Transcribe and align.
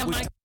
Oh 0.00 0.06
my. 0.06 0.37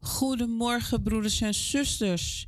Goedemorgen, 0.00 1.02
broeders 1.02 1.40
en 1.40 1.54
zusters. 1.54 2.46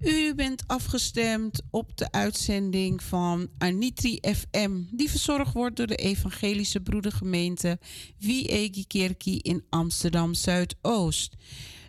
U 0.00 0.34
bent 0.34 0.62
afgestemd 0.66 1.62
op 1.70 1.96
de 1.96 2.10
uitzending 2.10 3.02
van 3.02 3.48
Anitri 3.58 4.18
FM, 4.20 4.80
die 4.90 5.10
verzorgd 5.10 5.52
wordt 5.52 5.76
door 5.76 5.86
de 5.86 5.96
Evangelische 5.96 6.80
Broedergemeente 6.80 7.78
Wiegi 8.18 8.86
Kerkie 8.86 9.42
in 9.42 9.64
Amsterdam 9.68 10.34
Zuidoost. 10.34 11.36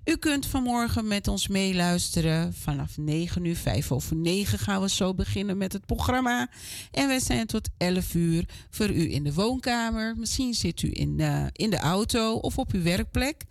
U 0.06 0.18
kunt 0.18 0.46
vanmorgen 0.46 1.08
met 1.08 1.28
ons 1.28 1.48
meeluisteren. 1.48 2.54
Vanaf 2.54 2.98
9 2.98 3.46
uur, 3.46 3.56
5 3.56 3.92
over 3.92 4.16
9 4.16 4.60
gaan 4.60 4.81
we 4.81 4.90
zo 4.90 5.14
beginnen 5.14 5.58
met 5.58 5.74
het 5.74 5.86
programma. 5.86 6.50
En 6.92 7.08
wij 7.08 7.20
zijn 7.20 7.48
tot 7.48 7.70
11 7.78 8.14
uur 8.14 8.46
voor 8.70 8.90
u 8.90 9.14
in 9.14 9.24
de 9.24 9.34
woonkamer. 9.34 10.16
Misschien 10.18 10.54
zit 10.54 10.81
u 10.81 10.90
in, 10.92 11.20
uh, 11.20 11.46
in 11.52 11.70
de 11.70 11.78
auto 11.78 12.36
of 12.36 12.58
op 12.58 12.72
uw 12.72 12.84
werkplek. 12.84 13.46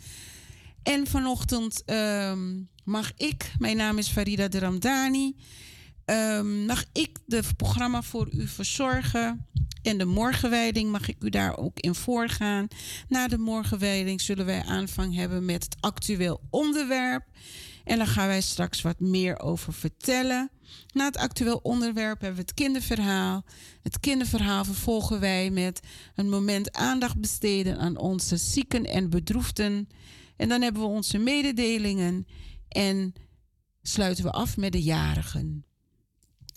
En 0.83 1.07
vanochtend 1.07 1.85
ehm, 1.85 2.61
mag 2.85 3.13
ik, 3.17 3.53
mijn 3.59 3.77
naam 3.77 3.99
is 3.99 4.09
Farida 4.09 4.49
de 4.49 4.59
Ramdani, 4.59 5.37
um, 6.07 6.67
mag 6.67 6.85
ik 6.93 7.19
de 7.27 7.43
programma 7.57 8.03
voor 8.03 8.29
u 8.33 8.47
verzorgen. 8.49 9.47
En 9.83 9.99
de 9.99 10.05
morgenwijding 10.05 10.91
mag 10.91 11.09
ik 11.09 11.17
u 11.21 11.31
daar 11.31 11.57
ook 11.59 11.79
in 11.79 11.95
voorgaan. 11.95 12.69
Na 13.09 13.29
de 13.29 13.39
morgenwijding 13.39 14.21
zullen 14.21 14.47
wij 14.47 14.63
aanvang 14.63 15.15
hebben 15.15 15.45
met 15.45 15.65
het 15.65 15.77
actueel 15.81 16.41
onderwerp. 16.51 17.25
En 17.85 17.99
daar 17.99 18.07
gaan 18.07 18.27
wij 18.27 18.41
straks 18.41 18.83
wat 18.83 19.01
meer 19.01 19.41
over 19.41 19.73
vertellen. 19.73 20.51
Na 20.93 21.05
het 21.05 21.17
actueel 21.17 21.61
onderwerp 21.63 22.21
hebben 22.21 22.39
we 22.39 22.43
het 22.43 22.55
kinderverhaal. 22.55 23.45
Het 23.83 24.01
kinderverhaal 24.01 24.65
vervolgen 24.65 25.21
wij 25.21 25.51
met 25.51 25.81
een 26.15 26.29
moment 26.29 26.73
aandacht 26.73 27.21
besteden 27.21 27.79
aan 27.79 27.97
onze 27.97 28.37
zieken 28.37 28.85
en 28.85 29.11
bedroefden. 29.11 29.89
En 30.37 30.49
dan 30.49 30.63
hebben 30.63 30.83
we 30.83 30.89
onze 30.89 31.19
mededelingen 31.19 32.27
en 32.69 33.15
sluiten 33.83 34.25
we 34.25 34.31
af 34.31 34.57
met 34.57 34.73
de 34.73 34.83
jarigen. 34.83 35.65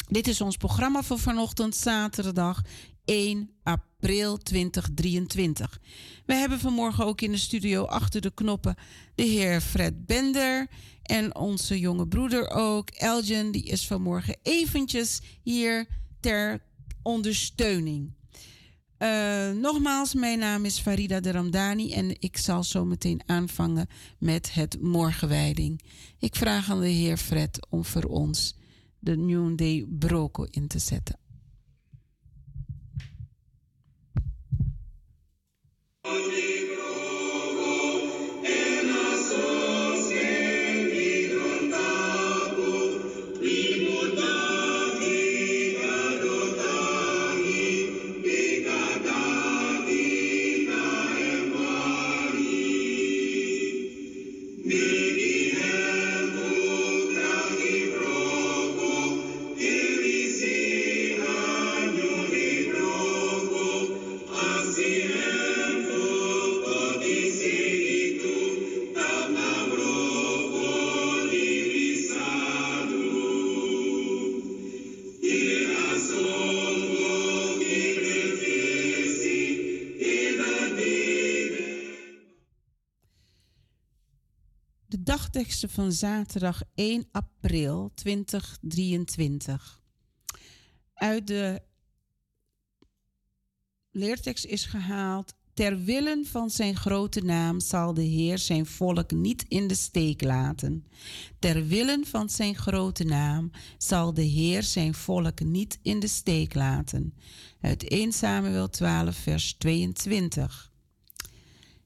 Dit 0.08 0.28
is 0.28 0.42
ons 0.42 0.58
programma 0.58 1.04
voor 1.04 1.20
vanochtend, 1.20 1.76
zaterdag 1.76 2.62
1 3.06 3.50
april 3.64 4.38
2023. 4.38 5.80
We 6.26 6.34
hebben 6.34 6.60
vanmorgen 6.60 7.06
ook 7.06 7.22
in 7.22 7.32
de 7.32 7.38
studio 7.38 7.86
achter 7.86 8.22
de 8.22 8.32
knoppen 8.34 8.76
de 9.16 9.24
heer 9.24 9.62
Fred 9.62 10.06
Bender 10.06 10.68
en 11.02 11.36
onze 11.36 11.80
jonge 11.80 12.08
broeder 12.08 12.50
ook, 12.50 12.90
Elgin, 12.90 13.52
die 13.52 13.64
is 13.64 13.88
vanmorgen 13.88 14.38
eventjes 14.42 15.22
hier 15.44 15.88
ter 16.20 16.62
ondersteuning. 17.02 18.14
Uh, 19.06 19.52
nogmaals, 19.52 20.14
mijn 20.14 20.40
naam 20.40 20.66
is 20.66 20.80
Farida 20.80 21.20
de 21.20 21.32
Ramdani 21.32 21.94
en 21.94 22.16
ik 22.20 22.38
zal 22.38 22.64
zo 22.64 22.86
meteen 22.86 23.22
aanvangen 23.26 23.88
met 24.20 24.54
het 24.54 24.82
morgenwijding. 24.82 25.82
Ik 26.20 26.36
vraag 26.36 26.72
aan 26.72 26.80
de 26.80 26.88
heer 26.88 27.18
Fred 27.18 27.68
om 27.70 27.86
voor 27.86 28.04
ons 28.04 28.58
de 29.00 29.18
Noonday 29.18 29.86
Broko 29.90 30.44
in 30.50 30.68
te 30.68 30.80
zetten. 30.80 31.20
Dagteksten 85.06 85.70
van 85.70 85.92
zaterdag 85.92 86.62
1 86.76 87.08
april 87.12 87.92
2023. 87.94 89.82
Uit 90.94 91.28
de 91.28 91.62
leertekst 93.92 94.46
is 94.46 94.66
gehaald. 94.66 95.34
Ter 95.54 95.84
willen 95.84 96.26
van 96.26 96.50
zijn 96.50 96.76
grote 96.76 97.22
naam 97.22 97.60
zal 97.60 97.94
de 97.94 98.02
Heer 98.02 98.38
zijn 98.38 98.66
volk 98.66 99.12
niet 99.12 99.46
in 99.48 99.68
de 99.68 99.76
steek 99.76 100.22
laten. 100.24 100.86
Ter 101.40 101.68
willen 101.68 102.06
van 102.06 102.30
zijn 102.30 102.56
grote 102.56 103.04
naam 103.04 103.52
zal 103.78 104.14
de 104.14 104.22
Heer 104.22 104.64
zijn 104.64 104.94
volk 104.94 105.40
niet 105.40 105.80
in 105.82 106.00
de 106.00 106.08
steek 106.08 106.54
laten. 106.54 107.14
Uit 107.62 107.88
1 107.88 108.12
Samuel 108.12 108.70
12, 108.70 109.16
vers 109.16 109.54
22. 109.54 110.74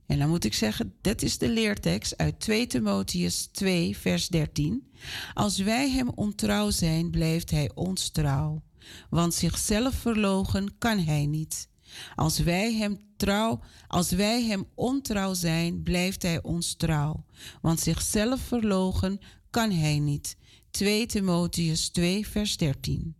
En 0.09 0.19
dan 0.19 0.29
moet 0.29 0.43
ik 0.43 0.53
zeggen, 0.53 0.93
dat 1.01 1.21
is 1.21 1.37
de 1.37 1.49
leertekst 1.49 2.17
uit 2.17 2.39
2 2.39 2.67
Timotheus 2.67 3.45
2, 3.51 3.97
vers 3.97 4.27
13. 4.27 4.91
Als 5.33 5.57
wij 5.57 5.89
hem 5.89 6.09
ontrouw 6.15 6.69
zijn, 6.69 7.09
blijft 7.09 7.51
hij 7.51 7.71
ons 7.73 8.09
trouw. 8.09 8.61
Want 9.09 9.33
zichzelf 9.33 9.95
verlogen 9.95 10.77
kan 10.77 10.99
hij 10.99 11.25
niet. 11.25 11.69
Als 12.15 12.39
wij 12.39 12.73
hem 12.73 12.99
trouw, 13.17 13.59
als 13.87 14.11
wij 14.11 14.43
hem 14.43 14.65
ontrouw 14.75 15.33
zijn, 15.33 15.83
blijft 15.83 16.21
hij 16.21 16.43
ons 16.43 16.73
trouw. 16.73 17.25
Want 17.61 17.79
zichzelf 17.79 18.41
verlogen 18.41 19.19
kan 19.49 19.71
hij 19.71 19.99
niet. 19.99 20.37
2 20.71 21.05
Timotheus 21.05 21.89
2, 21.89 22.27
vers 22.27 22.57
13. 22.57 23.15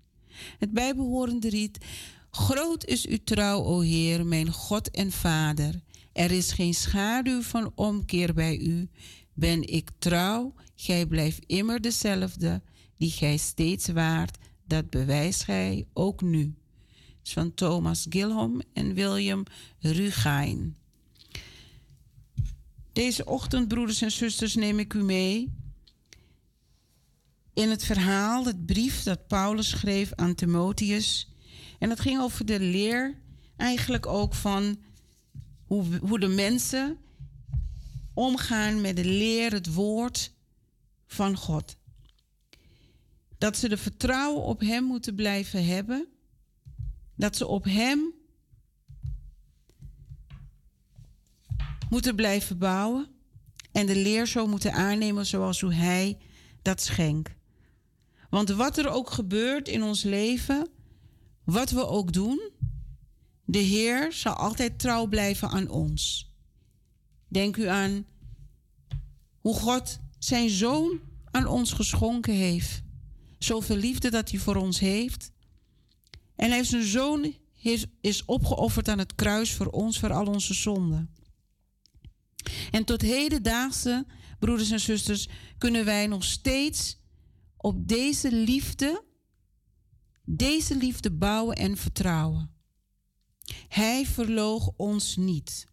Het 0.60 0.72
bijbehorende 0.72 1.50
riet. 1.50 1.78
Groot 2.32 2.86
is 2.86 3.06
uw 3.06 3.20
trouw, 3.24 3.64
o 3.64 3.80
Heer, 3.80 4.26
mijn 4.26 4.52
God 4.52 4.92
en 4.92 5.12
Vader. 5.12 5.82
Er 6.20 6.32
is 6.32 6.52
geen 6.52 6.74
schaduw 6.74 7.42
van 7.42 7.72
omkeer 7.76 8.34
bij 8.34 8.58
u. 8.58 8.90
Ben 9.34 9.68
ik 9.68 9.90
trouw, 10.00 10.54
gij 10.76 11.06
blijft 11.06 11.44
immer 11.46 11.82
dezelfde, 11.82 12.62
die 12.98 13.12
gij 13.12 13.38
steeds 13.38 13.88
waart, 13.88 14.38
dat 14.68 14.90
bewijst 14.90 15.44
gij 15.44 15.88
ook 15.94 16.22
nu. 16.22 16.56
is 17.24 17.34
van 17.34 17.54
Thomas 17.54 18.06
Gilham 18.10 18.62
en 18.74 18.94
William 18.94 19.44
Rugain. 19.80 20.78
Deze 22.94 23.26
ochtend, 23.26 23.68
broeders 23.68 24.02
en 24.02 24.12
zusters, 24.12 24.56
neem 24.56 24.80
ik 24.80 24.94
u 24.94 25.04
mee 25.04 25.54
in 27.54 27.70
het 27.70 27.84
verhaal, 27.84 28.46
het 28.46 28.66
brief 28.66 29.04
dat 29.04 29.28
Paulus 29.28 29.70
schreef 29.70 30.14
aan 30.14 30.36
Timotheus. 30.36 31.34
En 31.80 31.90
dat 31.90 32.00
ging 32.00 32.22
over 32.22 32.46
de 32.46 32.60
leer, 32.60 33.20
eigenlijk 33.58 34.06
ook 34.06 34.34
van 34.34 34.78
hoe, 35.70 35.98
hoe 36.02 36.20
de 36.20 36.28
mensen 36.28 36.98
omgaan 38.14 38.82
met 38.82 38.96
de 38.96 39.06
leer, 39.06 39.52
het 39.52 39.74
woord 39.74 40.34
van 41.08 41.38
God. 41.38 41.78
Dat 43.38 43.58
ze 43.58 43.70
de 43.70 43.78
vertrouwen 43.78 44.44
op 44.44 44.60
Hem 44.60 44.84
moeten 44.84 45.16
blijven 45.16 45.66
hebben. 45.66 46.08
Dat 47.16 47.36
ze 47.36 47.48
op 47.48 47.64
Hem 47.64 48.14
moeten 51.90 52.16
blijven 52.16 52.58
bouwen. 52.58 53.08
En 53.72 53.86
de 53.86 53.96
leer 53.96 54.28
zo 54.28 54.48
moeten 54.48 54.74
aannemen 54.74 55.26
zoals 55.26 55.62
hoe 55.62 55.74
Hij 55.74 56.18
dat 56.62 56.82
schenkt. 56.82 57.32
Want 58.30 58.50
wat 58.50 58.78
er 58.78 58.90
ook 58.90 59.10
gebeurt 59.10 59.68
in 59.68 59.84
ons 59.84 60.04
leven, 60.04 60.68
wat 61.44 61.70
we 61.70 61.88
ook 61.88 62.14
doen, 62.14 62.52
de 63.50 63.60
Heer 63.60 64.14
zal 64.14 64.34
altijd 64.34 64.80
trouw 64.80 65.08
blijven 65.08 65.50
aan 65.50 65.70
ons. 65.70 66.34
Denk 67.28 67.58
u 67.58 67.68
aan 67.68 68.06
hoe 69.40 69.56
God 69.56 70.00
zijn 70.20 70.50
zoon 70.50 71.00
aan 71.32 71.48
ons 71.48 71.72
geschonken 71.72 72.34
heeft. 72.34 72.82
Zoveel 73.38 73.76
liefde 73.76 74.10
dat 74.10 74.30
hij 74.32 74.40
voor 74.40 74.56
ons 74.56 74.80
heeft. 74.80 75.32
En 76.36 76.48
hij 76.48 76.58
heeft 76.58 76.70
zijn 76.70 76.84
zoon 76.84 77.34
is 78.02 78.26
opgeofferd 78.26 78.88
aan 78.88 79.00
het 79.00 79.16
kruis 79.16 79.54
voor 79.54 79.68
ons, 79.68 80.00
voor 80.00 80.14
al 80.14 80.26
onze 80.26 80.54
zonden. 80.54 81.14
En 82.72 82.86
tot 82.86 83.02
hedendaagse, 83.02 84.06
broeders 84.40 84.72
en 84.72 84.80
zusters, 84.80 85.28
kunnen 85.58 85.86
wij 85.86 86.08
nog 86.08 86.24
steeds 86.24 86.98
op 87.58 87.88
deze 87.88 88.32
liefde, 88.32 89.04
deze 90.24 90.76
liefde 90.76 91.12
bouwen 91.12 91.56
en 91.56 91.78
vertrouwen. 91.78 92.58
Hij 93.68 94.06
verloog 94.06 94.72
ons 94.76 95.16
niet. 95.16 95.68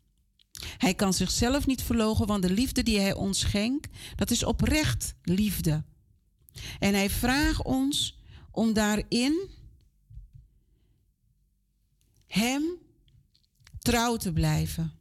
Hij 0.78 0.94
kan 0.94 1.12
zichzelf 1.12 1.66
niet 1.66 1.82
verlogen, 1.82 2.26
want 2.26 2.42
de 2.42 2.50
liefde 2.50 2.82
die 2.82 2.98
hij 2.98 3.14
ons 3.14 3.38
schenkt, 3.38 3.88
dat 4.16 4.30
is 4.30 4.44
oprecht 4.44 5.14
liefde. 5.22 5.84
En 6.78 6.94
hij 6.94 7.10
vraagt 7.10 7.62
ons 7.62 8.18
om 8.50 8.72
daarin 8.72 9.48
hem 12.26 12.62
trouw 13.78 14.16
te 14.16 14.32
blijven. 14.32 14.92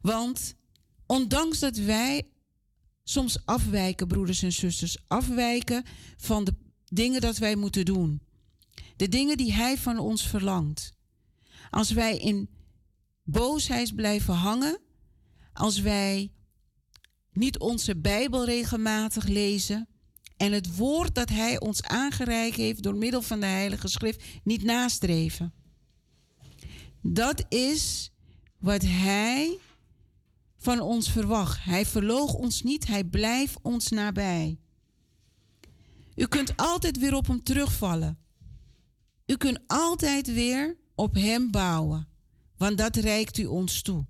Want 0.00 0.54
ondanks 1.06 1.58
dat 1.58 1.76
wij 1.76 2.26
soms 3.04 3.46
afwijken, 3.46 4.06
broeders 4.06 4.42
en 4.42 4.52
zusters, 4.52 4.98
afwijken 5.06 5.84
van 6.16 6.44
de 6.44 6.54
dingen 6.84 7.20
dat 7.20 7.38
wij 7.38 7.56
moeten 7.56 7.84
doen, 7.84 8.22
de 8.96 9.08
dingen 9.08 9.36
die 9.36 9.52
hij 9.52 9.78
van 9.78 9.98
ons 9.98 10.28
verlangt, 10.28 10.92
als 11.70 11.90
wij 11.90 12.16
in 12.16 12.48
boosheid 13.22 13.94
blijven 13.94 14.34
hangen, 14.34 14.78
als 15.52 15.80
wij 15.80 16.32
niet 17.32 17.58
onze 17.58 17.96
Bijbel 17.96 18.44
regelmatig 18.44 19.26
lezen 19.26 19.88
en 20.36 20.52
het 20.52 20.76
woord 20.76 21.14
dat 21.14 21.28
Hij 21.28 21.60
ons 21.60 21.82
aangereikt 21.82 22.56
heeft 22.56 22.82
door 22.82 22.96
middel 22.96 23.22
van 23.22 23.40
de 23.40 23.46
Heilige 23.46 23.88
Schrift 23.88 24.24
niet 24.44 24.62
nastreven. 24.62 25.52
Dat 27.02 27.44
is 27.48 28.12
wat 28.58 28.82
Hij 28.82 29.58
van 30.56 30.80
ons 30.80 31.10
verwacht. 31.10 31.64
Hij 31.64 31.86
verloog 31.86 32.34
ons 32.34 32.62
niet, 32.62 32.86
Hij 32.86 33.04
blijft 33.04 33.58
ons 33.62 33.88
nabij. 33.88 34.58
U 36.14 36.26
kunt 36.26 36.56
altijd 36.56 36.98
weer 36.98 37.14
op 37.14 37.26
Hem 37.26 37.42
terugvallen. 37.42 38.18
U 39.26 39.36
kunt 39.36 39.60
altijd 39.66 40.32
weer 40.32 40.76
op 41.00 41.14
Hem 41.14 41.50
bouwen, 41.50 42.08
want 42.56 42.78
dat 42.78 42.96
reikt 42.96 43.38
u 43.38 43.44
ons 43.44 43.82
toe. 43.82 44.06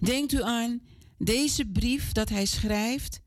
Denkt 0.00 0.32
u 0.32 0.42
aan 0.42 0.82
deze 1.18 1.66
brief 1.66 2.12
dat 2.12 2.28
hij 2.28 2.46
schrijft. 2.46 3.20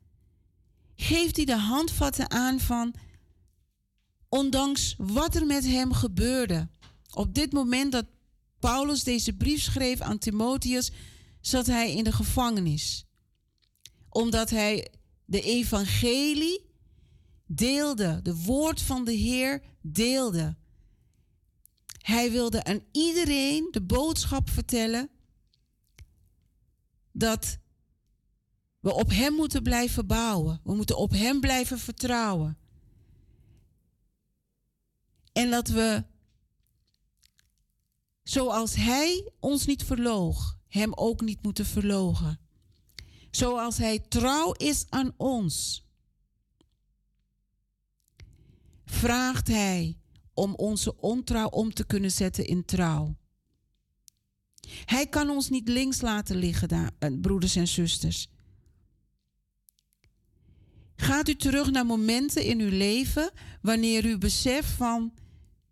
geeft 0.96 1.36
hij 1.36 1.46
de 1.46 1.58
handvatten 1.58 2.32
aan 2.32 2.60
van, 2.60 2.94
ondanks 4.30 4.96
wat 4.98 5.36
er 5.36 5.46
met 5.46 5.66
hem 5.66 5.94
gebeurde. 5.94 6.70
Op 7.14 7.34
dit 7.34 7.52
moment 7.52 7.92
dat 7.92 8.06
Paulus 8.60 9.04
deze 9.04 9.34
brief 9.34 9.62
schreef 9.62 10.02
aan 10.02 10.18
Timotheus, 10.18 10.92
zat 11.42 11.66
hij 11.66 11.94
in 11.94 12.04
de 12.04 12.12
gevangenis. 12.12 13.06
Omdat 14.10 14.50
hij 14.50 14.92
de 15.26 15.42
evangelie 15.42 16.66
deelde, 17.46 18.20
de 18.24 18.36
woord 18.36 18.82
van 18.82 19.06
de 19.06 19.14
Heer 19.14 19.62
deelde. 19.82 20.59
Hij 22.10 22.32
wilde 22.32 22.64
aan 22.64 22.84
iedereen 22.92 23.68
de 23.72 23.82
boodschap 23.82 24.50
vertellen 24.50 25.10
dat 27.12 27.58
we 28.80 28.94
op 28.94 29.10
Hem 29.10 29.34
moeten 29.34 29.64
blijven 29.64 30.08
bouwen. 30.08 30.62
We 30.64 30.76
moeten 30.76 30.98
op 30.98 31.12
Hem 31.12 31.40
blijven 31.40 31.80
vertrouwen. 31.80 32.58
En 35.32 35.50
dat 35.50 35.68
we, 35.68 36.04
zoals 38.24 38.76
Hij 38.76 39.32
ons 39.40 39.66
niet 39.66 39.84
verloog, 39.84 40.58
Hem 40.68 40.94
ook 40.94 41.22
niet 41.22 41.42
moeten 41.42 41.66
verlogen. 41.66 42.40
Zoals 43.32 43.78
Hij 43.78 44.00
trouw 44.00 44.52
is 44.52 44.86
aan 44.90 45.14
ons, 45.18 45.86
vraagt 48.86 49.48
Hij 49.48 49.99
om 50.40 50.54
onze 50.56 51.00
ontrouw 51.00 51.48
om 51.48 51.74
te 51.74 51.86
kunnen 51.86 52.12
zetten 52.12 52.46
in 52.46 52.66
trouw. 52.66 53.16
Hij 54.86 55.08
kan 55.08 55.30
ons 55.30 55.50
niet 55.50 55.68
links 55.68 56.02
laten 56.02 56.36
liggen, 56.36 56.94
eh, 57.00 57.10
broeders 57.22 57.56
en 57.56 57.68
zusters. 57.68 58.30
Gaat 60.96 61.28
u 61.30 61.36
terug 61.36 61.72
naar 61.72 61.86
momenten 61.86 62.44
in 62.44 62.60
uw 62.60 62.70
leven 62.70 63.32
wanneer 63.62 64.06
u 64.06 64.18
beseft 64.18 64.70
van 64.70 65.14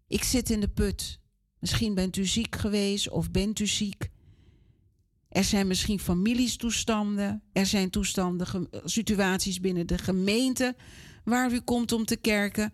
ik 0.08 0.24
zit 0.24 0.50
in 0.50 0.60
de 0.60 0.70
put. 0.70 1.20
Misschien 1.60 1.94
bent 1.94 2.18
u 2.18 2.26
ziek 2.26 2.56
geweest 2.56 3.10
of 3.10 3.32
bent 3.32 3.60
u 3.60 3.68
ziek. 3.68 4.10
Er 5.30 5.44
zijn 5.44 5.68
misschien 5.68 6.00
familiestoestanden, 6.00 7.44
er 7.54 7.66
zijn 7.66 7.90
toestanden, 7.90 8.70
situaties 8.84 9.60
binnen 9.60 9.88
de 9.88 9.98
gemeente 9.98 10.76
waar 11.24 11.52
u 11.52 11.60
komt 11.60 11.92
om 11.92 12.06
te 12.06 12.16
kerken 12.16 12.74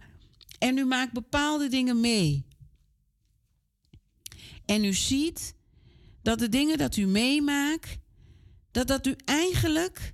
en 0.63 0.77
u 0.77 0.85
maakt 0.85 1.13
bepaalde 1.13 1.67
dingen 1.67 1.99
mee. 1.99 2.45
En 4.65 4.83
u 4.83 4.93
ziet 4.93 5.55
dat 6.21 6.39
de 6.39 6.49
dingen 6.49 6.77
dat 6.77 6.95
u 6.95 7.05
meemaakt, 7.05 7.97
dat 8.71 8.87
dat 8.87 9.07
u 9.07 9.15
eigenlijk 9.25 10.13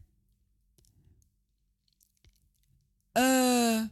uh, 3.13 3.84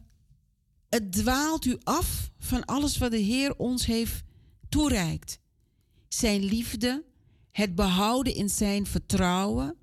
het 0.88 1.12
dwaalt 1.12 1.64
u 1.64 1.76
af 1.82 2.30
van 2.38 2.64
alles 2.64 2.98
wat 2.98 3.10
de 3.10 3.16
Heer 3.16 3.56
ons 3.56 3.86
heeft 3.86 4.24
toereikt. 4.68 5.40
Zijn 6.08 6.44
liefde, 6.44 7.04
het 7.50 7.74
behouden 7.74 8.34
in 8.34 8.50
zijn 8.50 8.86
vertrouwen, 8.86 9.76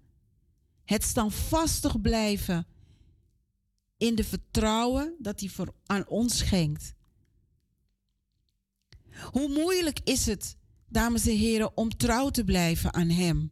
het 0.85 1.03
standvastig 1.03 2.01
blijven 2.01 2.67
in 3.97 4.15
de 4.15 4.23
vertrouwen 4.23 5.15
dat 5.19 5.39
hij 5.39 5.49
voor 5.49 5.73
aan 5.85 6.07
ons 6.07 6.37
schenkt. 6.37 6.93
Hoe 9.31 9.49
moeilijk 9.49 9.99
is 10.03 10.25
het, 10.25 10.57
dames 10.87 11.27
en 11.27 11.37
heren, 11.37 11.77
om 11.77 11.97
trouw 11.97 12.29
te 12.29 12.43
blijven 12.43 12.93
aan 12.93 13.09
Hem? 13.09 13.51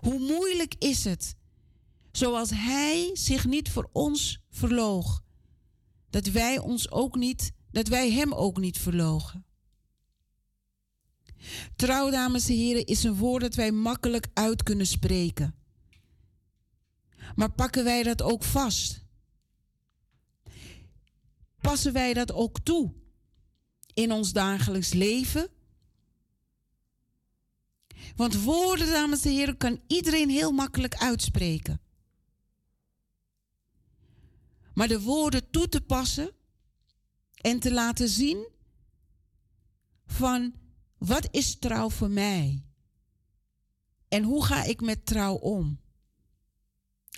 Hoe 0.00 0.18
moeilijk 0.18 0.74
is 0.78 1.04
het, 1.04 1.34
zoals 2.12 2.50
Hij 2.50 3.10
zich 3.12 3.46
niet 3.46 3.70
voor 3.70 3.88
ons 3.92 4.40
verloog, 4.50 5.22
dat 6.10 6.26
wij 6.26 6.58
ons 6.58 6.90
ook 6.90 7.16
niet, 7.16 7.52
dat 7.70 7.88
wij 7.88 8.10
Hem 8.10 8.32
ook 8.32 8.58
niet 8.58 8.78
verlogen. 8.78 9.44
Trouw, 11.76 12.10
dames 12.10 12.48
en 12.48 12.54
heren, 12.54 12.86
is 12.86 13.02
een 13.02 13.16
woord 13.16 13.42
dat 13.42 13.54
wij 13.54 13.72
makkelijk 13.72 14.28
uit 14.34 14.62
kunnen 14.62 14.86
spreken. 14.86 15.54
Maar 17.34 17.52
pakken 17.52 17.84
wij 17.84 18.02
dat 18.02 18.22
ook 18.22 18.44
vast? 18.44 19.03
Passen 21.64 21.92
wij 21.92 22.14
dat 22.14 22.32
ook 22.32 22.60
toe 22.60 22.92
in 23.94 24.12
ons 24.12 24.32
dagelijks 24.32 24.92
leven? 24.92 25.48
Want 28.16 28.42
woorden, 28.42 28.86
dames 28.86 29.24
en 29.24 29.30
heren, 29.30 29.56
kan 29.56 29.80
iedereen 29.86 30.28
heel 30.28 30.52
makkelijk 30.52 30.94
uitspreken. 30.94 31.80
Maar 34.74 34.88
de 34.88 35.00
woorden 35.00 35.50
toe 35.50 35.68
te 35.68 35.80
passen 35.80 36.30
en 37.34 37.60
te 37.60 37.72
laten 37.72 38.08
zien 38.08 38.48
van 40.06 40.54
wat 40.98 41.28
is 41.30 41.58
trouw 41.58 41.90
voor 41.90 42.10
mij? 42.10 42.64
En 44.08 44.22
hoe 44.22 44.44
ga 44.44 44.64
ik 44.64 44.80
met 44.80 45.06
trouw 45.06 45.34
om? 45.34 45.80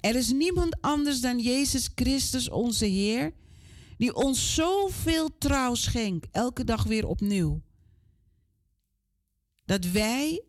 Er 0.01 0.17
is 0.17 0.33
niemand 0.33 0.81
anders 0.81 1.21
dan 1.21 1.39
Jezus 1.39 1.91
Christus, 1.95 2.49
onze 2.49 2.87
Heer, 2.87 3.35
die 3.97 4.15
ons 4.15 4.55
zoveel 4.55 5.39
trouw 5.39 5.75
schenkt, 5.75 6.27
elke 6.31 6.65
dag 6.65 6.83
weer 6.83 7.07
opnieuw. 7.07 7.63
Dat 9.65 9.85
wij 9.85 10.43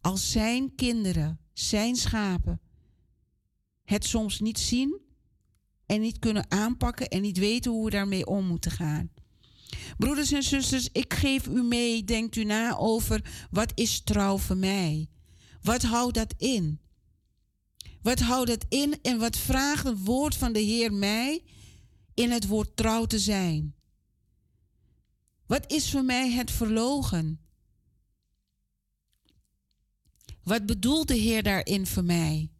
als 0.00 0.30
zijn 0.30 0.74
kinderen, 0.74 1.40
zijn 1.52 1.96
schapen, 1.96 2.60
het 3.84 4.04
soms 4.04 4.40
niet 4.40 4.58
zien 4.58 5.00
en 5.86 6.00
niet 6.00 6.18
kunnen 6.18 6.50
aanpakken 6.50 7.08
en 7.08 7.22
niet 7.22 7.38
weten 7.38 7.70
hoe 7.70 7.84
we 7.84 7.90
daarmee 7.90 8.26
om 8.26 8.46
moeten 8.46 8.70
gaan. 8.70 9.10
Broeders 9.98 10.32
en 10.32 10.42
zusters, 10.42 10.88
ik 10.92 11.14
geef 11.14 11.46
u 11.46 11.62
mee, 11.62 12.04
denkt 12.04 12.36
u 12.36 12.44
na 12.44 12.76
over 12.76 13.46
wat 13.50 13.72
is 13.74 14.00
trouw 14.00 14.38
voor 14.38 14.56
mij? 14.56 15.08
Wat 15.62 15.82
houdt 15.82 16.14
dat 16.14 16.34
in? 16.36 16.80
Wat 18.02 18.20
houdt 18.20 18.50
het 18.50 18.66
in 18.68 18.98
en 19.02 19.18
wat 19.18 19.36
vraagt 19.36 19.84
het 19.84 20.04
woord 20.04 20.36
van 20.36 20.52
de 20.52 20.60
Heer 20.60 20.92
mij 20.92 21.42
in 22.20 22.30
het 22.30 22.46
woord 22.46 22.76
trouw 22.76 23.04
te 23.04 23.18
zijn? 23.18 23.74
Wat 25.46 25.72
is 25.72 25.90
voor 25.90 26.04
mij 26.04 26.30
het 26.30 26.50
verlogen? 26.50 27.40
Wat 30.42 30.66
bedoelt 30.66 31.08
de 31.08 31.14
Heer 31.14 31.42
daarin 31.42 31.86
voor 31.86 32.04
mij? 32.04 32.50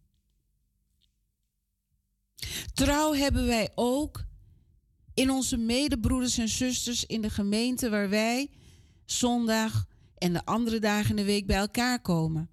Trouw 2.75 3.15
hebben 3.15 3.47
wij 3.47 3.71
ook 3.75 4.25
in 5.15 5.31
onze 5.31 5.57
medebroeders 5.57 6.39
en 6.39 6.49
zusters 6.49 7.05
in 7.05 7.21
de 7.21 7.31
gemeente 7.31 7.91
waar 7.91 8.09
wij 8.09 8.51
zondag 9.05 9.87
en 10.15 10.33
de 10.33 10.45
andere 10.45 10.79
dagen 10.79 11.11
in 11.11 11.17
de 11.17 11.25
week 11.25 11.47
bij 11.47 11.57
elkaar 11.57 12.01
komen. 12.01 12.51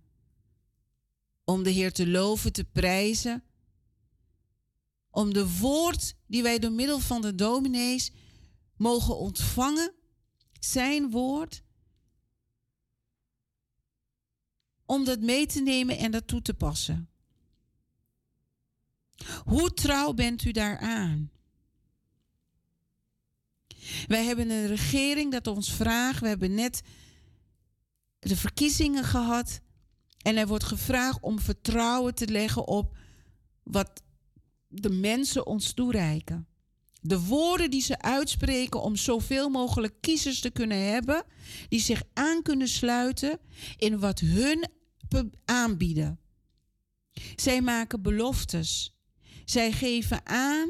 Om 1.43 1.63
de 1.63 1.69
Heer 1.69 1.91
te 1.91 2.07
loven, 2.07 2.53
te 2.53 2.63
prijzen. 2.63 3.43
Om 5.17 5.33
de 5.33 5.57
woord 5.57 6.15
die 6.27 6.43
wij 6.43 6.59
door 6.59 6.71
middel 6.71 7.00
van 7.00 7.21
de 7.21 7.36
dominees 7.36 8.12
mogen 8.75 9.17
ontvangen, 9.17 9.93
zijn 10.59 11.09
woord, 11.09 11.63
om 14.86 15.05
dat 15.05 15.19
mee 15.19 15.45
te 15.45 15.62
nemen 15.62 15.97
en 15.97 16.12
dat 16.12 16.27
toe 16.27 16.41
te 16.41 16.53
passen. 16.53 17.09
Hoe 19.43 19.74
trouw 19.74 20.13
bent 20.13 20.43
u 20.43 20.51
daaraan? 20.51 21.31
Wij 24.07 24.25
hebben 24.25 24.50
een 24.50 24.67
regering 24.67 25.31
dat 25.31 25.47
ons 25.47 25.74
vraagt. 25.74 26.19
We 26.19 26.27
hebben 26.27 26.53
net 26.53 26.81
de 28.19 28.36
verkiezingen 28.36 29.03
gehad. 29.03 29.59
En 30.17 30.38
er 30.38 30.47
wordt 30.47 30.63
gevraagd 30.63 31.21
om 31.21 31.39
vertrouwen 31.39 32.15
te 32.15 32.27
leggen 32.27 32.67
op 32.67 32.97
wat 33.63 34.05
de 34.81 34.89
mensen 34.89 35.46
ons 35.46 35.74
toereiken. 35.74 36.48
De 37.01 37.19
woorden 37.19 37.72
die 37.72 37.81
ze 37.81 38.01
uitspreken 38.01 38.81
om 38.81 38.96
zoveel 38.96 39.50
mogelijk 39.50 39.93
kiezers 40.01 40.39
te 40.39 40.50
kunnen 40.50 40.91
hebben, 40.91 41.24
die 41.69 41.79
zich 41.79 42.03
aan 42.13 42.41
kunnen 42.41 42.67
sluiten 42.67 43.39
in 43.77 44.00
wat 44.00 44.19
hun 44.19 44.69
aanbieden. 45.46 46.19
Zij 47.36 47.62
maken 47.62 48.01
beloftes. 48.01 48.96
Zij 49.46 49.72
geven 49.72 50.25
aan 50.25 50.69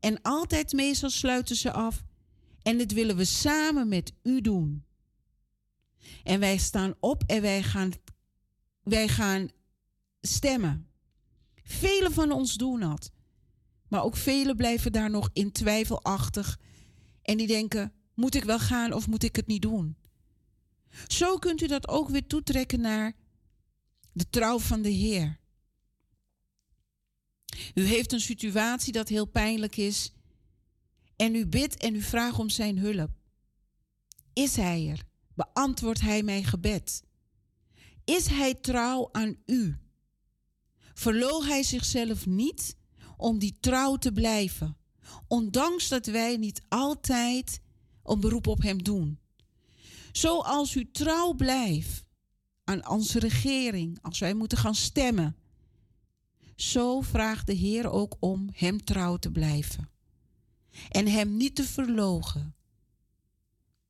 en 0.00 0.22
altijd 0.22 0.72
meestal 0.72 1.10
sluiten 1.10 1.56
ze 1.56 1.72
af. 1.72 2.02
En 2.62 2.78
dit 2.78 2.92
willen 2.92 3.16
we 3.16 3.24
samen 3.24 3.88
met 3.88 4.12
u 4.22 4.40
doen. 4.40 4.84
En 6.22 6.40
wij 6.40 6.56
staan 6.56 6.94
op 7.00 7.22
en 7.26 7.42
wij 7.42 7.62
gaan, 7.62 7.92
wij 8.82 9.08
gaan 9.08 9.48
stemmen. 10.20 10.88
Velen 11.64 12.12
van 12.12 12.32
ons 12.32 12.54
doen 12.54 12.80
dat. 12.80 13.12
Maar 13.94 14.04
ook 14.04 14.16
velen 14.16 14.56
blijven 14.56 14.92
daar 14.92 15.10
nog 15.10 15.30
in 15.32 15.52
twijfelachtig. 15.52 16.58
En 17.22 17.36
die 17.36 17.46
denken: 17.46 17.92
moet 18.14 18.34
ik 18.34 18.44
wel 18.44 18.58
gaan 18.58 18.92
of 18.92 19.06
moet 19.06 19.22
ik 19.22 19.36
het 19.36 19.46
niet 19.46 19.62
doen? 19.62 19.96
Zo 21.06 21.38
kunt 21.38 21.60
u 21.62 21.66
dat 21.66 21.88
ook 21.88 22.08
weer 22.08 22.26
toetrekken 22.26 22.80
naar 22.80 23.12
de 24.12 24.30
trouw 24.30 24.58
van 24.58 24.82
de 24.82 24.88
Heer. 24.88 25.38
U 27.74 27.82
heeft 27.84 28.12
een 28.12 28.20
situatie 28.20 28.92
dat 28.92 29.08
heel 29.08 29.26
pijnlijk 29.26 29.76
is. 29.76 30.12
En 31.16 31.34
u 31.34 31.46
bidt 31.46 31.76
en 31.76 31.94
u 31.94 32.02
vraagt 32.02 32.38
om 32.38 32.48
zijn 32.48 32.78
hulp. 32.78 33.10
Is 34.32 34.56
hij 34.56 34.88
er? 34.88 35.02
Beantwoordt 35.34 36.00
hij 36.00 36.22
mijn 36.22 36.44
gebed? 36.44 37.02
Is 38.04 38.26
hij 38.26 38.54
trouw 38.54 39.08
aan 39.12 39.36
u? 39.46 39.76
Verloog 40.94 41.46
hij 41.46 41.62
zichzelf 41.62 42.26
niet 42.26 42.76
om 43.16 43.38
die 43.38 43.56
trouw 43.60 43.96
te 43.96 44.12
blijven, 44.12 44.76
ondanks 45.28 45.88
dat 45.88 46.06
wij 46.06 46.36
niet 46.36 46.62
altijd 46.68 47.60
een 48.04 48.20
beroep 48.20 48.46
op 48.46 48.62
hem 48.62 48.82
doen. 48.82 49.18
Zoals 50.12 50.74
u 50.74 50.90
trouw 50.90 51.32
blijft 51.32 52.04
aan 52.64 52.88
onze 52.88 53.18
regering, 53.18 53.98
als 54.02 54.18
wij 54.18 54.34
moeten 54.34 54.58
gaan 54.58 54.74
stemmen, 54.74 55.36
zo 56.56 57.00
vraagt 57.00 57.46
de 57.46 57.52
Heer 57.52 57.90
ook 57.90 58.16
om 58.20 58.48
hem 58.52 58.84
trouw 58.84 59.16
te 59.16 59.30
blijven 59.30 59.90
en 60.88 61.06
hem 61.06 61.36
niet 61.36 61.54
te 61.54 61.64
verlogen 61.64 62.54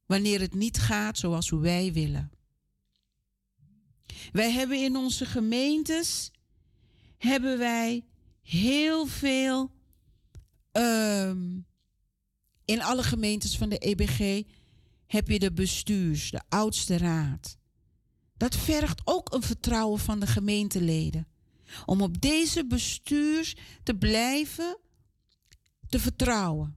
wanneer 0.07 0.41
het 0.41 0.55
niet 0.55 0.79
gaat 0.79 1.19
zoals 1.19 1.51
wij 1.51 1.93
willen. 1.93 2.31
Wij 4.33 4.51
hebben 4.51 4.83
in 4.83 4.97
onze 4.97 5.27
gemeentes 5.27 6.31
hebben 7.17 7.59
wij 7.59 8.05
heel 8.45 9.07
veel 9.07 9.71
ehm, 10.73 11.59
in 12.65 12.83
alle 12.83 13.03
gemeentes 13.03 13.57
van 13.57 13.69
de 13.69 13.79
EBG 13.79 14.43
heb 15.07 15.29
je 15.29 15.39
de 15.39 15.53
bestuurs, 15.53 16.31
de 16.31 16.41
oudste 16.49 16.99
raad. 16.99 17.57
Dat 18.37 18.57
vergt 18.57 19.01
ook 19.05 19.33
een 19.33 19.43
vertrouwen 19.43 20.01
van 20.01 20.21
de 20.21 20.27
gemeenteleden. 20.27 21.29
Om 21.87 22.03
op 22.03 22.21
deze 22.21 22.67
bestuurs 22.67 23.57
te 23.83 23.95
blijven 23.95 24.79
te 25.89 26.01
vertrouwen. 26.01 26.77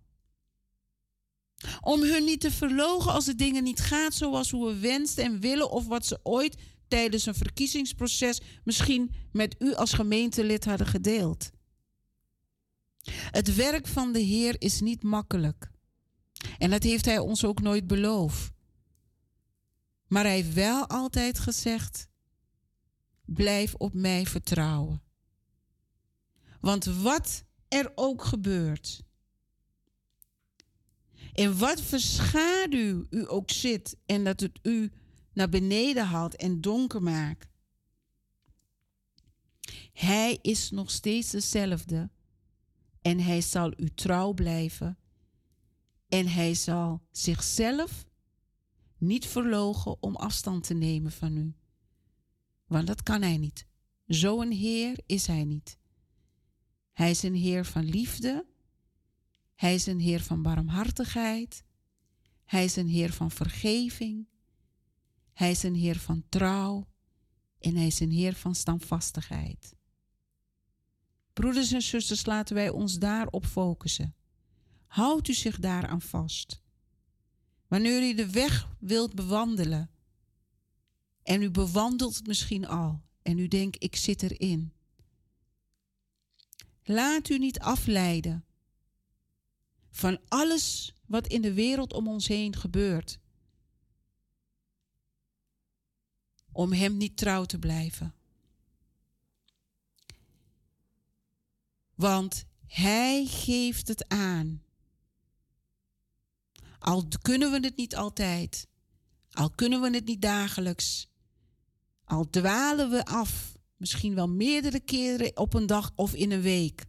Om 1.81 2.01
hun 2.01 2.23
niet 2.23 2.39
te 2.39 2.51
verlogen 2.51 3.11
als 3.11 3.25
de 3.25 3.35
dingen 3.35 3.63
niet 3.63 3.79
gaan 3.79 4.11
zoals 4.11 4.51
we 4.51 4.77
wensen 4.79 5.23
en 5.23 5.39
willen 5.39 5.71
of 5.71 5.87
wat 5.87 6.05
ze 6.05 6.19
ooit 6.23 6.55
tijdens 6.87 7.25
een 7.25 7.35
verkiezingsproces 7.35 8.41
misschien 8.63 9.11
met 9.31 9.55
u 9.59 9.73
als 9.73 9.93
gemeentelid 9.93 10.65
hadden 10.65 10.87
gedeeld. 10.87 11.49
Het 13.11 13.55
werk 13.55 13.87
van 13.87 14.11
de 14.11 14.19
Heer 14.19 14.55
is 14.61 14.81
niet 14.81 15.03
makkelijk. 15.03 15.71
En 16.57 16.69
dat 16.69 16.83
heeft 16.83 17.05
Hij 17.05 17.19
ons 17.19 17.45
ook 17.45 17.61
nooit 17.61 17.87
beloofd. 17.87 18.51
Maar 20.07 20.23
Hij 20.23 20.35
heeft 20.35 20.53
wel 20.53 20.87
altijd 20.87 21.39
gezegd: 21.39 22.09
blijf 23.25 23.73
op 23.73 23.93
mij 23.93 24.25
vertrouwen. 24.25 25.01
Want 26.59 26.85
wat 26.85 27.43
er 27.67 27.91
ook 27.95 28.23
gebeurt, 28.23 29.03
in 31.33 31.57
wat 31.57 31.81
voor 31.81 31.99
schaduw 31.99 33.05
u 33.09 33.29
ook 33.29 33.51
zit 33.51 33.97
en 34.05 34.23
dat 34.23 34.39
het 34.39 34.59
u 34.61 34.91
naar 35.33 35.49
beneden 35.49 36.05
haalt 36.05 36.35
en 36.35 36.61
donker 36.61 37.03
maakt, 37.03 37.47
Hij 39.93 40.39
is 40.41 40.69
nog 40.69 40.91
steeds 40.91 41.31
dezelfde 41.31 42.09
en 43.07 43.19
Hij 43.19 43.41
zal 43.41 43.73
u 43.77 43.89
trouw 43.89 44.33
blijven 44.33 44.97
en 46.07 46.27
Hij 46.27 46.53
zal 46.53 47.01
zichzelf 47.11 48.05
niet 48.97 49.25
verlogen 49.25 50.01
om 50.01 50.15
afstand 50.15 50.63
te 50.63 50.73
nemen 50.73 51.11
van 51.11 51.37
u. 51.37 51.55
Want 52.65 52.87
dat 52.87 53.03
kan 53.03 53.21
Hij 53.21 53.37
niet. 53.37 53.67
Zo'n 54.05 54.51
Heer 54.51 54.99
is 55.05 55.27
Hij 55.27 55.43
niet. 55.43 55.79
Hij 56.93 57.09
is 57.09 57.23
een 57.23 57.35
Heer 57.35 57.65
van 57.65 57.83
liefde. 57.83 58.45
Hij 59.55 59.73
is 59.73 59.85
een 59.85 59.99
Heer 59.99 60.21
van 60.21 60.41
barmhartigheid. 60.41 61.63
Hij 62.45 62.63
is 62.63 62.75
een 62.75 62.89
Heer 62.89 63.13
van 63.13 63.31
vergeving. 63.31 64.27
Hij 65.33 65.51
is 65.51 65.63
een 65.63 65.75
Heer 65.75 65.99
van 65.99 66.23
trouw. 66.29 66.87
En 67.59 67.75
Hij 67.75 67.87
is 67.87 67.99
een 67.99 68.11
Heer 68.11 68.33
van 68.33 68.55
standvastigheid. 68.55 69.76
Broeders 71.37 71.71
en 71.71 71.81
zusters, 71.81 72.25
laten 72.25 72.55
wij 72.55 72.69
ons 72.69 72.99
daarop 72.99 73.45
focussen. 73.45 74.15
Houdt 74.87 75.27
u 75.27 75.33
zich 75.33 75.59
daaraan 75.59 76.01
vast. 76.01 76.61
Wanneer 77.67 78.01
u 78.01 78.13
de 78.13 78.29
weg 78.29 78.67
wilt 78.79 79.13
bewandelen 79.13 79.89
en 81.23 81.41
u 81.41 81.49
bewandelt 81.49 82.15
het 82.15 82.27
misschien 82.27 82.67
al 82.67 83.01
en 83.21 83.37
u 83.37 83.47
denkt 83.47 83.83
ik 83.83 83.95
zit 83.95 84.23
erin. 84.23 84.73
Laat 86.83 87.29
u 87.29 87.37
niet 87.37 87.59
afleiden 87.59 88.45
van 89.89 90.19
alles 90.27 90.95
wat 91.05 91.27
in 91.27 91.41
de 91.41 91.53
wereld 91.53 91.93
om 91.93 92.07
ons 92.07 92.27
heen 92.27 92.55
gebeurt. 92.55 93.19
Om 96.51 96.73
Hem 96.73 96.97
niet 96.97 97.17
trouw 97.17 97.45
te 97.45 97.59
blijven. 97.59 98.16
Want 101.97 102.45
Hij 102.67 103.25
geeft 103.25 103.87
het 103.87 104.09
aan. 104.09 104.63
Al 106.79 107.07
kunnen 107.21 107.51
we 107.51 107.59
het 107.59 107.77
niet 107.77 107.95
altijd, 107.95 108.67
al 109.31 109.49
kunnen 109.49 109.81
we 109.81 109.89
het 109.89 110.05
niet 110.05 110.21
dagelijks, 110.21 111.09
al 112.03 112.29
dwalen 112.29 112.89
we 112.89 113.05
af, 113.05 113.57
misschien 113.75 114.15
wel 114.15 114.29
meerdere 114.29 114.79
keren 114.79 115.37
op 115.37 115.53
een 115.53 115.65
dag 115.65 115.91
of 115.95 116.13
in 116.13 116.31
een 116.31 116.41
week. 116.41 116.85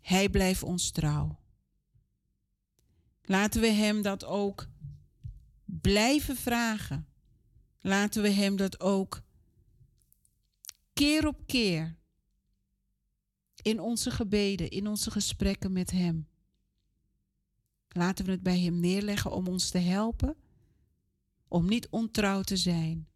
Hij 0.00 0.28
blijft 0.28 0.62
ons 0.62 0.90
trouw. 0.90 1.38
Laten 3.22 3.60
we 3.60 3.68
Hem 3.68 4.02
dat 4.02 4.24
ook 4.24 4.68
blijven 5.64 6.36
vragen. 6.36 7.08
Laten 7.80 8.22
we 8.22 8.30
Hem 8.30 8.56
dat 8.56 8.80
ook 8.80 9.22
keer 10.92 11.26
op 11.26 11.46
keer 11.46 12.00
in 13.62 13.80
onze 13.80 14.10
gebeden, 14.10 14.70
in 14.70 14.88
onze 14.88 15.10
gesprekken 15.10 15.72
met 15.72 15.90
Hem. 15.90 16.28
Laten 17.88 18.24
we 18.24 18.30
het 18.30 18.42
bij 18.42 18.60
Hem 18.60 18.80
neerleggen 18.80 19.32
om 19.32 19.46
ons 19.46 19.70
te 19.70 19.78
helpen, 19.78 20.36
om 21.48 21.68
niet 21.68 21.88
ontrouw 21.90 22.42
te 22.42 22.56
zijn, 22.56 23.08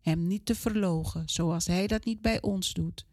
Hem 0.00 0.26
niet 0.26 0.46
te 0.46 0.54
verlogen, 0.54 1.28
zoals 1.28 1.66
Hij 1.66 1.86
dat 1.86 2.04
niet 2.04 2.20
bij 2.20 2.42
ons 2.42 2.72
doet. 2.72 3.06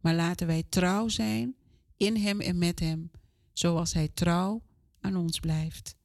Maar 0.00 0.14
laten 0.14 0.46
wij 0.46 0.62
trouw 0.68 1.08
zijn 1.08 1.56
in 1.96 2.16
Hem 2.16 2.40
en 2.40 2.58
met 2.58 2.78
Hem, 2.78 3.10
zoals 3.52 3.92
Hij 3.92 4.08
trouw 4.08 4.62
aan 5.00 5.16
ons 5.16 5.40
blijft. 5.40 5.96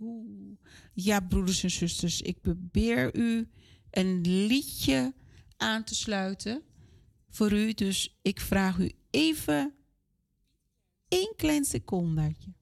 Oeh. 0.00 0.51
Ja, 0.94 1.20
broeders 1.20 1.62
en 1.62 1.70
zusters, 1.70 2.20
ik 2.20 2.40
probeer 2.40 3.16
u 3.16 3.48
een 3.90 4.20
liedje 4.20 5.14
aan 5.56 5.84
te 5.84 5.94
sluiten 5.94 6.62
voor 7.28 7.52
u. 7.52 7.72
Dus 7.72 8.18
ik 8.22 8.40
vraag 8.40 8.78
u 8.78 8.92
even 9.10 9.74
één 11.08 11.32
klein 11.36 11.64
secondetje. 11.64 12.52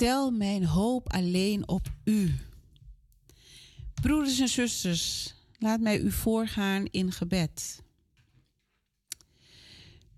Stel 0.00 0.30
mijn 0.30 0.64
hoop 0.64 1.12
alleen 1.12 1.68
op 1.68 1.92
u. 2.04 2.34
Broeders 4.02 4.38
en 4.38 4.48
zusters, 4.48 5.34
laat 5.58 5.80
mij 5.80 5.98
u 5.98 6.10
voorgaan 6.10 6.84
in 6.84 7.12
gebed. 7.12 7.82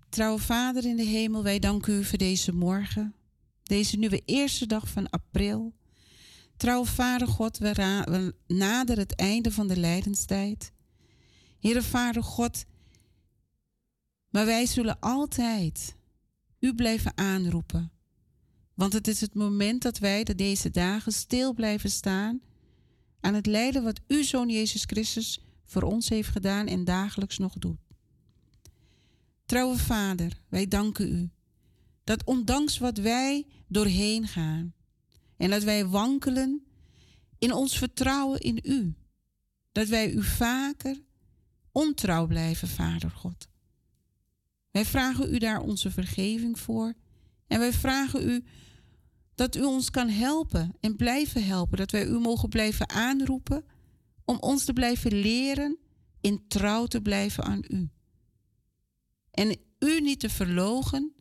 Trouwe 0.09 0.39
Vader 0.39 0.85
in 0.85 0.95
de 0.95 1.03
hemel, 1.03 1.43
wij 1.43 1.59
danken 1.59 1.93
u 1.93 2.03
voor 2.03 2.17
deze 2.17 2.53
morgen, 2.53 3.15
deze 3.63 3.97
nieuwe 3.97 4.21
eerste 4.25 4.65
dag 4.65 4.87
van 4.87 5.09
april. 5.09 5.73
Trouwe 6.57 6.85
Vader 6.85 7.27
God, 7.27 7.57
we, 7.57 7.73
we 8.05 8.35
naderen 8.47 9.03
het 9.03 9.15
einde 9.15 9.51
van 9.51 9.67
de 9.67 9.79
lijdenstijd. 9.79 10.71
Heere 11.59 11.83
Vader 11.83 12.23
God, 12.23 12.65
maar 14.29 14.45
wij 14.45 14.65
zullen 14.65 14.99
altijd 14.99 15.95
u 16.59 16.75
blijven 16.75 17.17
aanroepen. 17.17 17.92
Want 18.73 18.93
het 18.93 19.07
is 19.07 19.21
het 19.21 19.33
moment 19.33 19.81
dat 19.81 19.97
wij 19.97 20.23
de 20.23 20.35
deze 20.35 20.69
dagen 20.69 21.11
stil 21.11 21.53
blijven 21.53 21.89
staan 21.89 22.41
aan 23.19 23.33
het 23.33 23.45
lijden 23.45 23.83
wat 23.83 24.01
uw 24.07 24.23
Zoon 24.23 24.49
Jezus 24.49 24.83
Christus 24.83 25.39
voor 25.65 25.81
ons 25.81 26.09
heeft 26.09 26.29
gedaan 26.29 26.67
en 26.67 26.83
dagelijks 26.83 27.37
nog 27.37 27.53
doet. 27.53 27.79
Trouwe 29.45 29.77
Vader, 29.77 30.41
wij 30.49 30.67
danken 30.67 31.11
u 31.11 31.29
dat 32.03 32.23
ondanks 32.23 32.77
wat 32.77 32.97
wij 32.97 33.45
doorheen 33.67 34.27
gaan 34.27 34.73
en 35.37 35.49
dat 35.49 35.63
wij 35.63 35.85
wankelen 35.85 36.63
in 37.37 37.53
ons 37.53 37.77
vertrouwen 37.77 38.39
in 38.39 38.59
u, 38.63 38.95
dat 39.71 39.87
wij 39.87 40.11
u 40.11 40.23
vaker 40.23 41.01
ontrouw 41.71 42.27
blijven, 42.27 42.67
Vader 42.67 43.11
God. 43.11 43.47
Wij 44.71 44.85
vragen 44.85 45.33
u 45.33 45.37
daar 45.37 45.61
onze 45.61 45.91
vergeving 45.91 46.59
voor 46.59 46.93
en 47.47 47.59
wij 47.59 47.73
vragen 47.73 48.29
u 48.29 48.43
dat 49.35 49.55
u 49.55 49.63
ons 49.63 49.89
kan 49.89 50.09
helpen 50.09 50.75
en 50.79 50.95
blijven 50.95 51.45
helpen, 51.45 51.77
dat 51.77 51.91
wij 51.91 52.05
u 52.05 52.19
mogen 52.19 52.49
blijven 52.49 52.89
aanroepen 52.89 53.65
om 54.25 54.37
ons 54.39 54.65
te 54.65 54.73
blijven 54.73 55.13
leren 55.19 55.77
in 56.21 56.47
trouw 56.47 56.85
te 56.85 57.01
blijven 57.01 57.43
aan 57.43 57.63
u. 57.67 57.89
En 59.31 59.57
u 59.79 60.01
niet 60.01 60.19
te 60.19 60.29
verlogen, 60.29 61.13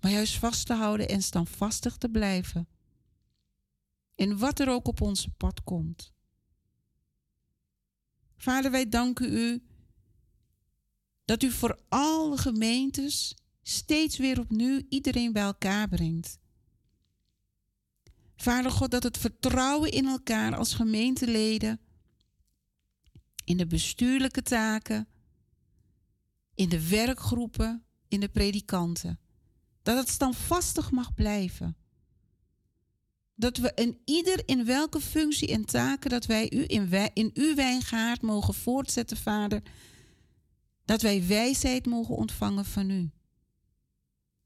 maar 0.00 0.10
juist 0.10 0.38
vast 0.38 0.66
te 0.66 0.74
houden 0.74 1.08
en 1.08 1.22
standvastig 1.22 1.96
te 1.96 2.08
blijven. 2.08 2.68
In 4.14 4.38
wat 4.38 4.58
er 4.60 4.68
ook 4.68 4.88
op 4.88 5.00
onze 5.00 5.30
pad 5.30 5.64
komt. 5.64 6.12
Vader, 8.36 8.70
wij 8.70 8.88
danken 8.88 9.32
u 9.32 9.62
dat 11.24 11.42
u 11.42 11.50
voor 11.50 11.78
alle 11.88 12.36
gemeentes 12.36 13.36
steeds 13.70 14.18
weer 14.18 14.40
opnieuw 14.40 14.82
iedereen 14.88 15.32
bij 15.32 15.42
elkaar 15.42 15.88
brengt. 15.88 16.38
Vader 18.36 18.70
God, 18.70 18.90
dat 18.90 19.02
het 19.02 19.18
vertrouwen 19.18 19.90
in 19.90 20.06
elkaar 20.06 20.56
als 20.56 20.74
gemeenteleden, 20.74 21.80
in 23.44 23.56
de 23.56 23.66
bestuurlijke 23.66 24.42
taken, 24.42 25.08
in 26.54 26.68
de 26.68 26.88
werkgroepen, 26.88 27.84
in 28.08 28.20
de 28.20 28.28
predikanten, 28.28 29.18
dat 29.82 29.96
het 29.96 30.08
standvastig 30.08 30.90
mag 30.90 31.14
blijven. 31.14 31.76
Dat 33.34 33.56
we 33.56 33.72
in 33.74 34.00
ieder 34.04 34.48
in 34.48 34.64
welke 34.64 35.00
functie 35.00 35.48
en 35.48 35.64
taken 35.64 36.10
dat 36.10 36.26
wij 36.26 36.52
u 36.52 36.64
in, 36.66 37.10
in 37.12 37.30
uw 37.34 37.54
wijngaard 37.54 38.22
mogen 38.22 38.54
voortzetten, 38.54 39.16
Vader, 39.16 39.62
dat 40.84 41.02
wij 41.02 41.26
wijsheid 41.26 41.86
mogen 41.86 42.16
ontvangen 42.16 42.64
van 42.64 42.90
u. 42.90 43.10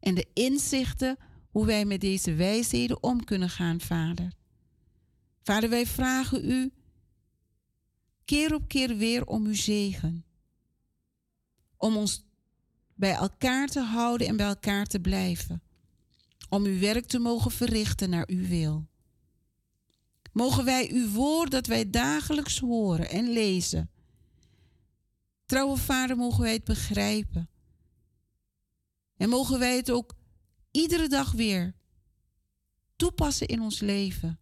En 0.05 0.15
de 0.15 0.27
inzichten 0.33 1.17
hoe 1.51 1.67
wij 1.67 1.85
met 1.85 2.01
deze 2.01 2.35
wijsheden 2.35 3.03
om 3.03 3.25
kunnen 3.25 3.51
gaan, 3.51 3.81
Vader. 3.81 4.33
Vader, 5.43 5.71
wij 5.71 5.87
vragen 5.87 6.51
u 6.51 6.73
keer 8.25 8.55
op 8.55 8.69
keer 8.69 8.97
weer 8.97 9.27
om 9.27 9.47
uw 9.47 9.55
zegen. 9.55 10.25
Om 11.77 11.97
ons 11.97 12.25
bij 12.95 13.15
elkaar 13.15 13.69
te 13.69 13.81
houden 13.81 14.27
en 14.27 14.37
bij 14.37 14.47
elkaar 14.47 14.87
te 14.87 15.01
blijven. 15.01 15.63
Om 16.49 16.65
uw 16.65 16.79
werk 16.79 17.07
te 17.07 17.19
mogen 17.19 17.51
verrichten 17.51 18.11
naar 18.11 18.29
uw 18.29 18.47
wil. 18.47 18.87
Mogen 20.33 20.65
wij 20.65 20.91
uw 20.93 21.11
woord 21.11 21.51
dat 21.51 21.67
wij 21.67 21.91
dagelijks 21.91 22.59
horen 22.59 23.11
en 23.11 23.33
lezen. 23.33 23.91
Trouwe 25.47 25.77
Vader, 25.77 26.17
mogen 26.17 26.43
wij 26.43 26.53
het 26.53 26.65
begrijpen. 26.65 27.49
En 29.17 29.29
mogen 29.29 29.59
wij 29.59 29.77
het 29.77 29.91
ook 29.91 30.15
iedere 30.71 31.09
dag 31.09 31.33
weer 31.33 31.75
toepassen 32.97 33.47
in 33.47 33.61
ons 33.61 33.81
leven. 33.81 34.39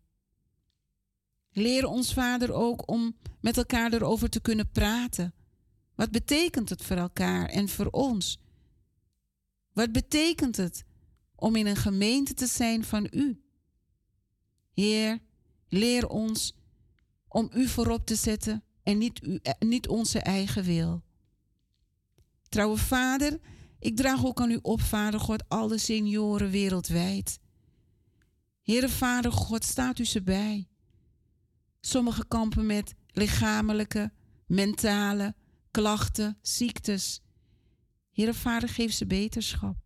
Leer 1.53 1.87
ons, 1.87 2.13
Vader, 2.13 2.53
ook 2.53 2.91
om 2.91 3.17
met 3.41 3.57
elkaar 3.57 3.93
erover 3.93 4.31
te 4.31 4.41
kunnen 4.41 4.71
praten. 4.71 5.35
Wat 5.95 6.11
betekent 6.11 6.69
het 6.69 6.83
voor 6.83 6.97
elkaar 6.97 7.49
en 7.49 7.69
voor 7.69 7.87
ons? 7.87 8.41
Wat 9.73 9.93
betekent 9.93 10.57
het 10.57 10.85
om 11.37 11.57
in 11.57 11.67
een 11.67 11.77
gemeente 11.77 12.35
te 12.35 12.47
zijn 12.47 12.85
van 12.85 13.09
U? 13.11 13.43
Heer, 14.73 15.19
leer 15.69 16.09
ons 16.09 16.57
om 17.29 17.51
U 17.55 17.69
voorop 17.69 18.07
te 18.07 18.15
zetten 18.15 18.65
en 18.83 18.99
niet, 18.99 19.23
u, 19.23 19.39
eh, 19.43 19.53
niet 19.59 19.89
onze 19.89 20.19
eigen 20.19 20.65
wil. 20.65 21.03
Trouwe 22.49 22.77
Vader, 22.77 23.41
ik 23.83 23.97
draag 23.97 24.25
ook 24.25 24.41
aan 24.41 24.51
u 24.51 24.59
op, 24.63 24.81
Vader 24.81 25.21
God, 25.21 25.49
alle 25.49 25.79
senioren 25.79 26.51
wereldwijd. 26.51 27.39
Heere 28.63 28.89
Vader 28.89 29.33
God, 29.33 29.65
staat 29.65 29.99
u 29.99 30.05
ze 30.05 30.23
bij. 30.23 30.69
Sommigen 31.81 32.29
kampen 32.29 32.67
met 32.67 32.95
lichamelijke, 33.07 34.13
mentale 34.47 35.35
klachten, 35.71 36.39
ziektes. 36.43 37.21
Heere 38.13 38.35
Vader, 38.35 38.69
geef 38.69 38.93
ze 38.93 39.07
beterschap. 39.07 39.77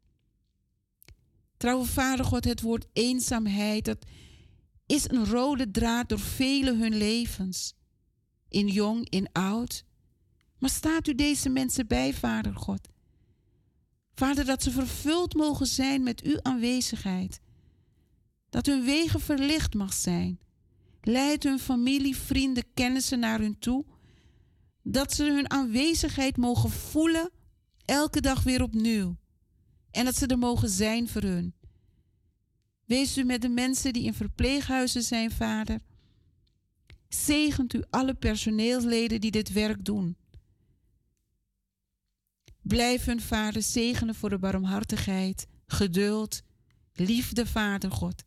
Trouwe 1.57 1.85
Vader 1.85 2.25
God, 2.25 2.45
het 2.45 2.61
woord 2.61 2.87
eenzaamheid, 2.93 3.85
dat 3.85 4.07
is 4.87 5.11
een 5.11 5.27
rode 5.27 5.71
draad 5.71 6.09
door 6.09 6.19
vele 6.19 6.77
hun 6.77 6.97
levens. 6.97 7.75
In 8.49 8.69
jong, 8.69 9.09
in 9.09 9.29
oud. 9.33 9.85
Maar 10.59 10.71
staat 10.71 11.07
u 11.07 11.15
deze 11.15 11.49
mensen 11.49 11.87
bij, 11.87 12.15
Vader 12.15 12.55
God? 12.55 12.89
Vader, 14.19 14.45
dat 14.45 14.63
ze 14.63 14.71
vervuld 14.71 15.35
mogen 15.35 15.67
zijn 15.67 16.03
met 16.03 16.23
uw 16.23 16.39
aanwezigheid. 16.43 17.41
Dat 18.49 18.67
hun 18.67 18.85
wegen 18.85 19.21
verlicht 19.21 19.75
mag 19.75 19.93
zijn. 19.93 20.39
Leid 21.01 21.43
hun 21.43 21.59
familie, 21.59 22.17
vrienden, 22.17 22.65
kennissen 22.75 23.19
naar 23.19 23.41
hun 23.41 23.59
toe. 23.59 23.85
Dat 24.83 25.13
ze 25.13 25.25
hun 25.25 25.51
aanwezigheid 25.51 26.37
mogen 26.37 26.71
voelen, 26.71 27.31
elke 27.85 28.21
dag 28.21 28.43
weer 28.43 28.63
opnieuw. 28.63 29.17
En 29.91 30.05
dat 30.05 30.17
ze 30.17 30.27
er 30.27 30.39
mogen 30.39 30.69
zijn 30.69 31.09
voor 31.09 31.23
hun. 31.23 31.55
Wees 32.85 33.19
u 33.19 33.25
met 33.25 33.43
de 33.43 33.49
mensen 33.49 33.93
die 33.93 34.05
in 34.05 34.15
verpleeghuizen 34.15 35.03
zijn, 35.03 35.31
Vader. 35.31 35.81
Zegent 37.09 37.75
u 37.75 37.83
alle 37.91 38.15
personeelsleden 38.15 39.21
die 39.21 39.31
dit 39.31 39.53
werk 39.53 39.85
doen. 39.85 40.17
Blijf 42.67 43.05
hun 43.05 43.21
vader 43.21 43.63
zegenen 43.63 44.15
voor 44.15 44.31
de 44.31 44.39
barmhartigheid, 44.39 45.47
geduld, 45.67 46.43
liefde, 46.93 47.47
Vader 47.47 47.91
God. 47.91 48.25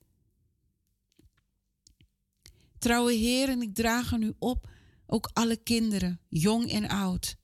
Trouwe 2.78 3.14
Heer, 3.14 3.50
en 3.50 3.62
ik 3.62 3.74
draag 3.74 4.14
aan 4.14 4.22
u 4.22 4.34
op 4.38 4.70
ook 5.06 5.30
alle 5.34 5.58
kinderen, 5.58 6.20
jong 6.28 6.72
en 6.72 6.88
oud. 6.88 7.36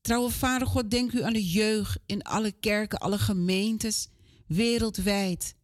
Trouwe 0.00 0.30
Vader 0.30 0.66
God, 0.66 0.90
denk 0.90 1.12
u 1.12 1.22
aan 1.22 1.32
de 1.32 1.48
jeugd 1.48 1.98
in 2.06 2.22
alle 2.22 2.52
kerken, 2.52 2.98
alle 2.98 3.18
gemeentes, 3.18 4.08
wereldwijd. 4.46 5.54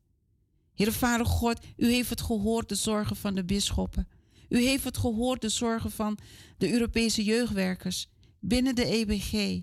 Heer 0.74 0.92
Vader 0.92 1.26
God, 1.26 1.58
u 1.76 1.92
heeft 1.92 2.10
het 2.10 2.20
gehoord, 2.20 2.68
de 2.68 2.74
zorgen 2.74 3.16
van 3.16 3.34
de 3.34 3.44
bisschoppen. 3.44 4.08
U 4.48 4.58
heeft 4.58 4.84
het 4.84 4.98
gehoord, 4.98 5.40
de 5.40 5.48
zorgen 5.48 5.90
van 5.90 6.18
de 6.58 6.72
Europese 6.72 7.24
jeugdwerkers 7.24 8.08
binnen 8.40 8.74
de 8.74 8.84
EBG. 8.84 9.62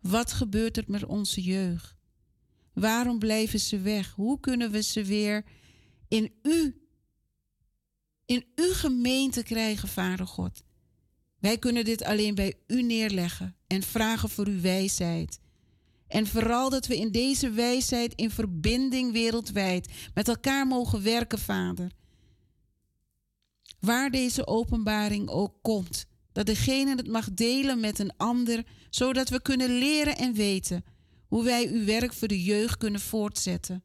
Wat 0.00 0.32
gebeurt 0.32 0.76
er 0.76 0.84
met 0.86 1.04
onze 1.04 1.42
jeugd? 1.42 1.96
Waarom 2.72 3.18
blijven 3.18 3.60
ze 3.60 3.80
weg? 3.80 4.12
Hoe 4.14 4.40
kunnen 4.40 4.70
we 4.70 4.82
ze 4.82 5.04
weer 5.04 5.44
in 6.08 6.32
u, 6.42 6.88
in 8.24 8.44
uw 8.54 8.72
gemeente 8.72 9.42
krijgen, 9.42 9.88
Vader 9.88 10.26
God? 10.26 10.62
Wij 11.38 11.58
kunnen 11.58 11.84
dit 11.84 12.02
alleen 12.02 12.34
bij 12.34 12.54
u 12.66 12.82
neerleggen 12.82 13.56
en 13.66 13.82
vragen 13.82 14.28
voor 14.28 14.46
uw 14.46 14.60
wijsheid. 14.60 15.40
En 16.06 16.26
vooral 16.26 16.70
dat 16.70 16.86
we 16.86 16.96
in 16.96 17.12
deze 17.12 17.50
wijsheid 17.50 18.14
in 18.14 18.30
verbinding 18.30 19.12
wereldwijd 19.12 19.92
met 20.14 20.28
elkaar 20.28 20.66
mogen 20.66 21.02
werken, 21.02 21.38
Vader. 21.38 21.92
Waar 23.80 24.10
deze 24.10 24.46
openbaring 24.46 25.28
ook 25.28 25.54
komt, 25.62 26.06
dat 26.38 26.46
degene 26.46 26.96
het 26.96 27.06
mag 27.06 27.32
delen 27.32 27.80
met 27.80 27.98
een 27.98 28.16
ander, 28.16 28.66
zodat 28.90 29.28
we 29.28 29.42
kunnen 29.42 29.78
leren 29.78 30.16
en 30.16 30.32
weten 30.32 30.84
hoe 31.26 31.44
wij 31.44 31.68
uw 31.68 31.84
werk 31.84 32.12
voor 32.12 32.28
de 32.28 32.42
jeugd 32.42 32.76
kunnen 32.76 33.00
voortzetten. 33.00 33.84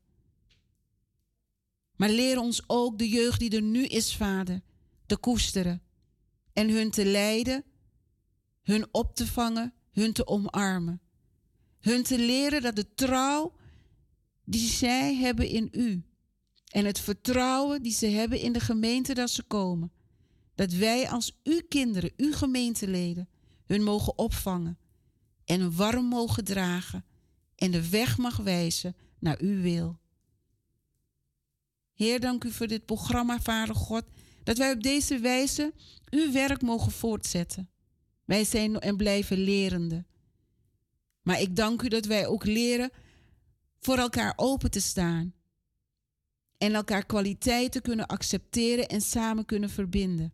Maar 1.96 2.10
leer 2.10 2.40
ons 2.40 2.64
ook 2.68 2.98
de 2.98 3.10
jeugd 3.10 3.40
die 3.40 3.56
er 3.56 3.62
nu 3.62 3.86
is, 3.86 4.16
Vader, 4.16 4.62
te 5.06 5.18
koesteren 5.18 5.82
en 6.54 6.70
hun 6.70 6.92
te 6.92 7.06
leiden, 7.06 7.64
hun 8.62 8.88
op 8.92 9.16
te 9.16 9.28
vangen, 9.28 9.74
hun 9.92 10.14
te 10.14 10.28
omarmen. 10.28 11.02
Hun 11.80 12.04
te 12.04 12.18
leren 12.20 12.62
dat 12.62 12.76
de 12.76 12.94
trouw 12.94 13.56
die 14.46 14.70
zij 14.70 15.16
hebben 15.16 15.48
in 15.48 15.68
u 15.72 16.04
en 16.72 16.86
het 16.86 17.00
vertrouwen 17.00 17.82
die 17.82 17.94
ze 17.94 18.08
hebben 18.08 18.40
in 18.40 18.54
de 18.54 18.60
gemeente 18.60 19.14
dat 19.14 19.30
ze 19.30 19.44
komen, 19.44 19.92
dat 20.56 20.72
wij 20.72 21.10
als 21.10 21.40
uw 21.44 21.62
kinderen, 21.68 22.14
uw 22.18 22.34
gemeenteleden, 22.34 23.30
hun 23.66 23.84
mogen 23.84 24.18
opvangen 24.18 24.78
en 25.46 25.76
warm 25.76 26.06
mogen 26.06 26.44
dragen 26.44 27.06
en 27.56 27.72
de 27.72 27.90
weg 27.90 28.18
mag 28.18 28.38
wijzen 28.38 28.96
naar 29.20 29.38
uw 29.40 29.62
wil. 29.62 30.00
Heer, 31.94 32.20
dank 32.20 32.44
u 32.44 32.52
voor 32.52 32.68
dit 32.68 32.86
programma, 32.86 33.40
Vader 33.40 33.76
God, 33.76 34.04
dat 34.44 34.58
wij 34.58 34.72
op 34.72 34.84
deze 34.84 35.20
wijze 35.20 35.74
uw 36.10 36.32
werk 36.32 36.62
mogen 36.62 36.92
voortzetten. 36.92 37.70
Wij 38.26 38.44
zijn 38.44 38.80
en 38.80 38.98
blijven 38.98 39.38
lerende. 39.38 40.06
Maar 41.22 41.42
ik 41.42 41.56
dank 41.56 41.82
u 41.82 41.88
dat 41.88 42.06
wij 42.06 42.28
ook 42.28 42.46
leren 42.46 42.92
voor 43.80 43.98
elkaar 43.98 44.34
open 44.36 44.72
te 44.72 44.80
staan. 44.80 45.34
En 46.58 46.74
elkaar 46.74 47.06
kwaliteiten 47.06 47.82
kunnen 47.82 48.08
accepteren 48.08 48.88
en 48.88 49.02
samen 49.02 49.46
kunnen 49.46 49.70
verbinden. 49.70 50.34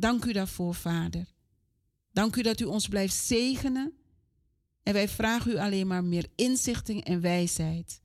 Dank 0.00 0.24
u 0.24 0.32
daarvoor, 0.32 0.74
Vader. 0.74 1.26
Dank 2.12 2.36
u 2.36 2.42
dat 2.42 2.60
u 2.60 2.64
ons 2.64 2.88
blijft 2.88 3.14
zegenen. 3.14 3.92
En 4.82 4.92
wij 4.92 5.08
vragen 5.08 5.50
u 5.50 5.56
alleen 5.56 5.86
maar 5.86 6.04
meer 6.04 6.26
inzichten 6.34 7.02
en 7.02 7.20
wijsheid. 7.20 8.02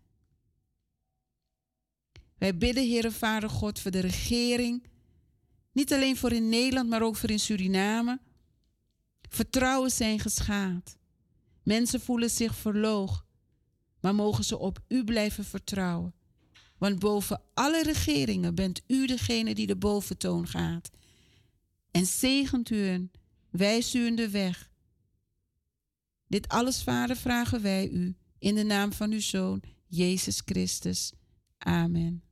Wij 2.38 2.58
bidden, 2.58 2.90
Heere 2.90 3.12
Vader 3.12 3.50
God, 3.50 3.80
voor 3.80 3.92
de 3.92 4.00
regering. 4.00 4.88
Niet 5.72 5.94
alleen 5.94 6.18
voor 6.18 6.32
in 6.32 6.50
Nederland, 6.50 6.90
maar 6.90 7.02
ook 7.02 7.16
voor 7.16 7.30
in 7.30 7.40
Suriname. 7.40 8.20
Vertrouwen 9.30 9.92
zijn 9.92 10.20
geschaad. 10.20 10.98
Mensen 11.64 12.02
voelen 12.02 12.30
zich 12.30 12.56
verloog, 12.56 13.26
maar 14.00 14.16
mogen 14.16 14.44
ze 14.44 14.58
op 14.58 14.80
u 14.88 15.04
blijven 15.04 15.46
vertrouwen. 15.46 16.14
Want 16.78 17.00
boven 17.00 17.42
alle 17.54 17.84
regeringen 17.84 18.56
bent 18.56 18.82
u 18.88 19.08
degene 19.08 19.56
die 19.56 19.68
de 19.68 19.76
boventoon 19.76 20.48
gaat. 20.48 20.90
En 21.96 22.06
zegent 22.06 22.70
u 22.70 22.78
hen, 22.78 23.12
wijst 23.50 23.94
u 23.94 24.06
in 24.06 24.16
de 24.16 24.30
weg. 24.30 24.70
Dit 26.28 26.48
alles, 26.48 26.84
Vader, 26.84 27.16
vragen 27.16 27.62
wij 27.62 27.90
u 27.90 28.16
in 28.40 28.56
de 28.56 28.64
naam 28.64 28.94
van 28.94 29.12
uw 29.12 29.20
Zoon, 29.20 29.64
Jezus 29.88 30.42
Christus. 30.46 31.14
Amen. 31.58 32.24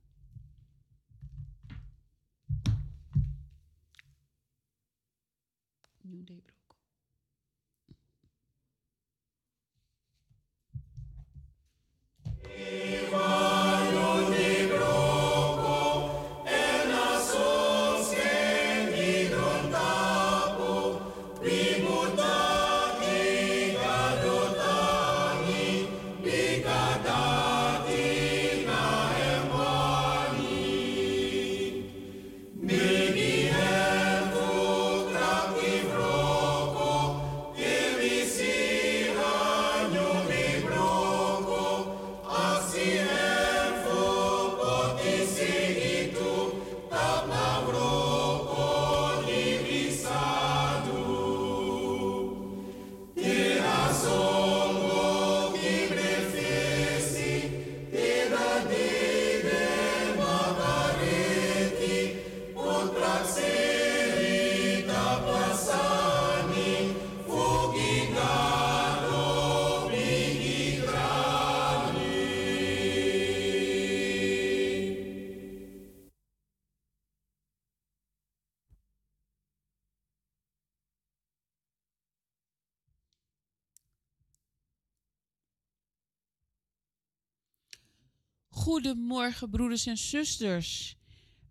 Goedemorgen, 89.14 89.50
broeders 89.50 89.86
en 89.86 89.96
zusters. 89.96 90.96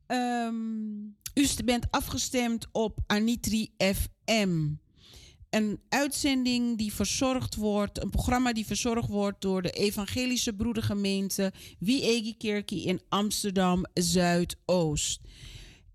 Um, 0.08 1.18
u 1.34 1.48
bent 1.66 1.88
afgestemd 1.92 2.68
op 2.72 3.00
Anitri 3.08 3.74
FM. 3.78 4.72
Een 5.50 5.80
uitzending 5.90 6.78
die 6.78 6.94
verzorgd 6.94 7.56
wordt, 7.56 8.04
een 8.04 8.10
programma 8.10 8.54
die 8.54 8.66
verzorgd 8.66 9.10
wordt 9.10 9.42
door 9.42 9.62
de 9.62 9.70
Evangelische 9.70 10.54
Broedergemeente 10.54 11.54
Wie 11.80 12.36
Kerkie 12.38 12.86
in 12.86 13.02
Amsterdam 13.10 13.86
Zuidoost. 13.94 15.22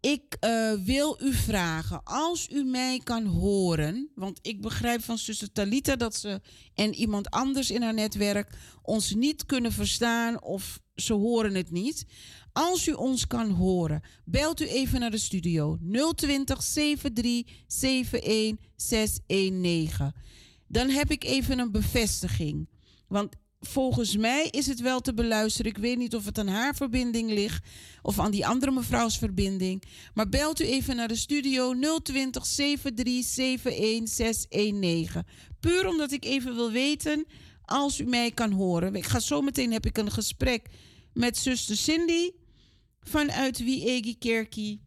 Ik 0.00 0.36
uh, 0.40 0.72
wil 0.72 1.18
u 1.22 1.32
vragen, 1.32 2.02
als 2.04 2.48
u 2.50 2.64
mij 2.64 3.00
kan 3.04 3.24
horen, 3.24 4.10
want 4.14 4.38
ik 4.42 4.60
begrijp 4.60 5.04
van 5.04 5.18
zuster 5.18 5.52
Talita 5.52 5.96
dat 5.96 6.16
ze 6.16 6.40
en 6.74 6.94
iemand 6.94 7.30
anders 7.30 7.70
in 7.70 7.82
haar 7.82 7.94
netwerk 7.94 8.58
ons 8.82 9.14
niet 9.14 9.46
kunnen 9.46 9.72
verstaan 9.72 10.42
of 10.42 10.80
ze 11.00 11.12
horen 11.12 11.54
het 11.54 11.70
niet. 11.70 12.06
Als 12.52 12.86
u 12.88 12.92
ons 12.92 13.26
kan 13.26 13.50
horen, 13.50 14.02
belt 14.24 14.60
u 14.60 14.68
even 14.68 15.00
naar 15.00 15.10
de 15.10 15.18
studio 15.18 15.78
020 16.14 16.64
73 16.64 17.62
71 17.68 18.56
619. 18.76 20.12
Dan 20.66 20.88
heb 20.88 21.10
ik 21.10 21.24
even 21.24 21.58
een 21.58 21.72
bevestiging. 21.72 22.68
Want 23.08 23.36
volgens 23.60 24.16
mij 24.16 24.48
is 24.50 24.66
het 24.66 24.80
wel 24.80 25.00
te 25.00 25.14
beluisteren. 25.14 25.70
Ik 25.70 25.78
weet 25.78 25.98
niet 25.98 26.14
of 26.14 26.24
het 26.24 26.38
aan 26.38 26.48
haar 26.48 26.74
verbinding 26.74 27.30
ligt 27.30 27.66
of 28.02 28.18
aan 28.18 28.30
die 28.30 28.46
andere 28.46 28.72
mevrouws 28.72 29.18
verbinding. 29.18 29.82
Maar 30.14 30.28
belt 30.28 30.60
u 30.60 30.64
even 30.64 30.96
naar 30.96 31.08
de 31.08 31.16
studio 31.16 31.74
020 32.02 32.46
73 32.46 33.72
71 33.72 34.08
619. 34.08 35.24
Puur 35.60 35.86
omdat 35.86 36.12
ik 36.12 36.24
even 36.24 36.54
wil 36.54 36.70
weten 36.70 37.26
als 37.68 38.00
u 38.00 38.04
mij 38.04 38.30
kan 38.30 38.52
horen. 38.52 38.94
Ik 38.94 39.06
ga 39.06 39.20
zo 39.20 39.40
meteen 39.40 39.72
heb 39.72 39.86
ik 39.86 39.98
een 39.98 40.10
gesprek 40.10 40.68
met 41.12 41.38
zuster 41.38 41.76
Cindy 41.76 42.30
vanuit 43.00 43.58
Wiegi 43.58 44.18
Kerkie. 44.18 44.82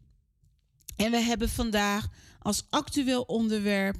En 0.96 1.10
we 1.10 1.18
hebben 1.18 1.48
vandaag 1.48 2.08
als 2.38 2.66
actueel 2.70 3.22
onderwerp 3.22 3.96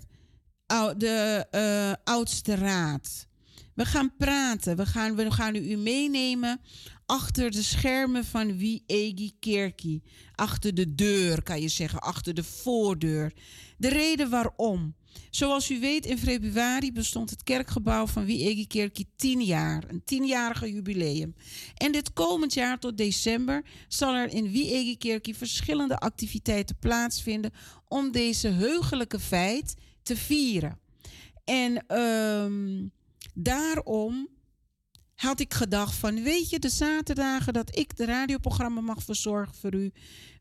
de 0.96 1.46
uh, 1.50 2.14
oudste 2.14 2.54
raad. 2.54 3.26
We 3.74 3.84
gaan 3.84 4.16
praten. 4.16 4.76
We 4.76 4.86
gaan, 4.86 5.16
we 5.16 5.30
gaan 5.30 5.54
u 5.54 5.76
meenemen 5.76 6.60
achter 7.06 7.50
de 7.50 7.62
schermen 7.62 8.24
van 8.24 8.56
Wiegi 8.58 9.32
Kerkie. 9.40 10.02
Achter 10.34 10.74
de 10.74 10.94
deur, 10.94 11.42
kan 11.42 11.60
je 11.60 11.68
zeggen. 11.68 12.00
Achter 12.00 12.34
de 12.34 12.44
voordeur. 12.44 13.32
De 13.76 13.88
reden 13.88 14.30
waarom. 14.30 14.94
Zoals 15.30 15.70
u 15.70 15.80
weet, 15.80 16.06
in 16.06 16.18
februari 16.18 16.92
bestond 16.92 17.30
het 17.30 17.42
kerkgebouw 17.42 18.06
van 18.06 18.24
Wiegi 18.24 18.66
Kerkie 18.66 19.08
10 19.16 19.42
jaar. 19.42 19.84
Een 19.88 20.04
tienjarige 20.04 20.72
jubileum. 20.72 21.34
En 21.74 21.92
dit 21.92 22.12
komend 22.12 22.54
jaar 22.54 22.78
tot 22.78 22.96
december 22.96 23.64
zal 23.88 24.14
er 24.14 24.28
in 24.28 24.50
Wiegi 24.50 24.96
Kerkie 24.96 25.36
verschillende 25.36 25.98
activiteiten 25.98 26.76
plaatsvinden 26.78 27.52
om 27.88 28.12
deze 28.12 28.48
heugelijke 28.48 29.20
feit 29.20 29.74
te 30.02 30.16
vieren. 30.16 30.78
En 31.44 31.98
um, 31.98 32.92
daarom 33.34 34.28
had 35.14 35.40
ik 35.40 35.54
gedacht 35.54 35.94
van, 35.94 36.22
weet 36.22 36.50
je, 36.50 36.58
de 36.58 36.68
zaterdagen 36.68 37.52
dat 37.52 37.76
ik 37.78 37.96
de 37.96 38.04
radioprogramma 38.04 38.80
mag 38.80 39.02
verzorgen 39.02 39.54
voor 39.54 39.74
u, 39.74 39.92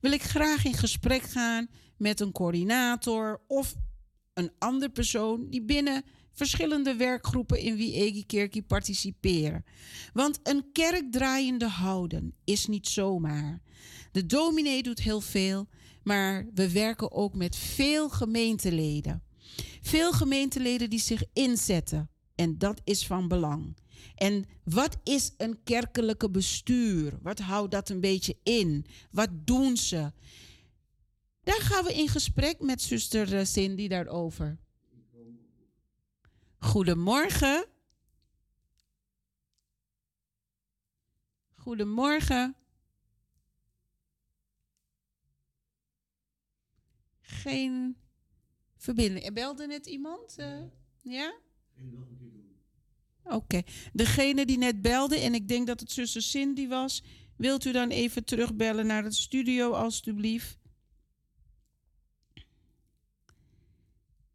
wil 0.01 0.11
ik 0.11 0.23
graag 0.23 0.65
in 0.65 0.73
gesprek 0.73 1.21
gaan 1.21 1.67
met 1.97 2.19
een 2.19 2.31
coördinator 2.31 3.41
of 3.47 3.75
een 4.33 4.51
andere 4.57 4.91
persoon 4.91 5.49
die 5.49 5.61
binnen 5.61 6.03
verschillende 6.33 6.95
werkgroepen 6.95 7.59
in 7.59 7.75
wie 7.75 7.93
Egi 7.93 8.63
participeren. 8.63 9.65
Want 10.13 10.39
een 10.43 10.65
kerk 10.71 11.11
draaiende 11.11 11.67
houden 11.67 12.33
is 12.43 12.67
niet 12.67 12.87
zomaar. 12.87 13.61
De 14.11 14.25
dominee 14.25 14.83
doet 14.83 14.99
heel 14.99 15.21
veel, 15.21 15.67
maar 16.03 16.45
we 16.53 16.71
werken 16.71 17.11
ook 17.11 17.35
met 17.35 17.55
veel 17.55 18.09
gemeenteleden. 18.09 19.23
Veel 19.81 20.11
gemeenteleden 20.11 20.89
die 20.89 20.99
zich 20.99 21.23
inzetten. 21.33 22.09
En 22.35 22.57
dat 22.57 22.81
is 22.83 23.05
van 23.05 23.27
belang. 23.27 23.75
En 24.15 24.45
wat 24.63 24.97
is 25.03 25.33
een 25.37 25.63
kerkelijke 25.63 26.29
bestuur? 26.29 27.19
Wat 27.21 27.39
houdt 27.39 27.71
dat 27.71 27.89
een 27.89 27.99
beetje 27.99 28.37
in? 28.43 28.85
Wat 29.11 29.29
doen 29.31 29.77
ze? 29.77 30.11
Daar 31.43 31.61
gaan 31.61 31.83
we 31.83 31.93
in 31.93 32.07
gesprek 32.07 32.59
met 32.59 32.81
zuster 32.81 33.37
eh, 33.37 33.45
Cindy 33.45 33.87
daarover. 33.87 34.57
Goedemorgen. 36.57 37.65
Goedemorgen. 41.53 42.55
Geen 47.21 47.97
verbinding. 48.77 49.25
Er 49.25 49.33
belde 49.33 49.67
net 49.67 49.85
iemand? 49.85 50.35
Uh, 50.39 50.63
ja? 51.01 51.33
Oké. 53.23 53.61
Degene 53.93 54.45
die 54.45 54.57
net 54.57 54.81
belde, 54.81 55.19
en 55.19 55.33
ik 55.33 55.47
denk 55.47 55.67
dat 55.67 55.79
het 55.79 55.91
zuster 55.91 56.21
Cindy 56.21 56.67
was, 56.67 57.03
wilt 57.35 57.65
u 57.65 57.71
dan 57.71 57.89
even 57.89 58.25
terugbellen 58.25 58.87
naar 58.87 59.03
het 59.03 59.15
studio, 59.15 59.71
alstublieft? 59.71 60.60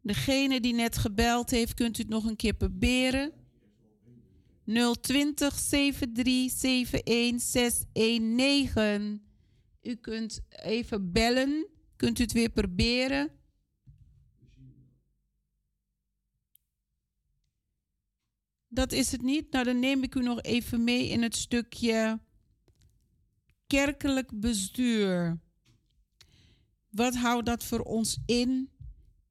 Degene 0.07 0.59
die 0.59 0.73
net 0.73 0.97
gebeld 0.97 1.49
heeft, 1.49 1.73
kunt 1.73 1.97
u 1.97 2.01
het 2.01 2.11
nog 2.11 2.25
een 2.25 2.35
keer 2.35 2.53
proberen. 2.53 3.31
020 5.01 5.59
73 6.13 7.39
619. 7.41 9.21
U 9.81 9.95
kunt 9.95 10.41
even 10.49 11.11
bellen. 11.11 11.67
Kunt 11.95 12.19
u 12.19 12.21
het 12.23 12.31
weer 12.31 12.49
proberen? 12.49 13.31
Dat 18.67 18.91
is 18.91 19.11
het 19.11 19.21
niet. 19.21 19.51
Nou, 19.51 19.65
dan 19.65 19.79
neem 19.79 20.03
ik 20.03 20.15
u 20.15 20.21
nog 20.21 20.41
even 20.41 20.83
mee 20.83 21.07
in 21.07 21.21
het 21.21 21.35
stukje 21.35 22.19
kerkelijk 23.67 24.39
bestuur. 24.39 25.39
Wat 26.89 27.15
houdt 27.15 27.45
dat 27.45 27.63
voor 27.63 27.79
ons 27.79 28.19
in? 28.25 28.71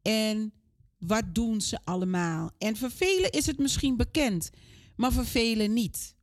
En 0.02 0.52
wat 0.98 1.34
doen 1.34 1.60
ze 1.60 1.78
allemaal? 1.84 2.50
En 2.58 2.76
voor 2.76 2.90
velen 2.90 3.30
is 3.30 3.46
het 3.46 3.58
misschien 3.58 3.96
bekend, 3.96 4.50
maar 4.96 5.12
voor 5.12 5.26
velen 5.26 5.72
niet. 5.72 6.14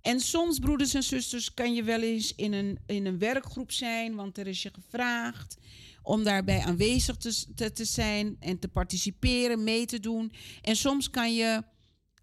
En 0.00 0.20
soms, 0.20 0.58
broeders 0.58 0.94
en 0.94 1.02
zusters, 1.02 1.54
kan 1.54 1.74
je 1.74 1.82
wel 1.82 2.00
eens 2.00 2.34
in 2.34 2.52
een, 2.52 2.78
in 2.86 3.06
een 3.06 3.18
werkgroep 3.18 3.72
zijn, 3.72 4.14
want 4.14 4.38
er 4.38 4.46
is 4.46 4.62
je 4.62 4.70
gevraagd 4.72 5.56
om 6.02 6.24
daarbij 6.24 6.60
aanwezig 6.60 7.16
te, 7.16 7.72
te, 7.72 7.84
zijn 7.84 8.36
en 8.40 8.58
te 8.58 8.68
participeren, 8.68 9.64
mee 9.64 9.86
te 9.86 10.00
doen. 10.00 10.32
En 10.62 10.76
soms 10.76 11.10
kan 11.10 11.34
je 11.34 11.62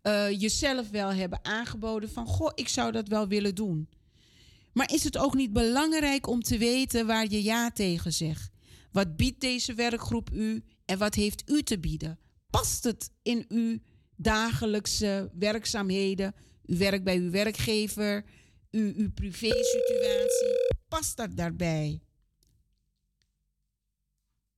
uh, 0.03 0.39
jezelf 0.39 0.89
wel 0.89 1.13
hebben 1.13 1.45
aangeboden 1.45 2.09
van, 2.09 2.25
goh, 2.25 2.51
ik 2.55 2.67
zou 2.67 2.91
dat 2.91 3.07
wel 3.07 3.27
willen 3.27 3.55
doen. 3.55 3.89
Maar 4.73 4.93
is 4.93 5.03
het 5.03 5.17
ook 5.17 5.35
niet 5.35 5.53
belangrijk 5.53 6.27
om 6.27 6.41
te 6.41 6.57
weten 6.57 7.07
waar 7.07 7.29
je 7.29 7.43
ja 7.43 7.71
tegen 7.71 8.13
zegt? 8.13 8.51
Wat 8.91 9.15
biedt 9.15 9.41
deze 9.41 9.73
werkgroep 9.73 10.29
u 10.33 10.63
en 10.89 10.97
wat 10.97 11.15
heeft 11.15 11.49
u 11.49 11.61
te 11.61 11.79
bieden? 11.79 12.19
Past 12.49 12.83
het 12.83 13.11
in 13.21 13.45
uw 13.47 13.79
dagelijkse 14.15 15.31
werkzaamheden, 15.33 16.35
uw 16.65 16.77
werk 16.77 17.03
bij 17.03 17.17
uw 17.17 17.31
werkgever, 17.31 18.25
uw, 18.71 18.93
uw 18.95 19.11
privé-situatie? 19.11 20.77
Past 20.87 21.17
dat 21.17 21.37
daarbij? 21.37 22.01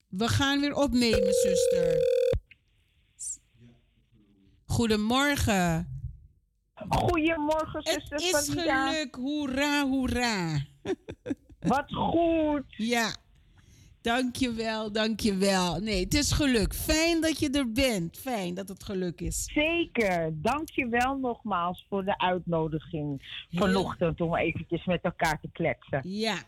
We 0.08 0.28
gaan 0.28 0.60
weer 0.60 0.76
opnemen, 0.76 1.34
zuster. 1.34 1.98
Goedemorgen. 4.66 5.90
Goedemorgen, 6.90 7.82
zuster. 7.82 8.18
Het 8.18 8.22
is 8.22 8.50
geluk. 8.50 9.16
Hoera, 9.16 9.88
hoera. 9.88 10.66
Wat 11.60 11.94
goed. 11.94 12.66
Ja. 12.68 13.16
Dankjewel, 14.02 14.92
dankjewel. 14.92 15.80
Nee, 15.80 16.04
het 16.04 16.14
is 16.14 16.32
geluk. 16.32 16.74
Fijn 16.74 17.22
dat 17.22 17.40
je 17.40 17.50
er 17.50 17.72
bent. 17.72 18.18
Fijn 18.18 18.54
dat 18.54 18.68
het 18.68 18.84
geluk 18.84 19.22
is. 19.22 19.50
Zeker. 19.54 20.32
Dankjewel 20.34 21.18
nogmaals 21.18 21.86
voor 21.90 22.06
de 22.06 22.18
uitnodiging 22.18 23.22
vanochtend 23.52 24.22
om 24.22 24.36
eventjes 24.36 24.86
met 24.86 25.02
elkaar 25.02 25.40
te 25.42 25.50
kletsen. 25.52 26.02
Ja, 26.04 26.44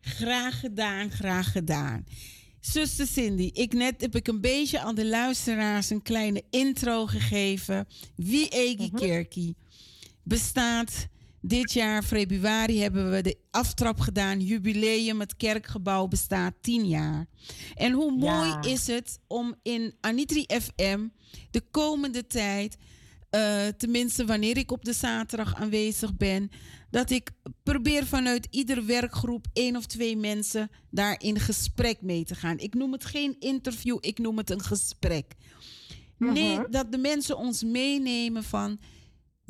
graag 0.00 0.60
gedaan, 0.60 1.10
graag 1.10 1.52
gedaan. 1.52 2.04
Zuster 2.60 3.06
Cindy, 3.06 3.50
ik 3.52 3.72
net 3.72 4.00
heb 4.00 4.14
ik 4.14 4.28
een 4.28 4.40
beetje 4.40 4.80
aan 4.80 4.94
de 4.94 5.06
luisteraars 5.06 5.90
een 5.90 6.02
kleine 6.02 6.42
intro 6.50 7.06
gegeven. 7.06 7.86
Wie 8.16 8.48
Egi 8.48 8.88
mhm. 8.92 8.96
Kerkie 8.96 9.56
bestaat 10.22 11.08
dit 11.40 11.72
jaar, 11.72 12.02
februari, 12.02 12.80
hebben 12.80 13.10
we 13.10 13.22
de 13.22 13.36
aftrap 13.50 14.00
gedaan. 14.00 14.40
Jubileum, 14.40 15.20
het 15.20 15.36
kerkgebouw 15.36 16.06
bestaat 16.06 16.54
tien 16.60 16.88
jaar. 16.88 17.26
En 17.74 17.92
hoe 17.92 18.12
mooi 18.12 18.54
is 18.60 18.86
het 18.86 19.18
om 19.26 19.54
in 19.62 19.94
Anitri 20.00 20.44
FM 20.60 21.08
de 21.50 21.62
komende 21.70 22.26
tijd, 22.26 22.76
uh, 23.30 23.66
tenminste 23.66 24.24
wanneer 24.24 24.56
ik 24.56 24.70
op 24.70 24.84
de 24.84 24.92
zaterdag 24.92 25.54
aanwezig 25.54 26.16
ben, 26.16 26.50
dat 26.90 27.10
ik 27.10 27.30
probeer 27.62 28.06
vanuit 28.06 28.46
iedere 28.50 28.82
werkgroep 28.82 29.46
één 29.52 29.76
of 29.76 29.86
twee 29.86 30.16
mensen 30.16 30.70
daar 30.90 31.20
in 31.22 31.40
gesprek 31.40 32.02
mee 32.02 32.24
te 32.24 32.34
gaan. 32.34 32.58
Ik 32.58 32.74
noem 32.74 32.92
het 32.92 33.04
geen 33.04 33.36
interview, 33.38 33.98
ik 34.00 34.18
noem 34.18 34.36
het 34.36 34.50
een 34.50 34.62
gesprek. 34.62 35.34
Nee, 36.16 36.58
mhm. 36.58 36.70
dat 36.70 36.92
de 36.92 36.98
mensen 36.98 37.36
ons 37.36 37.62
meenemen 37.62 38.44
van 38.44 38.78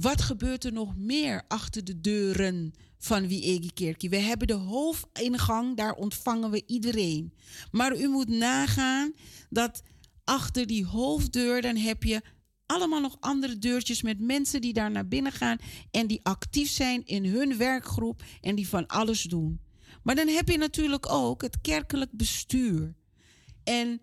wat 0.00 0.22
gebeurt 0.22 0.64
er 0.64 0.72
nog 0.72 0.96
meer 0.96 1.42
achter 1.48 1.84
de 1.84 2.00
deuren 2.00 2.74
van 2.98 3.28
Wie 3.28 3.72
Kerkie? 3.72 4.10
We 4.10 4.16
hebben 4.16 4.46
de 4.46 4.52
hoofdingang, 4.52 5.76
daar 5.76 5.94
ontvangen 5.94 6.50
we 6.50 6.62
iedereen. 6.66 7.32
Maar 7.70 7.96
u 7.96 8.08
moet 8.08 8.28
nagaan 8.28 9.12
dat 9.50 9.82
achter 10.24 10.66
die 10.66 10.84
hoofddeur, 10.84 11.62
dan 11.62 11.76
heb 11.76 12.02
je 12.02 12.22
allemaal 12.66 13.00
nog 13.00 13.16
andere 13.20 13.58
deurtjes 13.58 14.02
met 14.02 14.20
mensen 14.20 14.60
die 14.60 14.72
daar 14.72 14.90
naar 14.90 15.08
binnen 15.08 15.32
gaan 15.32 15.58
en 15.90 16.06
die 16.06 16.20
actief 16.22 16.70
zijn 16.70 17.06
in 17.06 17.24
hun 17.24 17.56
werkgroep 17.56 18.22
en 18.40 18.54
die 18.54 18.68
van 18.68 18.86
alles 18.86 19.22
doen. 19.22 19.60
Maar 20.02 20.14
dan 20.14 20.28
heb 20.28 20.48
je 20.48 20.58
natuurlijk 20.58 21.12
ook 21.12 21.42
het 21.42 21.60
kerkelijk 21.60 22.10
bestuur. 22.12 22.94
En 23.64 24.00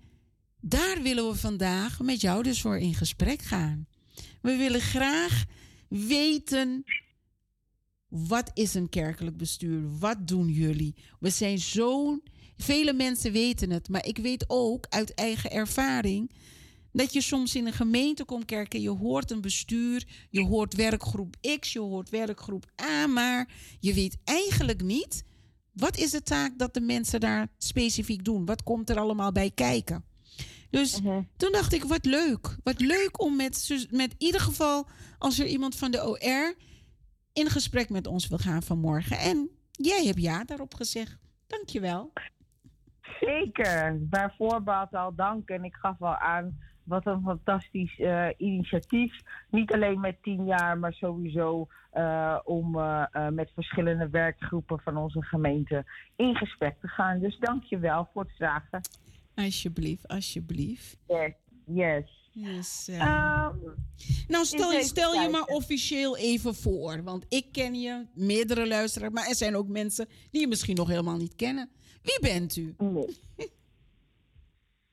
daar 0.62 1.02
willen 1.02 1.28
we 1.30 1.36
vandaag 1.36 2.00
met 2.00 2.22
jou 2.22 2.44
dus 2.44 2.62
voor 2.62 2.78
in 2.78 2.94
gesprek 2.94 3.42
gaan. 3.42 3.88
We 4.42 4.56
willen 4.56 4.82
graag 4.82 5.46
weten 5.90 6.84
wat 8.08 8.52
is 8.54 8.74
een 8.74 8.90
kerkelijk 8.90 9.38
bestuur? 9.38 9.98
Wat 10.00 10.28
doen 10.28 10.48
jullie? 10.48 10.96
We 11.20 11.30
zijn 11.30 11.60
zo. 11.60 12.20
Vele 12.58 12.94
mensen 12.94 13.32
weten 13.32 13.70
het, 13.70 13.90
maar 13.90 14.06
ik 14.06 14.18
weet 14.18 14.46
ook 14.48 14.86
uit 14.90 15.14
eigen 15.14 15.52
ervaring 15.52 16.32
dat 16.92 17.14
je 17.14 17.22
soms 17.22 17.56
in 17.56 17.66
een 17.66 17.74
gemeente 17.74 18.26
komt 18.26 18.46
kerken, 18.46 18.82
je 18.82 18.90
hoort 18.90 19.32
een 19.32 19.42
bestuur, 19.42 20.08
je 20.30 20.42
hoort 20.46 20.74
werkgroep 20.74 21.36
X, 21.60 21.74
je 21.74 21.80
hoort 21.80 22.10
werkgroep 22.10 22.72
A, 22.82 23.08
maar 23.08 23.50
je 23.80 23.94
weet 23.94 24.18
eigenlijk 24.24 24.84
niet 24.84 25.24
wat 25.78 25.98
is 25.98 26.12
de 26.12 26.22
taak 26.22 26.58
dat 26.60 26.74
de 26.74 26.82
mensen 26.82 27.20
daar 27.20 27.48
specifiek 27.58 28.24
doen? 28.24 28.46
Wat 28.46 28.64
komt 28.64 28.90
er 28.90 29.00
allemaal 29.00 29.32
bij 29.32 29.52
kijken? 29.52 30.06
Dus 30.70 31.02
mhm. 31.02 31.22
toen 31.38 31.52
dacht 31.52 31.74
ik, 31.74 31.84
wat 31.84 32.06
leuk. 32.06 32.58
Wat 32.64 32.80
leuk 32.80 33.22
om 33.22 33.36
met, 33.36 33.88
met 33.92 34.16
ieder 34.18 34.42
geval, 34.42 34.88
als 35.18 35.40
er 35.40 35.46
iemand 35.46 35.78
van 35.78 35.92
de 35.92 36.08
OR 36.08 36.56
in 37.34 37.50
gesprek 37.50 37.90
met 37.90 38.08
ons 38.08 38.28
wil 38.28 38.38
gaan 38.38 38.62
vanmorgen. 38.62 39.18
En 39.18 39.50
jij 39.72 40.06
hebt 40.06 40.22
ja 40.22 40.44
daarop 40.44 40.74
gezegd. 40.74 41.18
Dankjewel. 41.48 42.12
Zeker. 43.20 43.98
Bij 44.10 44.34
voorbaat 44.38 44.94
al 44.94 45.16
dank. 45.16 45.50
En 45.50 45.64
ik 45.64 45.76
gaf 45.76 46.02
al 46.02 46.16
aan 46.16 46.58
wat 46.84 47.06
een 47.06 47.22
fantastisch 47.22 48.00
uh, 48.00 48.28
initiatief. 48.38 49.22
Niet 49.50 49.74
alleen 49.74 50.00
met 50.00 50.24
tien 50.24 50.46
jaar, 50.46 50.78
maar 50.78 50.94
sowieso 50.94 51.68
uh, 51.94 52.40
om 52.44 52.76
uh, 52.76 53.06
met 53.30 53.52
verschillende 53.54 54.10
werkgroepen 54.10 54.80
van 54.80 54.98
onze 54.98 55.22
gemeente 55.22 55.86
in 56.16 56.36
gesprek 56.36 56.76
te 56.82 56.88
gaan. 56.88 57.20
Dus 57.20 57.38
dank 57.40 57.64
je 57.64 57.80
wel 57.80 58.10
voor 58.14 58.22
het 58.22 58.36
vragen. 58.36 58.82
Alsjeblieft, 59.38 60.08
alsjeblieft. 60.08 60.98
Yes, 61.08 61.34
yes. 61.66 62.06
yes 62.32 62.88
um, 62.92 62.98
nou, 64.28 64.46
stel, 64.46 64.72
je, 64.72 64.84
stel 64.84 65.14
je 65.14 65.30
maar 65.30 65.44
officieel 65.44 66.18
even 66.18 66.56
voor. 66.56 67.04
Want 67.04 67.26
ik 67.30 67.52
ken 67.52 67.76
je, 67.76 68.06
meerdere 68.14 68.68
luisteraars, 68.68 69.14
maar 69.14 69.28
er 69.28 69.36
zijn 69.36 69.56
ook 69.56 69.68
mensen 69.68 70.08
die 70.32 70.42
je 70.42 70.48
misschien 70.48 70.76
nog 70.76 70.88
helemaal 70.88 71.18
niet 71.18 71.36
kennen. 71.36 71.70
Wie 72.02 72.20
bent 72.22 72.56
u? 72.56 72.76
Nee. 72.78 73.16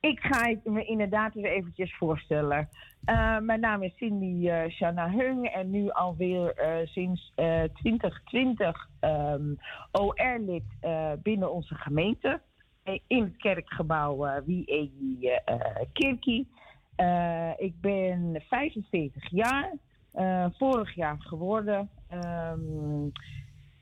Ik 0.01 0.21
ga 0.21 0.57
me 0.65 0.85
inderdaad 0.85 1.35
weer 1.35 1.53
eventjes 1.53 1.97
voorstellen. 1.97 2.69
Uh, 3.07 3.39
mijn 3.39 3.61
naam 3.61 3.83
is 3.83 3.97
Cindy 3.97 4.47
uh, 4.47 5.57
en 5.57 5.71
nu 5.71 5.91
alweer 5.91 6.55
sinds 6.85 7.33
2020 7.35 8.89
um, 9.01 9.59
OR-lid 9.93 10.65
binnen 11.23 11.53
onze 11.53 11.75
gemeente. 11.75 12.41
In 13.07 13.23
het 13.23 13.37
kerkgebouw 13.37 14.43
Wie 14.45 14.65
Egi 14.65 15.31
Kirki. 15.93 16.49
ik 17.57 17.81
ben 17.81 18.43
45 18.49 19.31
jaar, 19.31 19.73
vorig 20.59 20.95
jaar 20.95 21.17
geworden. 21.19 21.91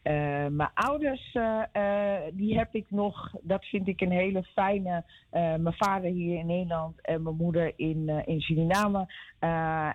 Uh, 0.02 0.46
mijn 0.46 0.70
ouders, 0.74 1.34
uh, 1.34 1.62
uh, 1.72 2.16
die 2.32 2.58
heb 2.58 2.74
ik 2.74 2.90
nog. 2.90 3.34
Dat 3.42 3.64
vind 3.64 3.88
ik 3.88 4.00
een 4.00 4.10
hele 4.10 4.42
fijne. 4.42 5.04
mijn 5.30 5.74
vader 5.74 6.10
hier 6.10 6.38
in 6.38 6.46
Nederland 6.46 7.00
en 7.00 7.22
mijn 7.22 7.36
moeder 7.36 7.72
in, 7.76 8.08
in 8.26 8.40
Suriname. 8.40 9.06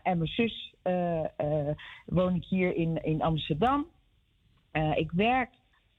en 0.03 0.17
mijn 0.17 0.27
zus 0.27 0.75
woon 2.05 2.35
ik 2.35 2.43
hier 2.43 2.75
in, 2.75 3.03
in 3.03 3.21
Amsterdam. 3.21 3.85
ik 4.95 5.11
werk 5.11 5.49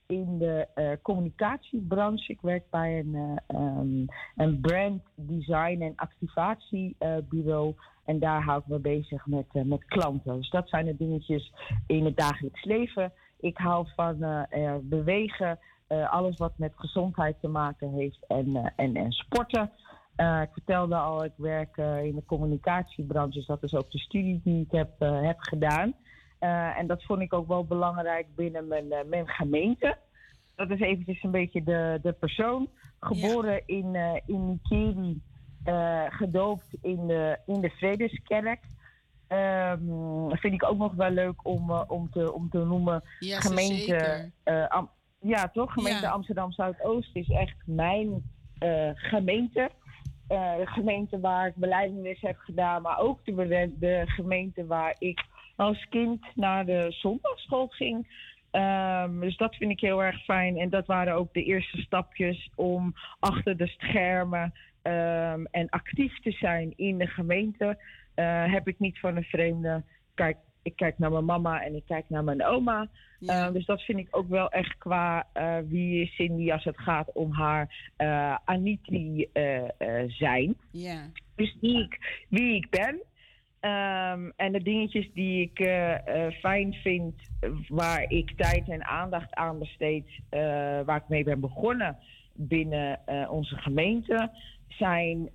in 0.09 0.39
de 0.39 0.99
communicatiebranche. 1.03 2.33
Ik 2.33 2.41
werk 2.41 2.71
bij 2.71 2.99
een, 2.99 3.41
um, 3.57 4.07
een 4.37 4.61
brand 4.61 5.03
design 5.15 5.83
en 5.83 5.93
activatiebureau. 5.97 7.75
en 8.05 8.19
daar 8.19 8.43
hou 8.43 8.61
ik 8.61 8.67
me 8.67 8.79
bezig 8.79 9.27
met, 9.27 9.47
met 9.53 9.85
klanten. 9.85 10.37
Dus 10.37 10.51
dat 10.51 10.69
zijn 10.69 10.87
de 10.87 10.97
dingetjes 10.97 11.53
in 11.87 12.05
het 12.05 12.17
dagelijks 12.17 12.65
leven. 12.65 13.13
Ik 13.41 13.57
hou 13.59 13.87
van 13.97 14.17
uh, 14.21 14.75
bewegen, 14.83 15.59
uh, 15.89 16.13
alles 16.13 16.37
wat 16.37 16.59
met 16.59 16.73
gezondheid 16.77 17.37
te 17.41 17.49
maken 17.49 17.93
heeft 17.93 18.27
en, 18.27 18.73
en, 18.77 18.97
en 18.97 19.13
sporten. 19.13 19.71
ik 20.17 20.51
vertelde 20.53 20.97
al, 20.97 21.25
ik 21.25 21.33
werk 21.37 21.77
in 21.77 22.15
de 22.15 22.25
communicatiebranche, 22.27 23.39
dus 23.39 23.47
dat 23.47 23.63
is 23.63 23.75
ook 23.75 23.91
de 23.91 23.99
studie 23.99 24.41
die 24.45 24.65
ik 24.65 24.71
heb, 24.71 24.91
heb 24.99 25.39
gedaan. 25.39 25.95
En 26.39 26.87
dat 26.87 27.03
vond 27.05 27.21
ik 27.21 27.33
ook 27.33 27.49
wel 27.49 27.65
belangrijk 27.65 28.27
binnen 28.35 28.69
mijn, 28.69 28.87
mijn 29.07 29.29
gemeente. 29.29 29.97
Dat 30.57 30.71
is 30.71 30.81
eventjes 30.81 31.23
een 31.23 31.31
beetje 31.31 31.63
de, 31.63 31.99
de 32.03 32.13
persoon. 32.13 32.69
Geboren 33.01 33.63
in, 33.67 33.97
in 34.27 34.47
Nikeri, 34.49 35.21
gedoopt 36.09 36.77
in 36.83 37.07
de, 37.07 37.39
in 37.47 37.61
de 37.61 37.71
Vredeskerk. 37.71 38.61
Um, 39.29 40.37
vind 40.37 40.55
ik 40.55 40.65
ook 40.65 40.79
nog 40.79 40.95
wel 40.95 41.11
leuk 41.11 41.47
om, 41.47 41.71
uh, 41.71 41.83
om, 41.87 42.11
te, 42.11 42.33
om 42.33 42.51
te 42.51 42.59
noemen. 42.59 43.03
Ja, 43.19 43.41
gemeente. 43.41 44.31
Uh, 44.45 44.83
ja, 45.21 45.49
toch? 45.49 45.73
Gemeente 45.73 46.03
ja. 46.03 46.11
Amsterdam 46.11 46.53
Zuidoost 46.53 47.17
is 47.17 47.29
echt 47.29 47.57
mijn 47.65 48.23
uh, 48.63 48.91
gemeente. 48.95 49.71
de 50.29 50.63
gemeente 50.65 51.21
waar 51.21 51.47
ik 51.47 51.55
beleidenis 51.55 52.21
heb 52.21 52.37
gedaan, 52.39 52.83
maar 52.83 52.99
ook 52.99 53.25
de, 53.25 53.75
de 53.79 54.03
gemeente 54.07 54.67
waar 54.67 54.97
ik 54.99 55.25
als 55.59 55.87
kind 55.89 56.27
naar 56.35 56.67
de 56.67 56.87
zondagschool 56.89 57.67
ging. 57.67 58.27
Um, 58.53 59.21
dus 59.21 59.37
dat 59.37 59.55
vind 59.55 59.71
ik 59.71 59.81
heel 59.81 60.03
erg 60.03 60.25
fijn. 60.25 60.57
En 60.57 60.71
dat 60.71 60.87
waren 60.87 61.15
ook 61.15 61.33
de 61.33 61.43
eerste 61.43 61.79
stapjes 61.79 62.51
om 62.55 62.95
achter 63.19 63.57
de 63.57 63.67
schermen 63.67 64.53
um, 64.83 65.47
en 65.47 65.69
actief 65.69 66.21
te 66.21 66.31
zijn 66.31 66.73
in 66.77 66.99
de 66.99 67.07
gemeente. 67.07 67.79
Uh, 68.17 68.53
heb 68.53 68.69
ik 68.69 68.79
niet 68.79 68.99
van 68.99 69.17
een 69.17 69.25
vreemde. 69.25 69.83
Kijk, 70.15 70.37
ik 70.63 70.77
kijk 70.77 70.99
naar 70.99 71.11
mijn 71.11 71.25
mama 71.25 71.63
en 71.63 71.75
ik 71.75 71.85
kijk 71.87 72.05
naar 72.09 72.25
mijn 72.25 72.45
oma. 72.45 72.89
Ja. 73.19 73.47
Uh, 73.47 73.53
dus 73.53 73.67
dat 73.67 73.83
vind 73.83 73.99
ik 73.99 74.09
ook 74.11 74.29
wel 74.29 74.49
echt 74.51 74.79
qua 74.79 75.27
uh, 75.35 75.57
wie 75.69 76.03
is 76.03 76.15
Cindy 76.15 76.53
als 76.53 76.65
het 76.65 76.81
gaat 76.81 77.13
om 77.13 77.33
haar 77.33 77.93
Anitri 78.45 79.29
zijn. 80.07 80.57
Ja. 80.71 81.11
Dus 81.37 81.57
wie 81.61 81.83
ik, 81.83 82.25
wie 82.29 82.55
ik 82.55 82.71
ben. 82.71 83.03
Um, 83.61 84.33
en 84.37 84.53
de 84.53 84.63
dingetjes 84.63 85.11
die 85.15 85.43
ik 85.43 85.69
fijn 86.41 86.73
vind, 86.73 87.15
waar 87.69 88.11
ik 88.11 88.33
tijd 88.37 88.69
en 88.69 88.85
aandacht 88.85 89.35
aan 89.35 89.59
besteed, 89.59 90.07
waar 90.85 90.97
ik 90.97 91.09
mee 91.09 91.25
ben 91.25 91.41
begonnen 91.41 91.97
binnen 92.33 93.01
onze 93.31 93.57
gemeente 93.57 94.31
zijn 94.69 95.31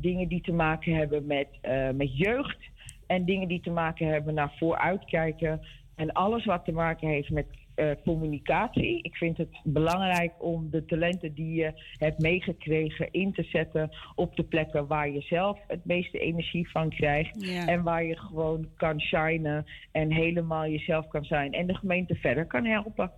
dingen 0.00 0.28
die 0.28 0.40
te 0.40 0.52
maken 0.52 0.94
hebben 0.94 1.26
met, 1.26 1.48
met 1.94 2.18
jeugd. 2.18 2.58
En 3.06 3.24
dingen 3.24 3.48
die 3.48 3.60
te 3.60 3.70
maken 3.70 4.06
hebben 4.06 4.34
naar 4.34 4.54
vooruitkijken. 4.58 5.60
En 5.96 6.12
alles 6.12 6.44
wat 6.44 6.64
te 6.64 6.72
maken 6.72 7.08
heeft 7.08 7.30
met 7.30 7.46
uh, 7.80 7.90
communicatie. 8.04 9.02
Ik 9.02 9.16
vind 9.16 9.36
het 9.36 9.60
belangrijk 9.64 10.32
om 10.38 10.70
de 10.70 10.84
talenten 10.84 11.34
die 11.34 11.54
je 11.54 11.72
hebt 11.96 12.18
meegekregen 12.18 13.08
in 13.10 13.32
te 13.32 13.42
zetten 13.42 13.90
op 14.14 14.36
de 14.36 14.42
plekken 14.42 14.86
waar 14.86 15.10
je 15.10 15.20
zelf 15.20 15.58
het 15.66 15.84
meeste 15.84 16.18
energie 16.18 16.70
van 16.70 16.90
krijgt. 16.90 17.46
Ja. 17.46 17.66
En 17.66 17.82
waar 17.82 18.04
je 18.04 18.18
gewoon 18.18 18.68
kan 18.76 19.00
shinen 19.00 19.64
en 19.92 20.12
helemaal 20.12 20.68
jezelf 20.68 21.08
kan 21.08 21.24
zijn. 21.24 21.52
En 21.52 21.66
de 21.66 21.74
gemeente 21.74 22.14
verder 22.14 22.46
kan 22.46 22.64
helpen. 22.64 23.12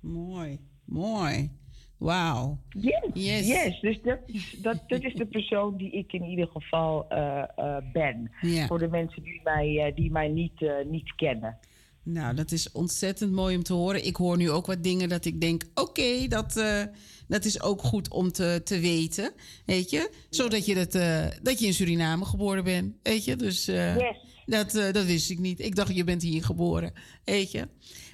Mooi, 0.00 0.58
mooi. 0.84 1.50
Wauw. 1.98 2.58
Yes, 2.68 3.10
yes, 3.12 3.46
yes. 3.46 3.80
Dus 3.80 4.02
dat, 4.02 4.18
dat, 4.62 4.82
dat 4.86 5.02
is 5.02 5.14
de 5.14 5.26
persoon 5.26 5.76
die 5.76 5.90
ik 5.90 6.12
in 6.12 6.24
ieder 6.24 6.48
geval 6.48 7.06
uh, 7.12 7.42
uh, 7.58 7.76
ben. 7.92 8.30
Voor 8.66 8.78
de 8.78 8.88
mensen 8.88 9.22
die 9.22 9.40
mij, 9.44 9.86
uh, 9.88 9.94
die 9.94 10.10
mij 10.10 10.28
niet, 10.28 10.66
niet 10.86 11.14
kennen. 11.14 11.58
Nou, 12.08 12.34
dat 12.34 12.52
is 12.52 12.72
ontzettend 12.72 13.32
mooi 13.32 13.56
om 13.56 13.62
te 13.62 13.72
horen. 13.72 14.06
Ik 14.06 14.16
hoor 14.16 14.36
nu 14.36 14.50
ook 14.50 14.66
wat 14.66 14.82
dingen 14.82 15.08
dat 15.08 15.24
ik 15.24 15.40
denk: 15.40 15.62
oké, 15.74 15.80
okay, 15.80 16.28
dat, 16.28 16.52
dat 17.28 17.44
is 17.44 17.62
ook 17.62 17.82
goed 17.82 18.08
om 18.08 18.32
te, 18.32 18.60
te 18.64 18.78
weten. 18.78 19.32
Weet 19.64 19.90
je? 19.90 20.10
Zodat 20.30 20.66
je, 20.66 20.74
dat, 20.74 20.92
dat 21.42 21.58
je 21.58 21.66
in 21.66 21.74
Suriname 21.74 22.24
geboren 22.24 22.64
bent. 22.64 22.94
Weet 23.02 23.24
je? 23.24 23.36
Dus 23.36 23.64
yes. 23.64 24.16
dat, 24.46 24.70
dat 24.72 25.04
wist 25.04 25.30
ik 25.30 25.38
niet. 25.38 25.60
Ik 25.60 25.74
dacht, 25.74 25.94
je 25.94 26.04
bent 26.04 26.22
hier 26.22 26.44
geboren. 26.44 26.92
Weet 27.24 27.50
je? 27.50 27.68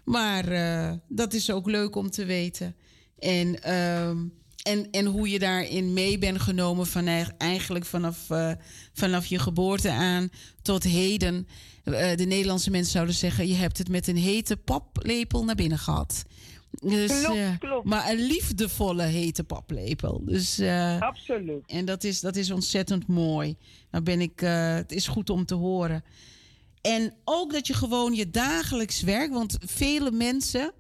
Maar 0.05 1.01
dat 1.09 1.33
is 1.33 1.51
ook 1.51 1.67
leuk 1.67 1.97
om 1.97 2.11
te 2.11 2.25
weten. 2.25 2.77
En, 3.19 3.73
um, 3.75 4.42
en, 4.63 4.91
en 4.91 5.07
hoe 5.07 5.31
je 5.31 5.39
daarin 5.39 5.93
mee 5.93 6.19
bent 6.19 6.41
genomen 6.41 6.87
van 6.87 7.07
eigenlijk 7.39 7.85
vanaf, 7.85 8.31
uh, 8.31 8.53
vanaf 8.93 9.27
je 9.27 9.39
geboorte 9.39 9.91
aan 9.91 10.31
tot 10.63 10.83
heden. 10.85 11.49
Uh, 11.85 12.15
de 12.15 12.25
Nederlandse 12.25 12.71
mensen 12.71 12.93
zouden 12.93 13.15
zeggen: 13.15 13.49
je 13.49 13.55
hebt 13.55 13.79
het 13.79 13.89
met 13.89 14.07
een 14.07 14.17
hete 14.17 14.57
paplepel 14.57 15.45
naar 15.45 15.55
binnen 15.55 15.79
gehad. 15.79 16.25
Dus, 16.71 17.21
klopt, 17.21 17.39
uh, 17.39 17.59
klopt. 17.59 17.85
Maar 17.85 18.11
een 18.11 18.27
liefdevolle 18.27 19.03
hete 19.03 19.45
paplepel. 19.45 20.23
Dus, 20.25 20.61
Absoluut. 20.99 21.63
En 21.67 21.85
dat 21.85 22.05
is, 22.05 22.21
dat 22.21 22.37
is 22.37 22.51
ontzettend 22.51 23.07
mooi. 23.07 23.57
Nou 23.91 24.05
ben 24.05 24.21
ik, 24.21 24.41
het 24.41 24.93
is 24.93 25.07
goed 25.07 25.31
om 25.31 25.45
te 25.45 25.55
horen. 25.55 26.05
En 26.81 27.15
ook 27.25 27.53
dat 27.53 27.67
je 27.67 27.75
gewoon 27.75 28.15
je 28.15 28.31
dagelijks 28.31 29.03
werk, 29.03 29.33
want 29.33 29.57
vele 29.61 30.11
mensen 30.11 30.73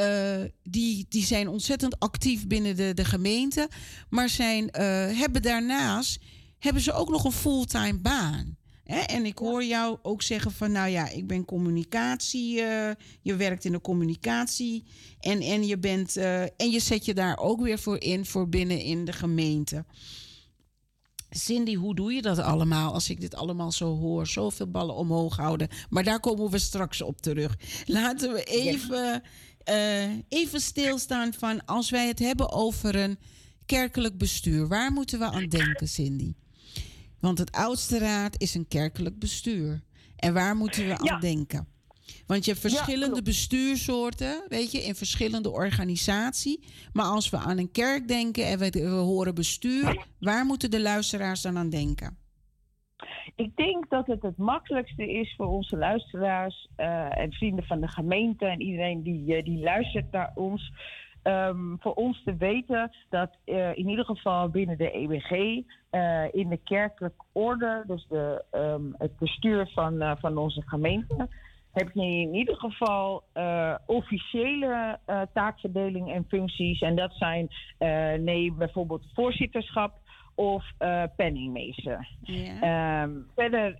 uh, 0.00 0.44
die, 0.62 1.06
die 1.08 1.24
zijn 1.24 1.48
ontzettend 1.48 1.98
actief 1.98 2.46
binnen 2.46 2.76
de, 2.76 2.94
de 2.94 3.04
gemeente. 3.04 3.68
Maar 4.08 4.28
zijn, 4.28 4.64
uh, 4.64 4.70
hebben 5.18 5.42
daarnaast 5.42 6.20
hebben 6.58 6.82
ze 6.82 6.92
ook 6.92 7.08
nog 7.08 7.24
een 7.24 7.32
fulltime 7.32 7.98
baan. 7.98 8.56
Hè? 8.84 8.98
En 8.98 9.26
ik 9.26 9.38
hoor 9.38 9.64
jou 9.64 9.98
ook 10.02 10.22
zeggen 10.22 10.52
van, 10.52 10.72
nou 10.72 10.88
ja, 10.88 11.08
ik 11.08 11.26
ben 11.26 11.44
communicatie. 11.44 12.56
Uh, 12.56 12.90
je 13.22 13.36
werkt 13.36 13.64
in 13.64 13.72
de 13.72 13.80
communicatie. 13.80 14.84
En, 15.20 15.40
en, 15.40 15.66
je 15.66 15.78
bent, 15.78 16.16
en 16.16 16.70
je 16.70 16.80
zet 16.80 17.04
je 17.04 17.14
daar 17.14 17.38
ook 17.38 17.60
weer 17.60 17.78
voor 17.78 18.00
in, 18.00 18.26
voor 18.26 18.48
binnen 18.48 18.80
in 18.80 19.04
de 19.04 19.12
gemeente. 19.12 19.84
Cindy, 21.30 21.74
hoe 21.74 21.94
doe 21.94 22.12
je 22.12 22.22
dat 22.22 22.38
allemaal 22.38 22.92
als 22.92 23.10
ik 23.10 23.20
dit 23.20 23.34
allemaal 23.34 23.72
zo 23.72 23.96
hoor? 23.96 24.26
Zoveel 24.26 24.70
ballen 24.70 24.94
omhoog 24.94 25.36
houden. 25.36 25.68
Maar 25.88 26.04
daar 26.04 26.20
komen 26.20 26.50
we 26.50 26.58
straks 26.58 27.02
op 27.02 27.20
terug. 27.20 27.56
Laten 27.86 28.32
we 28.32 28.42
even 28.42 29.22
uh, 29.70 30.12
even 30.28 30.60
stilstaan 30.60 31.32
van 31.32 31.64
als 31.64 31.90
wij 31.90 32.06
het 32.06 32.18
hebben 32.18 32.52
over 32.52 32.94
een 32.94 33.18
kerkelijk 33.66 34.18
bestuur. 34.18 34.68
Waar 34.68 34.92
moeten 34.92 35.18
we 35.18 35.24
aan 35.24 35.48
denken, 35.48 35.88
Cindy? 35.88 36.34
Want 37.20 37.38
het 37.38 37.52
oudste 37.52 37.98
raad 37.98 38.40
is 38.40 38.54
een 38.54 38.68
kerkelijk 38.68 39.18
bestuur. 39.18 39.82
En 40.16 40.32
waar 40.32 40.56
moeten 40.56 40.86
we 40.86 40.98
aan 40.98 41.04
ja. 41.04 41.18
denken? 41.18 41.68
Want 42.26 42.44
je 42.44 42.50
hebt 42.50 42.62
verschillende 42.62 43.16
ja, 43.16 43.22
bestuursoorten, 43.22 44.44
weet 44.48 44.72
je, 44.72 44.84
in 44.84 44.94
verschillende 44.94 45.50
organisaties. 45.50 46.58
Maar 46.92 47.04
als 47.04 47.30
we 47.30 47.36
aan 47.36 47.58
een 47.58 47.70
kerk 47.70 48.08
denken 48.08 48.46
en 48.46 48.58
we, 48.58 48.70
we 48.70 48.80
horen 48.86 49.34
bestuur, 49.34 50.06
waar 50.18 50.44
moeten 50.44 50.70
de 50.70 50.80
luisteraars 50.80 51.42
dan 51.42 51.58
aan 51.58 51.70
denken? 51.70 52.16
Ik 53.34 53.56
denk 53.56 53.88
dat 53.88 54.06
het 54.06 54.22
het 54.22 54.36
makkelijkste 54.36 55.12
is 55.12 55.34
voor 55.36 55.46
onze 55.46 55.76
luisteraars 55.76 56.68
uh, 56.76 57.18
en 57.18 57.32
vrienden 57.32 57.64
van 57.64 57.80
de 57.80 57.88
gemeente 57.88 58.46
en 58.46 58.60
iedereen 58.60 59.02
die, 59.02 59.36
uh, 59.36 59.44
die 59.44 59.62
luistert 59.62 60.12
naar 60.12 60.32
ons. 60.34 60.72
Um, 61.22 61.76
voor 61.80 61.94
ons 61.94 62.22
te 62.24 62.36
weten 62.36 62.90
dat 63.10 63.36
uh, 63.44 63.76
in 63.76 63.88
ieder 63.88 64.04
geval 64.04 64.48
binnen 64.48 64.78
de 64.78 64.90
EBG, 64.90 65.30
in 66.32 66.48
de 66.48 66.60
kerkelijke 66.64 67.24
orde, 67.32 67.84
dus 67.86 68.06
de, 68.08 68.44
um, 68.52 68.94
het 68.98 69.18
bestuur 69.18 69.70
van, 69.74 70.16
van 70.20 70.36
onze 70.36 70.62
gemeente, 70.62 71.28
heb 71.72 71.90
je 71.94 72.02
in 72.02 72.34
ieder 72.34 72.56
geval 72.56 73.22
officiële 73.86 74.98
taakverdeling 75.32 76.12
en 76.12 76.24
functies. 76.28 76.80
En 76.80 76.96
dat 76.96 77.12
zijn 77.12 77.48
nee, 78.24 78.52
bijvoorbeeld 78.52 79.06
voorzitterschap 79.14 79.92
of 80.36 80.64
uh, 80.78 81.02
penningmeester. 81.16 82.08
Ehm, 82.60 83.10
verder 83.34 83.74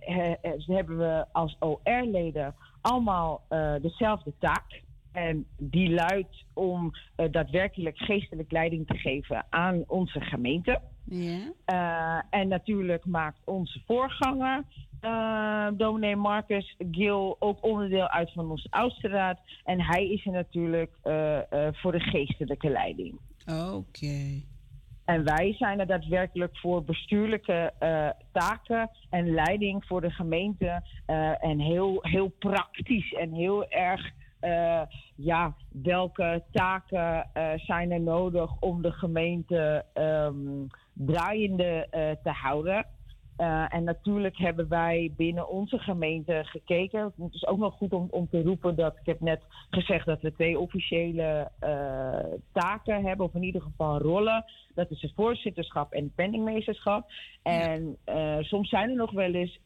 hebben 0.65 0.97
we 0.97 1.25
als 1.31 1.55
OR-leden 1.59 2.55
allemaal 2.81 3.41
dezelfde 3.81 4.33
taak. 4.39 4.81
En 5.11 5.45
die 5.57 5.89
luidt 5.89 6.45
om 6.53 6.91
daadwerkelijk 7.31 7.97
geestelijk 7.97 8.51
leiding 8.51 8.87
te 8.87 8.97
geven 8.97 9.45
aan 9.49 9.83
onze 9.87 10.21
gemeente. 10.21 10.81
en 12.29 12.47
natuurlijk 12.47 13.05
maakt 13.05 13.39
onze 13.45 13.81
voorganger, 13.85 14.63
dominee 15.73 16.15
Marcus 16.15 16.75
Gil 16.91 17.35
ook 17.39 17.63
onderdeel 17.63 18.07
uit 18.09 18.31
van 18.31 18.51
onze 18.51 18.67
oudste 18.69 19.07
raad. 19.07 19.39
En 19.63 19.81
hij 19.81 20.09
is 20.09 20.25
er 20.25 20.31
natuurlijk 20.31 20.91
voor 21.71 21.91
de 21.91 21.99
geestelijke 21.99 22.69
leiding. 22.69 23.19
Oké. 23.47 24.41
En 25.07 25.23
wij 25.23 25.53
zijn 25.53 25.79
er 25.79 25.87
daadwerkelijk 25.87 26.57
voor 26.57 26.83
bestuurlijke 26.83 27.73
taken 28.31 28.89
en 29.09 29.33
leiding 29.33 29.85
voor 29.85 30.01
de 30.01 30.11
gemeente. 30.11 30.81
en 31.39 31.59
heel, 31.59 31.99
heel 32.01 32.27
praktisch 32.39 33.13
en 33.13 33.33
heel 33.33 33.69
erg. 33.69 34.11
ja, 35.15 35.55
welke 35.71 36.43
taken 36.51 37.29
zijn 37.55 37.91
er 37.91 38.01
nodig 38.01 38.51
om 38.59 38.81
de 38.81 38.91
gemeente 38.91 39.85
um, 39.93 40.67
draaiende 40.93 41.87
te 42.23 42.29
houden? 42.29 42.85
Uh, 43.37 43.73
en 43.73 43.83
natuurlijk 43.83 44.37
hebben 44.37 44.67
wij 44.67 45.13
binnen 45.17 45.49
onze 45.49 45.77
gemeente 45.77 46.41
gekeken. 46.45 47.13
Het 47.17 47.33
is 47.33 47.47
ook 47.47 47.57
nog 47.57 47.73
goed 47.73 47.93
om, 47.93 48.07
om 48.09 48.29
te 48.29 48.41
roepen 48.41 48.75
dat 48.75 48.97
ik 48.99 49.05
heb 49.05 49.19
net 49.19 49.41
gezegd 49.69 50.05
dat 50.05 50.21
we 50.21 50.33
twee 50.33 50.59
officiële 50.59 51.51
uh, 51.63 52.39
taken 52.51 53.03
hebben, 53.03 53.25
of 53.25 53.33
in 53.33 53.43
ieder 53.43 53.61
geval 53.61 53.97
rollen. 53.97 54.45
Dat 54.75 54.91
is 54.91 55.01
het 55.01 55.11
voorzitterschap 55.15 55.91
en 55.91 56.03
het 56.03 56.15
penningmeesterschap. 56.15 57.11
En 57.43 57.97
uh, 58.05 58.37
soms 58.39 58.69
zijn 58.69 58.89
er 58.89 58.95
nog 58.95 59.11
wel 59.11 59.33
eens 59.33 59.59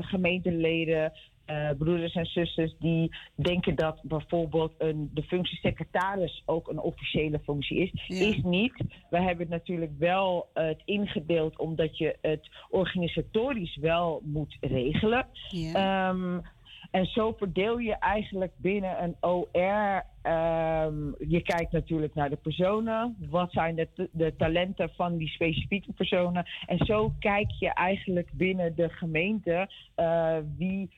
gemeenteleden 0.00 1.12
uh, 1.46 1.70
broeders 1.78 2.14
en 2.14 2.26
zusters 2.26 2.74
die 2.78 3.16
denken 3.34 3.74
dat 3.74 4.00
bijvoorbeeld 4.02 4.74
een, 4.78 5.10
de 5.14 5.22
functie 5.22 5.58
secretaris 5.58 6.42
ook 6.46 6.68
een 6.68 6.80
officiële 6.80 7.38
functie 7.38 7.78
is. 7.78 7.92
Is 8.08 8.42
niet. 8.42 8.74
We 9.10 9.20
hebben 9.20 9.38
het 9.38 9.48
natuurlijk 9.48 9.92
wel 9.98 10.48
uh, 10.54 10.66
het 10.66 10.82
ingedeeld 10.84 11.58
omdat 11.58 11.98
je 11.98 12.16
het 12.20 12.48
organisatorisch 12.70 13.76
wel 13.76 14.20
moet 14.24 14.56
regelen. 14.60 15.26
Ja. 15.48 16.08
Um, 16.08 16.42
en 16.90 17.06
zo 17.06 17.32
verdeel 17.32 17.78
je 17.78 17.94
eigenlijk 17.98 18.52
binnen 18.56 19.02
een 19.02 19.16
OR. 19.20 20.04
Um, 20.32 21.14
je 21.28 21.42
kijkt 21.42 21.72
natuurlijk 21.72 22.14
naar 22.14 22.30
de 22.30 22.36
personen. 22.36 23.16
Wat 23.30 23.52
zijn 23.52 23.74
de, 23.74 24.08
de, 24.12 24.34
talenten 24.36 24.90
van 24.90 25.16
die 25.16 25.28
specifieke 25.28 25.92
personen? 25.92 26.46
En 26.66 26.86
zo 26.86 27.12
kijk 27.18 27.50
je 27.50 27.72
eigenlijk 27.72 28.30
binnen 28.32 28.74
de 28.74 28.88
gemeente 28.88 29.70
uh, 29.96 30.36
wie 30.56 30.90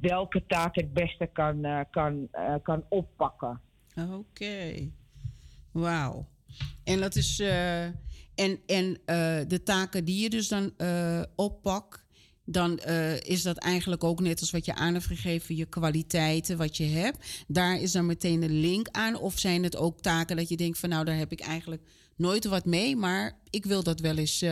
welke 0.00 0.46
taak 0.46 0.74
het 0.74 0.92
beste 0.92 1.26
kan, 1.32 1.66
uh, 1.66 1.80
kan, 1.90 2.28
uh, 2.32 2.54
kan 2.62 2.84
oppakken. 2.88 3.60
Oké. 4.10 4.90
Wauw. 5.70 6.28
En 6.84 7.00
dat 7.00 7.16
is. 7.16 7.40
Uh, 7.40 7.84
en 8.34 8.60
en 8.66 9.00
de 9.48 9.60
taken 9.64 10.04
die 10.04 10.22
je 10.22 10.30
dus 10.30 10.48
dan 10.48 10.72
oppakt, 11.36 12.04
dan 12.44 12.78
is 13.18 13.42
dat 13.42 13.58
eigenlijk 13.58 14.04
ook 14.04 14.20
net 14.20 14.40
als 14.40 14.50
wat 14.50 14.64
je 14.64 14.74
aan 14.74 14.92
hebt 14.92 15.06
gegeven, 15.06 15.56
je 15.56 15.66
kwaliteiten, 15.66 16.56
wat 16.56 16.76
je 16.76 16.84
hebt. 16.84 17.44
Daar 17.46 17.80
is 17.80 17.92
dan 17.92 18.06
meteen 18.06 18.42
een 18.42 18.60
link 18.60 18.88
aan. 18.90 19.16
Of 19.16 19.38
zijn 19.38 19.62
het 19.62 19.76
ook 19.76 20.00
taken 20.00 20.36
dat 20.36 20.48
je 20.48 20.56
denkt 20.56 20.78
van 20.78 20.88
nou, 20.88 21.04
daar 21.04 21.16
heb 21.16 21.32
ik 21.32 21.40
eigenlijk 21.40 21.82
nooit 22.16 22.44
wat 22.44 22.64
mee, 22.64 22.96
maar 22.96 23.38
ik 23.50 23.64
wil 23.64 23.82
dat 23.82 24.00
wel 24.00 24.16
eens 24.16 24.44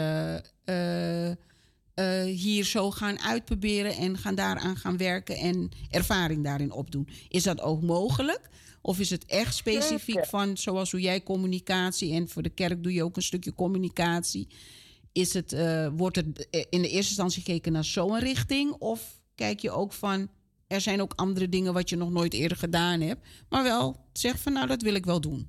uh, 1.99 2.23
hier 2.23 2.65
zo 2.65 2.91
gaan 2.91 3.21
uitproberen 3.21 3.97
en 3.97 4.19
gaan 4.19 4.35
daaraan 4.35 4.77
gaan 4.77 4.97
werken 4.97 5.37
en 5.37 5.71
ervaring 5.91 6.45
daarin 6.45 6.73
opdoen. 6.73 7.09
Is 7.29 7.43
dat 7.43 7.61
ook 7.61 7.83
mogelijk? 7.83 8.41
Of 8.81 8.99
is 8.99 9.11
het 9.11 9.25
echt 9.25 9.55
specifiek 9.55 10.27
van 10.27 10.57
zoals 10.57 10.91
hoe 10.91 11.01
jij 11.01 11.23
communicatie 11.23 12.13
en 12.13 12.29
voor 12.29 12.43
de 12.43 12.49
kerk 12.49 12.83
doe 12.83 12.93
je 12.93 13.05
ook 13.05 13.17
een 13.17 13.23
stukje 13.23 13.55
communicatie? 13.55 14.49
Is 15.13 15.35
het, 15.35 15.53
uh, 15.53 15.89
wordt 15.97 16.17
het 16.17 16.49
in 16.51 16.83
de 16.83 16.89
eerste 16.89 17.09
instantie 17.09 17.43
gekeken 17.43 17.73
naar 17.73 17.85
zo'n 17.85 18.19
richting? 18.19 18.73
Of 18.73 19.21
kijk 19.35 19.61
je 19.61 19.71
ook 19.71 19.93
van 19.93 20.29
er 20.67 20.81
zijn 20.81 21.03
ook 21.03 21.13
andere 21.17 21.49
dingen 21.49 21.73
wat 21.73 21.89
je 21.89 21.97
nog 21.97 22.11
nooit 22.11 22.35
eerder 22.35 22.57
gedaan 22.57 23.01
hebt, 23.01 23.27
maar 23.49 23.63
wel 23.63 23.97
zeg 24.13 24.39
van 24.39 24.53
nou 24.53 24.67
dat 24.67 24.83
wil 24.83 24.95
ik 24.95 25.05
wel 25.05 25.21
doen? 25.21 25.49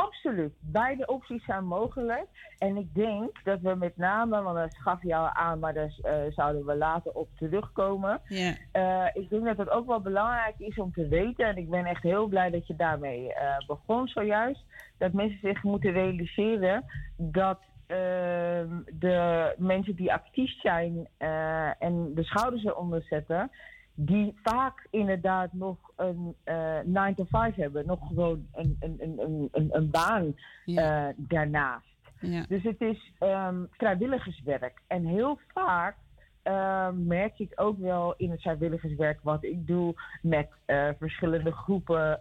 Absoluut. 0.00 0.52
Beide 0.60 1.06
opties 1.06 1.44
zijn 1.44 1.64
mogelijk. 1.64 2.26
En 2.58 2.76
ik 2.76 2.94
denk 2.94 3.44
dat 3.44 3.60
we 3.60 3.74
met 3.74 3.96
name, 3.96 4.42
want 4.42 4.56
dat 4.56 4.76
gaf 4.76 5.02
je 5.02 5.16
al 5.16 5.28
aan, 5.28 5.58
maar 5.58 5.74
daar 5.74 5.94
uh, 6.04 6.12
zouden 6.28 6.66
we 6.66 6.76
later 6.76 7.12
op 7.12 7.28
terugkomen. 7.36 8.20
Yeah. 8.28 8.54
Uh, 8.72 9.22
ik 9.22 9.30
denk 9.30 9.44
dat 9.44 9.56
het 9.56 9.70
ook 9.70 9.86
wel 9.86 10.00
belangrijk 10.00 10.54
is 10.58 10.76
om 10.76 10.92
te 10.92 11.08
weten, 11.08 11.46
en 11.46 11.56
ik 11.56 11.70
ben 11.70 11.84
echt 11.84 12.02
heel 12.02 12.26
blij 12.26 12.50
dat 12.50 12.66
je 12.66 12.76
daarmee 12.76 13.24
uh, 13.24 13.66
begon 13.66 14.08
zojuist, 14.08 14.64
dat 14.98 15.12
mensen 15.12 15.38
zich 15.42 15.62
moeten 15.62 15.92
realiseren 15.92 16.84
dat 17.16 17.58
ehm, 17.86 18.68
de 18.92 19.54
mensen 19.58 19.96
die 19.96 20.12
actief 20.12 20.60
zijn 20.60 21.08
eh, 21.16 21.82
en 21.82 22.14
de 22.14 22.24
schouders 22.24 22.64
eronder 22.64 23.02
zetten, 23.02 23.50
die 23.94 24.34
vaak 24.42 24.86
inderdaad 24.90 25.52
nog 25.52 25.76
een 25.96 26.34
eh, 26.44 26.78
9 26.84 27.14
to 27.14 27.24
5 27.24 27.54
hebben, 27.54 27.86
nog 27.86 28.06
gewoon 28.06 28.46
een, 28.52 28.76
een, 28.80 28.96
een, 28.98 29.48
een, 29.52 29.68
een 29.70 29.90
baan 29.90 30.34
ja. 30.64 31.08
uh, 31.08 31.14
daarnaast. 31.16 31.86
Ja. 32.20 32.44
Dus 32.48 32.62
het 32.62 32.80
is 32.80 33.12
um, 33.20 33.68
vrijwilligerswerk. 33.70 34.82
En 34.86 35.04
heel 35.04 35.38
vaak 35.54 35.96
uh, 36.44 36.88
merk 36.92 37.38
ik 37.38 37.52
ook 37.54 37.78
wel 37.78 38.14
in 38.16 38.30
het 38.30 38.40
vrijwilligerswerk 38.40 39.18
wat 39.22 39.44
ik 39.44 39.66
doe 39.66 39.94
met 40.22 40.48
uh, 40.66 40.88
verschillende 40.98 41.52
groepen 41.52 42.20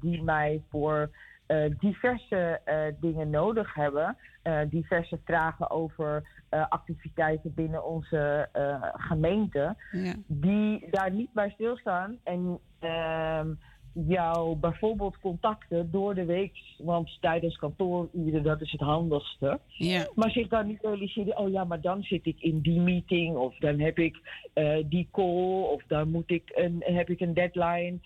die 0.00 0.22
mij 0.22 0.62
voor 0.70 1.10
diverse 1.78 2.60
uh, 2.66 2.76
dingen 3.00 3.30
nodig 3.30 3.74
hebben. 3.74 4.16
Uh, 4.44 4.60
diverse 4.70 5.18
vragen 5.24 5.70
over 5.70 6.34
activiteiten 6.68 7.54
binnen 7.54 7.84
onze 7.84 8.48
gemeente. 8.96 9.76
Ja. 9.92 10.14
Die 10.26 10.90
daar 10.90 11.12
niet 11.12 11.32
bij 11.32 11.50
stilstaan. 11.50 12.18
En 12.24 12.58
ehm, 12.78 13.48
jou 13.92 14.56
bijvoorbeeld 14.56 15.18
contacten 15.20 15.90
door 15.90 16.14
de 16.14 16.24
week. 16.24 16.52
Want 16.78 17.18
tijdens 17.20 17.56
kantooruren, 17.56 18.42
dat 18.42 18.60
is 18.60 18.72
het 18.72 18.80
handigste. 18.80 19.60
Ja. 19.66 20.08
Maar 20.14 20.30
zich 20.30 20.48
dan 20.48 20.66
niet 20.66 20.82
realiseren. 20.82 21.38
Oh 21.38 21.50
ja, 21.50 21.64
maar 21.64 21.80
dan 21.80 22.02
zit 22.02 22.26
ik 22.26 22.40
in 22.40 22.60
die 22.60 22.80
meeting. 22.80 23.36
Of 23.36 23.56
dan 23.58 23.80
heb 23.80 23.98
ik 23.98 24.16
die 24.88 25.08
call. 25.12 25.62
Of 25.62 25.82
dan 25.86 26.10
moet 26.10 26.30
ik 26.30 26.42
een, 26.54 26.82
heb 26.84 27.10
ik 27.10 27.20
een 27.20 27.34
deadline. 27.34 27.98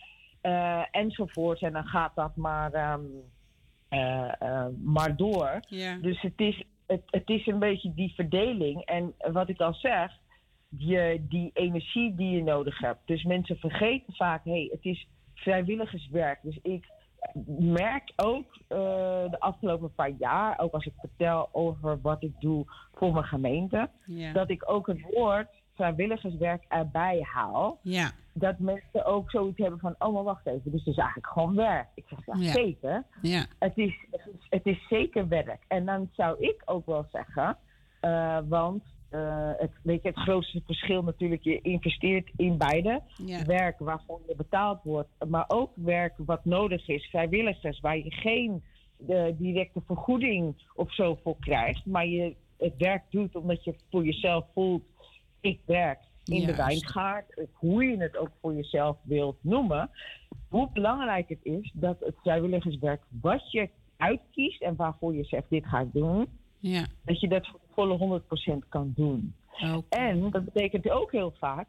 Uh, 0.42 0.82
enzovoort. 0.90 1.62
En 1.62 1.72
dan 1.72 1.84
gaat 1.84 2.14
dat 2.14 2.36
maar, 2.36 2.92
um, 2.92 3.10
uh, 3.90 4.32
uh, 4.42 4.66
maar 4.84 5.16
door. 5.16 5.60
Yeah. 5.68 6.02
Dus 6.02 6.20
het 6.20 6.40
is, 6.40 6.64
het, 6.86 7.02
het 7.06 7.28
is 7.28 7.46
een 7.46 7.58
beetje 7.58 7.94
die 7.94 8.14
verdeling. 8.14 8.84
En 8.84 9.14
wat 9.32 9.48
ik 9.48 9.60
al 9.60 9.74
zeg, 9.74 10.12
die, 10.68 11.26
die 11.28 11.50
energie 11.54 12.14
die 12.14 12.36
je 12.36 12.42
nodig 12.42 12.78
hebt. 12.78 13.00
Dus 13.04 13.24
mensen 13.24 13.56
vergeten 13.56 14.14
vaak, 14.14 14.44
hé, 14.44 14.50
hey, 14.50 14.68
het 14.72 14.84
is 14.84 15.06
vrijwilligerswerk. 15.34 16.38
Dus 16.42 16.58
ik 16.62 16.86
merk 17.58 18.12
ook 18.16 18.58
de 18.68 19.36
afgelopen 19.38 19.94
paar 19.94 20.12
jaar, 20.18 20.58
ook 20.58 20.72
als 20.72 20.86
ik 20.86 20.94
vertel 20.98 21.48
over 21.52 22.00
wat 22.00 22.22
ik 22.22 22.32
doe 22.40 22.64
voor 22.94 23.12
mijn 23.12 23.24
gemeente, 23.24 23.90
yeah. 24.06 24.34
dat 24.34 24.50
ik 24.50 24.70
ook 24.70 24.86
het 24.86 25.00
woord 25.00 25.59
vrijwilligerswerk 25.74 26.64
erbij 26.68 27.20
haal. 27.22 27.78
Ja. 27.82 28.10
Dat 28.32 28.58
mensen 28.58 29.04
ook 29.04 29.30
zoiets 29.30 29.58
hebben 29.58 29.78
van, 29.78 29.94
oh 29.98 30.14
maar 30.14 30.22
wacht 30.22 30.46
even, 30.46 30.70
dus 30.70 30.84
het 30.84 30.92
is 30.92 30.96
eigenlijk 30.96 31.32
gewoon 31.32 31.54
werk. 31.54 31.88
Ik 31.94 32.04
zeg, 32.08 32.26
ja, 32.26 32.34
ja. 32.36 32.52
zeker. 32.52 33.04
Ja. 33.22 33.46
Het, 33.58 33.76
is, 33.76 34.06
het, 34.10 34.26
is, 34.26 34.46
het 34.48 34.66
is 34.66 34.88
zeker 34.88 35.28
werk. 35.28 35.64
En 35.68 35.84
dan 35.84 36.08
zou 36.12 36.36
ik 36.38 36.62
ook 36.64 36.86
wel 36.86 37.06
zeggen, 37.12 37.56
uh, 38.00 38.38
want 38.48 38.82
uh, 39.10 39.50
het, 39.56 39.70
weet 39.82 40.02
je, 40.02 40.08
het 40.08 40.18
grootste 40.18 40.62
verschil 40.66 41.02
natuurlijk, 41.02 41.42
je 41.42 41.60
investeert 41.60 42.30
in 42.36 42.58
beide. 42.58 43.02
Ja. 43.16 43.44
Werk 43.44 43.78
waarvoor 43.78 44.20
je 44.28 44.36
betaald 44.36 44.82
wordt, 44.82 45.08
maar 45.28 45.44
ook 45.48 45.70
werk 45.74 46.14
wat 46.16 46.44
nodig 46.44 46.88
is, 46.88 47.06
vrijwilligers, 47.06 47.80
waar 47.80 47.96
je 47.96 48.10
geen 48.10 48.62
de 48.96 49.34
directe 49.38 49.80
vergoeding 49.86 50.54
of 50.74 50.94
zo 50.94 51.18
voor 51.22 51.36
krijgt, 51.40 51.86
maar 51.86 52.06
je 52.06 52.34
het 52.58 52.74
werk 52.78 53.02
doet 53.10 53.36
omdat 53.36 53.64
je 53.64 53.74
voor 53.90 54.04
jezelf 54.04 54.44
voelt 54.54 54.82
ik 55.40 55.60
werk 55.64 55.98
in 56.24 56.46
de 56.46 56.54
wijngaard, 56.54 57.46
hoe 57.52 57.84
je 57.84 57.96
het 57.96 58.16
ook 58.16 58.30
voor 58.40 58.54
jezelf 58.54 58.96
wilt 59.02 59.36
noemen, 59.40 59.90
hoe 60.48 60.68
belangrijk 60.72 61.28
het 61.28 61.38
is 61.42 61.70
dat 61.74 62.00
het 62.00 62.14
vrijwilligerswerk 62.22 63.02
wat 63.20 63.52
je 63.52 63.68
uitkiest 63.96 64.62
en 64.62 64.76
waarvoor 64.76 65.14
je 65.14 65.24
zegt 65.24 65.48
dit 65.48 65.66
ga 65.66 65.80
ik 65.80 65.92
doen, 65.92 66.26
ja. 66.58 66.86
dat 67.04 67.20
je 67.20 67.28
dat 67.28 67.46
voor 67.46 67.60
volle 67.74 68.20
100% 68.64 68.68
kan 68.68 68.92
doen. 68.96 69.34
Okay. 69.60 70.08
En 70.08 70.30
dat 70.30 70.44
betekent 70.44 70.90
ook 70.90 71.12
heel 71.12 71.34
vaak 71.38 71.66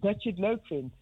dat 0.00 0.22
je 0.22 0.30
het 0.30 0.38
leuk 0.38 0.66
vindt. 0.66 0.94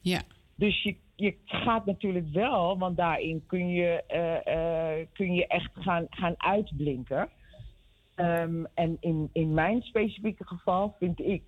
Ja. 0.00 0.22
Dus 0.54 0.82
je, 0.82 0.96
je 1.14 1.34
gaat 1.44 1.86
natuurlijk 1.86 2.28
wel, 2.32 2.78
want 2.78 2.96
daarin 2.96 3.44
kun 3.46 3.68
je, 3.68 4.02
uh, 4.08 4.54
uh, 4.54 5.06
kun 5.12 5.34
je 5.34 5.46
echt 5.46 5.70
gaan, 5.74 6.06
gaan 6.10 6.34
uitblinken. 6.36 7.28
Ehm, 8.14 8.64
en 8.74 8.96
in, 9.00 9.30
in 9.32 9.54
mijn 9.54 9.82
specifieke 9.82 10.46
geval 10.46 10.94
vind 10.98 11.20
ik 11.20 11.42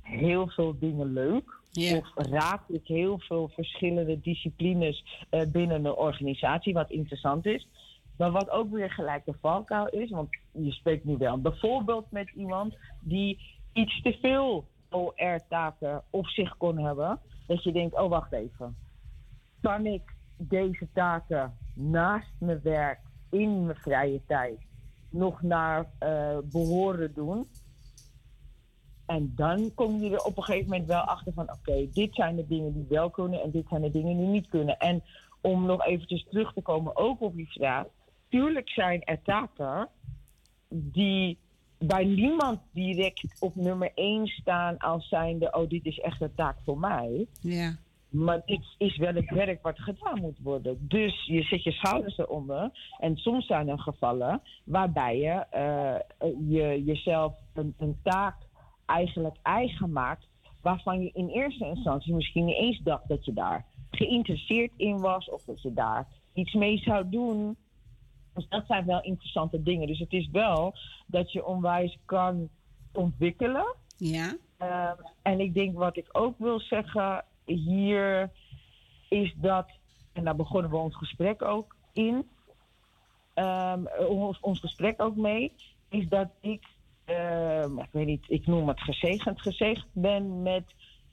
heel 0.00 0.48
veel 0.48 0.78
dingen 0.78 1.12
leuk. 1.12 1.62
Of 1.98 2.12
raak 2.14 2.68
ik 2.68 2.86
heel 2.86 3.18
veel 3.18 3.48
verschillende 3.48 4.20
disciplines 4.20 5.26
uh, 5.30 5.40
binnen 5.52 5.84
een 5.84 5.94
organisatie, 5.94 6.72
wat 6.72 6.90
interessant 6.90 7.46
is. 7.46 7.68
Maar 8.16 8.30
wat 8.30 8.50
ook 8.50 8.70
weer 8.70 8.90
gelijk 8.90 9.24
de 9.24 9.34
valkuil 9.40 9.88
is, 9.88 10.10
want 10.10 10.28
je 10.52 10.72
spreekt 10.72 11.04
nu 11.04 11.16
wel 11.16 11.40
bijvoorbeeld 11.40 12.10
met 12.10 12.30
iemand 12.34 12.76
die 13.00 13.38
iets 13.72 14.02
te 14.02 14.18
veel 14.20 14.64
OR-taken 14.90 16.02
op 16.10 16.26
zich 16.26 16.56
kon 16.56 16.78
hebben. 16.78 17.20
Dat 17.46 17.62
je 17.62 17.72
denkt, 17.72 17.98
oh 17.98 18.08
wacht 18.08 18.32
even. 18.32 18.76
Kan 19.60 19.86
ik 19.86 20.02
deze 20.36 20.88
taken 20.92 21.56
naast 21.74 22.30
mijn 22.38 22.60
werk, 22.62 23.00
in 23.30 23.64
mijn 23.64 23.78
vrije 23.78 24.20
tijd, 24.26 24.58
nog 25.10 25.42
naar 25.42 25.90
uh, 26.00 26.38
behoren 26.52 27.14
doen? 27.14 27.46
En 29.06 29.32
dan 29.36 29.70
kom 29.74 30.00
je 30.00 30.10
er 30.10 30.24
op 30.24 30.36
een 30.36 30.42
gegeven 30.42 30.70
moment 30.70 30.86
wel 30.86 31.00
achter 31.00 31.32
van... 31.32 31.52
oké, 31.52 31.88
dit 31.92 32.14
zijn 32.14 32.36
de 32.36 32.46
dingen 32.46 32.72
die 32.72 32.86
wel 32.88 33.10
kunnen 33.10 33.42
en 33.42 33.50
dit 33.50 33.66
zijn 33.68 33.82
de 33.82 33.90
dingen 33.90 34.16
die 34.16 34.26
niet 34.26 34.48
kunnen. 34.48 34.78
En 34.78 35.02
om 35.40 35.66
nog 35.66 35.86
eventjes 35.86 36.26
terug 36.30 36.52
te 36.52 36.62
komen 36.62 36.96
ook 36.96 37.20
op 37.20 37.34
die 37.34 37.48
vraag... 37.48 37.86
tuurlijk 38.28 38.68
zijn 38.68 39.02
er 39.02 39.22
taken 39.22 39.88
die 40.68 41.38
bij 41.78 42.04
niemand 42.04 42.60
direct 42.72 43.40
op 43.40 43.54
nummer 43.54 43.92
1 43.94 44.26
staan 44.26 44.78
als 44.78 45.08
zijnde... 45.08 45.52
oh, 45.52 45.68
dit 45.68 45.84
is 45.84 45.98
echt 45.98 46.20
een 46.20 46.34
taak 46.34 46.56
voor 46.64 46.78
mij. 46.78 47.26
Ja. 47.40 47.76
Maar 48.14 48.42
dit 48.44 48.74
is 48.78 48.96
wel 48.96 49.14
het 49.14 49.30
werk 49.30 49.62
wat 49.62 49.78
gedaan 49.78 50.20
moet 50.20 50.38
worden. 50.42 50.76
Dus 50.80 51.26
je 51.26 51.42
zet 51.42 51.62
je 51.62 51.72
schouders 51.72 52.18
eronder. 52.18 52.70
En 52.98 53.16
soms 53.16 53.46
zijn 53.46 53.68
er 53.68 53.78
gevallen 53.78 54.42
waarbij 54.64 55.18
je 55.18 55.46
uh, 55.54 56.32
je 56.48 56.84
jezelf 56.84 57.32
een, 57.54 57.74
een 57.78 57.98
taak 58.02 58.36
eigenlijk 58.86 59.36
eigen 59.42 59.92
maakt. 59.92 60.28
Waarvan 60.60 61.02
je 61.02 61.10
in 61.12 61.28
eerste 61.28 61.66
instantie 61.66 62.14
misschien 62.14 62.44
niet 62.44 62.56
eens 62.56 62.78
dacht 62.78 63.08
dat 63.08 63.24
je 63.24 63.32
daar 63.32 63.64
geïnteresseerd 63.90 64.72
in 64.76 65.00
was. 65.00 65.30
Of 65.30 65.44
dat 65.44 65.62
je 65.62 65.72
daar 65.72 66.06
iets 66.32 66.52
mee 66.52 66.78
zou 66.78 67.08
doen. 67.08 67.56
Dus 68.34 68.48
dat 68.48 68.66
zijn 68.66 68.86
wel 68.86 69.02
interessante 69.02 69.62
dingen. 69.62 69.86
Dus 69.86 69.98
het 69.98 70.12
is 70.12 70.28
wel 70.32 70.74
dat 71.06 71.32
je 71.32 71.46
onwijs 71.46 71.98
kan 72.04 72.48
ontwikkelen. 72.92 73.74
Ja. 73.96 74.36
Uh, 74.60 74.90
en 75.22 75.40
ik 75.40 75.54
denk 75.54 75.76
wat 75.76 75.96
ik 75.96 76.08
ook 76.12 76.38
wil 76.38 76.60
zeggen 76.60 77.24
hier 77.44 78.30
is 79.08 79.34
dat, 79.36 79.70
en 80.12 80.24
daar 80.24 80.36
begonnen 80.36 80.70
we 80.70 80.76
ons 80.76 80.96
gesprek 80.96 81.42
ook 81.42 81.76
in, 81.92 82.28
um, 83.34 83.88
ons, 84.08 84.40
ons 84.40 84.60
gesprek 84.60 85.02
ook 85.02 85.16
mee, 85.16 85.52
is 85.88 86.08
dat 86.08 86.28
ik 86.40 86.66
ik 87.78 87.88
weet 87.90 88.06
niet, 88.06 88.24
ik 88.28 88.46
noem 88.46 88.68
het 88.68 88.80
gezegend, 88.80 89.40
gezegd 89.40 89.86
ben 89.92 90.42
met 90.42 90.64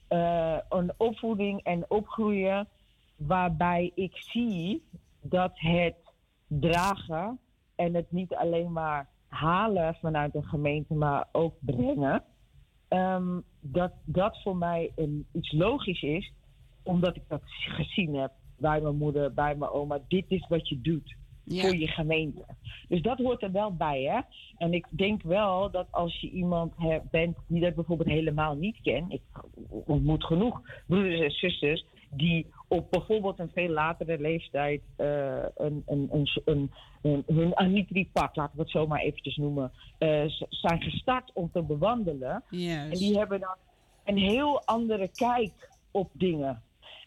uh, 0.09 0.57
een 0.69 0.91
opvoeding 0.97 1.63
en 1.63 1.85
opgroeien 1.87 2.67
waarbij 3.15 3.91
ik 3.95 4.17
zie 4.17 4.83
dat 5.21 5.51
het 5.53 5.95
dragen 6.47 7.39
en 7.75 7.93
het 7.93 8.11
niet 8.11 8.35
alleen 8.35 8.71
maar 8.71 9.07
halen 9.27 9.95
vanuit 9.95 10.35
een 10.35 10.43
gemeente, 10.45 10.93
maar 10.93 11.27
ook 11.31 11.53
brengen, 11.59 12.23
um, 12.89 13.43
dat 13.59 13.91
dat 14.03 14.41
voor 14.41 14.57
mij 14.57 14.91
een, 14.95 15.25
iets 15.31 15.51
logisch 15.51 16.01
is, 16.01 16.33
omdat 16.83 17.15
ik 17.15 17.23
dat 17.27 17.41
gezien 17.45 18.15
heb 18.15 18.31
bij 18.57 18.81
mijn 18.81 18.97
moeder, 18.97 19.33
bij 19.33 19.55
mijn 19.55 19.71
oma. 19.71 19.99
Dit 20.07 20.25
is 20.27 20.47
wat 20.47 20.69
je 20.69 20.81
doet 20.81 21.15
voor 21.45 21.75
je 21.75 21.87
gemeente. 21.87 22.45
Dus 22.87 23.01
dat 23.01 23.17
hoort 23.17 23.43
er 23.43 23.51
wel 23.51 23.75
bij, 23.75 24.01
hè? 24.01 24.19
En 24.57 24.73
ik 24.73 24.85
denk 24.89 25.23
wel 25.23 25.71
dat 25.71 25.87
als 25.91 26.19
je 26.19 26.29
iemand 26.29 26.73
bent 27.11 27.37
die 27.47 27.61
dat 27.61 27.75
bijvoorbeeld 27.75 28.09
helemaal 28.09 28.55
niet 28.55 28.77
kent, 28.81 29.13
ik 29.13 29.21
ontmoet 29.69 30.23
genoeg 30.23 30.61
broeders 30.87 31.19
en 31.19 31.31
zusters 31.31 31.85
die 32.13 32.45
op 32.67 32.91
bijvoorbeeld 32.91 33.39
een 33.39 33.51
veel 33.53 33.69
latere 33.69 34.19
leeftijd 34.19 34.81
uh, 34.97 35.43
een, 35.55 35.83
een, 35.85 36.09
een, 36.45 36.71
een, 37.01 37.23
hun 37.25 37.57
Anitri-pad, 37.57 38.35
laten 38.35 38.55
we 38.55 38.61
het 38.61 38.71
zo 38.71 38.87
maar 38.87 38.99
eventjes 38.99 39.35
noemen, 39.35 39.71
uh, 39.99 40.23
zijn 40.49 40.81
gestart 40.81 41.31
om 41.33 41.51
te 41.51 41.61
bewandelen. 41.61 42.43
Yes. 42.49 42.89
En 42.89 42.97
die 42.97 43.17
hebben 43.17 43.39
dan 43.39 43.55
een 44.05 44.17
heel 44.17 44.65
andere 44.65 45.07
kijk 45.07 45.69
op 45.91 46.09
dingen. 46.13 46.61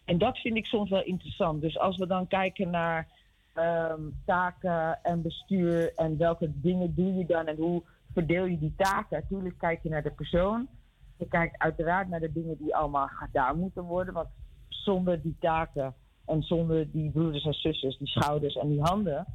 En 0.04 0.18
dat 0.18 0.38
vind 0.38 0.56
ik 0.56 0.66
soms 0.66 0.90
wel 0.90 1.04
interessant. 1.04 1.60
Dus 1.60 1.78
als 1.78 1.96
we 1.96 2.06
dan 2.06 2.26
kijken 2.26 2.70
naar 2.70 3.08
um, 3.54 4.22
taken 4.24 5.02
en 5.02 5.22
bestuur 5.22 5.94
en 5.94 6.16
welke 6.16 6.50
dingen 6.54 6.94
doe 6.94 7.14
je 7.14 7.26
dan 7.26 7.46
en 7.46 7.56
hoe 7.56 7.82
verdeel 8.12 8.44
je 8.44 8.58
die 8.58 8.74
taken. 8.76 9.20
Natuurlijk 9.20 9.58
kijk 9.58 9.82
je 9.82 9.88
naar 9.88 10.02
de 10.02 10.10
persoon. 10.10 10.68
Je 11.16 11.28
kijkt 11.28 11.58
uiteraard 11.58 12.08
naar 12.08 12.20
de 12.20 12.32
dingen 12.32 12.56
die 12.58 12.76
allemaal 12.76 13.08
gedaan 13.08 13.58
moeten 13.58 13.82
worden. 13.82 14.14
Want 14.14 14.28
zonder 14.68 15.22
die 15.22 15.36
taken 15.40 15.94
en 16.26 16.42
zonder 16.42 16.90
die 16.90 17.10
broeders 17.10 17.44
en 17.44 17.52
zusters, 17.52 17.98
die 17.98 18.08
schouders 18.08 18.54
en 18.54 18.68
die 18.68 18.80
handen, 18.80 19.26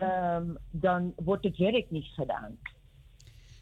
um, 0.00 0.58
dan 0.70 1.12
wordt 1.16 1.44
het 1.44 1.56
werk 1.56 1.90
niet 1.90 2.06
gedaan. 2.06 2.58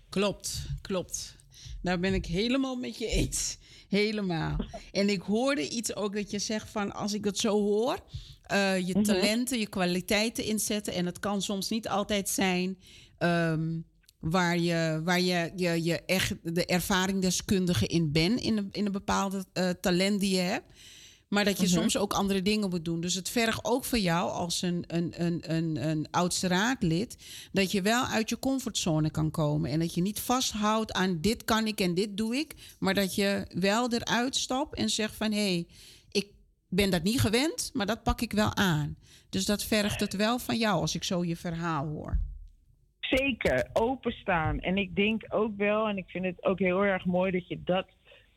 Klopt, 0.09 0.69
klopt. 0.83 1.39
Daar 1.83 1.99
ben 1.99 2.15
ik 2.15 2.27
helemaal 2.27 2.77
met 2.77 2.99
je 2.99 3.07
eens. 3.07 3.59
Helemaal. 3.89 4.57
En 4.93 5.09
ik 5.09 5.23
hoorde 5.23 5.69
iets 5.69 5.97
ook 5.97 6.15
dat 6.15 6.31
je 6.31 6.39
zegt 6.39 6.71
van 6.71 6.93
als 6.93 7.15
ik 7.15 7.25
het 7.25 7.39
zo 7.39 7.61
hoor, 7.61 7.99
uh, 8.53 8.79
je 8.87 8.93
mhm. 8.93 9.03
talenten, 9.03 9.59
je 9.59 9.69
kwaliteiten 9.69 10.45
inzetten. 10.45 10.95
En 10.95 11.07
het 11.07 11.19
kan 11.19 11.43
soms 11.43 11.69
niet 11.69 11.89
altijd 11.89 12.29
zijn 12.29 12.79
um, 13.19 13.85
waar 14.21 14.59
je, 14.59 15.01
waar 15.05 15.21
je, 15.21 15.53
je, 15.57 15.85
je 15.85 16.03
echt 16.07 16.35
de 16.43 16.67
ervaringdeskundige 16.67 17.87
in 17.87 18.13
bent, 18.13 18.41
in 18.41 18.57
een, 18.57 18.69
in 18.73 18.87
een 18.87 18.93
bepaalde 18.93 19.45
uh, 19.55 19.69
talent 19.81 20.21
die 20.21 20.35
je 20.35 20.41
hebt. 20.41 20.67
Maar 21.29 21.45
dat 21.45 21.61
je 21.61 21.67
mhm. 21.67 21.75
soms 21.75 21.97
ook 21.97 22.13
andere 22.13 22.43
dingen 22.43 22.71
moet 22.71 22.85
doen. 22.85 23.01
Dus 23.01 23.15
het 23.15 23.29
vergt 23.29 23.65
ook 23.65 23.85
voor 23.85 23.99
jou 23.99 24.31
als 24.31 24.63
een, 24.63 24.85
een, 24.87 25.25
een, 25.25 25.55
een, 25.55 25.89
een 25.89 26.07
oudste 26.11 26.47
raadlid... 26.47 27.17
dat 27.53 27.73
je 27.73 27.83
wel 27.83 28.05
uit 28.05 28.29
je 28.29 28.39
comfortzone 28.39 29.11
kan 29.11 29.31
komen. 29.31 29.71
En 29.71 29.79
dat 29.79 29.95
je 29.95 30.01
niet 30.01 30.21
vasthoudt 30.21 30.93
aan 30.93 31.21
dit 31.21 31.45
kan 31.45 31.67
ik 31.67 31.81
en 31.81 31.95
dit 31.95 32.17
doe 32.17 32.37
ik. 32.37 32.55
Maar 32.79 32.95
dat 32.95 33.15
je 33.15 33.47
wel 33.55 33.93
eruit 33.93 34.37
stapt 34.37 34.77
en 34.77 34.91
zegt 34.91 35.15
van... 35.15 35.33
hé, 35.33 35.53
hey, 35.53 35.67
ben 36.71 36.91
dat 36.91 37.03
niet 37.03 37.21
gewend, 37.21 37.71
maar 37.75 37.87
dat 37.87 38.03
pak 38.03 38.21
ik 38.21 38.33
wel 38.33 38.57
aan. 38.57 38.97
Dus 39.31 39.47
dat 39.47 39.65
vergt 39.65 40.01
het 40.01 40.17
wel 40.17 40.39
van 40.39 40.57
jou 40.57 40.81
als 40.81 40.95
ik 40.95 41.05
zo 41.05 41.25
je 41.25 41.37
verhaal 41.37 41.87
hoor. 41.87 42.19
Zeker, 43.01 43.69
openstaan. 43.73 44.61
En 44.61 44.77
ik 44.77 44.97
denk 44.97 45.25
ook 45.29 45.57
wel, 45.57 45.89
en 45.89 45.97
ik 45.97 46.09
vind 46.09 46.25
het 46.25 46.45
ook 46.45 46.59
heel 46.59 46.85
erg 46.85 47.05
mooi 47.05 47.31
dat 47.31 47.49
je 47.49 47.63
dat 47.65 47.87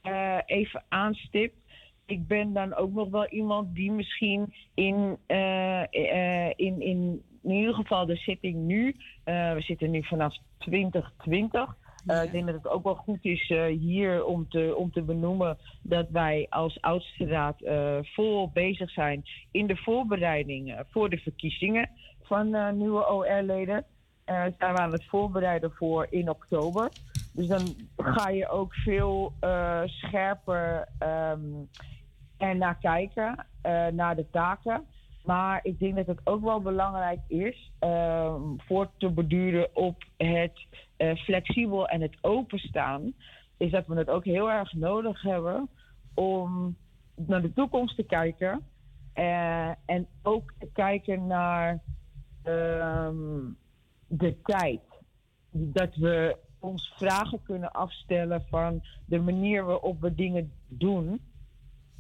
uh, 0.04 0.38
even 0.46 0.84
aanstipt 0.90 1.64
ik 2.06 2.28
ben 2.28 2.54
dan 2.54 2.76
ook 2.76 2.94
nog 2.94 3.10
wel 3.10 3.28
iemand 3.28 3.76
die 3.76 3.92
misschien 3.92 4.54
in, 4.74 5.18
uh, 5.28 5.84
uh, 5.92 6.48
in, 6.48 6.82
in, 6.82 7.24
in 7.44 7.52
ieder 7.52 7.74
geval 7.74 8.06
de 8.06 8.16
zitting 8.16 8.56
nu, 8.56 8.96
we 9.24 9.58
zitten 9.60 9.92
nu 9.92 10.04
vanaf 10.04 10.36
2020. 10.58 11.76
Ja. 12.04 12.22
ik 12.22 12.32
denk 12.32 12.46
dat 12.46 12.56
het 12.56 12.68
ook 12.68 12.84
wel 12.84 12.96
goed 12.96 13.26
is 13.26 13.48
hier 13.80 14.26
om 14.26 14.50
te, 14.50 14.76
om 14.78 14.92
te 14.92 15.02
benoemen 15.02 15.58
dat 15.82 16.10
wij 16.10 16.48
als 16.50 16.82
oudste 16.82 17.26
raad 17.26 17.56
vol 18.02 18.50
bezig 18.54 18.90
zijn 18.90 19.24
in 19.52 19.68
de 19.68 19.76
voorbereiding 19.76 20.84
voor 20.90 21.10
de 21.10 21.18
verkiezingen 21.18 21.90
van 22.24 22.78
nieuwe 22.78 23.12
OR-leden. 23.12 23.86
zijn 24.26 24.54
we 24.58 24.80
aan 24.80 24.92
het 24.92 25.06
voorbereiden 25.06 25.72
voor 25.72 26.08
in 26.10 26.30
oktober. 26.30 26.90
Dus 27.32 27.48
dan 27.48 27.76
ga 27.98 28.30
je 28.30 28.50
ook 28.50 28.74
veel 28.74 29.34
scherper 29.86 30.88
um, 31.00 31.70
en 32.38 32.58
naar 32.58 32.78
kijken, 32.78 33.46
naar 33.92 34.16
de 34.16 34.30
taken. 34.32 34.86
Maar 35.24 35.60
ik 35.64 35.80
denk 35.80 35.96
dat 35.96 36.08
het 36.08 36.20
ook 36.24 36.44
wel 36.44 36.62
belangrijk 36.62 37.20
is 37.28 37.72
uh, 37.80 38.36
voor 38.58 38.90
te 38.98 39.10
beduren 39.10 39.76
op 39.76 40.04
het 40.18 40.66
uh, 40.98 41.16
flexibel 41.16 41.88
en 41.88 42.02
het 42.02 42.18
openstaan. 42.22 43.14
Is 43.58 43.72
dat 43.72 43.88
we 43.88 43.96
het 43.96 44.10
ook 44.10 44.26
heel 44.26 44.52
erg 44.52 44.74
nodig 44.74 45.22
hebben 45.22 45.70
om 46.14 46.76
naar 47.16 47.42
de 47.42 47.54
toekomst 47.54 47.96
te 47.96 48.04
kijken. 48.04 48.62
Uh, 49.16 49.70
en 49.86 50.08
ook 50.22 50.54
te 50.60 50.70
kijken 50.74 51.28
naar 51.28 51.80
um, 52.44 53.58
de 54.08 54.42
tijd. 54.44 54.82
Dat 55.52 55.96
we 55.96 56.38
ons 56.60 56.94
vragen 56.98 57.44
kunnen 57.44 57.72
afstellen 57.72 58.46
van 58.50 58.84
de 59.06 59.20
manier 59.20 59.64
waarop 59.64 60.02
we 60.02 60.16
dingen 60.16 60.52
doen 60.68 61.22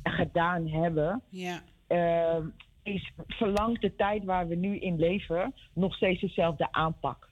gedaan 0.03 0.67
hebben, 0.67 1.21
ja. 1.29 1.61
uh, 1.87 2.45
is 2.83 3.13
verlangt 3.27 3.81
de 3.81 3.95
tijd 3.95 4.23
waar 4.23 4.47
we 4.47 4.55
nu 4.55 4.77
in 4.77 4.99
leven 4.99 5.53
nog 5.73 5.95
steeds 5.95 6.21
dezelfde 6.21 6.71
aanpak. 6.71 7.29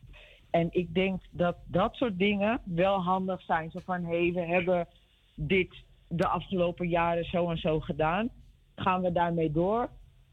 En 0.49 0.67
ik 0.71 0.93
denk 0.93 1.21
dat 1.29 1.55
dat 1.65 1.95
soort 1.95 2.17
dingen 2.17 2.61
wel 2.65 3.01
handig 3.01 3.41
zijn. 3.41 3.71
Zo 3.71 3.79
van 3.83 4.03
hé, 4.03 4.21
hey, 4.21 4.33
we 4.33 4.41
hebben 4.41 4.87
dit 5.35 5.83
de 6.07 6.27
afgelopen 6.27 6.87
jaren 6.87 7.25
zo 7.25 7.49
en 7.49 7.57
zo 7.57 7.79
gedaan. 7.79 8.29
Gaan 8.75 9.01
we 9.01 9.11
daarmee 9.11 9.51
door? 9.51 9.89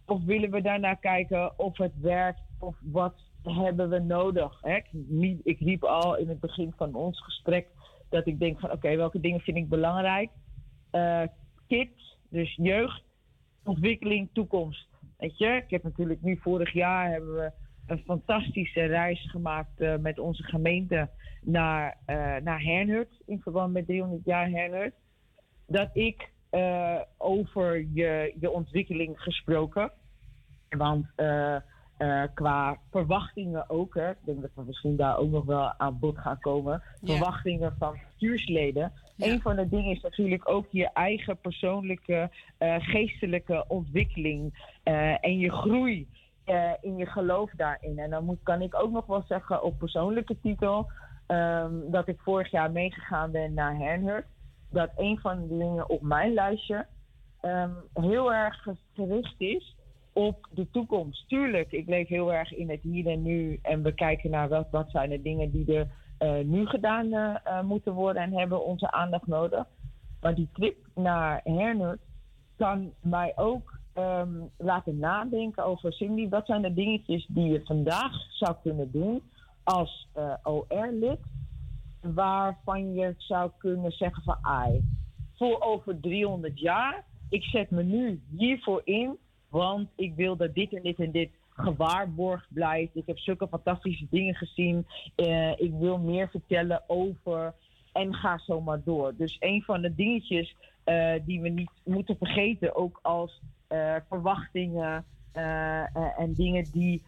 Of 0.07 0.25
willen 0.25 0.51
we 0.51 0.61
daarnaar 0.61 0.99
kijken 0.99 1.59
of 1.59 1.77
het 1.77 2.01
werkt 2.01 2.41
of 2.59 2.77
wat 2.83 3.15
hebben 3.43 3.89
we 3.89 3.99
nodig? 3.99 4.65
Ik, 4.65 4.91
ik 5.45 5.59
riep 5.59 5.85
al 5.85 6.17
in 6.17 6.29
het 6.29 6.41
begin 6.41 6.73
van 6.77 6.95
ons 6.95 7.23
gesprek 7.23 7.67
dat 8.09 8.27
ik 8.27 8.39
denk 8.39 8.61
van 8.61 8.73
oké, 8.73 8.97
welke 8.97 9.21
dingen 9.21 9.41
vind 9.41 9.57
ik 9.57 9.69
belangrijk? 9.69 10.31
Uh, 10.93 11.23
kids, 11.67 12.17
dus 12.29 12.55
jeugd, 12.55 13.03
ontwikkeling, 13.65 14.29
toekomst. 14.33 14.88
Weet 15.19 15.39
je, 15.39 15.47
ik 15.47 15.71
heb 15.71 15.83
natuurlijk 15.83 16.23
nu 16.23 16.37
vorig 16.37 16.73
jaar 16.73 17.11
hebben 17.11 17.35
we 17.35 17.53
een 17.87 17.99
fantastische 17.99 18.85
reis 18.85 19.31
gemaakt 19.31 19.81
uh, 19.81 19.97
met 19.97 20.19
onze 20.19 20.43
gemeente 20.43 21.09
naar, 21.43 21.97
uh, 22.07 22.37
naar 22.37 22.63
Hernhut 22.63 23.23
in 23.27 23.41
verband 23.41 23.73
met 23.73 23.87
300 23.87 24.25
jaar 24.25 24.51
Hernhut. 24.51 24.95
Dat 25.67 25.91
ik 25.93 26.31
over 27.17 27.87
je, 27.93 28.35
je 28.41 28.51
ontwikkeling 28.51 29.21
gesproken. 29.21 29.93
Want 30.69 31.07
qua 32.35 32.79
verwachtingen 32.91 33.71
ook. 33.71 33.95
Hè. 33.95 34.11
Ik 34.11 34.17
denk 34.25 34.41
dat 34.41 34.51
we 34.55 34.63
misschien 34.63 34.97
daar 34.97 35.17
ook 35.17 35.31
nog 35.31 35.45
wel 35.45 35.75
aan 35.79 35.99
bod 35.99 36.19
gaan 36.19 36.39
komen. 36.39 36.83
Verwachtingen 37.03 37.75
van 37.79 37.99
bestuursleden. 38.07 38.93
Een 39.19 39.41
van 39.41 39.57
de 39.57 39.69
dingen 39.69 39.95
is 39.95 40.01
natuurlijk 40.01 40.49
ook 40.49 40.67
je 40.71 40.91
eigen 40.93 41.39
persoonlijke 41.39 42.31
uh, 42.59 42.75
geestelijke 42.79 43.65
ontwikkeling 43.69 44.53
uh, 44.85 45.25
en 45.25 45.39
je 45.39 45.53
groei 45.53 46.09
in 46.81 46.97
je 46.97 47.07
geloof 47.07 47.51
daarin. 47.51 47.99
En 47.99 48.11
dan 48.11 48.25
moet, 48.25 48.39
kan 48.43 48.63
ik 48.63 48.75
ook 48.75 48.91
nog 48.91 49.07
wel 49.07 49.25
zeggen 49.29 49.63
op 49.63 49.79
persoonlijke 49.79 50.37
titel 50.43 50.91
um, 51.27 51.91
dat 51.91 52.09
ik 52.09 52.21
vorig 52.21 52.51
jaar 52.51 52.71
meegegaan 52.71 53.31
ben 53.31 53.55
naar 53.55 53.77
Hernhurt. 53.77 54.27
Dat 54.71 54.91
een 54.97 55.19
van 55.19 55.49
de 55.49 55.59
dingen 55.59 55.89
op 55.89 56.03
mijn 56.03 56.33
lijstje 56.33 56.87
um, 57.43 57.75
heel 57.93 58.35
erg 58.35 58.67
gericht 58.95 59.35
is 59.39 59.77
op 60.13 60.49
de 60.51 60.71
toekomst. 60.71 61.29
Tuurlijk, 61.29 61.73
ik 61.73 61.87
leef 61.87 62.09
heel 62.09 62.33
erg 62.33 62.55
in 62.55 62.71
het 62.71 62.83
hier 62.83 63.07
en 63.07 63.23
nu. 63.23 63.59
En 63.63 63.83
we 63.83 63.93
kijken 63.93 64.31
naar 64.31 64.49
wat, 64.49 64.71
wat 64.71 64.91
zijn 64.91 65.11
de 65.11 65.23
dingen 65.23 65.51
die 65.51 65.75
er 65.75 65.81
uh, 65.85 65.91
nu 66.45 66.67
gedaan 66.67 67.07
uh, 67.07 67.63
moeten 67.63 67.93
worden 67.93 68.23
en 68.23 68.33
hebben 68.33 68.65
onze 68.65 68.91
aandacht 68.91 69.27
nodig. 69.27 69.65
Maar 70.21 70.35
die 70.35 70.49
trip 70.53 70.77
naar 70.95 71.41
Hernut 71.45 71.99
kan 72.57 72.93
mij 73.01 73.33
ook 73.37 73.79
um, 73.95 74.51
laten 74.57 74.99
nadenken 74.99 75.65
over 75.65 75.93
Cindy. 75.93 76.29
Wat 76.29 76.47
zijn 76.47 76.63
de 76.63 76.75
dingetjes 76.75 77.27
die 77.29 77.53
je 77.53 77.61
vandaag 77.65 78.13
zou 78.29 78.57
kunnen 78.63 78.91
doen 78.91 79.23
als 79.63 80.09
OR-lid? 80.43 81.21
Waarvan 82.01 82.95
je 82.95 83.15
zou 83.17 83.51
kunnen 83.59 83.93
zeggen 83.93 84.23
van 84.23 84.39
ai, 84.43 84.83
voor 85.35 85.61
over 85.61 86.01
300 86.01 86.61
jaar, 86.61 87.05
ik 87.29 87.43
zet 87.43 87.71
me 87.71 87.83
nu 87.83 88.23
hiervoor 88.37 88.81
in 88.85 89.19
want 89.49 89.89
ik 89.97 90.15
wil 90.15 90.37
dat 90.37 90.55
dit 90.55 90.73
en 90.73 90.83
dit 90.83 90.99
en 90.99 91.11
dit 91.11 91.31
gewaarborgd 91.59 92.47
blijft. 92.49 92.97
Ik 92.97 93.07
heb 93.07 93.19
zulke 93.19 93.49
fantastische 93.49 94.07
dingen 94.11 94.35
gezien. 94.35 94.87
Uh, 95.17 95.51
ik 95.51 95.73
wil 95.73 95.99
meer 95.99 96.29
vertellen 96.29 96.83
over. 96.87 97.55
En 97.93 98.15
ga 98.15 98.39
zo 98.39 98.61
maar 98.61 98.83
door. 98.85 99.15
Dus 99.17 99.37
een 99.41 99.63
van 99.63 99.83
de 99.83 99.95
dingetjes 99.95 100.57
uh, 100.85 101.13
die 101.25 101.41
we 101.41 101.49
niet 101.49 101.71
moeten 101.85 102.17
vergeten, 102.17 102.77
ook 102.77 102.99
als 103.03 103.41
uh, 103.69 103.95
verwachtingen 104.09 105.05
en 106.17 106.33
dingen 106.35 106.65
die, 106.73 107.03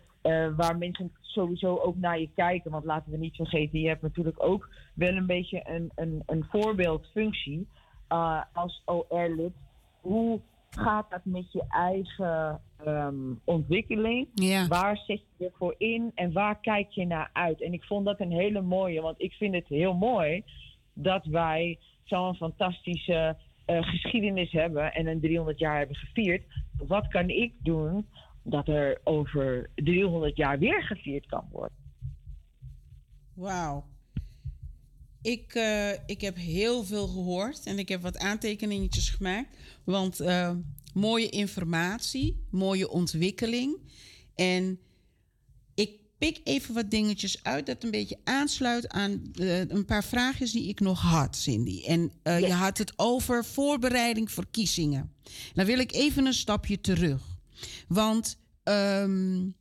waar 0.57 0.79
mensen 0.79 1.13
sowieso 1.21 1.77
ook 1.77 1.97
naar 1.97 2.21
je 2.21 2.31
kijken. 2.35 2.71
Want 2.71 2.85
laten 2.85 3.13
we 3.13 3.19
niet 3.19 3.37
vergeten, 3.37 3.81
je 3.81 3.89
hebt 3.89 4.03
natuurlijk 4.03 4.43
ook 4.43 4.69
wel 4.95 5.17
een 5.17 5.27
beetje 5.27 5.61
een, 5.65 5.91
een, 5.95 6.23
een 6.27 6.45
voorbeeldfunctie 6.51 7.67
als 8.53 8.83
OR-lid. 8.85 9.53
Hoe 10.01 10.41
gaat 10.71 11.11
dat 11.11 11.25
met 11.25 11.53
je 11.53 11.65
eigen 11.69 12.61
um, 12.87 13.41
ontwikkeling? 13.45 14.29
Ja. 14.35 14.67
Waar 14.67 14.97
zet 14.97 15.23
je 15.37 15.45
ervoor 15.45 15.75
in 15.79 16.13
en 16.15 16.33
waar 16.33 16.61
kijk 16.61 16.91
je 16.91 17.07
naar 17.07 17.31
uit? 17.33 17.63
En 17.63 17.73
ik 17.73 17.85
vond 17.85 18.05
dat 18.07 18.21
een 18.21 18.33
hele 18.33 18.61
mooie, 18.61 19.01
want 19.01 19.21
ik 19.21 19.33
vind 19.33 19.55
het 19.55 19.69
heel 19.69 19.95
mooi 19.95 20.45
dat 20.93 21.25
wij 21.25 21.79
zo'n 22.05 22.35
fantastische 22.35 23.37
uh, 23.67 23.83
geschiedenis 23.83 24.53
hebben 24.53 24.93
en 24.93 25.07
een 25.07 25.21
300 25.21 25.59
jaar 25.59 25.79
hebben 25.79 25.97
gevierd. 25.97 26.43
Wat 26.87 27.09
kan 27.09 27.29
ik 27.29 27.53
doen 27.59 28.07
dat 28.43 28.69
er 28.69 29.01
over 29.05 29.71
300 29.75 30.37
jaar 30.37 30.59
weer 30.59 30.83
gevierd 30.83 31.27
kan 31.27 31.49
worden? 31.51 31.77
Wauw. 33.35 33.85
Ik, 35.23 35.55
uh, 35.55 35.93
ik 35.93 36.21
heb 36.21 36.37
heel 36.37 36.85
veel 36.85 37.09
gehoord 37.09 37.61
en 37.65 37.79
ik 37.79 37.89
heb 37.89 38.03
wat 38.03 38.19
aantekeningetjes 38.19 39.09
gemaakt. 39.09 39.57
Want 39.85 40.21
uh, 40.21 40.51
mooie 40.95 41.29
informatie, 41.29 42.47
mooie 42.51 42.89
ontwikkeling. 42.89 43.77
En 44.35 44.79
ik 45.75 45.99
pik 46.19 46.41
even 46.45 46.75
wat 46.75 46.91
dingetjes 46.91 47.43
uit 47.43 47.67
dat 47.67 47.85
een 47.85 47.91
beetje 47.91 48.19
aansluit 48.25 48.89
aan 48.89 49.23
uh, 49.35 49.59
een 49.59 49.85
paar 49.85 50.05
vraagjes 50.05 50.53
die 50.53 50.69
ik 50.69 50.81
nog 50.81 51.01
had, 51.01 51.37
Cindy. 51.37 51.83
En 51.85 52.13
ja. 52.23 52.37
je 52.37 52.53
had 52.53 52.79
het 52.79 52.93
over 52.97 53.45
voorbereiding 53.45 54.31
verkiezingen. 54.31 55.13
Dan 55.55 55.67
wil 55.67 55.79
ik 55.79 55.93
even 55.93 56.27
een 56.27 56.35
stapje 56.35 56.81
terug. 56.81 57.39
Want 57.89 58.39
um, 58.65 59.55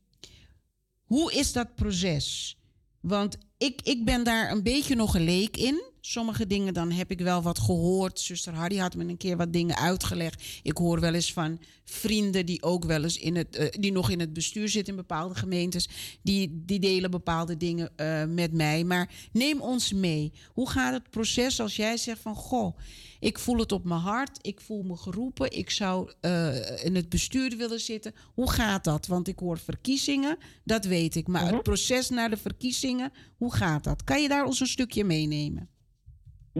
hoe 1.04 1.34
is 1.34 1.52
dat 1.52 1.76
proces? 1.76 2.59
Want 3.02 3.38
ik, 3.58 3.82
ik 3.84 4.06
ben 4.06 4.24
daar 4.24 4.52
een 4.52 4.64
beetje 4.64 4.96
nog 4.96 5.16
een 5.16 5.24
leek 5.24 5.58
in. 5.58 5.89
Sommige 6.02 6.48
dingen 6.48 6.74
dan 6.74 6.92
heb 6.92 7.12
ik 7.12 7.20
wel 7.20 7.42
wat 7.42 7.60
gehoord. 7.60 8.20
Zuster 8.20 8.54
Hardy 8.54 8.78
had 8.78 8.96
me 8.96 9.08
een 9.08 9.18
keer 9.18 9.38
wat 9.38 9.54
dingen 9.54 9.76
uitgelegd. 9.76 10.44
Ik 10.64 10.78
hoor 10.78 11.00
wel 11.00 11.14
eens 11.14 11.34
van 11.34 11.60
vrienden 11.84 12.46
die 12.46 12.64
ook 12.64 12.86
wel 12.86 13.04
eens 13.04 13.18
in 13.18 13.36
het, 13.36 13.60
uh, 13.60 13.68
die 13.70 13.92
nog 13.92 14.10
in 14.10 14.20
het 14.20 14.34
bestuur 14.34 14.70
zitten 14.70 14.94
in 14.94 15.00
bepaalde 15.00 15.36
gemeentes. 15.36 15.90
Die, 16.22 16.64
die 16.66 16.80
delen 16.80 17.12
bepaalde 17.12 17.58
dingen 17.58 17.92
uh, 17.98 18.24
met 18.26 18.54
mij. 18.54 18.84
Maar 18.84 19.12
neem 19.32 19.62
ons 19.62 19.94
mee. 19.94 20.32
Hoe 20.54 20.70
gaat 20.70 20.94
het 20.94 21.10
proces 21.10 21.60
als 21.60 21.76
jij 21.76 21.98
zegt 21.98 22.22
van 22.22 22.36
goh, 22.36 22.78
ik 23.20 23.40
voel 23.40 23.58
het 23.58 23.72
op 23.72 23.84
mijn 23.84 24.00
hart, 24.00 24.38
ik 24.42 24.62
voel 24.62 24.84
me 24.84 24.98
geroepen, 24.98 25.58
ik 25.58 25.70
zou 25.70 26.12
uh, 26.22 26.86
in 26.86 26.96
het 26.96 27.10
bestuur 27.10 27.58
willen 27.58 27.80
zitten. 27.80 28.14
Hoe 28.34 28.52
gaat 28.52 28.84
dat? 28.84 29.08
Want 29.08 29.28
ik 29.28 29.40
hoor 29.40 29.60
verkiezingen, 29.60 30.38
dat 30.64 30.86
weet 30.86 31.16
ik. 31.16 31.28
Maar 31.28 31.54
het 31.54 31.64
proces 31.64 32.10
naar 32.10 32.30
de 32.30 32.38
verkiezingen, 32.38 33.12
hoe 33.38 33.54
gaat 33.54 33.84
dat? 33.84 34.04
Kan 34.04 34.22
je 34.22 34.28
daar 34.28 34.46
ons 34.46 34.60
een 34.60 34.68
stukje 34.68 35.04
meenemen? 35.04 35.70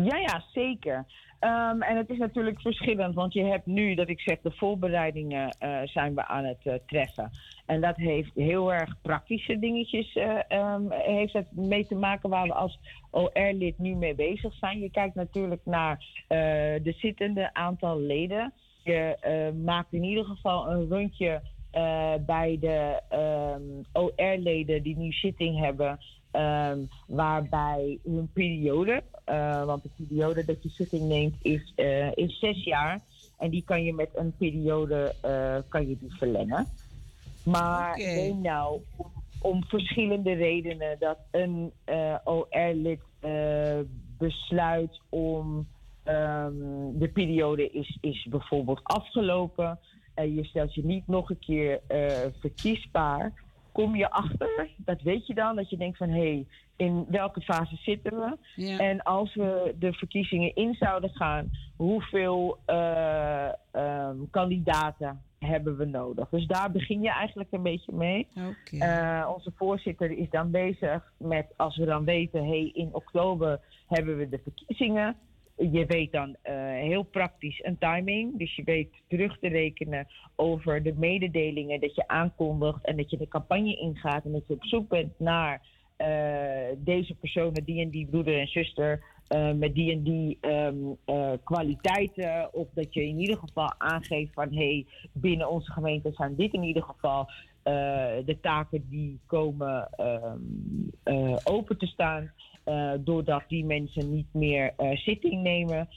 Ja, 0.04 0.18
ja, 0.18 0.44
zeker. 0.54 1.06
Um, 1.42 1.82
en 1.82 1.98
het 1.98 2.10
is 2.10 2.18
natuurlijk 2.18 2.62
verschillend, 2.62 3.16
want 3.16 3.34
je 3.34 3.44
hebt 3.44 3.66
nu, 3.66 3.96
dat 3.96 4.10
ik 4.10 4.20
zeg, 4.20 4.42
de 4.42 4.52
voorbereidingen 4.52 5.56
uh, 5.64 5.82
zijn 5.84 6.16
we 6.16 6.26
aan 6.26 6.46
het 6.46 6.60
uh, 6.64 6.74
treffen. 6.86 7.32
En 7.66 7.82
dat 7.82 7.96
heeft 7.96 8.32
heel 8.34 8.74
erg 8.74 9.02
praktische 9.02 9.60
dingetjes 9.60 10.16
uh, 10.16 10.40
um, 10.50 10.92
heeft 10.92 11.34
het 11.34 11.56
mee 11.56 11.88
te 11.88 11.96
maken 11.96 12.30
waar 12.30 12.48
we 12.48 12.54
als 12.54 12.80
OR-lid 13.12 13.78
nu 13.78 13.96
mee 13.96 14.16
bezig 14.16 14.54
zijn. 14.54 14.80
Je 14.80 14.92
kijkt 14.92 15.16
natuurlijk 15.16 15.62
naar 15.66 16.06
de 16.84 16.94
zittende 16.98 17.54
aantal 17.54 18.00
leden. 18.00 18.54
Je 18.84 19.18
maakt 19.64 19.94
in 19.94 20.04
ieder 20.04 20.26
geval 20.26 20.72
een 20.72 20.90
rondje 20.90 21.42
bij 22.26 22.58
de 22.60 23.02
um, 23.14 23.86
OR-leden 23.94 24.84
die 24.84 24.98
nu 24.98 25.12
zitting 25.12 25.60
hebben. 25.60 26.00
Um, 26.32 26.90
waarbij 27.08 28.00
hun 28.04 28.30
periode, 28.34 29.04
uh, 29.30 29.66
want 29.66 29.84
de 29.84 29.90
periode 29.98 30.46
dat 30.46 30.64
je 30.64 30.70
zitting 30.70 31.02
neemt 31.02 31.36
is, 31.42 31.74
uh, 31.76 32.12
is 32.16 32.40
zes 32.40 32.64
jaar. 32.64 33.02
En 33.38 33.50
die 33.50 33.64
kan 33.64 33.84
je 33.84 33.94
met 33.94 34.10
een 34.14 34.34
periode 34.38 35.16
uh, 35.26 35.58
kan 35.68 35.88
je 35.88 35.98
die 36.00 36.16
verlengen. 36.16 36.68
Maar 37.44 37.94
okay. 37.94 38.16
neem 38.16 38.42
nou 38.42 38.82
om, 38.96 39.12
om, 39.42 39.64
verschillende 39.64 40.34
redenen 40.34 41.00
dat 41.00 41.18
een 41.32 41.72
OR-lid 42.24 43.02
besluit 44.18 45.02
om 45.10 45.68
um, 46.06 47.00
de 47.00 47.10
periode 47.14 47.70
is, 47.70 47.98
is 48.02 48.28
bijvoorbeeld 48.30 48.84
afgelopen. 48.84 49.80
En 50.14 50.36
je 50.36 50.44
stelt 50.44 50.74
je 50.74 50.86
niet 50.86 51.08
nog 51.08 51.30
een 51.30 51.40
keer 51.40 51.82
verkiesbaar 52.40 53.34
kom 53.80 53.96
je 53.96 54.12
achter, 54.12 54.70
dat 54.78 55.02
weet 55.02 55.28
je 55.28 55.34
dan, 55.34 55.56
dat 55.56 55.70
je 55.70 55.78
denkt 55.78 55.98
van 55.98 56.10
hé, 56.10 56.34
hey, 56.34 56.46
in 56.76 57.06
welke 57.10 57.42
fase 57.42 57.76
zitten 57.76 58.20
we? 58.20 58.38
Ja. 58.56 58.78
En 58.78 59.02
als 59.02 59.36
we 59.36 59.76
de 59.80 59.94
verkiezingen 59.94 60.56
in 60.56 60.74
zouden 60.74 61.10
gaan, 61.10 61.52
hoeveel 61.76 62.58
uh, 62.68 63.50
um, 63.72 64.30
kandidaten 64.30 65.22
hebben 65.40 65.78
we 65.78 65.86
nodig? 65.86 66.30
Dus 66.30 66.48
daar 66.48 66.72
begin 66.72 67.02
je 67.02 67.12
eigenlijk 67.12 67.52
een 67.52 67.64
beetje 67.64 67.94
mee. 67.94 68.28
Okay. 68.34 69.22
Uh, 69.22 69.30
onze 69.36 69.52
voorzitter 69.56 70.12
is 70.12 70.30
dan 70.30 70.52
bezig 70.52 71.14
met, 71.18 71.54
als 71.58 71.78
we 71.78 71.86
dan 71.86 72.06
weten, 72.06 72.44
hé, 72.44 72.50
hey, 72.50 72.72
in 72.74 72.90
oktober 72.92 73.60
hebben 73.88 74.18
we 74.18 74.30
de 74.30 74.40
verkiezingen 74.44 75.16
je 75.60 75.86
weet 75.86 76.12
dan 76.12 76.30
uh, 76.30 76.54
heel 76.72 77.04
praktisch 77.04 77.64
een 77.64 77.78
timing. 77.78 78.38
Dus 78.38 78.56
je 78.56 78.64
weet 78.64 78.90
terug 79.08 79.40
te 79.40 79.48
rekenen 79.48 80.08
over 80.36 80.84
de 80.84 80.94
mededelingen 80.98 81.80
dat 81.80 81.96
je 81.96 82.08
aankondigt 82.08 82.86
en 82.86 82.98
dat 82.98 83.10
je 83.10 83.18
de 83.18 83.28
campagne 83.28 83.76
ingaat 83.76 84.26
en 84.26 84.32
dat 84.32 84.48
je 84.48 84.54
op 84.54 84.66
zoek 84.66 84.90
bent 84.90 85.20
naar 85.20 85.62
uh, 85.98 86.78
deze 86.78 87.16
personen, 87.16 87.64
die 87.64 87.82
en 87.82 87.90
die 87.90 88.06
broeder 88.06 88.40
en 88.40 88.48
zuster, 88.48 89.04
uh, 89.36 89.52
met 89.52 89.74
die 89.74 89.92
en 89.92 90.04
die 90.04 90.38
um, 90.42 90.98
kwaliteiten. 91.44 92.54
Of 92.54 92.68
dat 92.74 92.94
je 92.94 93.08
in 93.08 93.20
ieder 93.20 93.38
geval 93.38 93.74
aangeeft 93.78 94.34
van 94.34 94.54
hé, 94.54 94.58
hey, 94.58 94.86
binnen 95.14 95.50
onze 95.50 95.72
gemeente 95.72 96.12
zijn 96.12 96.36
dit 96.36 96.54
in 96.54 96.64
ieder 96.64 96.84
geval 96.84 97.30
de 98.26 98.38
taken 98.42 98.86
die 98.90 99.20
komen 99.26 99.90
ehm, 99.92 101.38
open 101.44 101.78
te 101.78 101.86
staan. 101.86 102.32
Doordat 103.00 103.44
die 103.48 103.66
mensen 103.66 104.14
niet 104.14 104.34
meer 104.34 104.74
zitting 104.94 105.42
nemen. 105.42 105.90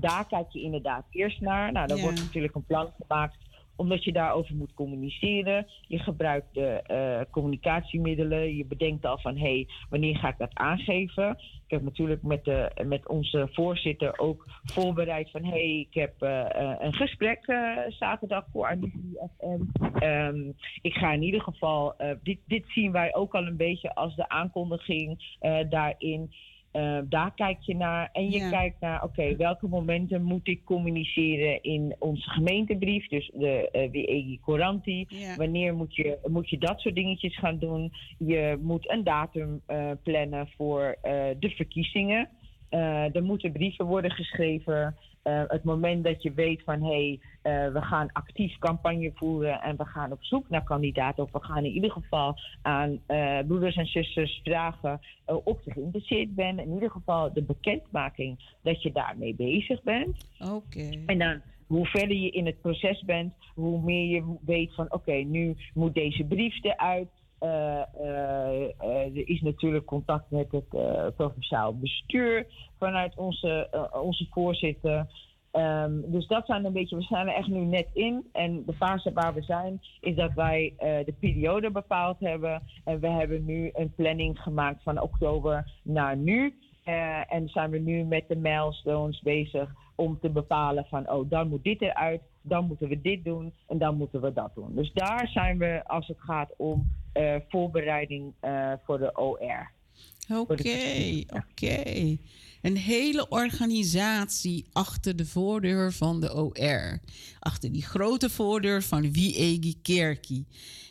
daar 0.00 0.26
kijk 0.28 0.50
je 0.50 0.60
inderdaad 0.62 1.04
eerst 1.10 1.40
naar. 1.40 1.72
Nou, 1.72 1.86
dan 1.86 2.00
wordt 2.00 2.24
natuurlijk 2.24 2.54
een 2.54 2.66
plan 2.66 2.92
gemaakt 3.00 3.36
omdat 3.76 4.04
je 4.04 4.12
daarover 4.12 4.54
moet 4.54 4.74
communiceren. 4.74 5.66
Je 5.88 5.98
gebruikt 5.98 6.54
de 6.54 6.82
eh, 6.82 7.20
communicatiemiddelen. 7.30 8.56
Je 8.56 8.64
bedenkt 8.64 9.06
al 9.06 9.18
van 9.18 9.36
hé, 9.36 9.40
hey, 9.40 9.68
wanneer 9.90 10.16
ga 10.16 10.28
ik 10.28 10.38
dat 10.38 10.54
aangeven? 10.54 11.30
Ik 11.64 11.72
heb 11.72 11.82
natuurlijk 11.82 12.22
met, 12.22 12.44
de, 12.44 12.70
met 12.84 13.08
onze 13.08 13.48
voorzitter 13.52 14.18
ook 14.18 14.46
voorbereid 14.64 15.30
van 15.30 15.44
hé, 15.44 15.50
hey, 15.50 15.86
ik 15.90 15.94
heb 15.94 16.22
uh, 16.22 16.44
een 16.78 16.92
gesprek 16.92 17.44
zaterdag 17.88 18.44
voor 18.52 18.66
Anitie 18.66 19.18
FM. 19.38 20.04
Um, 20.04 20.54
ik 20.82 20.94
ga 20.94 21.12
in 21.12 21.22
ieder 21.22 21.40
geval, 21.40 21.94
dit, 22.22 22.38
dit 22.46 22.64
zien 22.68 22.92
wij 22.92 23.14
ook 23.14 23.34
al 23.34 23.46
een 23.46 23.56
beetje 23.56 23.94
als 23.94 24.16
de 24.16 24.28
aankondiging 24.28 25.36
daarin. 25.68 26.30
Uh, 26.76 26.98
daar 27.08 27.34
kijk 27.34 27.60
je 27.60 27.74
naar. 27.74 28.08
En 28.12 28.30
je 28.30 28.50
kijkt 28.50 28.80
naar, 28.80 29.02
oké, 29.02 29.36
welke 29.36 29.68
momenten 29.68 30.22
moet 30.22 30.48
ik 30.48 30.64
communiceren 30.64 31.62
in 31.62 31.96
onze 31.98 32.30
gemeentebrief, 32.30 33.08
dus 33.08 33.30
de 33.34 33.68
uh, 33.72 33.90
WEG 33.90 34.40
Coranti. 34.40 35.06
Wanneer 35.36 35.74
moet 35.74 35.94
je, 35.96 36.18
moet 36.26 36.50
je 36.50 36.58
dat 36.58 36.80
soort 36.80 36.94
dingetjes 36.94 37.38
gaan 37.38 37.58
doen? 37.58 37.92
Je 38.18 38.58
moet 38.60 38.90
een 38.90 39.04
datum 39.04 39.60
uh, 39.68 39.90
plannen 40.02 40.48
voor 40.56 40.98
de 41.38 41.52
verkiezingen. 41.56 42.28
er 43.12 43.22
moeten 43.22 43.52
brieven 43.52 43.86
worden 43.86 44.10
geschreven. 44.10 44.96
Uh, 45.26 45.42
het 45.46 45.64
moment 45.64 46.04
dat 46.04 46.22
je 46.22 46.32
weet 46.32 46.62
van 46.62 46.82
hé, 46.82 47.18
hey, 47.42 47.66
uh, 47.66 47.72
we 47.72 47.82
gaan 47.82 48.12
actief 48.12 48.58
campagne 48.58 49.12
voeren 49.14 49.62
en 49.62 49.76
we 49.76 49.84
gaan 49.84 50.12
op 50.12 50.24
zoek 50.24 50.48
naar 50.48 50.64
kandidaten. 50.64 51.22
Of 51.22 51.32
we 51.32 51.44
gaan 51.44 51.64
in 51.64 51.72
ieder 51.72 51.90
geval 51.90 52.34
aan 52.62 53.00
uh, 53.08 53.38
broeders 53.46 53.76
en 53.76 53.86
zusters 53.86 54.40
vragen 54.44 55.00
of 55.24 55.64
je 55.64 55.72
geïnteresseerd 55.72 56.34
bent. 56.34 56.60
In 56.60 56.72
ieder 56.72 56.90
geval 56.90 57.32
de 57.32 57.42
bekendmaking 57.42 58.54
dat 58.62 58.82
je 58.82 58.92
daarmee 58.92 59.34
bezig 59.34 59.82
bent. 59.82 60.28
Oké. 60.38 60.90
En 61.06 61.18
dan 61.18 61.42
hoe 61.66 61.86
verder 61.86 62.16
je 62.16 62.30
in 62.30 62.46
het 62.46 62.60
proces 62.60 63.04
bent, 63.04 63.34
hoe 63.54 63.82
meer 63.82 64.06
je 64.06 64.36
weet 64.44 64.74
van 64.74 64.92
oké, 64.92 65.12
nu 65.12 65.56
moet 65.74 65.94
deze 65.94 66.24
brief 66.24 66.62
eruit. 66.62 67.08
Er 67.38 69.28
is 69.28 69.40
natuurlijk 69.40 69.84
contact 69.84 70.30
met 70.30 70.50
het 70.50 70.68
provinciaal 71.16 71.78
bestuur 71.78 72.46
vanuit 72.78 73.16
onze, 73.16 73.68
onze 74.02 74.26
voorzitter. 74.30 75.06
Um, 75.52 76.10
dus 76.10 76.26
dat 76.26 76.46
zijn 76.46 76.64
een 76.64 76.72
beetje, 76.72 76.96
we 76.96 77.02
zijn 77.02 77.28
er 77.28 77.34
echt 77.34 77.48
nu 77.48 77.64
net 77.64 77.88
in. 77.92 78.28
En 78.32 78.62
de 78.66 78.72
fase 78.72 79.12
waar 79.12 79.34
we 79.34 79.42
zijn, 79.42 79.80
is 80.00 80.14
dat 80.14 80.32
wij 80.32 80.74
de 80.78 81.14
periode 81.20 81.70
bepaald 81.70 82.20
hebben. 82.20 82.62
En 82.84 83.00
we 83.00 83.08
hebben 83.08 83.44
nu 83.44 83.70
een 83.72 83.94
planning 83.94 84.38
gemaakt 84.38 84.82
van 84.82 85.00
oktober 85.00 85.72
naar 85.82 86.16
nu. 86.16 86.54
En 87.28 87.48
zijn 87.48 87.70
we 87.70 87.78
nu 87.78 88.04
met 88.04 88.28
de 88.28 88.36
milestones 88.36 89.20
bezig 89.20 89.74
om 89.96 90.18
te 90.20 90.28
bepalen 90.28 90.86
van, 90.88 91.10
oh, 91.10 91.30
dan 91.30 91.48
moet 91.48 91.64
dit 91.64 91.82
eruit, 91.82 92.20
dan 92.40 92.66
moeten 92.66 92.88
we 92.88 93.00
dit 93.00 93.24
doen 93.24 93.52
en 93.68 93.78
dan 93.78 93.96
moeten 93.96 94.20
we 94.20 94.32
dat 94.32 94.54
doen. 94.54 94.74
Dus 94.74 94.92
daar 94.92 95.28
zijn 95.28 95.58
we 95.58 95.82
als 95.84 96.06
het 96.06 96.20
gaat 96.20 96.50
om 96.56 96.92
uh, 97.14 97.34
voorbereiding 97.48 98.32
voor 98.84 98.98
de 98.98 99.16
OR. 99.16 99.70
Oké, 100.28 101.22
oké. 101.26 102.16
Een 102.62 102.76
hele 102.76 103.28
organisatie 103.28 104.66
achter 104.72 105.16
de 105.16 105.26
voordeur 105.26 105.92
van 105.92 106.20
de 106.20 106.34
OR. 106.34 106.98
Achter 107.38 107.72
die 107.72 107.82
grote 107.82 108.30
voordeur 108.30 108.82
van 108.82 109.12
Wiegi 109.12 109.80
Kerkie. 109.82 110.46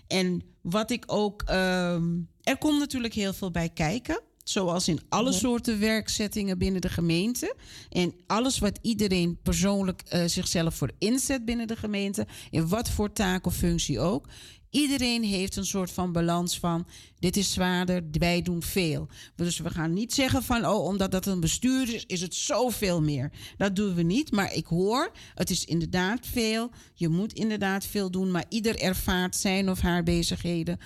En 0.08 0.44
wat 0.62 0.92
ik 0.92 1.04
ook. 1.08 1.44
Um, 1.52 2.30
er 2.44 2.58
komt 2.58 2.80
natuurlijk 2.80 3.14
heel 3.14 3.34
veel 3.34 3.52
bij 3.52 3.70
kijken. 3.70 4.22
Zoals 4.48 4.88
in 4.88 5.00
alle 5.10 5.32
soorten 5.32 5.80
werkzettingen 5.80 6.58
binnen 6.58 6.82
de 6.82 6.90
gemeente. 6.90 7.56
En 7.90 8.14
alles 8.28 8.60
wat 8.60 8.80
iedereen 8.82 9.40
persoonlijk 9.44 10.04
uh, 10.14 10.24
zichzelf 10.26 10.76
voor 10.76 10.92
inzet 11.00 11.46
binnen 11.46 11.68
de 11.68 11.76
gemeente. 11.76 12.28
In 12.50 12.68
wat 12.68 12.90
voor 12.90 13.14
taak 13.14 13.46
of 13.46 13.56
functie 13.56 14.00
ook. 14.00 14.28
Iedereen 14.70 15.24
heeft 15.24 15.56
een 15.56 15.66
soort 15.66 15.92
van 15.92 16.12
balans 16.12 16.60
van 16.60 16.88
dit 17.20 17.38
is 17.38 17.54
zwaarder, 17.54 18.04
wij 18.12 18.42
doen 18.42 18.64
veel. 18.64 19.08
Dus 19.36 19.60
we 19.60 19.70
gaan 19.70 19.94
niet 19.94 20.14
zeggen 20.14 20.44
van 20.44 20.66
oh, 20.66 20.86
omdat 20.86 21.12
dat 21.12 21.26
een 21.26 21.40
bestuur 21.40 21.94
is, 21.94 22.06
is 22.06 22.22
het 22.22 22.36
zoveel 22.36 23.02
meer. 23.02 23.32
Dat 23.58 23.76
doen 23.76 23.96
we 23.96 24.02
niet, 24.02 24.32
maar 24.32 24.54
ik 24.54 24.66
hoor, 24.66 25.12
het 25.36 25.50
is 25.50 25.66
inderdaad 25.66 26.28
veel. 26.28 26.70
Je 26.94 27.10
moet 27.10 27.34
inderdaad 27.34 27.86
veel 27.86 28.12
doen, 28.12 28.32
maar 28.32 28.46
ieder 28.50 28.80
ervaart 28.80 29.36
zijn 29.36 29.70
of 29.70 29.80
haar 29.80 30.04
bezigheden 30.04 30.80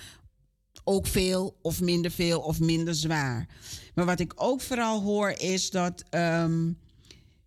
ook 0.84 1.06
veel 1.06 1.58
of 1.62 1.80
minder 1.80 2.10
veel 2.10 2.40
of 2.40 2.60
minder 2.60 2.94
zwaar. 2.94 3.48
Maar 3.94 4.06
wat 4.06 4.20
ik 4.20 4.32
ook 4.36 4.60
vooral 4.60 5.00
hoor 5.00 5.30
is 5.30 5.70
dat 5.70 6.04
um, 6.10 6.78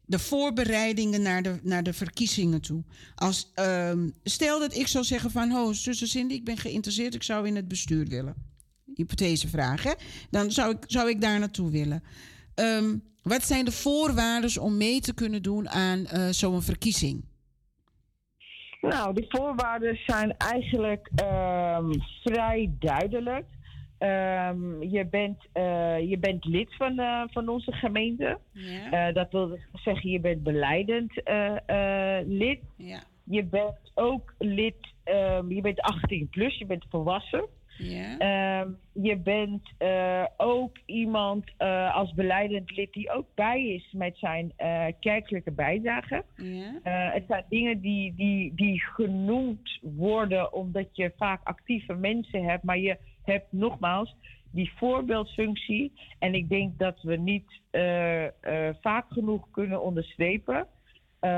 de 0.05 0.19
voorbereidingen 0.19 1.21
naar 1.21 1.43
de, 1.43 1.59
naar 1.63 1.83
de 1.83 1.93
verkiezingen 1.93 2.61
toe. 2.61 2.83
Als, 3.15 3.51
um, 3.55 4.13
stel 4.23 4.59
dat 4.59 4.75
ik 4.75 4.87
zou 4.87 5.03
zeggen 5.03 5.31
van, 5.31 5.51
ho, 5.51 5.73
zuster 5.73 6.07
Cindy, 6.07 6.33
ik 6.33 6.45
ben 6.45 6.57
geïnteresseerd, 6.57 7.15
ik 7.15 7.23
zou 7.23 7.47
in 7.47 7.55
het 7.55 7.67
bestuur 7.67 8.07
willen. 8.07 8.35
Hypothesevraag, 8.95 9.83
hè? 9.83 9.93
Dan 10.29 10.51
zou 10.51 10.75
ik, 10.75 10.83
zou 10.87 11.09
ik 11.09 11.21
daar 11.21 11.39
naartoe 11.39 11.71
willen. 11.71 12.03
Um, 12.55 13.03
wat 13.21 13.45
zijn 13.45 13.65
de 13.65 13.71
voorwaarden 13.71 14.61
om 14.61 14.77
mee 14.77 15.01
te 15.01 15.13
kunnen 15.13 15.41
doen 15.41 15.69
aan 15.69 16.07
uh, 16.13 16.27
zo'n 16.29 16.61
verkiezing? 16.61 17.23
Nou, 18.89 19.13
de 19.13 19.25
voorwaarden 19.29 19.99
zijn 20.05 20.37
eigenlijk 20.37 21.09
um, 21.21 21.91
vrij 22.23 22.71
duidelijk. 22.79 23.45
Um, 23.99 24.83
je, 24.83 25.05
bent, 25.09 25.37
uh, 25.53 26.09
je 26.09 26.17
bent 26.19 26.45
lid 26.45 26.75
van, 26.75 26.99
uh, 26.99 27.23
van 27.31 27.47
onze 27.47 27.71
gemeente. 27.71 28.37
Ja. 28.51 29.07
Uh, 29.07 29.13
dat 29.13 29.31
wil 29.31 29.57
zeggen, 29.73 30.09
je 30.09 30.19
bent 30.19 30.43
beleidend 30.43 31.11
lid. 32.25 32.59
Ja. 32.77 33.03
Je 33.23 33.43
bent 33.43 33.91
ook 33.93 34.33
lid, 34.37 34.75
um, 35.05 35.51
je 35.51 35.61
bent 35.61 35.81
18 35.81 36.29
plus, 36.29 36.57
je 36.57 36.65
bent 36.65 36.85
volwassen. 36.89 37.45
Um, 37.79 38.77
je 38.91 39.17
bent 39.17 39.69
ook 40.37 40.77
iemand 40.85 41.51
als 41.93 42.13
beleidend 42.13 42.75
lid 42.75 42.93
die 42.93 43.11
ook 43.11 43.27
bij 43.35 43.67
is 43.67 43.91
met 43.91 44.17
zijn 44.17 44.53
kerkelijke 44.99 45.51
bijdrage. 45.51 46.23
Het 46.83 47.23
zijn 47.27 47.45
dingen 47.49 47.81
die, 47.81 48.15
die, 48.15 48.53
die 48.55 48.81
genoemd 48.81 49.79
worden 49.81 50.53
omdat 50.53 50.87
je 50.91 51.11
vaak 51.17 51.39
actieve 51.43 51.93
mensen 51.93 52.43
hebt, 52.43 52.63
maar 52.63 52.79
je 52.79 52.97
hebt 53.23 53.51
nogmaals 53.51 54.15
die 54.51 54.71
voorbeeldfunctie. 54.75 55.91
En 56.19 56.33
ik 56.33 56.49
denk 56.49 56.79
dat 56.79 57.01
we 57.01 57.15
niet 57.15 57.61
vaak 58.81 59.05
genoeg 59.09 59.47
kunnen 59.51 59.81
onderstrepen 59.81 60.67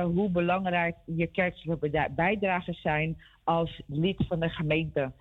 hoe 0.03 0.29
belangrijk 0.29 0.95
je 1.05 1.27
kerkelijke 1.27 2.09
bijdragers 2.15 2.81
zijn 2.81 3.17
als 3.43 3.81
lid 3.87 4.25
van 4.27 4.39
de 4.39 4.49
gemeente. 4.49 5.11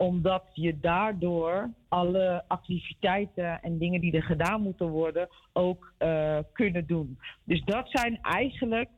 Omdat 0.00 0.44
je 0.52 0.80
daardoor 0.80 1.70
alle 1.88 2.44
activiteiten 2.46 3.62
en 3.62 3.78
dingen 3.78 4.00
die 4.00 4.12
er 4.12 4.22
gedaan 4.22 4.62
moeten 4.62 4.88
worden 4.88 5.28
ook 5.52 5.92
kunnen 6.52 6.86
doen. 6.86 7.18
Dus 7.44 7.64
dat 7.64 7.90
zijn 7.90 8.18
eigenlijk 8.22 8.88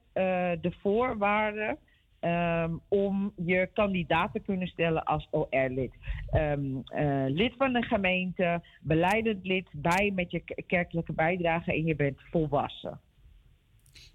de 0.60 0.72
voorwaarden 0.80 1.78
Um, 2.24 2.80
om 2.88 3.32
je 3.36 3.68
kandidaat 3.72 4.32
te 4.32 4.40
kunnen 4.40 4.66
stellen 4.66 5.04
als 5.04 5.28
OR-lid. 5.30 5.92
Um, 6.32 6.82
uh, 6.94 7.24
lid 7.26 7.54
van 7.56 7.72
de 7.72 7.82
gemeente, 7.82 8.62
beleidend 8.80 9.46
lid, 9.46 9.68
bij 9.72 10.12
met 10.14 10.30
je 10.30 10.42
kerkelijke 10.66 11.12
bijdrage 11.12 11.72
en 11.72 11.84
je 11.84 11.96
bent 11.96 12.20
volwassen. 12.30 13.00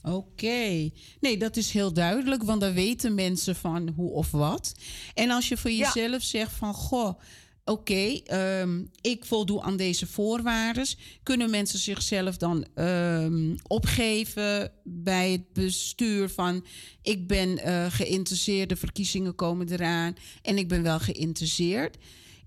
Oké. 0.01 0.89
Nee, 1.19 1.37
dat 1.37 1.57
is 1.57 1.71
heel 1.71 1.93
duidelijk, 1.93 2.43
want 2.43 2.61
dan 2.61 2.73
weten 2.73 3.15
mensen 3.15 3.55
van 3.55 3.89
hoe 3.95 4.11
of 4.11 4.31
wat. 4.31 4.73
En 5.13 5.29
als 5.29 5.47
je 5.47 5.57
voor 5.57 5.71
jezelf 5.71 6.23
zegt 6.23 6.51
van, 6.51 6.73
goh, 6.73 7.19
oké, 7.65 8.21
okay, 8.23 8.61
um, 8.61 8.89
ik 9.01 9.25
voldoe 9.25 9.61
aan 9.61 9.77
deze 9.77 10.07
voorwaarden. 10.07 10.87
Kunnen 11.23 11.49
mensen 11.49 11.79
zichzelf 11.79 12.37
dan 12.37 12.67
um, 12.75 13.55
opgeven 13.67 14.71
bij 14.83 15.31
het 15.31 15.53
bestuur 15.53 16.29
van 16.29 16.65
ik 17.01 17.27
ben 17.27 17.49
uh, 17.49 17.85
geïnteresseerd, 17.89 18.69
de 18.69 18.75
verkiezingen 18.75 19.35
komen 19.35 19.71
eraan 19.71 20.15
en 20.41 20.57
ik 20.57 20.67
ben 20.67 20.83
wel 20.83 20.99
geïnteresseerd. 20.99 21.97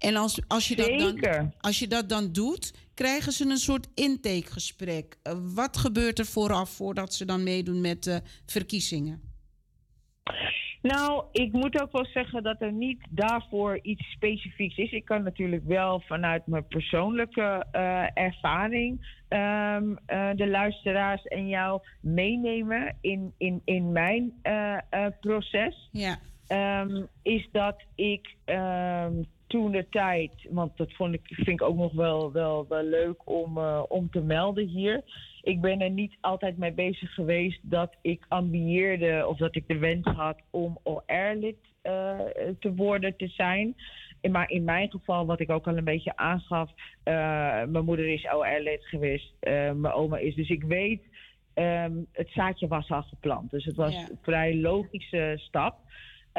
En 0.01 0.17
als, 0.17 0.41
als, 0.49 0.69
je 0.69 0.77
dat 0.77 0.99
dan, 0.99 1.53
als 1.61 1.79
je 1.79 1.87
dat 1.87 2.09
dan 2.09 2.33
doet, 2.33 2.75
krijgen 2.95 3.33
ze 3.33 3.49
een 3.49 3.57
soort 3.57 3.89
intakegesprek. 3.95 5.19
Uh, 5.23 5.33
wat 5.55 5.77
gebeurt 5.77 6.19
er 6.19 6.27
vooraf 6.27 6.71
voordat 6.71 7.15
ze 7.15 7.25
dan 7.25 7.43
meedoen 7.43 7.81
met 7.81 8.05
de 8.05 8.23
verkiezingen? 8.47 9.29
Nou, 10.83 11.25
ik 11.33 11.53
moet 11.53 11.83
ook 11.83 11.93
wel 11.93 12.07
zeggen 12.07 12.43
dat 12.43 12.61
er 12.61 12.73
niet 12.73 13.07
daarvoor 13.11 13.79
iets 13.83 14.11
specifieks 14.11 14.77
is. 14.77 14.93
Ik 14.93 15.05
kan 15.05 15.23
natuurlijk 15.23 15.65
wel 15.67 16.01
vanuit 16.01 16.47
mijn 16.47 16.67
persoonlijke 16.67 17.67
uh, 17.73 18.05
ervaring 18.15 19.19
um, 19.29 19.91
uh, 19.91 20.31
de 20.35 20.49
luisteraars 20.49 21.25
en 21.25 21.49
jou 21.49 21.81
meenemen 22.01 22.97
in, 23.01 23.35
in, 23.39 23.63
in 23.65 23.93
mijn 23.93 24.33
proces. 25.21 25.89
Ja. 25.93 26.19
ehm, 26.47 27.05
is 27.23 27.49
dat 27.53 27.83
ik 27.95 28.35
ehm, 28.45 29.13
toen 29.51 29.71
de 29.71 29.87
tijd, 29.91 30.33
want 30.51 30.77
dat 30.77 30.93
vond 30.93 31.15
ik, 31.15 31.21
vind 31.25 31.49
ik 31.49 31.63
ook 31.63 31.77
nog 31.77 31.93
wel, 31.93 32.33
wel, 32.33 32.67
wel 32.69 32.83
leuk 32.83 33.29
om, 33.29 33.59
uh, 33.59 33.83
om 33.89 34.11
te 34.11 34.21
melden 34.21 34.67
hier. 34.67 35.03
Ik 35.43 35.61
ben 35.61 35.81
er 35.81 35.91
niet 35.91 36.17
altijd 36.21 36.59
mee 36.59 36.73
bezig 36.73 37.15
geweest 37.15 37.61
dat 37.63 37.97
ik 38.03 38.25
ambieerde 38.29 39.27
of 39.27 39.37
dat 39.37 39.57
ik 39.57 39.69
de 39.69 39.79
wens 39.79 40.07
had 40.07 40.37
om 40.51 40.79
OR-lid 40.83 41.57
uh, 41.83 42.19
te 42.61 42.75
worden, 42.75 43.17
te 43.17 43.29
zijn. 43.29 43.77
Maar 44.31 44.51
in 44.51 44.65
mijn 44.65 44.91
geval, 44.91 45.27
wat 45.27 45.41
ik 45.41 45.51
ook 45.51 45.67
al 45.67 45.77
een 45.77 45.85
beetje 45.85 46.17
aangaf, 46.17 46.71
uh, 46.71 47.15
mijn 47.65 47.85
moeder 47.85 48.09
is 48.09 48.33
OR-lid 48.33 48.85
geweest, 48.85 49.35
mijn 49.41 49.93
oma 49.93 50.19
is. 50.19 50.35
Dus 50.35 50.49
ik 50.49 50.63
weet, 50.63 51.03
um, 51.55 52.07
het 52.13 52.29
zaadje 52.31 52.69
was 52.69 52.91
al 52.91 53.03
geplant. 53.03 53.51
Dus 53.51 53.65
het 53.65 53.77
was 53.77 53.93
ja. 53.93 54.01
een 54.01 54.19
vrij 54.23 54.57
logische 54.57 55.35
stap. 55.37 55.79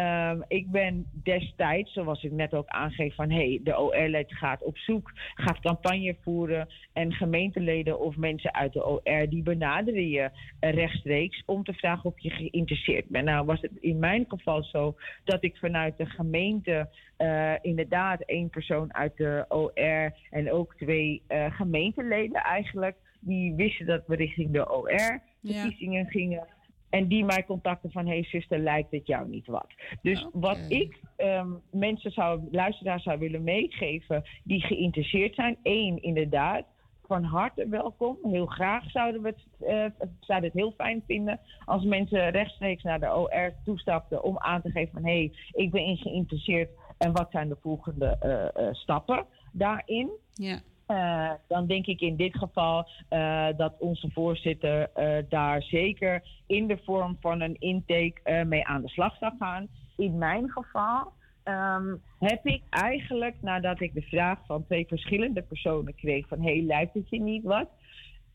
Um, 0.01 0.43
ik 0.47 0.71
ben 0.71 1.05
destijds, 1.23 1.93
zoals 1.93 2.23
ik 2.23 2.31
net 2.31 2.53
ook 2.53 2.67
aangeef, 2.67 3.15
van 3.15 3.31
hey, 3.31 3.59
de 3.63 3.79
OR-lid 3.79 4.33
gaat 4.33 4.63
op 4.63 4.77
zoek, 4.77 5.11
gaat 5.35 5.59
campagne 5.59 6.15
voeren 6.21 6.67
en 6.93 7.13
gemeenteleden 7.13 7.99
of 7.99 8.15
mensen 8.15 8.53
uit 8.53 8.73
de 8.73 8.85
OR 8.85 9.29
die 9.29 9.43
benaderen 9.43 10.09
je 10.09 10.29
rechtstreeks 10.59 11.43
om 11.45 11.63
te 11.63 11.73
vragen 11.73 12.05
of 12.09 12.19
je 12.19 12.29
geïnteresseerd 12.29 13.07
bent. 13.07 13.25
Nou 13.25 13.45
was 13.45 13.61
het 13.61 13.71
in 13.79 13.99
mijn 13.99 14.25
geval 14.27 14.63
zo 14.63 14.95
dat 15.23 15.43
ik 15.43 15.57
vanuit 15.57 15.97
de 15.97 16.05
gemeente 16.05 16.89
uh, 17.17 17.53
inderdaad 17.61 18.21
één 18.21 18.49
persoon 18.49 18.93
uit 18.93 19.17
de 19.17 19.45
OR 19.49 20.13
en 20.29 20.51
ook 20.51 20.75
twee 20.75 21.21
uh, 21.27 21.55
gemeenteleden 21.55 22.41
eigenlijk, 22.41 22.95
die 23.19 23.55
wisten 23.55 23.85
dat 23.85 24.03
we 24.07 24.15
richting 24.15 24.51
de 24.51 24.71
OR-verkiezingen 24.71 26.03
ja. 26.03 26.09
gingen. 26.09 26.47
En 26.91 27.07
die 27.07 27.25
mij 27.25 27.45
contacten 27.45 27.91
van, 27.91 28.07
hey 28.07 28.23
zuster, 28.23 28.59
lijkt 28.59 28.91
het 28.91 29.07
jou 29.07 29.27
niet 29.29 29.47
wat? 29.47 29.67
Dus 30.01 30.25
okay. 30.25 30.41
wat 30.41 30.59
ik 30.67 30.99
um, 31.17 31.61
mensen 31.71 32.11
zou, 32.11 32.41
luisteraars 32.51 33.03
zou 33.03 33.19
willen 33.19 33.43
meegeven 33.43 34.23
die 34.43 34.61
geïnteresseerd 34.61 35.35
zijn. 35.35 35.57
één, 35.61 36.01
inderdaad, 36.01 36.65
van 37.11 37.23
harte 37.23 37.67
welkom. 37.67 38.17
Heel 38.23 38.45
graag 38.45 38.91
zouden 38.91 39.21
we 39.21 39.27
het, 39.27 39.45
uh, 39.59 40.05
zouden 40.19 40.49
het 40.49 40.59
heel 40.59 40.73
fijn 40.77 41.03
vinden 41.07 41.39
als 41.65 41.83
mensen 41.83 42.29
rechtstreeks 42.29 42.83
naar 42.83 42.99
de 42.99 43.15
OR 43.15 43.53
toestapten 43.63 44.23
om 44.23 44.37
aan 44.39 44.61
te 44.61 44.71
geven 44.71 44.93
van, 44.93 45.05
hé, 45.05 45.11
hey, 45.11 45.33
ik 45.51 45.71
ben 45.71 45.85
in 45.85 45.97
geïnteresseerd 45.97 46.69
en 46.97 47.11
wat 47.11 47.31
zijn 47.31 47.49
de 47.49 47.57
volgende 47.61 48.17
uh, 48.23 48.63
uh, 48.63 48.73
stappen 48.73 49.25
daarin. 49.51 50.09
Ja. 50.33 50.59
Uh, 50.91 51.31
dan 51.47 51.65
denk 51.65 51.85
ik 51.85 52.01
in 52.01 52.15
dit 52.15 52.37
geval 52.37 52.87
uh, 53.09 53.47
dat 53.57 53.73
onze 53.79 54.09
voorzitter 54.11 54.89
uh, 54.97 55.17
daar 55.29 55.61
zeker 55.61 56.23
in 56.47 56.67
de 56.67 56.77
vorm 56.85 57.17
van 57.19 57.41
een 57.41 57.55
intake 57.59 58.43
mee 58.45 58.67
aan 58.67 58.81
de 58.81 58.89
slag 58.89 59.17
zou 59.17 59.33
gaan. 59.39 59.67
In 59.97 60.17
mijn 60.17 60.49
geval 60.49 61.11
um, 61.43 62.01
heb 62.19 62.45
ik 62.45 62.63
eigenlijk, 62.69 63.35
nadat 63.41 63.81
ik 63.81 63.93
de 63.93 64.01
vraag 64.01 64.39
van 64.45 64.65
twee 64.65 64.87
verschillende 64.87 65.41
personen 65.41 65.95
kreeg: 65.95 66.27
van 66.27 66.41
hé, 66.41 66.53
hey, 66.53 66.61
lijkt 66.61 66.93
het 66.93 67.09
je 67.09 67.21
niet 67.21 67.43
wat? 67.43 67.69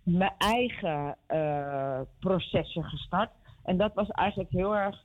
Mijn 0.02 0.34
eigen 0.38 1.16
processen 2.18 2.84
gestart. 2.84 3.30
En 3.64 3.76
dat 3.76 3.94
was 3.94 4.08
eigenlijk 4.08 4.50
heel 4.50 4.76
erg 4.76 5.04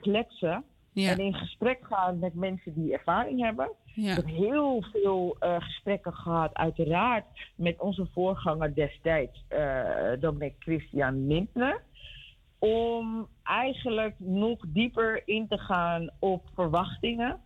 kletsen. 0.00 0.64
Ja. 0.92 1.10
En 1.10 1.18
in 1.18 1.34
gesprek 1.34 1.78
gaan 1.82 2.18
met 2.18 2.34
mensen 2.34 2.74
die 2.74 2.92
ervaring 2.92 3.40
hebben. 3.40 3.70
Ja. 3.94 4.10
Ik 4.10 4.16
heb 4.16 4.26
heel 4.26 4.84
veel 4.92 5.36
uh, 5.40 5.56
gesprekken 5.58 6.14
gehad, 6.14 6.54
uiteraard, 6.54 7.24
met 7.54 7.80
onze 7.80 8.06
voorganger 8.12 8.74
destijds, 8.74 9.44
uh, 9.48 10.20
Dominic 10.20 10.54
Christian 10.58 11.26
Lindner. 11.26 11.82
Om 12.58 13.28
eigenlijk 13.42 14.14
nog 14.18 14.58
dieper 14.66 15.22
in 15.24 15.48
te 15.48 15.58
gaan 15.58 16.10
op 16.18 16.48
verwachtingen 16.54 17.40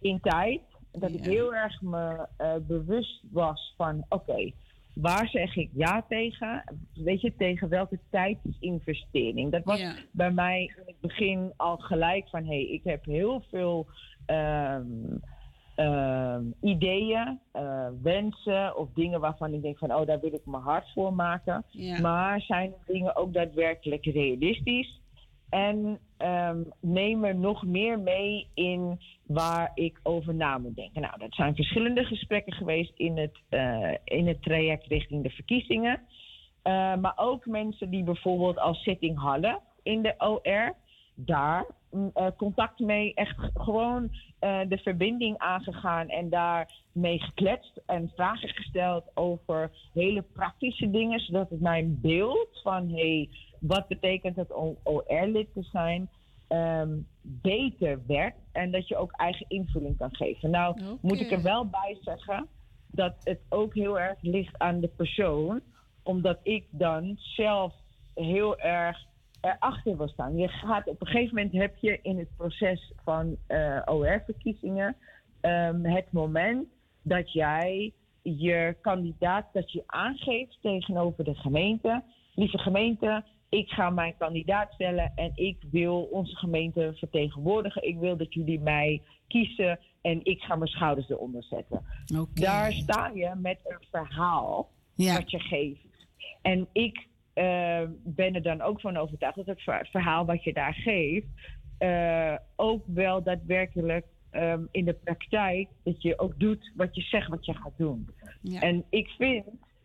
in 0.00 0.20
tijd. 0.20 0.60
Dat 0.92 1.10
ja. 1.10 1.18
ik 1.18 1.24
heel 1.24 1.54
erg 1.54 1.82
me 1.82 2.26
uh, 2.38 2.54
bewust 2.66 3.22
was 3.30 3.74
van: 3.76 4.04
oké, 4.08 4.30
okay, 4.30 4.54
waar 4.94 5.28
zeg 5.28 5.56
ik 5.56 5.70
ja 5.72 6.04
tegen? 6.08 6.64
Weet 6.94 7.20
je, 7.20 7.36
tegen 7.36 7.68
welke 7.68 7.98
tijdsinvestering? 8.10 9.52
Dat 9.52 9.64
was 9.64 9.80
ja. 9.80 9.94
bij 10.12 10.30
mij 10.30 10.62
in 10.62 10.82
het 10.86 11.00
begin 11.00 11.52
al 11.56 11.76
gelijk 11.76 12.28
van: 12.28 12.44
hé, 12.44 12.48
hey, 12.48 12.66
ik 12.66 12.84
heb 12.84 13.04
heel 13.04 13.42
veel. 13.50 13.86
Um, 14.26 15.20
uh, 15.80 16.36
ideeën, 16.60 17.40
uh, 17.52 17.86
wensen 18.02 18.76
of 18.76 18.88
dingen 18.94 19.20
waarvan 19.20 19.54
ik 19.54 19.62
denk 19.62 19.78
van 19.78 19.94
oh 19.94 20.06
daar 20.06 20.20
wil 20.20 20.34
ik 20.34 20.46
mijn 20.46 20.62
hart 20.62 20.92
voor 20.92 21.12
maken. 21.12 21.64
Ja. 21.70 22.00
Maar 22.00 22.40
zijn 22.40 22.74
dingen 22.86 23.16
ook 23.16 23.32
daadwerkelijk 23.32 24.04
realistisch? 24.04 25.00
En 25.50 25.98
um, 26.18 26.72
neem 26.80 27.24
er 27.24 27.34
nog 27.34 27.64
meer 27.64 27.98
mee 27.98 28.46
in 28.54 29.00
waar 29.26 29.70
ik 29.74 30.00
over 30.02 30.34
na 30.34 30.58
moet 30.58 30.76
denken. 30.76 31.02
Nou, 31.02 31.18
dat 31.18 31.34
zijn 31.34 31.54
verschillende 31.54 32.04
gesprekken 32.04 32.52
geweest 32.52 32.92
in 32.96 33.18
het, 33.18 33.38
uh, 33.50 33.94
in 34.04 34.26
het 34.26 34.42
traject 34.42 34.86
richting 34.86 35.22
de 35.22 35.30
verkiezingen. 35.30 36.00
Uh, 36.64 36.96
maar 36.96 37.12
ook 37.16 37.46
mensen 37.46 37.90
die 37.90 38.04
bijvoorbeeld 38.04 38.58
als 38.58 38.82
zitting 38.82 39.18
hadden 39.18 39.60
in 39.82 40.02
de 40.02 40.14
OR. 40.18 40.74
Daar 41.14 41.66
uh, 41.92 42.26
contact 42.36 42.78
mee, 42.78 43.14
echt 43.14 43.50
gewoon 43.54 44.10
uh, 44.40 44.60
de 44.68 44.78
verbinding 44.78 45.38
aangegaan 45.38 46.08
en 46.08 46.28
daarmee 46.28 47.18
gekletst 47.20 47.80
en 47.86 48.12
vragen 48.14 48.48
gesteld 48.48 49.04
over 49.14 49.70
hele 49.92 50.22
praktische 50.22 50.90
dingen, 50.90 51.20
zodat 51.20 51.50
het 51.50 51.60
mijn 51.60 51.98
beeld 52.00 52.60
van 52.62 52.90
hey, 52.90 53.28
wat 53.60 53.88
betekent 53.88 54.36
het 54.36 54.52
om 54.52 54.76
OR-lid 54.82 55.52
te 55.52 55.62
zijn, 55.62 56.08
um, 56.48 57.06
beter 57.22 58.00
werd 58.06 58.34
en 58.52 58.70
dat 58.70 58.88
je 58.88 58.96
ook 58.96 59.12
eigen 59.12 59.46
invulling 59.48 59.96
kan 59.96 60.14
geven. 60.14 60.50
Nou, 60.50 60.70
okay. 60.70 60.98
moet 61.00 61.20
ik 61.20 61.30
er 61.30 61.42
wel 61.42 61.66
bij 61.66 61.98
zeggen 62.00 62.48
dat 62.86 63.14
het 63.24 63.40
ook 63.48 63.74
heel 63.74 63.98
erg 64.00 64.18
ligt 64.20 64.58
aan 64.58 64.80
de 64.80 64.88
persoon, 64.88 65.60
omdat 66.02 66.38
ik 66.42 66.66
dan 66.70 67.16
zelf 67.18 67.72
heel 68.14 68.58
erg 68.58 69.06
erachter 69.40 69.96
wil 69.96 70.08
staan. 70.08 70.36
Je 70.36 70.48
gaat 70.48 70.88
op 70.88 71.00
een 71.00 71.06
gegeven 71.06 71.34
moment 71.34 71.52
heb 71.52 71.76
je 71.76 71.98
in 72.02 72.18
het 72.18 72.36
proces 72.36 72.92
van 73.04 73.36
uh, 73.48 73.82
OR-verkiezingen 73.84 74.96
um, 75.40 75.84
het 75.84 76.12
moment 76.12 76.66
dat 77.02 77.32
jij 77.32 77.92
je 78.22 78.76
kandidaat 78.80 79.46
dat 79.52 79.72
je 79.72 79.82
aangeeft 79.86 80.58
tegenover 80.60 81.24
de 81.24 81.34
gemeente. 81.34 82.02
Lieve 82.34 82.58
gemeente, 82.58 83.24
ik 83.48 83.68
ga 83.68 83.90
mijn 83.90 84.16
kandidaat 84.18 84.72
stellen 84.72 85.12
en 85.14 85.32
ik 85.34 85.56
wil 85.70 86.02
onze 86.02 86.36
gemeente 86.36 86.92
vertegenwoordigen. 86.94 87.88
Ik 87.88 87.98
wil 87.98 88.16
dat 88.16 88.34
jullie 88.34 88.60
mij 88.60 89.02
kiezen 89.28 89.78
en 90.00 90.24
ik 90.24 90.40
ga 90.40 90.56
mijn 90.56 90.70
schouders 90.70 91.08
eronder 91.08 91.42
zetten. 91.42 91.84
Okay. 92.12 92.26
Daar 92.34 92.72
sta 92.72 93.10
je 93.14 93.34
met 93.36 93.58
een 93.64 93.86
verhaal 93.90 94.70
ja. 94.94 95.14
dat 95.14 95.30
je 95.30 95.38
geeft. 95.38 96.06
En 96.42 96.68
ik 96.72 97.08
uh, 97.34 97.82
ben 98.04 98.34
er 98.34 98.42
dan 98.42 98.60
ook 98.60 98.80
van 98.80 98.96
overtuigd 98.96 99.36
dat 99.36 99.46
het 99.46 99.88
verhaal 99.90 100.24
wat 100.24 100.44
je 100.44 100.52
daar 100.52 100.74
geeft, 100.74 101.26
uh, 101.78 102.36
ook 102.56 102.84
wel 102.86 103.22
daadwerkelijk 103.22 104.06
um, 104.32 104.68
in 104.70 104.84
de 104.84 104.94
praktijk, 104.94 105.68
dat 105.82 106.02
je 106.02 106.18
ook 106.18 106.38
doet 106.38 106.72
wat 106.74 106.94
je 106.94 107.02
zegt 107.02 107.28
wat 107.28 107.46
je 107.46 107.54
gaat 107.54 107.76
doen. 107.76 108.08
Ja. 108.40 108.60
En 108.60 108.84
ik 108.90 109.08
vind 109.08 109.44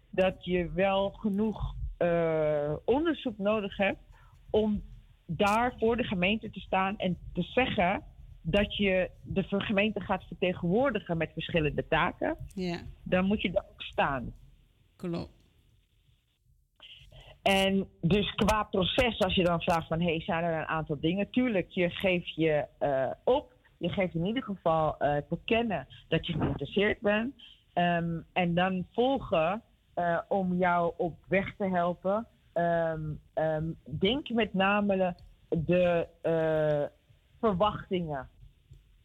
dat 0.10 0.46
je 0.46 0.72
wel 0.72 1.10
genoeg 1.10 1.76
uh, 2.00 2.74
onderzoek 2.86 3.38
nodig 3.38 3.78
hebt 3.78 4.00
om 4.50 4.84
daar 5.26 5.74
voor 5.80 5.98
de 5.98 6.04
gemeente 6.04 6.50
te 6.50 6.60
staan 6.60 6.98
en 6.98 7.18
te 7.34 7.41
zeggen 7.41 8.04
dat 8.41 8.76
je 8.76 9.10
de 9.24 9.43
gemeente 9.48 10.00
gaat 10.00 10.24
vertegenwoordigen 10.24 11.18
met 11.18 11.32
verschillende 11.34 11.88
taken. 11.88 12.38
Ja. 12.54 12.82
Dan 13.04 13.26
moet 13.26 13.41
je 13.41 13.52
daar 13.52 13.66
ook 13.72 13.82
staan. 13.82 14.34
Klopt. 14.96 15.34
En 17.46 17.88
dus 18.02 18.32
qua 18.36 18.64
proces, 18.64 19.20
als 19.20 19.36
je 19.36 19.43
dan 19.43 19.62
vraagt 19.62 19.88
van... 19.88 20.02
hey, 20.02 20.22
zijn 20.22 20.43
er 20.43 20.60
een 20.60 20.68
aantal 20.68 21.00
dingen? 21.00 21.30
Tuurlijk, 21.30 21.70
je 21.70 21.89
geeft 21.89 22.36
je 22.36 22.66
uh, 22.80 23.12
op. 23.24 23.54
Je 23.78 23.89
geeft 23.89 24.14
in 24.14 24.26
ieder 24.26 24.43
geval 24.43 24.96
uh, 25.00 25.18
te 25.18 25.38
kennen 25.46 25.88
dat 26.08 26.28
je 26.28 26.34
geïnteresseerd 26.34 27.00
bent. 27.00 27.36
Um, 27.74 28.26
en 28.34 28.54
dan 28.54 28.86
volgen 28.91 29.62
uh, 29.96 30.20
om 30.28 30.56
jou 30.56 30.93
op 30.98 31.18
weg 31.28 31.56
te 31.58 31.70
helpen. 31.70 32.28
Um, 32.54 33.20
um, 33.34 33.78
denk 34.00 34.30
met 34.30 34.54
name 34.54 35.16
de 35.50 36.08
verwachtingen. 37.39 38.30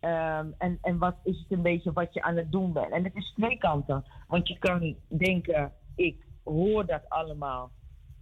en, 0.00 0.78
en 0.82 0.98
wat 0.98 1.16
is 1.24 1.38
het 1.38 1.50
een 1.50 1.62
beetje 1.62 1.92
wat 1.92 2.14
je 2.14 2.22
aan 2.22 2.36
het 2.36 2.52
doen 2.52 2.72
bent? 2.72 2.90
En 2.90 3.04
het 3.04 3.14
is 3.14 3.32
twee 3.36 3.58
kanten. 3.58 4.04
Want 4.28 4.48
je 4.48 4.58
kan 4.58 4.96
denken, 5.08 5.72
ik 5.96 6.26
hoor 6.44 6.86
dat 6.86 7.08
allemaal 7.08 7.70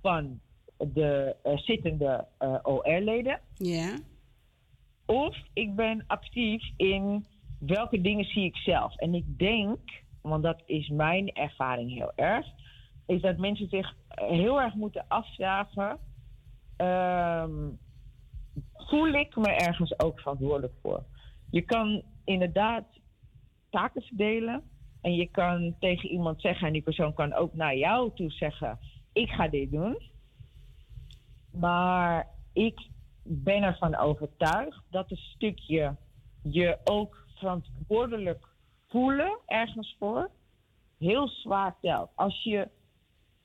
van 0.01 0.41
de 0.79 1.37
uh, 1.45 1.57
zittende 1.57 2.27
uh, 2.41 2.59
OR-leden. 2.63 3.41
Ja. 3.55 3.99
Of 5.07 5.37
ik 5.53 5.75
ben 5.77 6.05
actief 6.07 6.63
in 6.77 7.27
welke 7.59 8.01
dingen 8.01 8.25
zie 8.25 8.45
ik 8.45 8.57
zelf. 8.57 8.97
En 8.97 9.15
ik 9.15 9.39
denk, 9.39 9.79
want 10.23 10.43
dat 10.43 10.63
is 10.67 10.89
mijn 10.89 11.33
ervaring 11.33 11.95
heel 11.95 12.13
erg, 12.15 12.47
is 13.07 13.21
dat 13.21 13.37
mensen 13.37 13.69
zich 13.69 13.95
heel 14.09 14.61
erg 14.61 14.75
moeten 14.75 15.05
afvragen. 15.09 15.99
Um, 16.77 17.79
voel 18.75 19.09
ik 19.09 19.37
me 19.37 19.49
ergens 19.49 19.99
ook 19.99 20.21
verantwoordelijk 20.21 20.75
voor. 20.83 21.05
Je 21.51 21.63
kan 21.63 22.03
inderdaad 22.25 22.85
taken 23.71 24.03
verdelen. 24.03 24.63
En 25.01 25.15
je 25.15 25.27
kan 25.31 25.75
tegen 25.79 26.11
iemand 26.11 26.41
zeggen, 26.41 26.67
en 26.67 26.73
die 26.73 26.83
persoon 26.83 27.15
kan 27.15 27.33
ook 27.33 27.55
naar 27.55 27.77
jou 27.77 28.11
toe 28.15 28.31
zeggen: 28.31 28.79
Ik 29.19 29.31
ga 29.31 29.49
dit 29.49 29.71
doen. 29.71 29.99
Maar 31.51 32.29
ik 32.53 32.89
ben 33.23 33.63
ervan 33.63 33.97
overtuigd 33.97 34.83
dat 34.91 35.11
een 35.11 35.17
stukje 35.17 35.97
je 36.43 36.79
ook 36.85 37.27
verantwoordelijk 37.35 38.47
voelen 38.89 39.39
ergens 39.47 39.97
voor 39.99 40.31
heel 40.99 41.29
zwaar 41.29 41.77
telt. 41.81 42.11
Als 42.15 42.43
je 42.43 42.69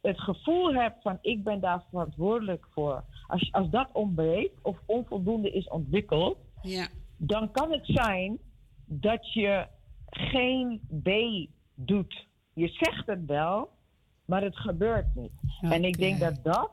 het 0.02 0.22
gevoel 0.22 0.74
hebt 0.74 1.02
van 1.02 1.18
ik 1.22 1.44
ben 1.44 1.60
daar 1.60 1.84
verantwoordelijk 1.90 2.68
voor, 2.72 3.04
als, 3.28 3.52
als 3.52 3.70
dat 3.70 3.90
ontbreekt 3.94 4.62
of 4.62 4.78
onvoldoende 4.86 5.52
is 5.52 5.68
ontwikkeld, 5.68 6.38
ja. 6.62 6.88
dan 7.18 7.52
kan 7.52 7.72
het 7.72 7.86
zijn 7.86 8.40
dat 8.86 9.34
je 9.34 9.68
geen 10.06 10.82
B 11.04 11.10
doet. 11.76 12.28
Je 12.54 12.68
zegt 12.68 13.08
het 13.08 13.26
wel, 13.26 13.70
maar 14.26 14.42
het 14.42 14.58
gebeurt 14.58 15.16
niet. 15.16 15.32
En 15.62 15.84
ik 15.84 15.98
denk 15.98 16.20
dat 16.20 16.44
dat, 16.44 16.72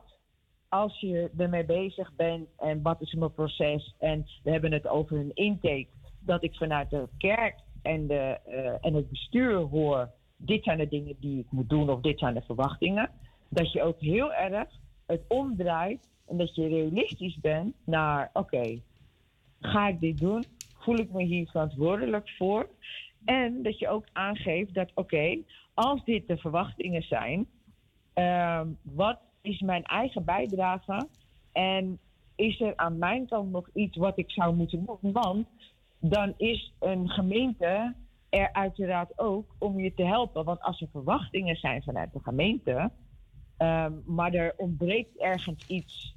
als 0.69 0.99
je 0.99 1.31
ermee 1.37 1.65
bezig 1.65 2.15
bent 2.15 2.47
en 2.57 2.81
wat 2.81 3.01
is 3.01 3.13
mijn 3.13 3.33
proces 3.33 3.95
en 3.99 4.25
we 4.43 4.51
hebben 4.51 4.71
het 4.71 4.87
over 4.87 5.17
een 5.17 5.33
intake, 5.33 5.87
dat 6.19 6.43
ik 6.43 6.55
vanuit 6.55 6.89
de 6.89 7.07
kerk 7.17 7.55
en, 7.81 8.07
de, 8.07 8.39
uh, 8.47 8.85
en 8.85 8.93
het 8.93 9.09
bestuur 9.09 9.55
hoor, 9.55 10.09
dit 10.37 10.63
zijn 10.63 10.77
de 10.77 10.87
dingen 10.87 11.15
die 11.19 11.39
ik 11.39 11.51
moet 11.51 11.69
doen 11.69 11.89
of 11.89 12.01
dit 12.01 12.19
zijn 12.19 12.33
de 12.33 12.41
verwachtingen, 12.41 13.09
dat 13.49 13.71
je 13.71 13.83
ook 13.83 13.99
heel 13.99 14.33
erg 14.33 14.69
het 15.05 15.21
omdraait 15.27 16.09
en 16.27 16.37
dat 16.37 16.55
je 16.55 16.67
realistisch 16.67 17.39
bent 17.39 17.75
naar, 17.85 18.29
oké, 18.33 18.79
ga 19.59 19.87
ik 19.87 19.99
dit 19.99 20.17
doen? 20.17 20.43
Voel 20.77 20.97
ik 20.97 21.11
me 21.11 21.23
hier 21.23 21.47
verantwoordelijk 21.47 22.29
voor? 22.29 22.69
En 23.25 23.63
dat 23.63 23.79
je 23.79 23.89
ook 23.89 24.05
aangeeft 24.11 24.73
dat, 24.73 24.91
oké, 24.93 25.37
als 25.73 26.03
dit 26.03 26.27
de 26.27 26.37
verwachtingen 26.37 27.01
zijn, 27.01 27.47
uh, 28.15 28.61
wat 28.81 29.19
is 29.41 29.59
mijn 29.59 29.83
eigen 29.83 30.25
bijdrage? 30.25 31.07
En 31.51 31.99
is 32.35 32.61
er 32.61 32.75
aan 32.75 32.97
mijn 32.97 33.27
kant 33.27 33.51
nog 33.51 33.69
iets 33.73 33.97
wat 33.97 34.17
ik 34.17 34.31
zou 34.31 34.55
moeten 34.55 34.85
doen? 34.85 35.11
Want 35.11 35.47
dan 35.99 36.33
is 36.37 36.73
een 36.79 37.09
gemeente 37.09 37.95
er 38.31 38.53
uiteraard 38.53 39.19
ook 39.19 39.55
om 39.57 39.79
je 39.79 39.93
te 39.93 40.03
helpen. 40.05 40.45
Want 40.45 40.61
als 40.61 40.81
er 40.81 40.87
verwachtingen 40.91 41.55
zijn 41.55 41.83
vanuit 41.83 42.13
de 42.13 42.19
gemeente, 42.19 42.91
um, 43.57 44.03
maar 44.05 44.33
er 44.33 44.53
ontbreekt 44.57 45.17
ergens 45.17 45.67
iets 45.67 46.15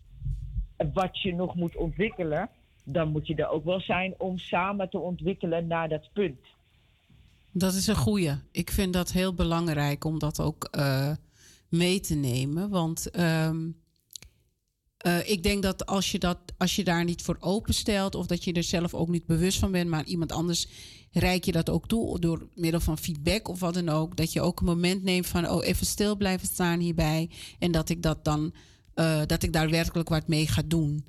wat 0.92 1.20
je 1.20 1.34
nog 1.34 1.54
moet 1.54 1.76
ontwikkelen, 1.76 2.48
dan 2.84 3.08
moet 3.08 3.26
je 3.26 3.34
er 3.34 3.48
ook 3.48 3.64
wel 3.64 3.80
zijn 3.80 4.14
om 4.18 4.38
samen 4.38 4.90
te 4.90 4.98
ontwikkelen 4.98 5.66
naar 5.66 5.88
dat 5.88 6.10
punt. 6.12 6.53
Dat 7.56 7.74
is 7.74 7.86
een 7.86 7.96
goeie. 7.96 8.32
Ik 8.50 8.70
vind 8.70 8.92
dat 8.92 9.12
heel 9.12 9.34
belangrijk 9.34 10.04
om 10.04 10.18
dat 10.18 10.40
ook 10.40 10.68
uh, 10.78 11.10
mee 11.68 12.00
te 12.00 12.14
nemen. 12.14 12.70
Want 12.70 13.18
um, 13.20 13.76
uh, 15.06 15.28
ik 15.28 15.42
denk 15.42 15.62
dat 15.62 15.86
als 15.86 16.10
je, 16.12 16.18
dat 16.18 16.38
als 16.56 16.76
je 16.76 16.84
daar 16.84 17.04
niet 17.04 17.22
voor 17.22 17.36
openstelt, 17.40 18.14
of 18.14 18.26
dat 18.26 18.44
je 18.44 18.52
er 18.52 18.62
zelf 18.62 18.94
ook 18.94 19.08
niet 19.08 19.26
bewust 19.26 19.58
van 19.58 19.72
bent, 19.72 19.90
maar 19.90 20.04
iemand 20.04 20.32
anders 20.32 20.68
reik 21.10 21.44
je 21.44 21.52
dat 21.52 21.70
ook 21.70 21.88
toe 21.88 22.18
door 22.18 22.48
middel 22.54 22.80
van 22.80 22.98
feedback 22.98 23.48
of 23.48 23.60
wat 23.60 23.74
dan 23.74 23.88
ook. 23.88 24.16
Dat 24.16 24.32
je 24.32 24.40
ook 24.40 24.60
een 24.60 24.66
moment 24.66 25.02
neemt 25.02 25.26
van, 25.26 25.50
oh, 25.50 25.66
even 25.66 25.86
stil 25.86 26.16
blijven 26.16 26.48
staan 26.48 26.80
hierbij. 26.80 27.30
En 27.58 27.72
dat 27.72 27.88
ik 27.88 28.02
dat 28.02 28.24
dan, 28.24 28.54
uh, 28.94 29.22
dat 29.26 29.42
ik 29.42 29.52
daar 29.52 29.70
werkelijk 29.70 30.08
wat 30.08 30.28
mee 30.28 30.46
ga 30.46 30.62
doen. 30.66 31.06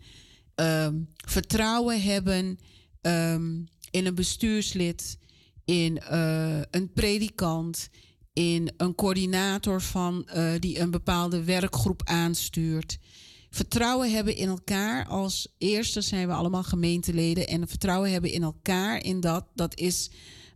Um, 0.55 1.07
vertrouwen 1.15 2.01
hebben 2.01 2.59
um, 3.01 3.67
in 3.91 4.05
een 4.05 4.15
bestuurslid 4.15 5.17
in 5.65 6.01
uh, 6.11 6.59
een 6.71 6.93
predikant, 6.93 7.89
in 8.33 8.73
een 8.77 8.95
coördinator 8.95 9.81
van, 9.81 10.27
uh, 10.35 10.51
die 10.59 10.79
een 10.79 10.91
bepaalde 10.91 11.43
werkgroep 11.43 12.01
aanstuurt. 12.03 12.97
Vertrouwen 13.49 14.11
hebben 14.11 14.35
in 14.35 14.47
elkaar. 14.47 15.07
Als 15.07 15.47
eerste 15.57 16.01
zijn 16.01 16.27
we 16.27 16.33
allemaal 16.33 16.63
gemeenteleden. 16.63 17.47
En 17.47 17.67
vertrouwen 17.67 18.11
hebben 18.11 18.31
in 18.31 18.43
elkaar, 18.43 19.03
in 19.03 19.19
dat, 19.19 19.45
dat 19.53 19.79
is, 19.79 20.11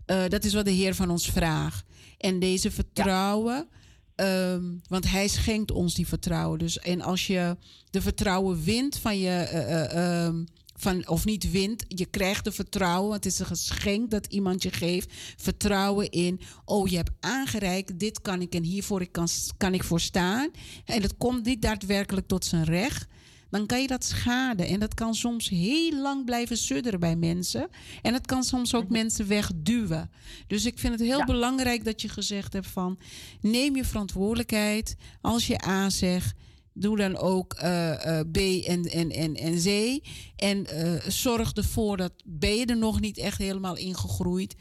uh, 0.07 0.27
dat 0.27 0.43
is 0.43 0.53
wat 0.53 0.65
de 0.65 0.71
Heer 0.71 0.95
van 0.95 1.09
ons 1.09 1.29
vraagt. 1.29 1.85
En 2.17 2.39
deze 2.39 2.71
vertrouwen. 2.71 3.67
Um, 4.15 4.81
want 4.87 5.09
hij 5.09 5.27
schenkt 5.27 5.71
ons 5.71 5.93
die 5.95 6.07
vertrouwen. 6.07 6.59
Dus 6.59 6.79
en 6.79 7.01
als 7.01 7.27
je 7.27 7.57
de 7.89 8.01
vertrouwen 8.01 8.63
wint 8.63 8.97
van 8.97 9.19
je. 9.19 10.25
Um, 10.27 10.47
van, 10.81 11.07
of 11.07 11.25
niet 11.25 11.51
wint. 11.51 11.85
Je 11.87 12.05
krijgt 12.05 12.43
de 12.43 12.51
vertrouwen. 12.51 13.13
Het 13.13 13.25
is 13.25 13.39
een 13.39 13.45
geschenk 13.45 14.11
dat 14.11 14.25
iemand 14.25 14.63
je 14.63 14.71
geeft. 14.71 15.13
Vertrouwen 15.37 16.09
in. 16.09 16.39
Oh, 16.65 16.87
je 16.87 16.95
hebt 16.95 17.11
aangereikt. 17.19 17.99
Dit 17.99 18.21
kan 18.21 18.41
ik 18.41 18.53
en 18.53 18.63
hiervoor 18.63 19.01
ik 19.01 19.11
kan, 19.11 19.27
kan 19.57 19.73
ik 19.73 19.83
voor 19.83 19.99
staan. 19.99 20.49
En 20.85 21.01
het 21.01 21.17
komt 21.17 21.45
niet 21.45 21.61
daadwerkelijk 21.61 22.27
tot 22.27 22.45
zijn 22.45 22.63
recht. 22.63 23.07
Dan 23.49 23.65
kan 23.65 23.81
je 23.81 23.87
dat 23.87 24.03
schaden. 24.03 24.67
En 24.67 24.79
dat 24.79 24.93
kan 24.93 25.15
soms 25.15 25.49
heel 25.49 26.01
lang 26.01 26.25
blijven 26.25 26.57
sudderen 26.57 26.99
bij 26.99 27.15
mensen. 27.15 27.67
En 28.01 28.13
het 28.13 28.25
kan 28.25 28.43
soms 28.43 28.75
ook 28.75 28.83
mhm. 28.83 28.93
mensen 28.93 29.27
wegduwen. 29.27 30.11
Dus 30.47 30.65
ik 30.65 30.79
vind 30.79 30.93
het 30.93 31.01
heel 31.01 31.17
ja. 31.17 31.25
belangrijk 31.25 31.85
dat 31.85 32.01
je 32.01 32.09
gezegd 32.09 32.53
hebt 32.53 32.67
van... 32.67 32.99
neem 33.41 33.75
je 33.75 33.85
verantwoordelijkheid 33.85 34.95
als 35.21 35.47
je 35.47 35.65
A 35.67 35.89
zegt 35.89 36.35
Doe 36.79 36.97
dan 36.97 37.17
ook 37.17 37.55
uh, 37.63 37.89
uh, 38.05 38.19
B 38.31 38.37
en, 38.37 38.83
en, 38.83 39.09
en, 39.11 39.35
en 39.35 39.57
C. 39.63 39.99
En 40.35 40.67
uh, 40.73 41.01
zorg 41.07 41.53
ervoor 41.53 41.97
dat 41.97 42.13
ben 42.25 42.55
je 42.55 42.65
er 42.65 42.77
nog 42.77 42.99
niet 42.99 43.17
echt 43.17 43.37
helemaal 43.37 43.77
ingegroeid. 43.77 44.55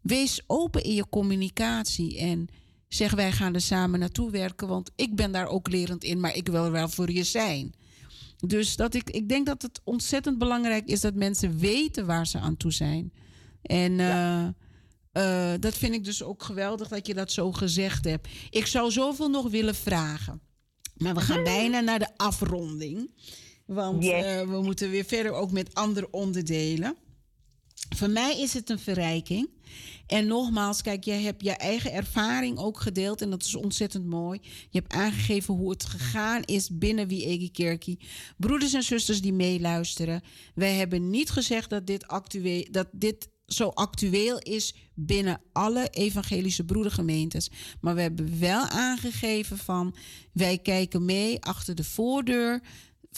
Wees 0.00 0.42
open 0.46 0.82
in 0.82 0.94
je 0.94 1.08
communicatie 1.08 2.18
en 2.18 2.48
zeg 2.88 3.12
wij 3.12 3.32
gaan 3.32 3.54
er 3.54 3.60
samen 3.60 4.00
naartoe 4.00 4.30
werken, 4.30 4.68
want 4.68 4.90
ik 4.96 5.14
ben 5.16 5.32
daar 5.32 5.46
ook 5.46 5.68
lerend 5.68 6.04
in, 6.04 6.20
maar 6.20 6.36
ik 6.36 6.48
wil 6.48 6.70
wel 6.70 6.88
voor 6.88 7.10
je 7.10 7.24
zijn. 7.24 7.74
Dus 8.46 8.76
dat 8.76 8.94
ik, 8.94 9.10
ik 9.10 9.28
denk 9.28 9.46
dat 9.46 9.62
het 9.62 9.80
ontzettend 9.84 10.38
belangrijk 10.38 10.86
is 10.88 11.00
dat 11.00 11.14
mensen 11.14 11.58
weten 11.58 12.06
waar 12.06 12.26
ze 12.26 12.38
aan 12.38 12.56
toe 12.56 12.72
zijn. 12.72 13.12
En 13.62 13.96
ja. 13.96 14.54
uh, 15.12 15.52
dat 15.60 15.74
vind 15.76 15.94
ik 15.94 16.04
dus 16.04 16.22
ook 16.22 16.42
geweldig 16.42 16.88
dat 16.88 17.06
je 17.06 17.14
dat 17.14 17.32
zo 17.32 17.52
gezegd 17.52 18.04
hebt. 18.04 18.28
Ik 18.50 18.66
zou 18.66 18.90
zoveel 18.90 19.28
nog 19.28 19.50
willen 19.50 19.74
vragen. 19.74 20.40
Maar 20.96 21.14
we 21.14 21.20
gaan 21.20 21.44
bijna 21.44 21.80
naar 21.80 21.98
de 21.98 22.16
afronding. 22.16 23.10
Want 23.66 24.04
yes. 24.04 24.24
uh, 24.24 24.40
we 24.40 24.62
moeten 24.62 24.90
weer 24.90 25.04
verder 25.04 25.32
ook 25.32 25.50
met 25.50 25.74
andere 25.74 26.10
onderdelen. 26.10 26.96
Voor 27.96 28.10
mij 28.10 28.40
is 28.40 28.52
het 28.54 28.70
een 28.70 28.78
verrijking. 28.78 29.48
En 30.06 30.26
nogmaals, 30.26 30.82
kijk, 30.82 31.04
jij 31.04 31.22
hebt 31.22 31.42
je 31.42 31.50
eigen 31.50 31.92
ervaring 31.92 32.58
ook 32.58 32.80
gedeeld. 32.80 33.22
En 33.22 33.30
dat 33.30 33.42
is 33.42 33.54
ontzettend 33.54 34.06
mooi. 34.06 34.40
Je 34.70 34.78
hebt 34.78 34.92
aangegeven 34.92 35.54
hoe 35.54 35.70
het 35.70 35.84
gegaan 35.84 36.42
is 36.42 36.78
binnen 36.78 37.08
Wie 37.08 37.50
Kerkie. 37.50 37.98
Broeders 38.36 38.72
en 38.72 38.82
zusters 38.82 39.20
die 39.20 39.32
meeluisteren. 39.32 40.22
Wij 40.54 40.74
hebben 40.74 41.10
niet 41.10 41.30
gezegd 41.30 41.70
dat 41.70 41.86
dit, 41.86 42.06
actueel, 42.06 42.66
dat 42.70 42.88
dit 42.92 43.28
zo 43.46 43.68
actueel 43.68 44.38
is 44.38 44.74
binnen 44.94 45.40
alle 45.52 45.88
evangelische 45.90 46.64
broedergemeentes. 46.64 47.50
Maar 47.80 47.94
we 47.94 48.00
hebben 48.00 48.40
wel 48.40 48.66
aangegeven 48.66 49.58
van 49.58 49.94
wij 50.32 50.58
kijken 50.58 51.04
mee 51.04 51.42
achter 51.42 51.74
de 51.74 51.84
voordeur 51.84 52.62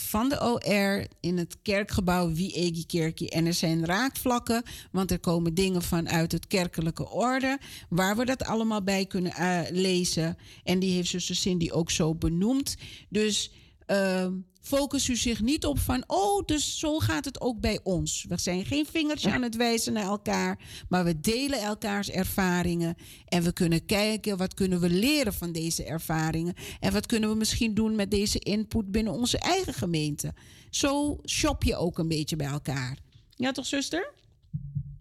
van 0.01 0.29
de 0.29 0.41
OR 0.41 1.07
in 1.19 1.37
het 1.37 1.57
kerkgebouw 1.61 2.31
Wiegi 2.33 2.85
Kerkie. 2.85 3.29
En 3.29 3.45
er 3.45 3.53
zijn 3.53 3.85
raakvlakken, 3.85 4.63
want 4.91 5.11
er 5.11 5.19
komen 5.19 5.53
dingen 5.53 5.81
vanuit 5.81 6.31
het 6.31 6.47
kerkelijke 6.47 7.09
orde, 7.09 7.59
waar 7.89 8.15
we 8.17 8.25
dat 8.25 8.43
allemaal 8.43 8.83
bij 8.83 9.05
kunnen 9.05 9.33
uh, 9.39 9.61
lezen. 9.69 10.37
En 10.63 10.79
die 10.79 10.93
heeft 10.93 11.09
zuster 11.09 11.35
Cindy 11.35 11.69
ook 11.71 11.91
zo 11.91 12.15
benoemd. 12.15 12.75
Dus 13.09 13.51
uh, 13.87 14.27
focus 14.61 15.07
u 15.07 15.15
zich 15.15 15.41
niet 15.41 15.65
op 15.65 15.79
van, 15.79 16.03
oh, 16.07 16.45
dus 16.45 16.79
zo 16.79 16.99
gaat 16.99 17.25
het 17.25 17.41
ook 17.41 17.59
bij 17.59 17.79
ons. 17.83 18.25
We 18.29 18.39
zijn 18.39 18.65
geen 18.65 18.85
vingertje 18.85 19.31
aan 19.31 19.41
het 19.41 19.55
wijzen 19.55 19.93
naar 19.93 20.03
elkaar, 20.03 20.59
maar 20.89 21.03
we 21.03 21.19
delen 21.19 21.61
elkaars 21.61 22.09
ervaringen. 22.09 22.95
En 23.25 23.43
we 23.43 23.53
kunnen 23.53 23.85
kijken, 23.85 24.37
wat 24.37 24.53
kunnen 24.53 24.79
we 24.79 24.89
leren 24.89 25.33
van 25.33 25.51
deze 25.51 25.83
ervaringen? 25.83 26.53
En 26.79 26.93
wat 26.93 27.05
kunnen 27.05 27.29
we 27.29 27.35
misschien 27.35 27.73
doen 27.73 27.95
met 27.95 28.11
deze 28.11 28.39
input 28.39 28.91
binnen 28.91 29.13
onze 29.13 29.39
eigen 29.39 29.73
gemeente? 29.73 30.33
Zo 30.69 31.19
shop 31.25 31.63
je 31.63 31.75
ook 31.75 31.97
een 31.97 32.07
beetje 32.07 32.35
bij 32.35 32.47
elkaar. 32.47 32.97
Ja, 33.35 33.51
toch, 33.51 33.65
zuster? 33.65 34.13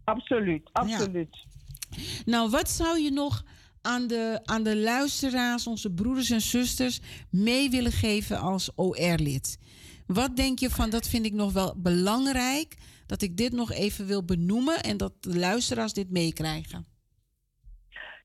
Absoluut, 0.04 0.68
absoluut. 0.72 1.44
Ja. 1.90 2.00
Nou, 2.24 2.50
wat 2.50 2.70
zou 2.70 3.00
je 3.00 3.10
nog 3.10 3.44
aan 3.86 4.06
de, 4.06 4.40
aan 4.44 4.62
de 4.62 4.76
luisteraars, 4.76 5.66
onze 5.66 5.92
broeders 5.92 6.30
en 6.30 6.40
zusters, 6.40 7.00
mee 7.30 7.70
willen 7.70 7.92
geven 7.92 8.38
als 8.38 8.72
OR-lid? 8.74 9.58
Wat 10.06 10.36
denk 10.36 10.58
je 10.58 10.70
van, 10.70 10.90
dat 10.90 11.08
vind 11.08 11.26
ik 11.26 11.32
nog 11.32 11.52
wel 11.52 11.74
belangrijk, 11.76 12.76
dat 13.06 13.22
ik 13.22 13.36
dit 13.36 13.52
nog 13.52 13.72
even 13.72 14.06
wil 14.06 14.24
benoemen 14.24 14.80
en 14.80 14.96
dat 14.96 15.12
de 15.20 15.38
luisteraars 15.38 15.92
dit 15.92 16.10
meekrijgen? 16.10 16.86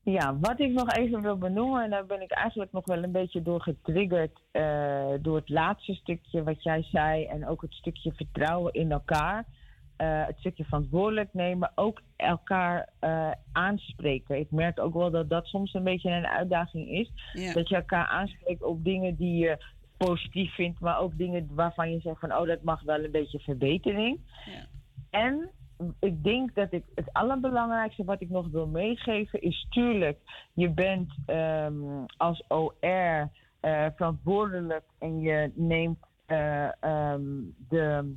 Ja, 0.04 0.38
wat 0.40 0.60
ik 0.60 0.72
nog 0.72 0.92
even 0.92 1.22
wil 1.22 1.38
benoemen, 1.38 1.84
en 1.84 1.90
daar 1.90 2.06
ben 2.06 2.22
ik 2.22 2.32
eigenlijk 2.32 2.72
nog 2.72 2.86
wel 2.86 3.04
een 3.04 3.12
beetje 3.12 3.42
door 3.42 3.62
getriggerd 3.62 4.40
uh, 4.52 5.08
door 5.22 5.36
het 5.36 5.50
laatste 5.50 5.94
stukje 5.94 6.44
wat 6.44 6.64
jij 6.64 6.84
zei 6.92 7.26
en 7.26 7.48
ook 7.48 7.62
het 7.62 7.74
stukje 7.74 8.12
vertrouwen 8.12 8.74
in 8.74 8.92
elkaar. 8.92 9.46
Uh, 10.02 10.26
het 10.26 10.38
stukje 10.40 10.64
verantwoordelijk 10.64 11.34
nemen, 11.34 11.72
ook 11.76 12.02
elkaar 12.16 12.90
uh, 13.02 13.32
aanspreken. 13.52 14.40
Ik 14.40 14.52
merk 14.52 14.80
ook 14.80 14.94
wel 14.94 15.12
dat 15.12 15.30
dat 15.30 15.46
soms 15.46 15.74
een 15.74 15.84
beetje 15.84 16.10
een 16.10 16.28
uitdaging 16.28 16.90
is. 16.90 17.12
Ja. 17.34 17.54
Dat 17.54 17.70
je 17.70 17.76
elkaar 17.76 18.08
aanspreekt 18.08 18.64
op 18.64 18.84
dingen 18.84 19.16
die 19.16 19.38
je 19.38 19.58
positief 19.98 20.54
vindt, 20.56 20.80
maar 20.80 21.00
ook 21.00 21.18
dingen 21.18 21.50
waarvan 21.54 21.92
je 21.92 22.00
zegt 22.00 22.20
van 22.20 22.36
oh, 22.36 22.48
dat 22.48 22.64
mag 22.64 22.82
wel 22.82 23.04
een 23.04 23.12
beetje 23.12 23.40
verbetering. 23.40 24.20
Ja. 24.46 24.68
En 25.10 25.50
ik 26.00 26.24
denk 26.24 26.56
dat 26.56 26.74
ik 26.74 26.84
het 26.96 27.14
allerbelangrijkste 27.14 28.04
wat 28.04 28.22
ik 28.22 28.30
nog 28.30 28.48
wil 28.48 28.68
meegeven 28.68 29.42
is 29.42 29.68
tuurlijk, 29.70 30.18
je 30.54 30.70
bent 30.70 31.14
um, 31.28 32.06
als 32.18 32.44
OR 32.48 32.74
uh, 32.82 33.22
eh, 33.60 33.92
verantwoordelijk 33.96 34.84
en 35.00 35.20
je 35.20 35.52
neemt 35.56 36.00
um, 36.82 37.56
de, 37.70 38.14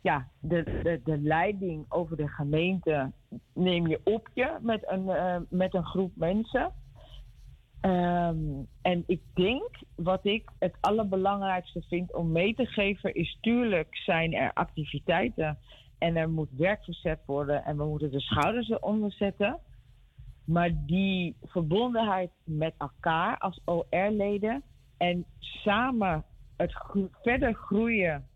ja, 0.00 0.28
de, 0.40 1.00
de, 1.04 1.18
leiding 1.18 1.84
over 1.88 2.16
de 2.16 2.28
gemeente 2.28 3.12
neem 3.54 3.86
je 3.86 4.00
op 4.04 4.28
je 4.34 4.56
met 4.60 4.82
een, 4.86 5.04
uh, 5.04 5.36
met 5.48 5.74
een 5.74 5.86
groep 5.86 6.12
mensen. 6.16 6.72
Um, 7.82 8.66
en 8.82 9.04
ik 9.06 9.20
denk 9.34 9.70
wat 9.96 10.24
ik 10.24 10.50
het 10.58 10.74
allerbelangrijkste 10.80 11.82
vind 11.88 12.14
om 12.14 12.32
mee 12.32 12.54
te 12.54 12.66
geven 12.66 13.14
is 13.14 13.38
tuurlijk 13.40 13.96
zijn 13.96 14.34
er 14.34 14.52
activiteiten 14.52 15.58
en 15.98 16.16
er 16.16 16.30
moet 16.30 16.50
werk 16.56 16.84
verzet 16.84 17.20
worden 17.26 17.64
en 17.64 17.76
we 17.76 17.84
moeten 17.84 18.10
de 18.10 18.20
schouders 18.20 18.68
eronder 18.68 19.12
zetten. 19.12 19.58
Maar 20.44 20.70
die 20.86 21.36
verbondenheid 21.42 22.30
met 22.44 22.74
elkaar 22.78 23.38
als 23.38 23.60
OR-leden 23.64 24.62
en 24.96 25.24
samen 25.38 26.24
het 26.56 26.72
verder 27.22 27.54
groeien 27.54 28.26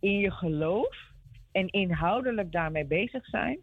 in 0.00 0.18
je 0.18 0.30
geloof 0.30 1.09
en 1.52 1.68
inhoudelijk 1.68 2.52
daarmee 2.52 2.84
bezig 2.84 3.26
zijn, 3.26 3.58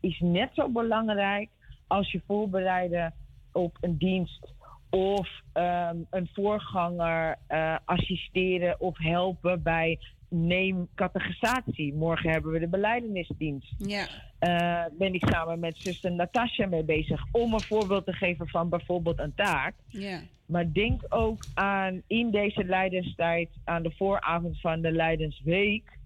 is 0.00 0.20
net 0.20 0.50
zo 0.54 0.68
belangrijk 0.68 1.48
als 1.86 2.12
je 2.12 2.20
voorbereiden 2.26 3.14
op 3.52 3.76
een 3.80 3.96
dienst 3.98 4.52
of 4.90 5.28
um, 5.54 6.06
een 6.10 6.28
voorganger 6.32 7.36
uh, 7.48 7.76
assisteren 7.84 8.80
of 8.80 8.98
helpen 8.98 9.62
bij 9.62 9.98
neem 10.28 10.88
categorisatie. 10.94 11.94
Morgen 11.94 12.30
hebben 12.30 12.52
we 12.52 12.58
de 12.58 12.68
beleidenisdienst. 12.68 13.74
Ja. 13.78 14.06
Uh, 14.40 14.98
ben 14.98 15.14
ik 15.14 15.24
samen 15.28 15.58
met 15.58 15.78
zuster 15.78 16.12
Natasja 16.12 16.66
mee 16.66 16.84
bezig 16.84 17.24
om 17.32 17.52
een 17.52 17.60
voorbeeld 17.60 18.04
te 18.04 18.12
geven 18.12 18.48
van 18.48 18.68
bijvoorbeeld 18.68 19.18
een 19.18 19.34
taak. 19.34 19.74
Ja. 19.86 20.20
Maar 20.46 20.72
denk 20.72 21.02
ook 21.08 21.44
aan 21.54 22.02
in 22.06 22.30
deze 22.30 22.64
leidenstijd, 22.64 23.48
aan 23.64 23.82
de 23.82 23.90
vooravond 23.90 24.60
van 24.60 24.80
de 24.80 24.92
Leidensweek, 24.92 25.98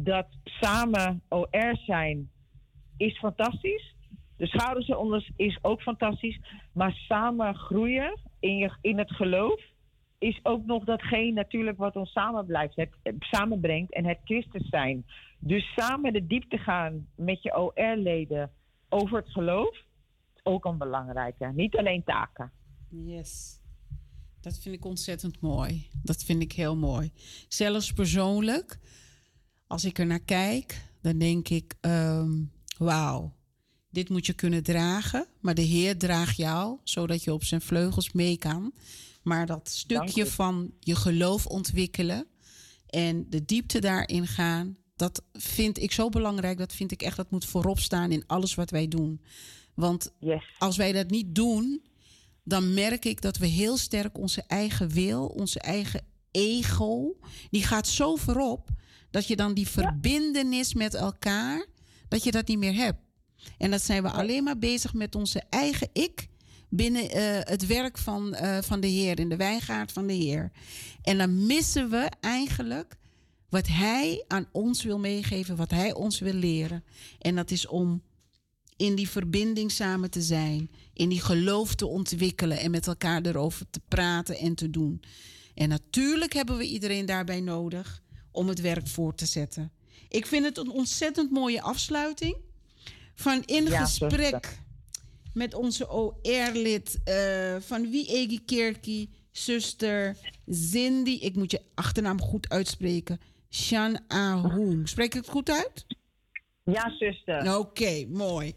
dat 0.00 0.26
samen 0.44 1.22
OR 1.28 1.76
zijn 1.86 2.30
is 2.96 3.18
fantastisch. 3.18 3.94
De 4.36 4.46
schouders 4.46 4.88
eronder 4.88 5.28
is 5.36 5.58
ook 5.62 5.82
fantastisch. 5.82 6.40
Maar 6.72 6.92
samen 6.92 7.54
groeien 7.54 8.18
in, 8.40 8.56
je, 8.56 8.76
in 8.80 8.98
het 8.98 9.10
geloof 9.10 9.60
is 10.18 10.40
ook 10.42 10.64
nog 10.66 10.84
datgene 10.84 11.32
natuurlijk 11.32 11.78
wat 11.78 11.96
ons 11.96 12.12
samen 12.12 12.46
blijft, 12.46 12.76
het, 12.76 12.90
samenbrengt 13.18 13.92
en 13.92 14.04
het 14.04 14.18
Christus 14.24 14.68
zijn. 14.68 15.06
Dus 15.38 15.72
samen 15.74 16.12
de 16.12 16.26
diepte 16.26 16.58
gaan 16.58 17.06
met 17.14 17.42
je 17.42 17.56
OR-leden 17.56 18.50
over 18.88 19.18
het 19.18 19.30
geloof, 19.30 19.76
is 20.34 20.44
ook 20.44 20.64
een 20.64 20.78
belangrijke. 20.78 21.52
Niet 21.54 21.76
alleen 21.76 22.04
taken. 22.04 22.52
Yes. 22.88 23.60
Dat 24.40 24.58
vind 24.58 24.74
ik 24.74 24.84
ontzettend 24.84 25.40
mooi. 25.40 25.88
Dat 26.02 26.24
vind 26.24 26.42
ik 26.42 26.52
heel 26.52 26.76
mooi. 26.76 27.12
Zelfs 27.48 27.92
persoonlijk, 27.92 28.78
als 29.68 29.84
ik 29.84 29.98
er 29.98 30.06
naar 30.06 30.20
kijk, 30.20 30.82
dan 31.00 31.18
denk 31.18 31.48
ik: 31.48 31.74
um, 31.80 32.52
wauw, 32.78 33.34
dit 33.90 34.08
moet 34.08 34.26
je 34.26 34.32
kunnen 34.32 34.62
dragen. 34.62 35.26
Maar 35.40 35.54
de 35.54 35.62
Heer 35.62 35.98
draagt 35.98 36.36
jou, 36.36 36.78
zodat 36.84 37.24
je 37.24 37.32
op 37.32 37.44
zijn 37.44 37.60
vleugels 37.60 38.12
mee 38.12 38.36
kan. 38.36 38.72
Maar 39.22 39.46
dat 39.46 39.68
stukje 39.68 40.26
van 40.26 40.72
je 40.80 40.96
geloof 40.96 41.46
ontwikkelen 41.46 42.26
en 42.86 43.26
de 43.30 43.44
diepte 43.44 43.78
daarin 43.78 44.26
gaan, 44.26 44.76
dat 44.96 45.22
vind 45.32 45.82
ik 45.82 45.92
zo 45.92 46.08
belangrijk. 46.08 46.58
Dat 46.58 46.72
vind 46.72 46.92
ik 46.92 47.02
echt, 47.02 47.16
dat 47.16 47.30
moet 47.30 47.44
voorop 47.44 47.78
staan 47.78 48.12
in 48.12 48.24
alles 48.26 48.54
wat 48.54 48.70
wij 48.70 48.88
doen. 48.88 49.20
Want 49.74 50.12
als 50.58 50.76
wij 50.76 50.92
dat 50.92 51.10
niet 51.10 51.34
doen, 51.34 51.82
dan 52.44 52.74
merk 52.74 53.04
ik 53.04 53.20
dat 53.20 53.36
we 53.36 53.46
heel 53.46 53.76
sterk 53.76 54.18
onze 54.18 54.42
eigen 54.46 54.88
wil, 54.88 55.26
onze 55.26 55.60
eigen 55.60 56.04
ego, 56.30 57.16
die 57.50 57.62
gaat 57.62 57.86
zo 57.86 58.16
voorop 58.16 58.70
dat 59.10 59.26
je 59.26 59.36
dan 59.36 59.54
die 59.54 59.68
verbindenis 59.68 60.74
met 60.74 60.94
elkaar, 60.94 61.66
dat 62.08 62.24
je 62.24 62.30
dat 62.30 62.46
niet 62.46 62.58
meer 62.58 62.74
hebt. 62.74 62.98
En 63.58 63.70
dat 63.70 63.82
zijn 63.82 64.02
we 64.02 64.10
alleen 64.10 64.44
maar 64.44 64.58
bezig 64.58 64.94
met 64.94 65.14
onze 65.14 65.42
eigen 65.50 65.88
ik 65.92 66.28
binnen 66.68 67.04
uh, 67.04 67.38
het 67.40 67.66
werk 67.66 67.98
van, 67.98 68.36
uh, 68.40 68.58
van 68.62 68.80
de 68.80 68.86
Heer, 68.86 69.18
in 69.18 69.28
de 69.28 69.36
wijngaard 69.36 69.92
van 69.92 70.06
de 70.06 70.12
Heer. 70.12 70.50
En 71.02 71.18
dan 71.18 71.46
missen 71.46 71.90
we 71.90 72.10
eigenlijk 72.20 72.96
wat 73.48 73.66
Hij 73.66 74.24
aan 74.26 74.48
ons 74.52 74.82
wil 74.82 74.98
meegeven, 74.98 75.56
wat 75.56 75.70
Hij 75.70 75.94
ons 75.94 76.18
wil 76.18 76.32
leren. 76.32 76.84
En 77.18 77.34
dat 77.34 77.50
is 77.50 77.66
om 77.66 78.02
in 78.76 78.94
die 78.94 79.08
verbinding 79.08 79.70
samen 79.70 80.10
te 80.10 80.22
zijn, 80.22 80.70
in 80.92 81.08
die 81.08 81.20
geloof 81.20 81.74
te 81.74 81.86
ontwikkelen 81.86 82.58
en 82.58 82.70
met 82.70 82.86
elkaar 82.86 83.22
erover 83.22 83.66
te 83.70 83.80
praten 83.88 84.36
en 84.36 84.54
te 84.54 84.70
doen. 84.70 85.02
En 85.54 85.68
natuurlijk 85.68 86.32
hebben 86.32 86.56
we 86.56 86.64
iedereen 86.64 87.06
daarbij 87.06 87.40
nodig 87.40 88.02
om 88.38 88.48
het 88.48 88.60
werk 88.60 88.86
voort 88.86 89.18
te 89.18 89.26
zetten. 89.26 89.72
Ik 90.08 90.26
vind 90.26 90.44
het 90.44 90.58
een 90.58 90.70
ontzettend 90.70 91.30
mooie 91.30 91.62
afsluiting 91.62 92.36
van 93.14 93.42
in 93.44 93.64
ja, 93.64 93.80
gesprek 93.80 94.58
met 95.32 95.54
onze 95.54 95.90
OR-lid 95.90 96.98
uh, 97.04 97.56
van 97.60 97.90
Wie 97.90 98.06
Egi 98.06 98.44
Kerkie, 98.44 99.10
zuster 99.30 100.16
Cindy. 100.50 101.10
Ik 101.10 101.34
moet 101.34 101.50
je 101.50 101.60
achternaam 101.74 102.20
goed 102.20 102.48
uitspreken. 102.48 103.20
Shan 103.50 103.98
Ahoum. 104.08 104.86
Spreek 104.86 105.14
ik 105.14 105.20
het 105.20 105.28
goed 105.28 105.50
uit? 105.50 105.86
Ja, 106.64 106.90
zuster. 106.98 107.58
Oké, 107.58 108.06
mooi. 108.08 108.54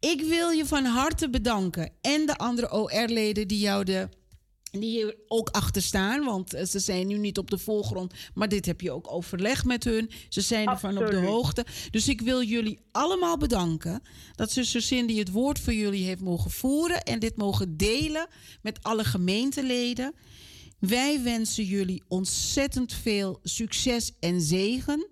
Ik 0.00 0.20
wil 0.20 0.50
je 0.50 0.66
van 0.66 0.84
harte 0.84 1.30
bedanken 1.30 1.92
en 2.00 2.26
de 2.26 2.36
andere 2.36 2.72
OR-leden 2.72 3.48
die 3.48 3.58
jou 3.58 3.84
de 3.84 4.08
die 4.80 4.90
hier 4.90 5.16
ook 5.28 5.48
achter 5.48 5.82
staan, 5.82 6.24
want 6.24 6.54
eh, 6.54 6.64
ze 6.64 6.78
zijn 6.78 7.06
nu 7.06 7.18
niet 7.18 7.38
op 7.38 7.50
de 7.50 7.58
voorgrond, 7.58 8.12
maar 8.34 8.48
dit 8.48 8.66
heb 8.66 8.80
je 8.80 8.92
ook 8.92 9.12
overlegd 9.12 9.64
met 9.64 9.84
hun. 9.84 10.10
Ze 10.28 10.40
zijn 10.40 10.68
ervan 10.68 10.98
op 10.98 11.10
de 11.10 11.16
hoogte. 11.16 11.66
Dus 11.90 12.08
ik 12.08 12.20
wil 12.20 12.42
jullie 12.42 12.78
allemaal 12.92 13.36
bedanken 13.36 14.02
dat 14.32 14.52
zuster 14.52 14.82
Cindy 14.82 15.18
het 15.18 15.30
woord 15.30 15.58
voor 15.58 15.72
jullie 15.72 16.04
heeft 16.04 16.20
mogen 16.20 16.50
voeren 16.50 17.02
en 17.02 17.18
dit 17.18 17.36
mogen 17.36 17.76
delen 17.76 18.26
met 18.62 18.82
alle 18.82 19.04
gemeenteleden. 19.04 20.14
Wij 20.78 21.22
wensen 21.22 21.64
jullie 21.64 22.02
ontzettend 22.08 22.92
veel 22.92 23.38
succes 23.42 24.12
en 24.20 24.40
zegen 24.40 25.08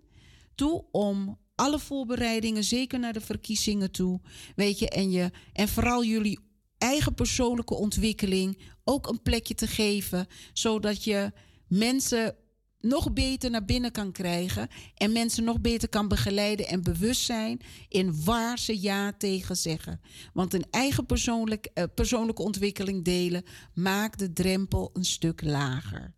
toe 0.55 0.85
om 0.91 1.39
alle 1.55 1.79
voorbereidingen, 1.79 2.65
zeker 2.65 2.99
naar 2.99 3.13
de 3.13 3.21
verkiezingen 3.21 3.91
toe, 3.91 4.21
weet 4.57 4.79
je, 4.79 4.89
en 4.89 5.11
je 5.11 5.31
en 5.53 5.69
vooral 5.69 6.05
jullie 6.05 6.39
eigen 6.79 7.15
persoonlijke 7.15 7.75
ontwikkeling 7.75 8.59
ook 8.85 9.09
een 9.09 9.23
plekje 9.23 9.55
te 9.55 9.67
geven, 9.67 10.27
zodat 10.53 11.05
je 11.05 11.33
mensen 11.67 12.37
nog 12.83 13.13
beter 13.13 13.51
naar 13.51 13.65
binnen 13.65 13.93
kan 13.93 14.13
krijgen 14.13 14.69
en 14.95 15.13
mensen 15.13 15.45
nog 15.45 15.61
beter 15.61 15.89
kan 15.89 16.09
begeleiden 16.09 16.67
en 16.67 16.83
bewust 16.83 17.21
zijn 17.21 17.61
in 17.89 18.25
waar 18.25 18.59
ze 18.59 18.81
ja 18.81 19.13
tegen 19.13 19.57
zeggen. 19.57 20.01
Want 20.33 20.55
een 20.55 20.65
eigen 20.71 21.07
persoonlijk, 21.07 21.71
uh, 21.75 21.85
persoonlijke 21.95 22.43
ontwikkeling 22.43 23.05
delen 23.05 23.45
maakt 23.75 24.19
de 24.19 24.33
drempel 24.33 24.91
een 24.93 25.05
stuk 25.05 25.43
lager. 25.43 26.15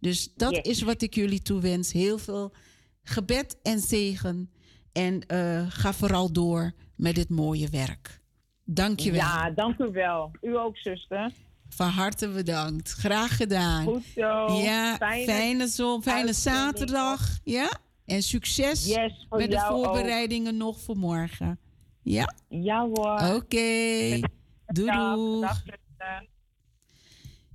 Dus 0.00 0.34
dat 0.34 0.66
is 0.66 0.82
wat 0.82 1.02
ik 1.02 1.14
jullie 1.14 1.42
toewens. 1.42 1.92
Heel 1.92 2.18
veel 2.18 2.54
gebed 3.02 3.58
en 3.62 3.78
zegen. 3.78 4.50
En 4.92 5.24
uh, 5.28 5.66
ga 5.68 5.92
vooral 5.92 6.32
door 6.32 6.72
met 6.96 7.14
dit 7.14 7.28
mooie 7.28 7.68
werk. 7.68 8.20
Dank 8.64 9.00
je 9.00 9.10
wel. 9.10 9.20
Ja, 9.20 9.50
dank 9.50 9.78
u 9.78 9.90
wel. 9.92 10.30
U 10.40 10.56
ook, 10.56 10.76
zuster. 10.76 11.32
Van 11.68 11.88
harte 11.88 12.28
bedankt. 12.28 12.90
Graag 12.90 13.36
gedaan. 13.36 13.84
Goed 13.84 14.04
zo. 14.14 14.52
Ja, 14.52 14.96
fijne, 14.96 15.24
fijne, 15.24 15.66
zon, 15.68 16.02
fijne 16.02 16.32
zaterdag. 16.32 17.38
Ja? 17.44 17.70
En 18.06 18.22
succes 18.22 18.98
met 19.30 19.50
de 19.50 19.64
voorbereidingen 19.68 20.56
nog 20.56 20.80
voor 20.80 20.96
morgen. 20.96 21.58
Ja? 22.02 22.34
Ja 22.48 22.80
hoor. 22.80 23.12
Oké. 23.12 23.34
Okay. 23.34 24.24
Doei 24.66 24.90
doei. 24.90 25.46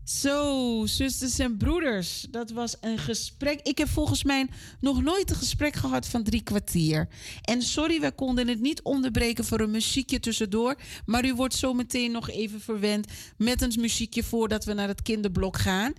Zo, 0.09 0.85
zusters 0.85 1.39
en 1.39 1.57
broeders, 1.57 2.25
dat 2.29 2.51
was 2.51 2.75
een 2.81 2.97
gesprek. 2.97 3.59
Ik 3.61 3.77
heb 3.77 3.89
volgens 3.89 4.23
mij 4.23 4.47
nog 4.79 5.03
nooit 5.03 5.29
een 5.29 5.35
gesprek 5.35 5.75
gehad 5.75 6.07
van 6.07 6.23
drie 6.23 6.43
kwartier. 6.43 7.07
En 7.41 7.61
sorry, 7.61 7.99
wij 7.99 8.11
konden 8.11 8.47
het 8.47 8.59
niet 8.59 8.81
onderbreken 8.81 9.45
voor 9.45 9.59
een 9.59 9.71
muziekje 9.71 10.19
tussendoor. 10.19 10.75
Maar 11.05 11.25
u 11.25 11.33
wordt 11.33 11.53
zo 11.53 11.73
meteen 11.73 12.11
nog 12.11 12.29
even 12.29 12.61
verwend 12.61 13.07
met 13.37 13.61
een 13.61 13.73
muziekje 13.79 14.23
voordat 14.23 14.65
we 14.65 14.73
naar 14.73 14.87
het 14.87 15.01
kinderblok 15.01 15.57
gaan. 15.57 15.93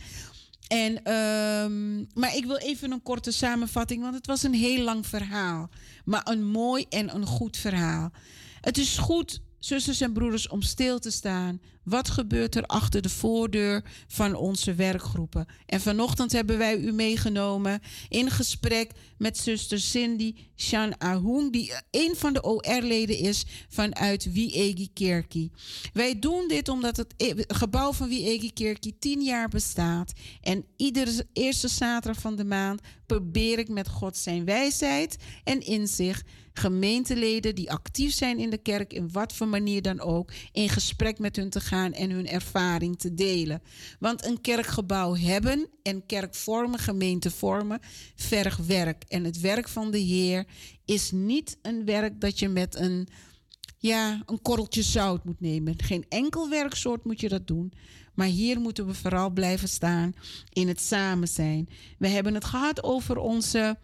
En, 0.69 1.03
ehm, 1.03 1.97
maar 2.15 2.37
ik 2.37 2.45
wil 2.45 2.57
even 2.57 2.93
een 2.93 3.03
korte 3.03 3.31
samenvatting, 3.31 4.03
want 4.03 4.15
het 4.15 4.27
was 4.27 4.43
een 4.43 4.55
heel 4.55 4.85
lang 4.85 5.07
verhaal. 5.07 5.71
Maar 6.05 6.23
een 6.25 6.45
mooi 6.47 6.87
en 6.89 7.15
een 7.15 7.27
goed 7.27 7.57
verhaal. 7.57 8.11
Het 8.61 8.79
is 8.79 8.99
goed 8.99 9.41
zusters 9.61 10.01
en 10.01 10.13
broeders, 10.13 10.49
om 10.49 10.63
stil 10.63 10.99
te 10.99 11.11
staan. 11.11 11.61
Wat 11.91 12.11
gebeurt 12.11 12.55
er 12.55 12.67
achter 12.67 13.03
de 13.03 13.09
voordeur 13.09 13.85
van 14.07 14.35
onze 14.35 14.75
werkgroepen? 14.75 15.47
En 15.67 15.81
vanochtend 15.81 16.33
hebben 16.33 16.59
wij 16.59 16.77
u 16.77 16.93
meegenomen 16.93 17.81
in 18.09 18.31
gesprek 18.31 18.91
met 19.19 19.39
zuster 19.39 19.79
Cindy 19.79 20.35
Shan 20.57 21.01
Ahoung, 21.01 21.53
die 21.53 21.73
een 21.91 22.17
van 22.17 22.33
de 22.33 22.43
OR-leden 22.43 23.19
is 23.19 23.45
vanuit 23.69 24.33
Wiegi 24.33 24.93
Kerkie. 24.93 25.51
Wij 25.93 26.19
doen 26.19 26.49
dit 26.49 26.69
omdat 26.69 26.97
het 26.97 27.15
e- 27.17 27.45
gebouw 27.47 27.93
van 27.93 28.09
Wiegi 28.09 28.53
Kerkie 28.53 28.97
tien 28.99 29.23
jaar 29.23 29.49
bestaat. 29.49 30.13
En 30.41 30.65
iedere 30.77 31.27
eerste 31.33 31.69
zaterdag 31.69 32.21
van 32.21 32.37
de 32.37 32.45
maand 32.45 32.81
probeer 33.07 33.59
ik 33.59 33.69
met 33.69 33.89
God 33.89 34.17
zijn 34.17 34.45
wijsheid 34.45 35.17
en 35.45 35.61
inzicht 35.61 36.25
gemeenteleden 36.53 37.55
die 37.55 37.71
actief 37.71 38.13
zijn 38.13 38.39
in 38.39 38.51
de 38.51 38.59
kerk, 38.59 38.93
in 38.93 39.13
wat 39.13 39.33
voor 39.33 39.49
manier 39.49 39.83
dan 39.83 40.01
ook, 40.01 40.33
in 40.53 40.69
gesprek 40.69 41.19
met 41.19 41.37
hun 41.37 41.51
te 41.51 41.61
gaan 41.61 41.80
en 41.89 42.11
hun 42.11 42.27
ervaring 42.29 42.99
te 42.99 43.15
delen. 43.15 43.63
Want 43.99 44.25
een 44.25 44.41
kerkgebouw 44.41 45.17
hebben 45.17 45.69
en 45.83 46.07
kerk 46.07 46.35
vormen, 46.35 46.79
gemeente 46.79 47.31
vormen, 47.31 47.81
vergt 48.15 48.67
werk. 48.67 49.05
En 49.09 49.25
het 49.25 49.41
werk 49.41 49.69
van 49.69 49.91
de 49.91 49.99
Heer 49.99 50.45
is 50.85 51.11
niet 51.11 51.59
een 51.63 51.85
werk 51.85 52.21
dat 52.21 52.39
je 52.39 52.49
met 52.49 52.77
een, 52.77 53.09
ja, 53.79 54.23
een 54.27 54.43
korreltje 54.43 54.83
zout 54.83 55.25
moet 55.25 55.41
nemen. 55.41 55.75
Geen 55.83 56.05
enkel 56.09 56.49
werksoort 56.49 57.05
moet 57.05 57.21
je 57.21 57.29
dat 57.29 57.47
doen. 57.47 57.73
Maar 58.15 58.27
hier 58.27 58.61
moeten 58.61 58.87
we 58.87 58.95
vooral 58.95 59.31
blijven 59.31 59.69
staan 59.69 60.13
in 60.49 60.69
het 60.69 60.81
samen 60.81 61.29
zijn. 61.29 61.69
We 61.99 62.09
hebben 62.09 62.35
het 62.35 62.45
gehad 62.45 62.83
over 62.83 63.17
onze 63.17 63.79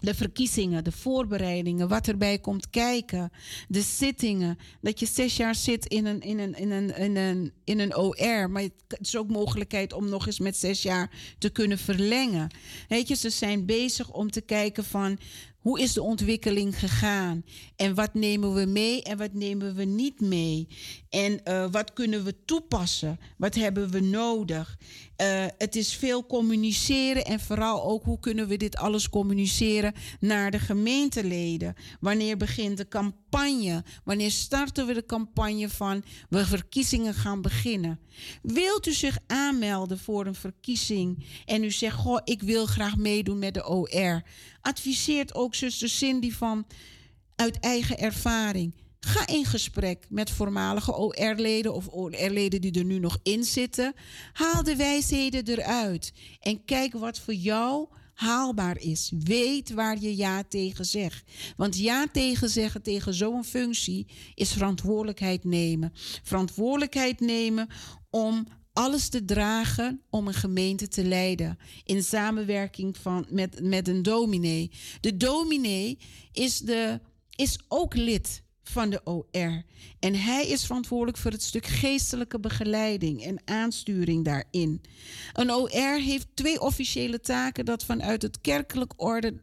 de 0.00 0.14
verkiezingen, 0.14 0.84
de 0.84 0.92
voorbereidingen, 0.92 1.88
wat 1.88 2.08
erbij 2.08 2.38
komt 2.38 2.70
kijken, 2.70 3.32
de 3.68 3.80
zittingen. 3.80 4.58
Dat 4.80 5.00
je 5.00 5.06
zes 5.06 5.36
jaar 5.36 5.54
zit 5.54 5.86
in 5.86 6.06
een, 6.06 6.20
in 6.20 6.38
een, 6.38 6.54
in 6.54 6.70
een, 6.70 6.96
in 6.96 7.16
een, 7.16 7.52
in 7.64 7.78
een 7.78 7.96
OR, 7.96 8.50
maar 8.50 8.62
het 8.62 8.98
is 9.00 9.16
ook 9.16 9.28
mogelijkheid 9.28 9.92
om 9.92 10.08
nog 10.08 10.26
eens 10.26 10.38
met 10.38 10.56
zes 10.56 10.82
jaar 10.82 11.10
te 11.38 11.50
kunnen 11.50 11.78
verlengen. 11.78 12.50
Weet 12.88 13.08
je, 13.08 13.14
ze 13.14 13.30
zijn 13.30 13.66
bezig 13.66 14.12
om 14.12 14.30
te 14.30 14.40
kijken 14.40 14.84
van 14.84 15.18
hoe 15.60 15.80
is 15.80 15.92
de 15.92 16.02
ontwikkeling 16.02 16.78
gegaan? 16.78 17.44
En 17.76 17.94
wat 17.94 18.14
nemen 18.14 18.54
we 18.54 18.64
mee 18.64 19.02
en 19.02 19.18
wat 19.18 19.32
nemen 19.32 19.74
we 19.74 19.84
niet 19.84 20.20
mee? 20.20 20.68
En 21.08 21.40
uh, 21.44 21.66
wat 21.70 21.92
kunnen 21.92 22.24
we 22.24 22.44
toepassen? 22.44 23.18
Wat 23.36 23.54
hebben 23.54 23.90
we 23.90 24.00
nodig? 24.00 24.78
Uh, 25.22 25.46
het 25.58 25.76
is 25.76 25.94
veel 25.94 26.26
communiceren 26.26 27.24
en 27.24 27.40
vooral 27.40 27.84
ook 27.84 28.04
hoe 28.04 28.18
kunnen 28.18 28.48
we 28.48 28.56
dit 28.56 28.76
alles 28.76 29.08
communiceren 29.08 29.94
naar 30.20 30.50
de 30.50 30.58
gemeenteleden? 30.58 31.74
Wanneer 32.00 32.36
begint 32.36 32.76
de 32.76 32.88
campagne? 32.88 33.84
Wanneer 34.04 34.30
starten 34.30 34.86
we 34.86 34.94
de 34.94 35.06
campagne 35.06 35.68
van 35.68 36.04
we 36.28 36.46
verkiezingen 36.46 37.14
gaan 37.14 37.42
beginnen? 37.42 37.98
Wilt 38.42 38.86
u 38.86 38.92
zich 38.92 39.18
aanmelden 39.26 39.98
voor 39.98 40.26
een 40.26 40.34
verkiezing 40.34 41.24
en 41.44 41.64
u 41.64 41.70
zegt, 41.70 41.96
goh, 41.96 42.20
ik 42.24 42.42
wil 42.42 42.66
graag 42.66 42.96
meedoen 42.96 43.38
met 43.38 43.54
de 43.54 43.66
OR? 43.66 44.22
Adviseert 44.60 45.34
ook 45.34 45.54
zuster 45.54 45.88
Cindy 45.88 46.32
van 46.32 46.66
uit 47.36 47.60
eigen 47.60 47.98
ervaring. 47.98 48.74
Ga 49.00 49.26
in 49.26 49.44
gesprek 49.44 50.06
met 50.08 50.30
voormalige 50.30 50.96
OR-leden 50.96 51.74
of 51.74 51.88
OR-leden 51.90 52.60
die 52.60 52.78
er 52.78 52.84
nu 52.84 52.98
nog 52.98 53.18
in 53.22 53.44
zitten. 53.44 53.94
Haal 54.32 54.62
de 54.62 54.76
wijsheden 54.76 55.48
eruit 55.48 56.12
en 56.40 56.64
kijk 56.64 56.92
wat 56.92 57.18
voor 57.18 57.34
jou 57.34 57.88
haalbaar 58.14 58.78
is. 58.78 59.12
Weet 59.18 59.72
waar 59.72 60.00
je 60.00 60.16
ja 60.16 60.42
tegen 60.48 60.84
zegt. 60.84 61.24
Want 61.56 61.78
ja 61.78 62.06
tegen 62.12 62.48
zeggen 62.48 62.82
tegen 62.82 63.14
zo'n 63.14 63.44
functie 63.44 64.06
is 64.34 64.52
verantwoordelijkheid 64.52 65.44
nemen. 65.44 65.92
Verantwoordelijkheid 66.22 67.20
nemen 67.20 67.68
om 68.10 68.46
alles 68.80 69.08
te 69.08 69.24
dragen 69.24 70.02
om 70.10 70.26
een 70.28 70.34
gemeente 70.34 70.88
te 70.88 71.04
leiden. 71.04 71.58
In 71.84 72.02
samenwerking 72.02 72.96
van, 72.96 73.26
met, 73.30 73.62
met 73.62 73.88
een 73.88 74.02
dominee. 74.02 74.70
De 75.00 75.16
dominee 75.16 75.98
is, 76.32 76.58
de, 76.58 77.00
is 77.36 77.58
ook 77.68 77.94
lid 77.94 78.42
van 78.62 78.90
de 78.90 79.00
OR. 79.04 79.62
En 79.98 80.14
hij 80.14 80.46
is 80.46 80.64
verantwoordelijk 80.66 81.18
voor 81.18 81.30
het 81.30 81.42
stuk 81.42 81.66
geestelijke 81.66 82.40
begeleiding 82.40 83.24
en 83.24 83.40
aansturing 83.44 84.24
daarin. 84.24 84.80
Een 85.32 85.52
OR 85.52 86.00
heeft 86.00 86.26
twee 86.34 86.60
officiële 86.60 87.20
taken 87.20 87.64
dat 87.64 87.84
vanuit 87.84 88.22
het 88.22 88.40
kerkelijk 88.40 88.92
orde 88.96 89.42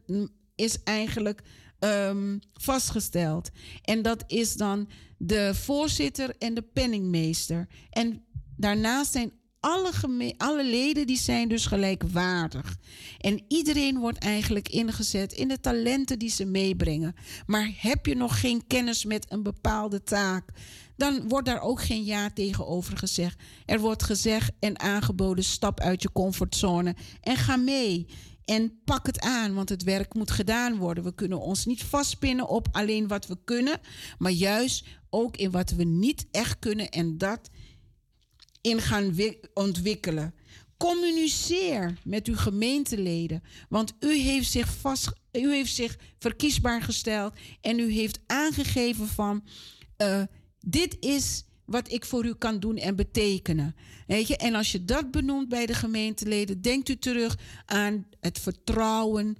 is 0.54 0.82
eigenlijk 0.84 1.42
um, 1.80 2.40
vastgesteld. 2.52 3.50
En 3.82 4.02
dat 4.02 4.24
is 4.26 4.54
dan 4.54 4.88
de 5.18 5.54
voorzitter 5.54 6.34
en 6.38 6.54
de 6.54 6.62
penningmeester. 6.62 7.68
En 7.90 8.24
daarnaast 8.58 9.12
zijn 9.12 9.32
alle, 9.60 10.34
alle 10.36 10.64
leden 10.64 11.06
die 11.06 11.18
zijn 11.18 11.48
dus 11.48 11.66
gelijkwaardig. 11.66 12.76
En 13.18 13.44
iedereen 13.48 13.98
wordt 13.98 14.18
eigenlijk 14.18 14.68
ingezet 14.68 15.32
in 15.32 15.48
de 15.48 15.60
talenten 15.60 16.18
die 16.18 16.30
ze 16.30 16.44
meebrengen. 16.44 17.14
Maar 17.46 17.70
heb 17.76 18.06
je 18.06 18.14
nog 18.14 18.40
geen 18.40 18.66
kennis 18.66 19.04
met 19.04 19.26
een 19.32 19.42
bepaalde 19.42 20.02
taak, 20.02 20.50
dan 20.96 21.28
wordt 21.28 21.46
daar 21.46 21.60
ook 21.60 21.82
geen 21.82 22.04
ja 22.04 22.30
tegenover 22.30 22.96
gezegd. 22.96 23.40
Er 23.66 23.80
wordt 23.80 24.02
gezegd 24.02 24.52
en 24.58 24.80
aangeboden: 24.80 25.44
stap 25.44 25.80
uit 25.80 26.02
je 26.02 26.12
comfortzone 26.12 26.96
en 27.20 27.36
ga 27.36 27.56
mee. 27.56 28.06
En 28.44 28.80
pak 28.84 29.06
het 29.06 29.20
aan, 29.20 29.54
want 29.54 29.68
het 29.68 29.82
werk 29.82 30.14
moet 30.14 30.30
gedaan 30.30 30.76
worden. 30.76 31.04
We 31.04 31.14
kunnen 31.14 31.40
ons 31.40 31.66
niet 31.66 31.82
vastpinnen 31.82 32.48
op 32.48 32.68
alleen 32.72 33.08
wat 33.08 33.26
we 33.26 33.38
kunnen, 33.44 33.80
maar 34.18 34.32
juist 34.32 34.84
ook 35.10 35.36
in 35.36 35.50
wat 35.50 35.70
we 35.70 35.84
niet 35.84 36.26
echt 36.30 36.58
kunnen. 36.58 36.88
En 36.88 37.18
dat 37.18 37.50
in 38.68 38.80
gaan 38.80 39.16
ontwikkelen. 39.54 40.34
Communiceer 40.76 41.98
met 42.04 42.26
uw 42.26 42.36
gemeenteleden, 42.36 43.42
want 43.68 43.94
u 44.00 44.14
heeft 44.14 44.50
zich 44.50 44.74
vast, 44.80 45.12
u 45.32 45.52
heeft 45.52 45.74
zich 45.74 45.98
verkiesbaar 46.18 46.82
gesteld 46.82 47.32
en 47.60 47.78
u 47.78 47.92
heeft 47.92 48.20
aangegeven 48.26 49.06
van 49.06 49.44
uh, 50.02 50.22
dit 50.60 50.96
is 51.00 51.44
wat 51.64 51.92
ik 51.92 52.04
voor 52.04 52.24
u 52.24 52.34
kan 52.34 52.60
doen 52.60 52.76
en 52.76 52.96
betekenen. 52.96 53.74
Weet 54.06 54.28
je? 54.28 54.36
En 54.36 54.54
als 54.54 54.72
je 54.72 54.84
dat 54.84 55.10
benoemt 55.10 55.48
bij 55.48 55.66
de 55.66 55.74
gemeenteleden, 55.74 56.60
denkt 56.60 56.88
u 56.88 56.96
terug 56.96 57.38
aan 57.66 58.06
het 58.20 58.38
vertrouwen 58.38 59.36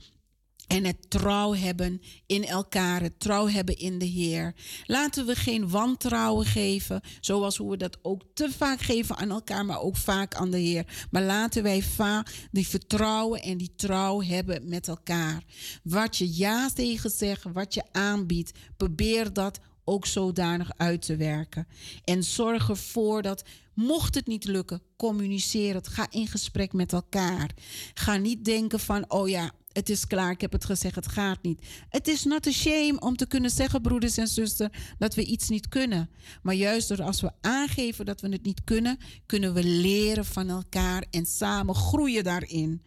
en 0.69 0.85
het 0.85 1.11
trouw 1.11 1.55
hebben 1.55 2.01
in 2.27 2.45
elkaar, 2.45 3.03
het 3.03 3.21
trouw 3.21 3.49
hebben 3.49 3.77
in 3.77 3.99
de 3.99 4.05
Heer. 4.05 4.55
Laten 4.85 5.27
we 5.27 5.35
geen 5.35 5.71
wantrouwen 5.71 6.47
geven, 6.47 7.01
zoals 7.21 7.57
hoe 7.57 7.71
we 7.71 7.77
dat 7.77 7.99
ook 8.03 8.23
te 8.35 8.51
vaak 8.51 8.81
geven 8.81 9.17
aan 9.17 9.31
elkaar, 9.31 9.65
maar 9.65 9.81
ook 9.81 9.97
vaak 9.97 10.35
aan 10.35 10.51
de 10.51 10.59
Heer. 10.59 11.07
Maar 11.11 11.23
laten 11.23 11.63
wij 11.63 11.83
vaak 11.83 12.49
die 12.51 12.69
vertrouwen 12.69 13.43
en 13.43 13.59
die 13.59 13.73
trouw 13.77 14.23
hebben 14.23 14.69
met 14.69 14.89
elkaar. 14.89 15.43
Wat 15.83 16.17
je 16.17 16.37
ja 16.37 16.71
tegen 16.71 17.11
zegt, 17.11 17.45
wat 17.53 17.75
je 17.75 17.83
aanbiedt, 17.93 18.59
probeer 18.77 19.33
dat 19.33 19.61
ook 19.85 20.07
zodanig 20.07 20.71
uit 20.77 21.03
te 21.03 21.17
werken. 21.17 21.67
En 22.05 22.23
zorg 22.23 22.69
ervoor 22.69 23.23
dat, 23.23 23.45
mocht 23.75 24.15
het 24.15 24.27
niet 24.27 24.45
lukken, 24.45 24.83
communiceer 24.97 25.75
het. 25.75 25.89
Ga 25.89 26.07
in 26.11 26.27
gesprek 26.27 26.73
met 26.73 26.93
elkaar. 26.93 27.51
Ga 27.95 28.17
niet 28.17 28.45
denken 28.45 28.81
van, 28.81 29.11
oh 29.11 29.29
ja, 29.29 29.53
het 29.79 29.89
is 29.89 30.07
klaar, 30.07 30.31
ik 30.31 30.41
heb 30.41 30.53
het 30.53 30.65
gezegd, 30.65 30.95
het 30.95 31.09
gaat 31.09 31.43
niet. 31.43 31.67
Het 31.89 32.09
is 32.09 32.25
not 32.25 32.47
a 32.47 32.51
shame 32.51 33.01
om 33.01 33.17
te 33.17 33.27
kunnen 33.27 33.51
zeggen, 33.51 33.83
broeders 33.83 34.17
en 34.17 34.29
zusters, 34.29 34.71
dat 34.99 35.15
we 35.15 35.25
iets 35.25 35.49
niet 35.49 35.69
kunnen. 35.69 36.11
Maar 36.43 36.55
juist 36.55 36.89
door 36.89 37.03
als 37.03 37.21
we 37.21 37.31
aangeven 37.41 38.05
dat 38.05 38.21
we 38.21 38.29
het 38.29 38.45
niet 38.45 38.65
kunnen, 38.65 38.99
kunnen 39.27 39.55
we 39.55 39.65
leren 39.65 40.25
van 40.25 40.49
elkaar 40.49 41.05
en 41.11 41.27
samen 41.27 41.75
groeien 41.75 42.25
daarin. 42.25 42.83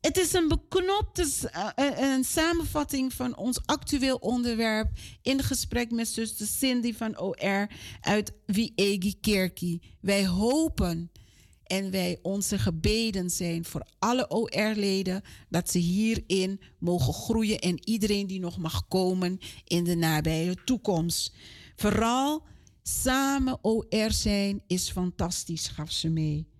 Het 0.00 0.18
is 0.18 0.32
een 0.32 0.48
beknopte 0.48 1.26
uh, 1.54 2.12
een 2.12 2.24
samenvatting 2.24 3.12
van 3.12 3.36
ons 3.36 3.60
actueel 3.64 4.16
onderwerp 4.16 4.90
in 5.22 5.42
gesprek 5.42 5.90
met 5.90 6.08
zuster 6.08 6.46
Cindy 6.46 6.94
van 6.94 7.18
OR 7.18 7.66
uit 8.00 8.32
Wiegi 8.46 9.20
Kerkie. 9.20 9.82
Wij 10.00 10.26
hopen 10.26 11.10
en 11.72 11.90
wij 11.90 12.18
onze 12.22 12.58
gebeden 12.58 13.30
zijn 13.30 13.64
voor 13.64 13.86
alle 13.98 14.30
OR-leden 14.30 15.22
dat 15.48 15.70
ze 15.70 15.78
hierin 15.78 16.60
mogen 16.78 17.12
groeien 17.12 17.58
en 17.58 17.88
iedereen 17.88 18.26
die 18.26 18.40
nog 18.40 18.58
mag 18.58 18.88
komen 18.88 19.38
in 19.64 19.84
de 19.84 19.94
nabije 19.94 20.56
toekomst. 20.64 21.34
Vooral 21.76 22.42
samen 22.82 23.58
OR 23.62 24.10
zijn 24.10 24.62
is 24.66 24.90
fantastisch, 24.90 25.68
gaf 25.68 25.92
ze 25.92 26.08
mee. 26.08 26.50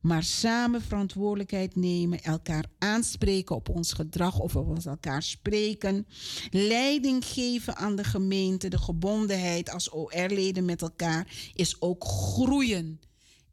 maar 0.00 0.22
samen 0.22 0.82
verantwoordelijkheid 0.82 1.76
nemen, 1.76 2.22
elkaar 2.22 2.64
aanspreken 2.78 3.56
op 3.56 3.68
ons 3.68 3.92
gedrag 3.92 4.38
of 4.38 4.56
op 4.56 4.84
elkaar 4.84 5.22
spreken, 5.22 6.06
leiding 6.50 7.24
geven 7.24 7.76
aan 7.76 7.96
de 7.96 8.04
gemeente, 8.04 8.68
de 8.68 8.78
gebondenheid 8.78 9.70
als 9.70 9.92
OR-leden 9.92 10.64
met 10.64 10.82
elkaar, 10.82 11.52
is 11.54 11.80
ook 11.80 12.04
groeien 12.04 13.00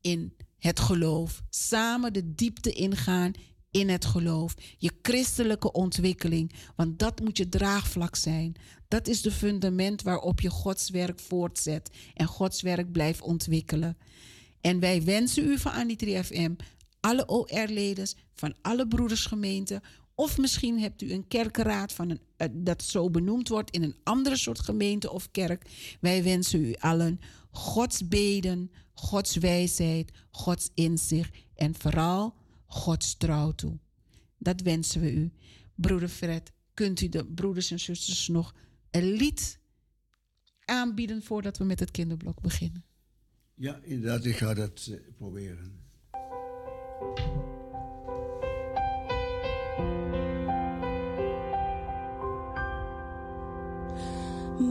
in 0.01 0.33
het 0.65 0.79
geloof. 0.79 1.41
Samen 1.49 2.13
de 2.13 2.35
diepte 2.35 2.71
ingaan 2.71 3.31
in 3.71 3.89
het 3.89 4.05
geloof. 4.05 4.55
Je 4.77 4.91
christelijke 5.01 5.71
ontwikkeling. 5.71 6.51
Want 6.75 6.99
dat 6.99 7.19
moet 7.19 7.37
je 7.37 7.49
draagvlak 7.49 8.15
zijn. 8.15 8.55
Dat 8.87 9.07
is 9.07 9.21
de 9.21 9.31
fundament 9.31 10.01
waarop 10.01 10.41
je 10.41 10.49
Gods 10.49 10.89
werk 10.89 11.19
voortzet. 11.19 11.89
En 12.13 12.25
Gods 12.25 12.61
werk 12.61 12.91
blijft 12.91 13.21
ontwikkelen. 13.21 13.97
En 14.61 14.79
wij 14.79 15.03
wensen 15.03 15.45
u 15.45 15.57
van 15.57 15.71
Anitri 15.71 16.23
FM, 16.23 16.53
alle 16.99 17.27
OR-leden, 17.27 18.07
van 18.35 18.55
alle 18.61 18.87
broedersgemeenten. 18.87 19.81
Of 20.15 20.37
misschien 20.37 20.79
hebt 20.79 21.01
u 21.01 21.11
een 21.11 21.27
kerkenraad 21.27 21.93
van 21.93 22.09
een, 22.09 22.21
eh, 22.37 22.47
dat 22.53 22.83
zo 22.83 23.09
benoemd 23.09 23.47
wordt 23.47 23.71
in 23.71 23.83
een 23.83 23.95
andere 24.03 24.37
soort 24.37 24.59
gemeente 24.59 25.11
of 25.11 25.31
kerk. 25.31 25.69
Wij 26.01 26.23
wensen 26.23 26.65
u 26.65 26.75
allen 26.79 27.19
Gods 27.51 28.07
beden, 28.07 28.71
Gods 28.95 29.35
wijsheid, 29.35 30.11
Gods 30.31 30.69
inzicht 30.73 31.35
en 31.55 31.75
vooral 31.75 32.35
Gods 32.65 33.17
trouw 33.17 33.51
toe. 33.51 33.79
Dat 34.37 34.61
wensen 34.61 35.01
we 35.01 35.13
u. 35.13 35.31
Broeder 35.75 36.09
Fred, 36.09 36.51
kunt 36.73 37.01
u 37.01 37.09
de 37.09 37.25
broeders 37.25 37.71
en 37.71 37.79
zusters 37.79 38.27
nog 38.27 38.55
een 38.91 39.11
lied 39.11 39.59
aanbieden 40.65 41.23
voordat 41.23 41.57
we 41.57 41.63
met 41.63 41.79
het 41.79 41.91
kinderblok 41.91 42.41
beginnen? 42.41 42.85
Ja, 43.53 43.79
inderdaad, 43.83 44.25
ik 44.25 44.37
ga 44.37 44.53
dat 44.53 44.87
uh, 44.89 44.97
proberen. 45.17 45.83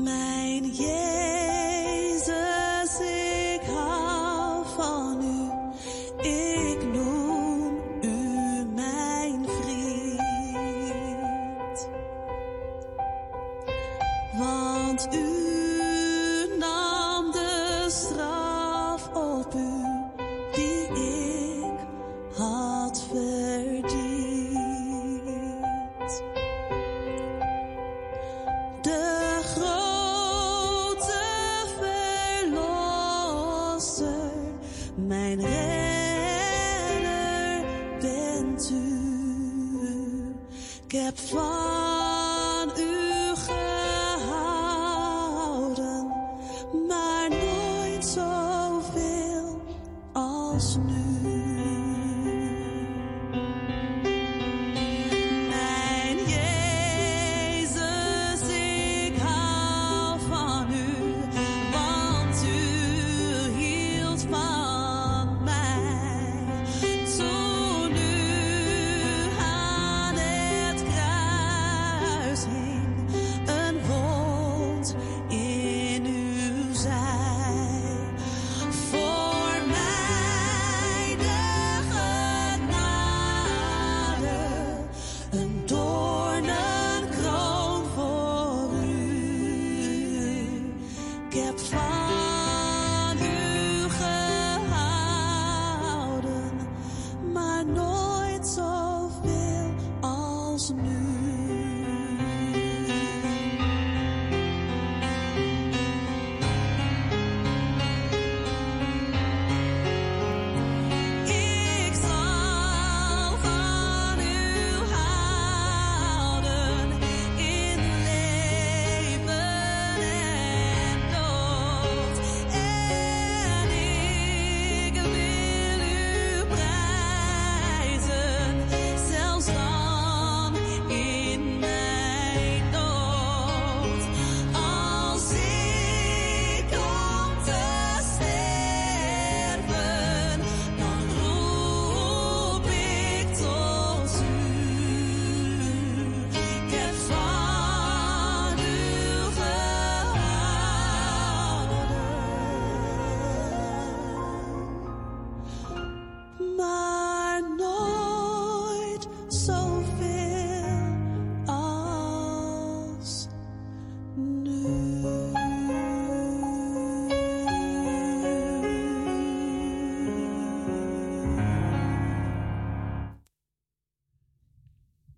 Mijn 0.03 0.75
Jezus, 0.75 1.44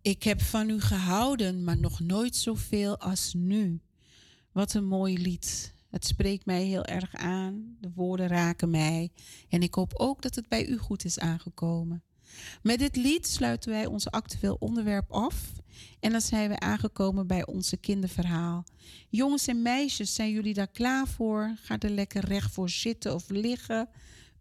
Ik 0.07 0.23
heb 0.23 0.43
van 0.43 0.71
u 0.71 0.81
gehouden, 0.81 1.65
maar 1.65 1.79
nog 1.79 2.01
nooit 2.01 2.37
zoveel 2.37 2.99
als 2.99 3.35
nu. 3.35 3.81
Wat 4.53 4.75
een 4.75 4.87
mooi 4.87 5.19
lied. 5.19 5.75
Het 5.91 6.07
spreekt 6.07 6.47
mij 6.47 6.63
heel 6.63 6.85
erg 6.85 7.15
aan. 7.15 7.77
De 7.81 7.91
woorden 7.95 8.29
raken 8.29 8.71
mij. 8.71 9.11
En 9.49 9.63
ik 9.63 9.75
hoop 9.75 9.95
ook 9.95 10.23
dat 10.23 10.35
het 10.35 10.49
bij 10.49 10.67
u 10.67 10.77
goed 10.79 11.05
is 11.05 11.19
aangekomen. 11.19 12.03
Met 12.63 12.79
dit 12.79 12.97
lied 12.97 13.27
sluiten 13.27 13.71
wij 13.71 13.87
ons 13.87 14.11
actueel 14.11 14.57
onderwerp 14.61 15.13
af. 15.13 15.53
En 16.01 16.13
dan 16.13 16.21
zijn 16.21 16.49
we 16.49 16.59
aangekomen 16.59 17.27
bij 17.27 17.47
onze 17.47 17.77
kinderverhaal. 17.77 18.65
Jongens 19.09 19.47
en 19.47 19.63
meisjes, 19.63 20.15
zijn 20.15 20.31
jullie 20.31 20.55
daar 20.55 20.71
klaar 20.71 21.07
voor? 21.09 21.57
Ga 21.61 21.79
er 21.79 21.91
lekker 21.91 22.25
recht 22.25 22.53
voor 22.53 22.71
zitten 22.71 23.15
of 23.15 23.29
liggen. 23.29 23.89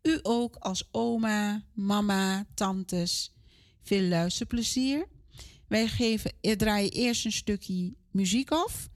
U 0.01 0.19
ook 0.21 0.55
als 0.55 0.87
oma, 0.91 1.63
mama, 1.73 2.45
tantes. 2.53 3.33
Veel 3.81 4.07
luisterplezier. 4.07 5.13
Wij 5.75 5.87
geven, 5.87 6.33
eh, 6.41 6.51
draaien 6.51 6.91
eerst 6.91 7.25
een 7.25 7.31
stukje 7.31 7.93
muziek 8.11 8.51
af. 8.51 8.89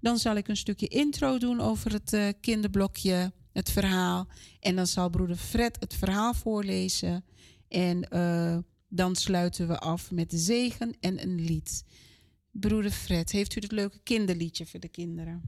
Dan 0.00 0.18
zal 0.18 0.36
ik 0.36 0.48
een 0.48 0.56
stukje 0.56 0.88
intro 0.88 1.38
doen 1.38 1.60
over 1.60 1.92
het 1.92 2.12
eh, 2.12 2.28
kinderblokje, 2.40 3.32
het 3.52 3.70
verhaal. 3.70 4.28
En 4.60 4.76
dan 4.76 4.86
zal 4.86 5.10
broeder 5.10 5.36
Fred 5.36 5.76
het 5.80 5.94
verhaal 5.94 6.34
voorlezen. 6.34 7.24
En 7.68 8.08
eh, 8.08 8.58
dan 8.88 9.16
sluiten 9.16 9.68
we 9.68 9.78
af 9.78 10.10
met 10.10 10.30
de 10.30 10.38
zegen 10.38 10.96
en 11.00 11.22
een 11.22 11.44
lied. 11.44 11.84
Broeder 12.50 12.90
Fred, 12.90 13.30
heeft 13.30 13.56
u 13.56 13.60
het 13.60 13.72
leuke 13.72 13.98
kinderliedje 14.02 14.66
voor 14.66 14.80
de 14.80 14.88
kinderen? 14.88 15.42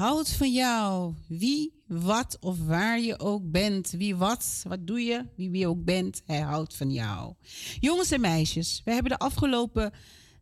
Houdt 0.00 0.30
van 0.30 0.52
jou. 0.52 1.14
Wie, 1.26 1.72
wat 1.86 2.36
of 2.40 2.58
waar 2.66 3.00
je 3.00 3.18
ook 3.18 3.50
bent. 3.50 3.90
Wie 3.90 4.16
wat, 4.16 4.62
wat 4.68 4.86
doe 4.86 5.00
je, 5.00 5.26
wie 5.36 5.50
wie 5.50 5.66
ook 5.66 5.84
bent. 5.84 6.22
Hij 6.26 6.40
houdt 6.40 6.76
van 6.76 6.90
jou. 6.90 7.34
Jongens 7.80 8.10
en 8.10 8.20
meisjes, 8.20 8.82
we 8.84 8.92
hebben 8.92 9.12
de 9.12 9.18
afgelopen 9.18 9.92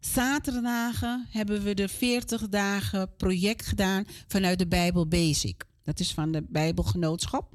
zaterdagen 0.00 1.26
hebben 1.30 1.62
we 1.62 1.74
de 1.74 1.88
40 1.88 2.48
dagen 2.48 3.16
project 3.16 3.66
gedaan 3.66 4.04
vanuit 4.28 4.58
de 4.58 4.66
Bijbel 4.66 5.06
Basic. 5.06 5.64
Dat 5.82 6.00
is 6.00 6.12
van 6.12 6.32
de 6.32 6.44
Bijbelgenootschap. 6.48 7.54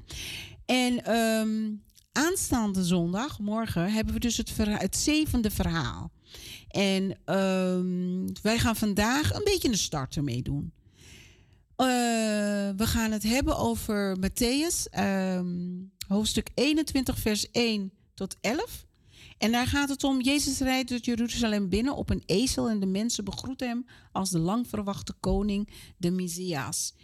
En 0.64 1.04
ehm, 1.04 1.72
aanstaande 2.12 2.84
zondag, 2.84 3.38
morgen, 3.38 3.92
hebben 3.92 4.14
we 4.14 4.20
dus 4.20 4.36
het, 4.36 4.52
het 4.56 4.96
zevende 4.96 5.50
verhaal. 5.50 6.10
En 6.68 7.18
ehm, 7.24 8.26
wij 8.42 8.58
gaan 8.58 8.76
vandaag 8.76 9.34
een 9.34 9.44
beetje 9.44 9.68
een 9.68 9.78
start 9.78 10.16
ermee 10.16 10.42
Eh, 11.76 11.86
we 12.76 12.86
gaan 12.86 13.10
het 13.10 13.22
hebben 13.22 13.56
over 13.56 14.16
Matthäus, 14.20 14.88
ehm, 14.90 15.46
hoofdstuk 16.08 16.50
21, 16.54 17.18
vers 17.18 17.48
1 17.52 17.92
tot 18.14 18.36
11. 18.40 18.86
En 19.38 19.52
daar 19.52 19.66
gaat 19.66 19.88
het 19.88 20.04
om, 20.04 20.20
Jezus 20.20 20.58
rijdt 20.58 20.88
door 20.88 20.98
Jeruzalem 20.98 21.68
binnen 21.68 21.96
op 21.96 22.10
een 22.10 22.22
ezel 22.26 22.68
en 22.68 22.80
de 22.80 22.86
mensen 22.86 23.24
begroeten 23.24 23.68
hem 23.68 23.86
als 24.12 24.30
de 24.30 24.38
lang 24.38 24.68
verwachte 24.68 25.14
koning, 25.20 25.68
de 25.96 26.10
Messias. 26.10 26.94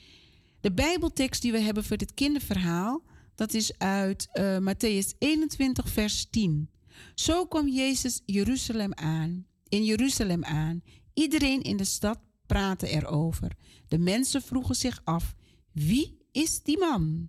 De 0.60 0.72
Bijbeltekst 0.72 1.42
die 1.42 1.52
we 1.52 1.58
hebben 1.58 1.84
voor 1.84 1.96
dit 1.96 2.14
kinderverhaal, 2.14 3.02
dat 3.34 3.54
is 3.54 3.78
uit 3.78 4.28
eh 4.32 4.58
Matthäus 4.58 5.18
21, 5.18 5.88
vers 5.88 6.26
10. 6.30 6.70
Zo 7.14 7.46
kwam 7.46 7.68
Jezus 7.68 8.22
Jeruzalem 8.26 8.94
aan, 8.94 9.46
in 9.68 9.84
Jeruzalem 9.84 10.44
aan. 10.44 10.82
Iedereen 11.14 11.62
in 11.62 11.76
de 11.76 11.84
stad 11.84 12.18
praatte 12.52 12.88
erover. 12.88 13.56
De 13.88 13.98
mensen 13.98 14.42
vroegen 14.42 14.74
zich 14.74 15.00
af: 15.04 15.34
wie 15.72 16.18
is 16.32 16.62
die 16.62 16.78
man? 16.78 17.28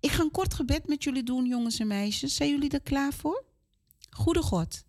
Ik 0.00 0.10
ga 0.10 0.22
een 0.22 0.30
kort 0.30 0.54
gebed 0.54 0.86
met 0.86 1.04
jullie 1.04 1.22
doen, 1.22 1.46
jongens 1.46 1.78
en 1.78 1.86
meisjes. 1.86 2.34
Zijn 2.34 2.50
jullie 2.50 2.70
er 2.70 2.82
klaar 2.82 3.12
voor? 3.12 3.44
Goede 4.10 4.42
God, 4.42 4.84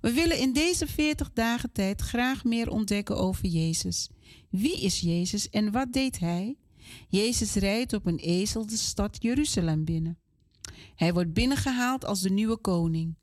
we 0.00 0.12
willen 0.12 0.38
in 0.38 0.52
deze 0.52 0.86
40 0.86 1.32
dagen 1.32 1.72
tijd 1.72 2.00
graag 2.00 2.44
meer 2.44 2.70
ontdekken 2.70 3.16
over 3.16 3.46
Jezus. 3.46 4.08
Wie 4.50 4.80
is 4.80 5.00
Jezus 5.00 5.50
en 5.50 5.72
wat 5.72 5.92
deed 5.92 6.18
hij? 6.18 6.56
Jezus 7.08 7.54
rijdt 7.54 7.92
op 7.92 8.06
een 8.06 8.18
ezel 8.18 8.66
de 8.66 8.76
stad 8.76 9.22
Jeruzalem 9.22 9.84
binnen. 9.84 10.18
Hij 10.94 11.12
wordt 11.12 11.32
binnengehaald 11.32 12.04
als 12.04 12.20
de 12.20 12.30
nieuwe 12.30 12.56
koning. 12.56 13.16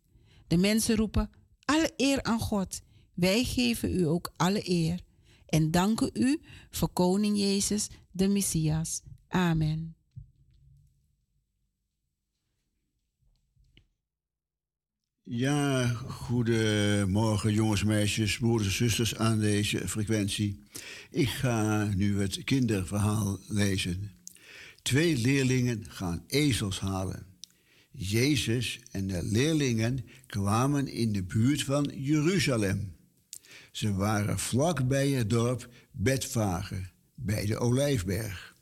De 0.48 0.58
mensen 0.58 0.96
roepen: 0.96 1.30
Alle 1.66 1.94
eer 1.98 2.24
aan 2.24 2.40
God. 2.40 2.82
Wij 3.14 3.44
geven 3.44 4.00
u 4.00 4.08
ook 4.08 4.34
alle 4.38 4.70
eer. 4.70 5.08
En 5.50 5.72
danken 5.72 6.10
u 6.14 6.42
voor 6.70 6.90
koning 6.90 7.38
Jezus, 7.38 7.90
de 8.12 8.28
Messias. 8.28 9.02
Amen. 9.28 9.94
Ja, 15.24 15.88
goedemorgen 16.08 17.54
jongens, 17.54 17.84
meisjes, 17.84 18.38
broeders 18.38 18.68
en 18.68 18.74
zusters 18.74 19.16
aan 19.16 19.40
deze 19.40 19.88
frequentie. 19.88 20.64
Ik 21.12 21.30
ga 21.30 21.84
nu 21.96 22.20
het 22.22 22.44
kinderverhaal 22.44 23.40
lezen. 23.48 24.12
Twee 24.82 25.18
leerlingen 25.18 25.86
gaan 25.88 26.24
ezels 26.28 26.80
halen. 26.80 27.26
Jezus 27.92 28.80
en 28.92 29.08
de 29.08 29.24
leerlingen 29.24 30.06
kwamen 30.26 30.88
in 30.88 31.12
de 31.12 31.24
buurt 31.24 31.64
van 31.64 31.92
Jeruzalem. 31.96 32.94
Ze 33.72 33.94
waren 33.94 34.40
vlak 34.40 34.88
bij 34.88 35.10
het 35.10 35.30
dorp 35.30 35.70
Betfage, 35.92 36.90
bij 37.16 37.46
de 37.46 37.58
Olijfberg. 37.58 38.56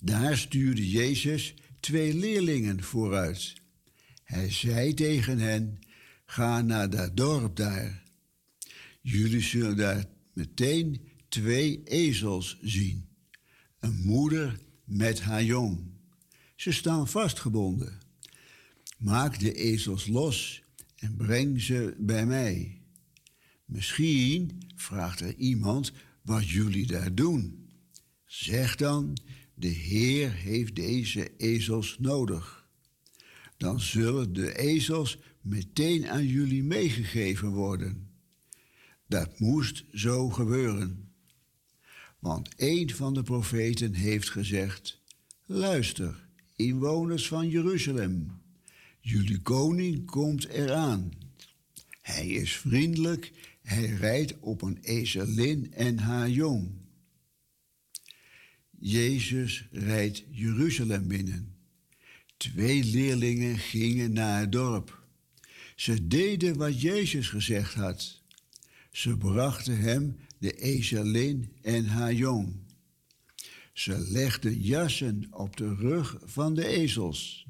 Daar 0.00 0.36
stuurde 0.36 0.90
Jezus 0.90 1.54
twee 1.80 2.14
leerlingen 2.14 2.82
vooruit. 2.82 3.54
Hij 4.24 4.50
zei 4.50 4.94
tegen 4.94 5.38
hen: 5.38 5.78
Ga 6.24 6.60
naar 6.60 6.90
dat 6.90 7.16
dorp 7.16 7.56
daar. 7.56 8.02
Jullie 9.00 9.40
zullen 9.40 9.76
daar 9.76 10.04
meteen 10.32 11.08
twee 11.28 11.82
ezels 11.84 12.58
zien. 12.62 13.08
Een 13.78 14.00
moeder 14.04 14.58
met 14.84 15.20
haar 15.20 15.44
jong. 15.44 15.90
Ze 16.56 16.72
staan 16.72 17.08
vastgebonden. 17.08 18.00
Maak 18.98 19.38
de 19.38 19.54
ezels 19.54 20.06
los 20.06 20.62
en 20.96 21.16
breng 21.16 21.60
ze 21.60 21.94
bij 21.98 22.26
mij. 22.26 22.81
Misschien 23.72 24.62
vraagt 24.74 25.20
er 25.20 25.34
iemand 25.34 25.92
wat 26.22 26.48
jullie 26.48 26.86
daar 26.86 27.14
doen. 27.14 27.68
Zeg 28.26 28.76
dan: 28.76 29.16
De 29.54 29.68
Heer 29.68 30.32
heeft 30.32 30.76
deze 30.76 31.36
ezels 31.36 31.96
nodig 31.98 32.62
dan 33.62 33.80
zullen 33.80 34.32
de 34.32 34.58
ezels 34.58 35.18
meteen 35.40 36.08
aan 36.08 36.26
jullie 36.26 36.62
meegegeven 36.62 37.48
worden. 37.48 38.10
Dat 39.06 39.38
moest 39.38 39.84
zo 39.92 40.28
gebeuren. 40.28 41.12
Want 42.18 42.48
een 42.56 42.90
van 42.90 43.14
de 43.14 43.22
profeten 43.22 43.94
heeft 43.94 44.30
gezegd: 44.30 45.00
Luister, 45.46 46.28
inwoners 46.56 47.28
van 47.28 47.48
Jeruzalem, 47.48 48.40
jullie 49.00 49.40
koning 49.40 50.06
komt 50.06 50.48
eraan. 50.48 51.12
Hij 52.00 52.26
is 52.26 52.56
vriendelijk, 52.56 53.32
hij 53.62 53.86
rijdt 53.86 54.38
op 54.38 54.62
een 54.62 54.78
ezelin 54.82 55.72
en 55.72 55.98
haar 55.98 56.30
jong. 56.30 56.80
Jezus 58.78 59.68
rijdt 59.70 60.24
Jeruzalem 60.30 61.08
binnen. 61.08 61.56
Twee 62.36 62.84
leerlingen 62.84 63.58
gingen 63.58 64.12
naar 64.12 64.40
het 64.40 64.52
dorp. 64.52 65.02
Ze 65.76 66.06
deden 66.06 66.56
wat 66.56 66.80
Jezus 66.80 67.28
gezegd 67.28 67.74
had. 67.74 68.20
Ze 68.90 69.16
brachten 69.16 69.78
hem 69.78 70.16
de 70.38 70.52
ezelin 70.52 71.52
en 71.62 71.86
haar 71.86 72.12
jong. 72.12 72.54
Ze 73.72 73.98
legden 73.98 74.60
jassen 74.60 75.26
op 75.30 75.56
de 75.56 75.74
rug 75.74 76.18
van 76.24 76.54
de 76.54 76.66
ezels. 76.66 77.46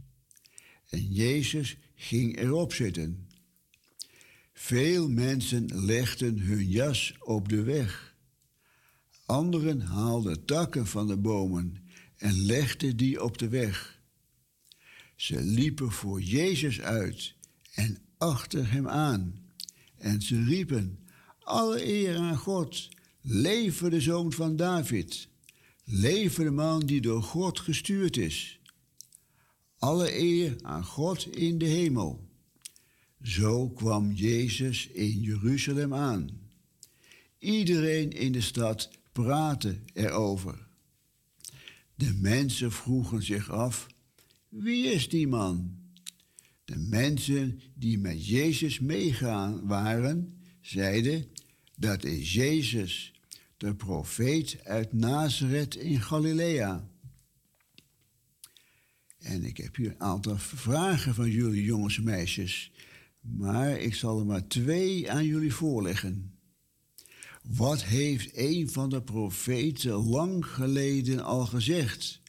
En 0.88 1.12
Jezus 1.12 1.76
ging 1.94 2.38
erop 2.38 2.72
zitten. 2.72 3.28
Veel 4.52 5.08
mensen 5.08 5.84
legden 5.84 6.38
hun 6.38 6.68
jas 6.68 7.14
op 7.18 7.48
de 7.48 7.62
weg. 7.62 8.16
Anderen 9.26 9.80
haalden 9.80 10.44
takken 10.44 10.86
van 10.86 11.06
de 11.06 11.16
bomen 11.16 11.76
en 12.16 12.42
legden 12.44 12.96
die 12.96 13.22
op 13.22 13.38
de 13.38 13.48
weg. 13.48 14.00
Ze 15.16 15.42
liepen 15.42 15.92
voor 15.92 16.20
Jezus 16.20 16.80
uit 16.80 17.34
en 17.74 17.98
achter 18.18 18.70
hem 18.70 18.88
aan. 18.88 19.42
En 19.96 20.22
ze 20.22 20.44
riepen: 20.44 20.98
Alle 21.38 21.86
eer 21.86 22.16
aan 22.16 22.36
God, 22.36 22.88
leven 23.20 23.90
de 23.90 24.00
zoon 24.00 24.32
van 24.32 24.56
David, 24.56 25.28
leven 25.84 26.44
de 26.44 26.50
man 26.50 26.80
die 26.80 27.00
door 27.00 27.22
God 27.22 27.60
gestuurd 27.60 28.16
is. 28.16 28.60
Alle 29.78 30.18
eer 30.18 30.56
aan 30.62 30.84
God 30.84 31.36
in 31.36 31.58
de 31.58 31.66
hemel. 31.66 32.30
Zo 33.22 33.68
kwam 33.68 34.12
Jezus 34.12 34.86
in 34.86 35.20
Jeruzalem 35.20 35.94
aan. 35.94 36.30
Iedereen 37.38 38.10
in 38.10 38.32
de 38.32 38.40
stad 38.40 38.90
praatte 39.12 39.78
erover. 39.92 40.66
De 41.94 42.14
mensen 42.14 42.72
vroegen 42.72 43.22
zich 43.22 43.50
af: 43.50 43.86
wie 44.48 44.86
is 44.86 45.08
die 45.08 45.28
man? 45.28 45.80
De 46.64 46.76
mensen 46.76 47.60
die 47.74 47.98
met 47.98 48.26
Jezus 48.26 48.80
meegaan 48.80 49.66
waren, 49.66 50.40
zeiden 50.60 51.26
dat 51.76 52.04
is 52.04 52.32
Jezus, 52.32 53.12
de 53.56 53.74
profeet 53.74 54.64
uit 54.64 54.92
Nazareth 54.92 55.76
in 55.76 56.00
Galilea. 56.00 56.88
En 59.18 59.44
ik 59.44 59.56
heb 59.56 59.76
hier 59.76 59.90
een 59.90 60.00
aantal 60.00 60.38
vragen 60.38 61.14
van 61.14 61.30
jullie 61.30 61.64
jongens 61.64 61.96
en 61.96 62.04
meisjes, 62.04 62.72
maar 63.22 63.78
ik 63.80 63.94
zal 63.94 64.18
er 64.18 64.26
maar 64.26 64.46
twee 64.46 65.10
aan 65.10 65.24
jullie 65.24 65.54
voorleggen. 65.54 66.38
Wat 67.42 67.84
heeft 67.84 68.36
een 68.36 68.70
van 68.70 68.90
de 68.90 69.02
profeten 69.02 69.92
lang 69.92 70.46
geleden 70.46 71.24
al 71.24 71.46
gezegd 71.46 72.20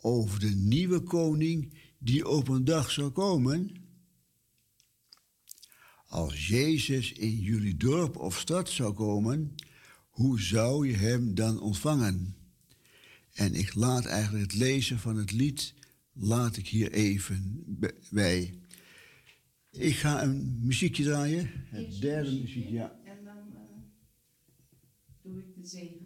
over 0.00 0.40
de 0.40 0.54
nieuwe 0.54 1.00
koning 1.00 1.74
die 1.98 2.28
op 2.28 2.48
een 2.48 2.64
dag 2.64 2.90
zou 2.90 3.10
komen? 3.10 3.70
Als 6.06 6.48
Jezus 6.48 7.12
in 7.12 7.38
jullie 7.38 7.76
dorp 7.76 8.16
of 8.16 8.38
stad 8.38 8.68
zou 8.68 8.92
komen, 8.92 9.54
hoe 10.08 10.40
zou 10.40 10.88
je 10.88 10.96
hem 10.96 11.34
dan 11.34 11.60
ontvangen? 11.60 12.36
En 13.32 13.54
ik 13.54 13.74
laat 13.74 14.04
eigenlijk 14.04 14.52
het 14.52 14.60
lezen 14.60 14.98
van 14.98 15.16
het 15.16 15.32
lied, 15.32 15.74
laat 16.12 16.56
ik 16.56 16.68
hier 16.68 16.92
even 16.92 17.64
bij. 18.10 18.61
Ik 19.78 19.94
ga 19.94 20.22
een 20.22 20.58
muziekje 20.62 21.04
draaien, 21.04 21.50
het 21.70 22.00
derde 22.00 22.30
muziekje, 22.30 22.72
ja. 22.72 23.00
En 23.04 23.24
dan 23.24 23.36
eh, 23.54 23.62
doe 25.22 25.38
ik 25.38 25.54
de 25.54 25.66
zegen 25.66 26.01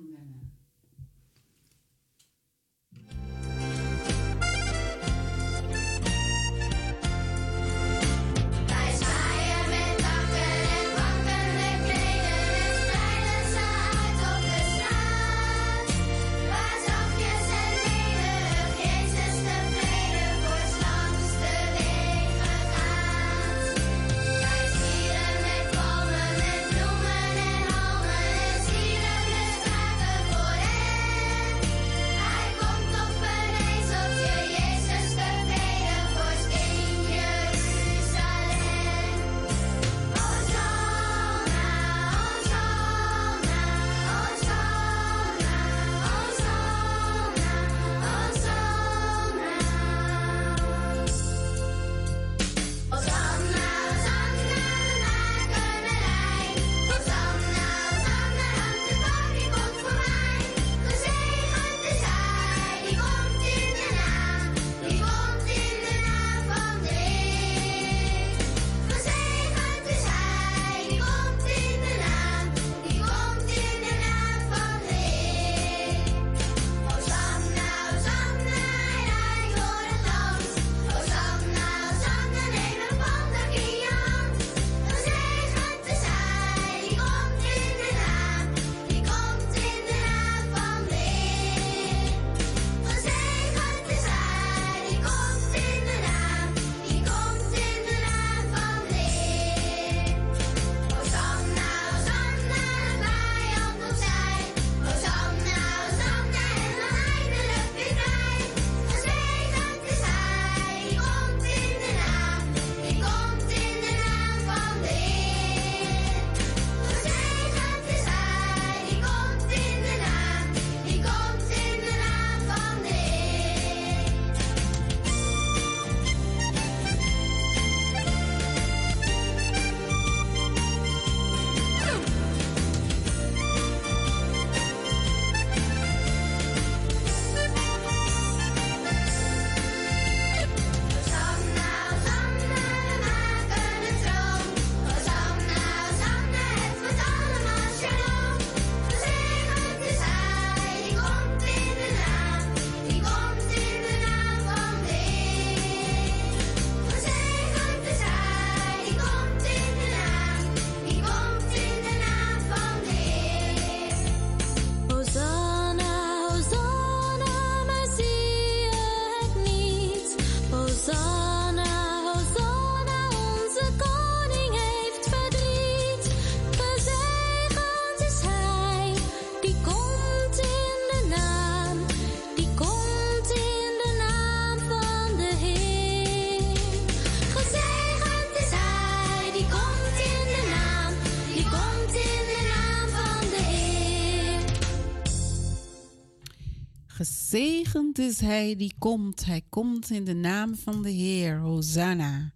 Gezegend 197.36 197.98
is 197.98 198.20
hij 198.20 198.56
die 198.56 198.74
komt. 198.78 199.24
Hij 199.24 199.42
komt 199.48 199.90
in 199.90 200.04
de 200.04 200.14
naam 200.14 200.54
van 200.54 200.82
de 200.82 200.90
Heer. 200.90 201.38
Hosanna. 201.38 202.32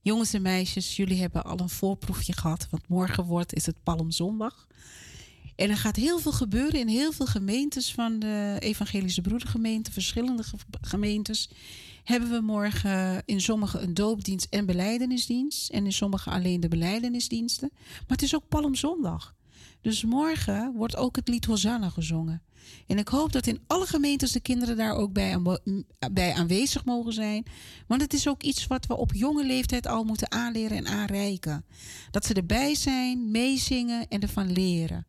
Jongens 0.00 0.32
en 0.32 0.42
meisjes, 0.42 0.96
jullie 0.96 1.20
hebben 1.20 1.44
al 1.44 1.58
een 1.58 1.68
voorproefje 1.68 2.32
gehad. 2.32 2.66
Want 2.70 2.88
morgen 2.88 3.24
wordt 3.24 3.54
is 3.54 3.66
het 3.66 3.82
Palmzondag. 3.82 4.66
En 5.56 5.70
er 5.70 5.76
gaat 5.76 5.96
heel 5.96 6.18
veel 6.18 6.32
gebeuren 6.32 6.80
in 6.80 6.88
heel 6.88 7.12
veel 7.12 7.26
gemeentes 7.26 7.92
van 7.92 8.18
de 8.18 8.56
Evangelische 8.58 9.20
Broedergemeente. 9.20 9.92
Verschillende 9.92 10.42
ge- 10.42 10.56
gemeentes. 10.80 11.50
Hebben 12.04 12.30
we 12.30 12.40
morgen 12.40 13.22
in 13.24 13.40
sommige 13.40 13.78
een 13.78 13.94
doopdienst 13.94 14.46
en 14.50 14.66
beleidenisdienst. 14.66 15.70
En 15.70 15.84
in 15.84 15.92
sommige 15.92 16.30
alleen 16.30 16.60
de 16.60 16.68
beleidenisdiensten. 16.68 17.70
Maar 17.72 18.16
het 18.16 18.22
is 18.22 18.34
ook 18.34 18.48
Palmzondag. 18.48 19.34
Dus 19.80 20.04
morgen 20.04 20.72
wordt 20.72 20.96
ook 20.96 21.16
het 21.16 21.28
lied 21.28 21.44
Hosanna 21.44 21.88
gezongen. 21.90 22.42
En 22.86 22.98
ik 22.98 23.08
hoop 23.08 23.32
dat 23.32 23.46
in 23.46 23.60
alle 23.66 23.86
gemeentes 23.86 24.32
de 24.32 24.40
kinderen 24.40 24.76
daar 24.76 24.94
ook 24.94 25.12
bij, 25.12 25.38
m- 25.38 25.82
bij 26.12 26.32
aanwezig 26.34 26.84
mogen 26.84 27.12
zijn. 27.12 27.46
Want 27.86 28.00
het 28.00 28.12
is 28.12 28.28
ook 28.28 28.42
iets 28.42 28.66
wat 28.66 28.86
we 28.86 28.96
op 28.96 29.12
jonge 29.12 29.44
leeftijd 29.44 29.86
al 29.86 30.04
moeten 30.04 30.30
aanleren 30.30 30.76
en 30.76 30.86
aanreiken. 30.86 31.64
Dat 32.10 32.26
ze 32.26 32.34
erbij 32.34 32.74
zijn, 32.74 33.30
meezingen 33.30 34.08
en 34.08 34.20
ervan 34.20 34.52
leren. 34.52 35.06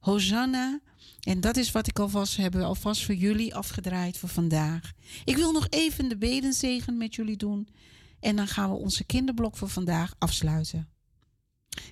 Hosanna. 0.00 0.80
En 1.20 1.40
dat 1.40 1.56
is 1.56 1.72
wat 1.72 1.86
ik 1.86 1.98
alvast 1.98 2.36
hebben 2.36 2.64
alvast 2.64 3.04
voor 3.04 3.14
jullie 3.14 3.54
afgedraaid 3.54 4.18
voor 4.18 4.28
vandaag. 4.28 4.92
Ik 5.24 5.36
wil 5.36 5.52
nog 5.52 5.66
even 5.70 6.08
de 6.08 6.16
bedenzegen 6.16 6.96
met 6.96 7.14
jullie 7.14 7.36
doen. 7.36 7.68
En 8.20 8.36
dan 8.36 8.48
gaan 8.48 8.70
we 8.70 8.76
onze 8.76 9.04
kinderblok 9.04 9.56
voor 9.56 9.68
vandaag 9.68 10.14
afsluiten. 10.18 10.88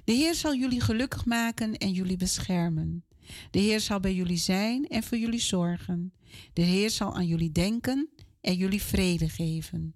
De 0.04 0.12
Heer 0.12 0.34
zal 0.34 0.54
jullie 0.54 0.80
gelukkig 0.80 1.24
maken 1.24 1.76
en 1.76 1.92
jullie 1.92 2.16
beschermen. 2.16 3.04
De 3.50 3.58
Heer 3.58 3.80
zal 3.80 4.00
bij 4.00 4.14
jullie 4.14 4.36
zijn 4.36 4.86
en 4.88 5.02
voor 5.02 5.18
jullie 5.18 5.40
zorgen. 5.40 6.12
De 6.52 6.62
Heer 6.62 6.90
zal 6.90 7.14
aan 7.14 7.26
jullie 7.26 7.52
denken 7.52 8.08
en 8.40 8.56
jullie 8.56 8.82
vrede 8.82 9.28
geven. 9.28 9.94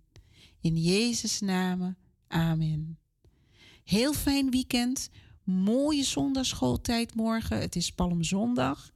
In 0.61 0.77
Jezus' 0.77 1.41
naam, 1.41 1.97
amen. 2.29 2.99
Heel 3.85 4.13
fijn 4.13 4.51
weekend. 4.51 5.11
Mooie 5.45 6.05
zondagschooltijd 6.05 7.15
morgen. 7.15 7.61
Het 7.61 7.77
is 7.77 7.93
Palmzondag. 7.93 8.91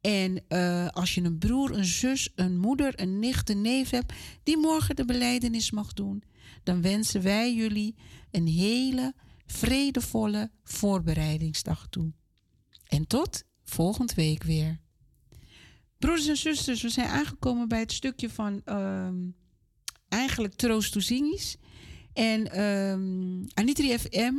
En 0.00 0.44
eh, 0.48 0.88
als 0.88 1.14
je 1.14 1.22
een 1.22 1.38
broer, 1.38 1.76
een 1.76 1.84
zus, 1.84 2.32
een 2.34 2.58
moeder, 2.58 3.00
een 3.00 3.18
nicht, 3.18 3.50
een 3.50 3.60
neef 3.60 3.90
hebt 3.90 4.12
die 4.42 4.56
morgen 4.56 4.96
de 4.96 5.04
beleidenis 5.04 5.70
mag 5.70 5.92
doen, 5.92 6.22
dan 6.62 6.82
wensen 6.82 7.22
wij 7.22 7.54
jullie 7.54 7.94
een 8.30 8.46
hele 8.46 9.14
vredevolle 9.46 10.50
voorbereidingsdag 10.62 11.86
toe. 11.90 12.12
En 12.86 13.06
tot 13.06 13.44
volgende 13.70 14.14
week 14.14 14.42
weer. 14.42 14.80
Broeders 15.98 16.28
en 16.28 16.36
zusters, 16.36 16.82
we 16.82 16.88
zijn 16.88 17.08
aangekomen 17.08 17.68
bij 17.68 17.78
het 17.78 17.92
stukje 17.92 18.30
van 18.30 18.60
ehm, 18.64 19.28
eigenlijk 20.08 20.54
Troost 20.54 20.92
Toezingis. 20.92 21.56
En 22.12 22.52
ehm 22.52 23.44
Anitri 23.54 23.98
FM 23.98 24.34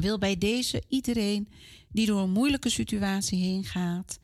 wil 0.00 0.18
bij 0.18 0.38
deze 0.38 0.82
iedereen 0.88 1.48
die 1.88 2.06
door 2.06 2.20
een 2.20 2.30
moeilijke 2.30 2.68
situatie 2.68 3.38
heen 3.38 3.64
gaat. 3.64 4.18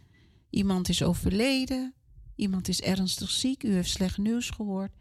Iemand 0.50 0.88
is 0.88 1.02
overleden, 1.02 1.94
iemand 2.34 2.68
is 2.68 2.80
ernstig 2.80 3.30
ziek, 3.30 3.62
u 3.62 3.72
heeft 3.72 3.90
slecht 3.90 4.18
nieuws 4.18 4.50
gehoord. 4.50 4.92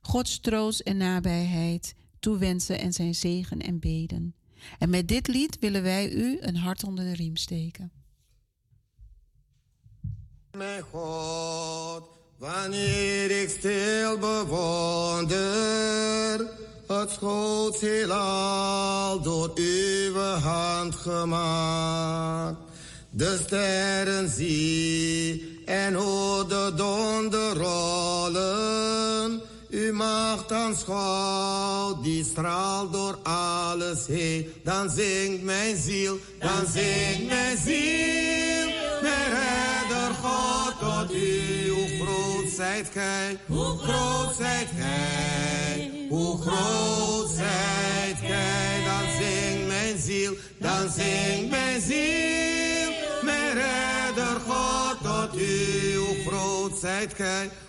Gods 0.00 0.40
troost 0.40 0.80
en 0.80 0.96
nabijheid 0.96 1.94
toewensen 2.18 2.78
en 2.78 2.92
zijn 2.92 3.14
zegen 3.14 3.60
en 3.60 3.78
beden. 3.78 4.34
En 4.78 4.90
met 4.90 5.08
dit 5.08 5.28
lied 5.28 5.58
willen 5.58 5.82
wij 5.82 6.12
u 6.12 6.36
een 6.40 6.56
hart 6.56 6.84
onder 6.84 7.04
de 7.04 7.14
riem 7.14 7.36
steken. 7.36 7.92
Mijn 10.56 10.82
God, 10.92 12.02
wanneer 12.38 13.42
ik 13.42 13.48
stil 13.48 14.18
bewonder 14.18 15.60
het 16.86 17.10
schoots 17.10 17.80
heelal 17.80 19.20
door 19.20 19.50
uw 19.54 20.18
hand 20.22 20.94
gemaakt. 20.94 22.56
De 23.10 23.40
sterren 23.44 24.28
zie 24.28 25.62
en 25.66 25.94
hoor 25.94 26.48
de 26.48 26.72
donder 26.76 27.56
rollen. 27.56 29.40
U 29.74 29.92
macht 29.92 30.52
aanschouw, 30.52 32.00
die 32.02 32.24
straalt 32.24 32.92
door 32.92 33.18
alles 33.22 34.06
heen. 34.06 34.52
Dan 34.62 34.90
zingt 34.90 35.42
mijn 35.42 35.76
ziel, 35.76 36.18
dan 36.38 36.66
zingt 36.72 37.26
mijn 37.26 37.56
ziel. 37.56 38.72
Mijn 39.02 39.30
redder 39.34 40.14
God 40.22 40.78
tot 40.80 41.16
u, 41.16 41.68
hoe 41.70 42.04
groot 42.04 42.50
zijt 42.56 42.88
gij, 42.92 43.38
hoe 43.46 43.78
groot 43.78 44.34
zijt 44.36 44.68
gij, 44.78 46.06
hoe 46.08 46.40
groot 46.40 47.28
zijt 47.28 48.18
gij. 48.20 48.84
Dan 48.84 49.10
zingt 49.18 49.66
mijn 49.66 49.98
ziel, 49.98 50.34
dan 50.58 50.90
zingt 50.90 51.50
mijn 51.50 51.80
ziel. 51.80 52.53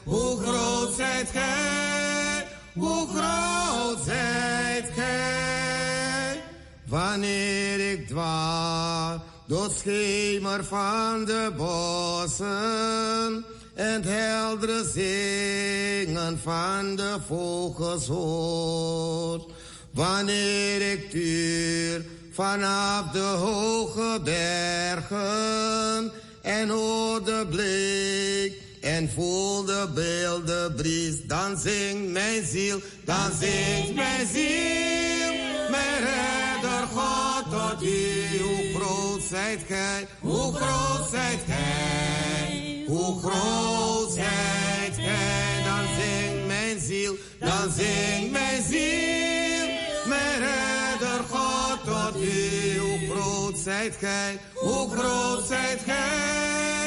Hoe 0.04 0.42
groot 0.42 0.94
zijt 0.94 1.30
gij, 1.30 2.48
hoe 2.74 3.08
groot 3.08 4.06
zijt 4.06 4.90
gij. 4.96 6.42
Wanneer 6.86 7.92
ik 7.92 8.08
dwaal 8.08 9.24
door 9.48 9.64
het 9.64 9.74
schemer 9.74 10.66
van 10.66 11.26
de 11.26 11.52
bossen 11.58 13.46
en 13.74 13.94
het 13.94 14.06
heldere 14.06 14.90
zingen 14.94 16.40
van 16.40 16.96
de 16.96 17.18
vogels 17.28 18.08
hoor. 18.08 19.52
Wanneer 19.92 20.92
ik 20.92 21.10
tuur 21.10 22.06
vanaf 22.32 23.12
de 23.12 23.20
hoge 23.20 24.20
bergen 24.24 26.12
en 26.42 26.70
hoor 26.70 27.24
de 27.24 27.48
blik 27.50 28.65
en 28.86 29.10
voel 29.10 29.66
de 29.66 29.90
beelden 29.94 30.76
bries, 30.76 31.16
dan 31.24 31.57
zingt 31.57 32.12
mijn 32.12 32.45
ziel, 32.45 32.80
dan 33.06 33.32
zingt 33.40 33.95
mijn 33.95 34.28
ziel, 34.34 35.34
mijn 35.70 35.98
redder 36.03 36.88
God 36.94 37.44
tot 37.52 37.84
u. 37.84 38.40
Hoe 38.41 38.74
groot 38.80 39.22
zijt 39.30 39.62
gij, 39.68 40.07
hoe 40.20 40.53
groot 40.53 41.10
zijt 41.12 41.41
gij, 41.48 42.84
hoe 42.88 43.20
groot 43.20 44.12
zijt 44.12 44.95
gij, 44.95 45.64
dan 45.64 45.86
zingt 45.99 46.48
mijn 46.48 46.80
ziel, 46.80 47.16
dan 47.40 47.72
zingt 47.78 48.32
mijn 48.32 48.64
ziel, 48.64 49.68
mijn 50.06 50.40
redder 50.40 51.24
God 51.30 51.84
tot 51.86 52.22
u. 52.24 52.80
Hoe 52.80 53.10
groot 53.10 53.57
zijt 53.57 53.95
gij, 53.99 54.40
hoe 54.53 54.90
groot 54.95 55.48
zijt 55.48 55.82
gij, 55.86 56.85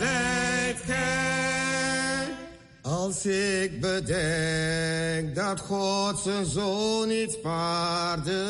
zijt 0.00 0.80
gij. 0.86 2.28
Als 2.82 3.26
ik 3.26 3.80
bedenk 3.80 5.34
dat 5.34 5.60
God 5.60 6.18
zijn 6.18 6.46
zoon 6.46 7.08
niet 7.08 7.32
spaarde, 7.32 8.42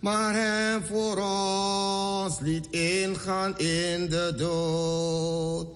maar 0.00 0.34
hem 0.34 0.82
voor 0.82 1.16
ons 1.16 2.40
liet 2.40 2.66
ingaan 2.70 3.58
in 3.58 4.08
de 4.08 4.34
dood. 4.36 5.66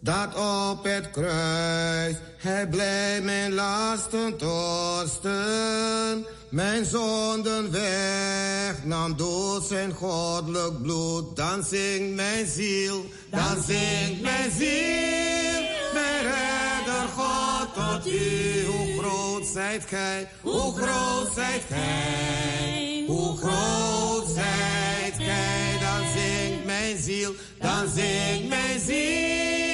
Dat 0.00 0.34
op 0.34 0.84
het 0.84 1.10
kruis 1.10 2.14
hij 2.36 2.68
blij 2.68 3.20
mijn 3.22 3.54
lasten 3.54 4.36
torsten, 4.36 6.26
mijn 6.48 6.84
zonden 6.84 7.70
wegnam 7.70 9.16
door 9.16 9.62
zijn 9.62 9.92
goddelijk 9.92 10.82
bloed. 10.82 11.36
Dan 11.36 11.64
zingt 11.64 12.14
mijn 12.14 12.46
ziel, 12.46 13.04
dan 13.30 13.62
zingt 13.66 14.22
mijn 14.22 14.50
ziel, 14.58 15.62
mijn 15.92 16.22
redder 16.22 17.08
God 17.16 17.74
tot 17.74 18.12
u. 18.12 18.64
Hoe 18.66 18.98
groot 19.02 19.46
zijt 19.46 19.84
gij, 19.86 20.28
hoe 20.40 20.76
groot 20.76 21.32
zijt 21.34 21.62
gij, 21.68 23.04
hoe 23.06 23.36
groot 23.36 24.28
zijt 24.34 25.14
gij. 25.16 25.78
Dan 25.80 26.02
zingt 26.16 26.64
mijn 26.64 26.98
ziel, 26.98 27.34
dan 27.58 27.88
zingt 27.94 28.48
mijn 28.48 28.80
ziel, 28.80 29.67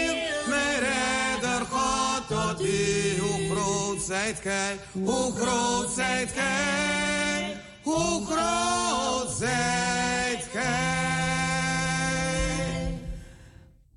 U. 2.65 3.19
Hoe 3.21 3.49
groot 3.51 4.03
zijt 4.03 4.39
gij, 4.39 4.77
hoe 4.93 5.33
groot 5.33 5.91
zijt 5.91 6.31
gij, 6.31 7.61
hoe 7.83 8.25
groot 8.27 9.31
zijt 9.39 10.43
gij. 10.53 10.93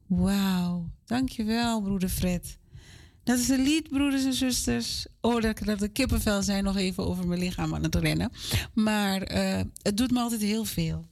Wauw, 0.07 0.89
dankjewel 1.05 1.81
broeder 1.81 2.09
Fred. 2.09 2.57
Dat 3.23 3.39
is 3.39 3.49
een 3.49 3.63
lied, 3.63 3.89
broeders 3.89 4.25
en 4.25 4.33
zusters. 4.33 5.07
Oh, 5.21 5.41
dat, 5.41 5.57
dat 5.57 5.79
de 5.79 5.87
kippenvel 5.87 6.41
zijn 6.43 6.63
nog 6.63 6.75
even 6.75 7.05
over 7.07 7.27
mijn 7.27 7.39
lichaam 7.39 7.75
aan 7.75 7.83
het 7.83 7.95
rennen. 7.95 8.31
Maar 8.73 9.21
eh, 9.21 9.61
het 9.81 9.97
doet 9.97 10.11
me 10.11 10.19
altijd 10.19 10.41
heel 10.41 10.65
veel. 10.65 11.05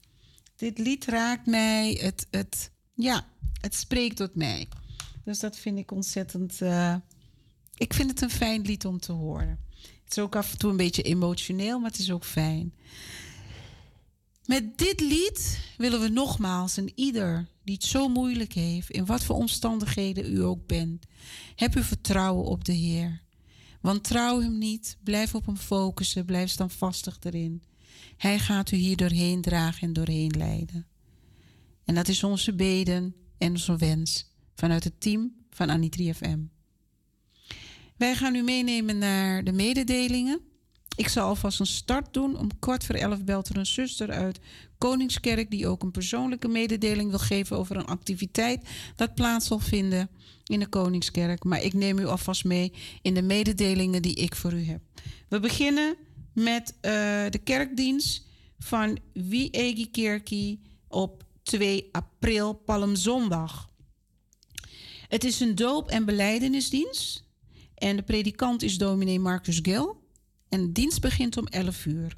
Dit 0.55 0.77
lied 0.77 1.05
raakt 1.05 1.45
mij, 1.45 1.99
het, 2.01 2.27
het, 2.31 2.71
ja, 2.93 3.25
het 3.61 3.75
spreekt 3.75 4.15
tot 4.15 4.35
mij. 4.35 4.67
Dus 5.23 5.39
dat 5.39 5.57
vind 5.57 5.77
ik 5.77 5.91
ontzettend. 5.91 6.61
eh, 6.61 6.95
ik 7.75 7.93
vind 7.93 8.09
het 8.09 8.21
een 8.21 8.29
fijn 8.29 8.61
lied 8.61 8.85
om 8.85 8.99
te 8.99 9.11
horen. 9.11 9.59
Het 10.03 10.17
is 10.17 10.23
ook 10.23 10.35
af 10.35 10.51
en 10.51 10.57
toe 10.57 10.69
een 10.69 10.77
beetje 10.77 11.01
emotioneel, 11.01 11.79
maar 11.79 11.89
het 11.89 11.99
is 11.99 12.11
ook 12.11 12.25
fijn. 12.25 12.73
Met 14.45 14.77
dit 14.77 14.99
lied 14.99 15.59
willen 15.77 16.01
we 16.01 16.07
nogmaals 16.07 16.77
en 16.77 16.91
ieder 16.95 17.47
die 17.63 17.75
het 17.75 17.83
zo 17.83 18.07
moeilijk 18.07 18.53
heeft, 18.53 18.89
in 18.89 19.05
wat 19.05 19.23
voor 19.23 19.35
omstandigheden 19.35 20.33
u 20.33 20.43
ook 20.43 20.67
bent, 20.67 21.05
heb 21.55 21.75
uw 21.75 21.83
vertrouwen 21.83 22.45
op 22.45 22.65
de 22.65 22.73
Heer. 22.73 23.21
Want 23.81 24.03
trouw 24.03 24.41
hem 24.41 24.57
niet, 24.57 24.97
blijf 25.03 25.35
op 25.35 25.45
hem 25.45 25.57
focussen, 25.57 26.25
blijf 26.25 26.49
standvastig 26.49 27.17
erin. 27.19 27.63
Hij 28.17 28.39
gaat 28.39 28.71
u 28.71 28.75
hier 28.75 28.97
doorheen 28.97 29.41
dragen 29.41 29.87
en 29.87 29.93
doorheen 29.93 30.33
leiden. 30.37 30.87
En 31.85 31.95
dat 31.95 32.07
is 32.07 32.23
onze 32.23 32.53
beden 32.53 33.15
en 33.37 33.51
onze 33.51 33.77
wens 33.77 34.31
vanuit 34.55 34.83
het 34.83 35.01
team 35.01 35.35
van 35.49 35.69
Anitri 35.69 36.13
FM. 36.13 36.39
Wij 37.97 38.15
gaan 38.15 38.35
u 38.35 38.41
meenemen 38.41 38.97
naar 38.97 39.43
de 39.43 39.51
mededelingen. 39.51 40.39
Ik 40.95 41.07
zal 41.07 41.27
alvast 41.27 41.59
een 41.59 41.65
start 41.65 42.13
doen. 42.13 42.37
Om 42.37 42.59
kwart 42.59 42.85
voor 42.85 42.95
elf 42.95 43.23
belt 43.23 43.49
er 43.49 43.57
een 43.57 43.65
zuster 43.65 44.11
uit 44.11 44.39
Koningskerk... 44.77 45.51
die 45.51 45.67
ook 45.67 45.83
een 45.83 45.91
persoonlijke 45.91 46.47
mededeling 46.47 47.09
wil 47.09 47.19
geven 47.19 47.57
over 47.57 47.75
een 47.75 47.85
activiteit... 47.85 48.67
dat 48.95 49.15
plaats 49.15 49.47
zal 49.47 49.59
vinden 49.59 50.09
in 50.45 50.59
de 50.59 50.67
Koningskerk. 50.67 51.43
Maar 51.43 51.63
ik 51.63 51.73
neem 51.73 51.99
u 51.99 52.05
alvast 52.05 52.43
mee 52.43 52.73
in 53.01 53.13
de 53.13 53.21
mededelingen 53.21 54.01
die 54.01 54.15
ik 54.15 54.35
voor 54.35 54.53
u 54.53 54.63
heb. 54.63 54.81
We 55.29 55.39
beginnen 55.39 55.95
met 56.33 56.73
eh, 56.81 56.91
de 57.29 57.39
kerkdienst 57.43 58.25
van 58.59 58.99
Wiegi 59.13 59.91
Kerkie 59.91 60.61
op 60.87 61.23
2 61.43 61.89
april, 61.91 62.53
Palmzondag. 62.53 63.69
Het 65.07 65.23
is 65.23 65.39
een 65.39 65.55
doop- 65.55 65.89
en 65.89 66.05
beleidenisdienst. 66.05 67.24
En 67.75 67.95
de 67.95 68.03
predikant 68.03 68.61
is 68.61 68.77
dominee 68.77 69.19
Marcus 69.19 69.59
Gil. 69.61 70.03
En 70.49 70.61
de 70.61 70.71
dienst 70.71 71.01
begint 71.01 71.37
om 71.37 71.47
11 71.47 71.85
uur. 71.85 72.17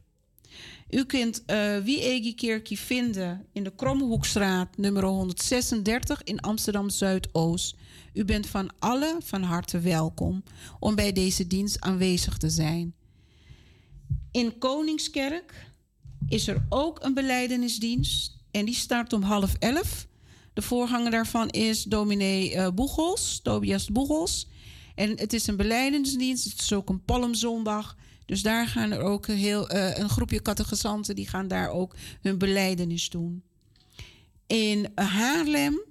U 0.89 1.05
kunt 1.05 1.43
uh, 1.47 1.77
Wiegi 1.77 2.35
Kerkie 2.35 2.79
vinden 2.79 3.45
in 3.53 3.63
de 3.63 3.75
Krommehoekstraat 3.75 4.77
nummer 4.77 5.03
136 5.03 6.23
in 6.23 6.39
Amsterdam 6.39 6.89
Zuidoost. 6.89 7.75
U 8.13 8.25
bent 8.25 8.47
van 8.47 8.69
alle 8.79 9.17
van 9.23 9.43
harte 9.43 9.79
welkom 9.79 10.43
om 10.79 10.95
bij 10.95 11.11
deze 11.11 11.47
dienst 11.47 11.81
aanwezig 11.81 12.37
te 12.37 12.49
zijn. 12.49 12.95
In 14.31 14.57
Koningskerk 14.57 15.71
is 16.27 16.47
er 16.47 16.65
ook 16.69 17.03
een 17.03 17.13
beleidenisdienst 17.13 18.37
en 18.51 18.65
die 18.65 18.75
start 18.75 19.13
om 19.13 19.21
half 19.21 19.53
elf. 19.59 20.07
De 20.53 20.61
voorganger 20.61 21.11
daarvan 21.11 21.49
is 21.49 21.83
dominee 21.83 22.53
uh, 22.53 22.67
Boegels, 22.69 23.39
Tobias 23.43 23.91
Boegels. 23.91 24.47
En 24.97 25.19
het 25.19 25.33
is 25.33 25.47
een 25.47 25.55
beleidingsdienst, 25.55 26.43
het 26.43 26.61
is 26.61 26.73
ook 26.73 26.89
een 26.89 27.03
palmzondag. 27.03 27.97
Dus 28.25 28.41
daar 28.41 28.67
gaan 28.67 28.91
er 28.91 29.01
ook 29.01 29.27
heel, 29.27 29.73
uh, 29.73 29.97
een 29.97 30.09
groepje 30.09 30.41
catechisanten 30.41 31.15
die 31.15 31.27
gaan 31.27 31.47
daar 31.47 31.69
ook 31.69 31.95
hun 32.21 32.37
beleidenis 32.37 33.09
doen. 33.09 33.43
In 34.47 34.87
Haarlem 34.95 35.81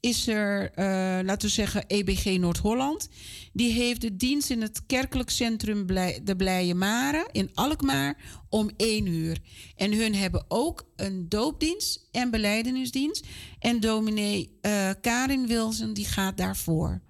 is 0.00 0.26
er, 0.26 0.62
uh, 0.62 0.84
laten 1.24 1.48
we 1.48 1.54
zeggen, 1.54 1.84
EBG 1.86 2.38
Noord-Holland. 2.38 3.08
Die 3.52 3.72
heeft 3.72 4.00
de 4.00 4.16
dienst 4.16 4.50
in 4.50 4.62
het 4.62 4.86
kerkelijk 4.86 5.30
centrum 5.30 5.86
de 6.22 6.34
Blije 6.36 6.74
Mare 6.74 7.28
in 7.32 7.50
Alkmaar 7.54 8.16
om 8.48 8.70
1 8.76 9.06
uur. 9.06 9.38
En 9.76 9.92
hun 9.92 10.14
hebben 10.14 10.44
ook 10.48 10.88
een 10.96 11.28
doopdienst 11.28 12.08
en 12.12 12.30
beleidenisdienst. 12.30 13.26
En 13.58 13.80
dominee 13.80 14.58
uh, 14.62 14.90
Karin 15.00 15.46
Wilson 15.46 15.92
die 15.92 16.06
gaat 16.06 16.36
daarvoor. 16.36 17.00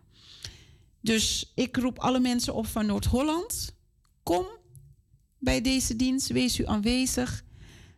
Dus 1.05 1.52
ik 1.55 1.76
roep 1.76 1.98
alle 1.98 2.20
mensen 2.20 2.55
op 2.55 2.66
van 2.66 2.86
Noord-Holland. 2.86 3.74
Kom 4.22 4.47
bij 5.39 5.60
deze 5.60 5.97
dienst, 5.97 6.28
wees 6.28 6.59
u 6.59 6.66
aanwezig. 6.66 7.44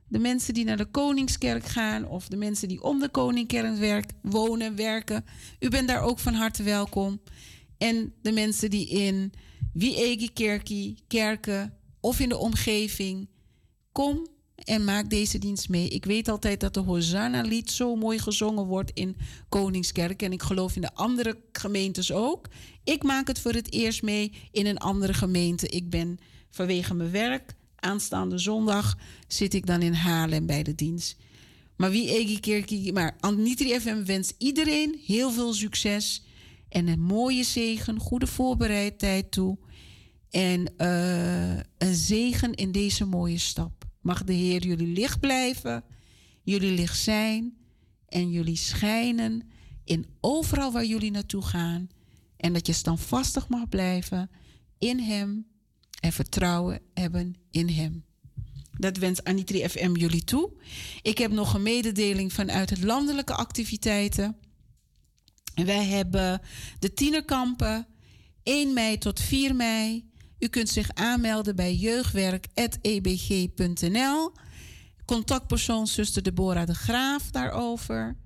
De 0.09 0.19
mensen 0.19 0.55
die 0.55 0.65
naar 0.65 0.77
de 0.77 0.91
Koningskerk 0.91 1.65
gaan 1.65 2.09
of 2.09 2.29
de 2.29 2.37
mensen 2.37 2.69
die 2.69 2.83
om 2.83 2.99
de 2.99 3.09
Koningskerk 3.09 4.11
wonen, 4.23 4.77
werken. 4.77 5.25
U 5.61 5.69
bent 5.69 5.89
daar 5.89 6.03
ook 6.03 6.19
van 6.19 6.35
harte 6.35 6.63
welkom. 6.63 7.21
En 7.79 8.15
de 8.23 8.33
mensen 8.33 8.71
die 8.71 8.89
in 8.89 9.33
Wiegekerkie, 9.73 10.99
kerken 11.07 11.79
of 12.01 12.21
in 12.21 12.29
de 12.29 12.37
omgeving. 12.37 13.29
Kom 13.93 14.27
en 14.65 14.85
maak 14.85 15.11
deze 15.11 15.39
dienst 15.39 15.69
mee. 15.69 15.89
Ik 15.89 16.05
weet 16.05 16.29
altijd 16.29 16.61
dat 16.61 16.75
de 16.75 16.81
Hosanna-lied 16.81 17.71
zo 17.71 17.97
mooi 17.97 18.19
gezongen 18.19 18.65
wordt 18.65 18.91
in 18.95 19.17
Koningskerk. 19.49 20.23
En 20.23 20.33
ik 20.33 20.43
geloof 20.43 20.75
in 20.75 20.81
de 20.81 20.95
andere 20.95 21.39
gemeentes 21.53 22.13
ook. 22.13 22.49
Ik 22.85 23.03
maak 23.03 23.27
het 23.29 23.41
voor 23.41 23.53
het 23.53 23.73
eerst 23.73 24.03
mee 24.03 24.33
in 24.51 24.67
een 24.67 24.79
andere 24.79 25.15
gemeente. 25.15 25.69
Ik 25.69 25.91
ben 25.91 26.19
vanwege 26.51 26.95
mijn 26.95 27.11
werk 27.11 27.55
aanstaande 27.77 28.39
zondag 28.39 28.99
zit 29.29 29.55
ik 29.55 29.67
dan 29.67 29.83
in 29.83 29.93
Haarlem 29.93 30.47
bij 30.47 30.63
de 30.63 30.75
dienst. 30.75 31.17
Maar 31.77 31.91
wie 31.91 32.11
Egi 32.11 32.41
Kerkie, 32.41 32.93
maar 32.93 33.17
Nitri 33.37 33.81
FM 33.81 34.05
wens 34.05 34.33
iedereen 34.39 35.01
heel 35.07 35.31
veel 35.31 35.53
succes 35.53 36.25
en 36.69 36.89
een 36.89 37.01
mooie 37.01 37.45
zegen, 37.45 38.01
goede 38.01 38.27
voorbereidheid 38.27 39.31
toe. 39.31 39.59
En 40.31 40.73
uh, 40.79 41.57
een 41.79 41.95
zegen 41.95 42.55
in 42.55 42.73
deze 42.73 43.05
mooie 43.05 43.39
stap. 43.39 43.76
Mag 44.07 44.25
de 44.25 44.33
Heer 44.33 44.67
jullie 44.67 44.87
licht 44.87 45.21
blijven, 45.21 45.85
jullie 46.43 46.71
licht 46.71 46.99
zijn 46.99 47.57
en 48.09 48.31
jullie 48.31 48.57
schijnen 48.57 49.43
in 49.85 50.07
overal 50.21 50.73
waar 50.73 50.85
jullie 50.85 51.11
naartoe 51.11 51.43
gaan. 51.43 51.89
En 52.37 52.53
dat 52.53 52.67
je 52.67 52.73
standvastig 52.73 53.49
mag 53.49 53.69
blijven 53.69 54.31
in 54.79 54.99
Hem 54.99 55.47
en 56.01 56.13
vertrouwen 56.13 56.81
hebben 56.95 57.37
in 57.51 57.69
Hem. 57.69 58.05
Dat 58.79 58.97
wens 58.97 59.25
Anitri 59.25 59.69
FM 59.69 59.97
jullie 59.97 60.25
toe. 60.25 60.53
Ik 61.03 61.19
heb 61.19 61.31
nog 61.31 61.55
een 61.55 61.63
mededeling 61.63 62.33
vanuit 62.33 62.71
het 62.71 62.83
landelijke 62.83 63.35
activiteiten. 63.35 64.37
Wij 65.55 65.85
hebben 65.85 66.41
de 66.79 66.95
tienerkampen 66.95 67.87
1 68.43 68.73
mei 68.73 68.99
tot 68.99 69.21
4 69.21 69.55
mei. 69.55 70.11
U 70.39 70.49
kunt 70.49 70.69
zich 70.69 70.91
aanmelden 70.95 71.57
bij 71.57 71.75
jeugdwerk.ebg.nl. 71.75 74.33
Contactpersoon 75.05 75.87
zuster 75.87 76.23
Deborah 76.23 76.67
de 76.67 76.75
Graaf 76.75 77.31
daarover. 77.31 78.17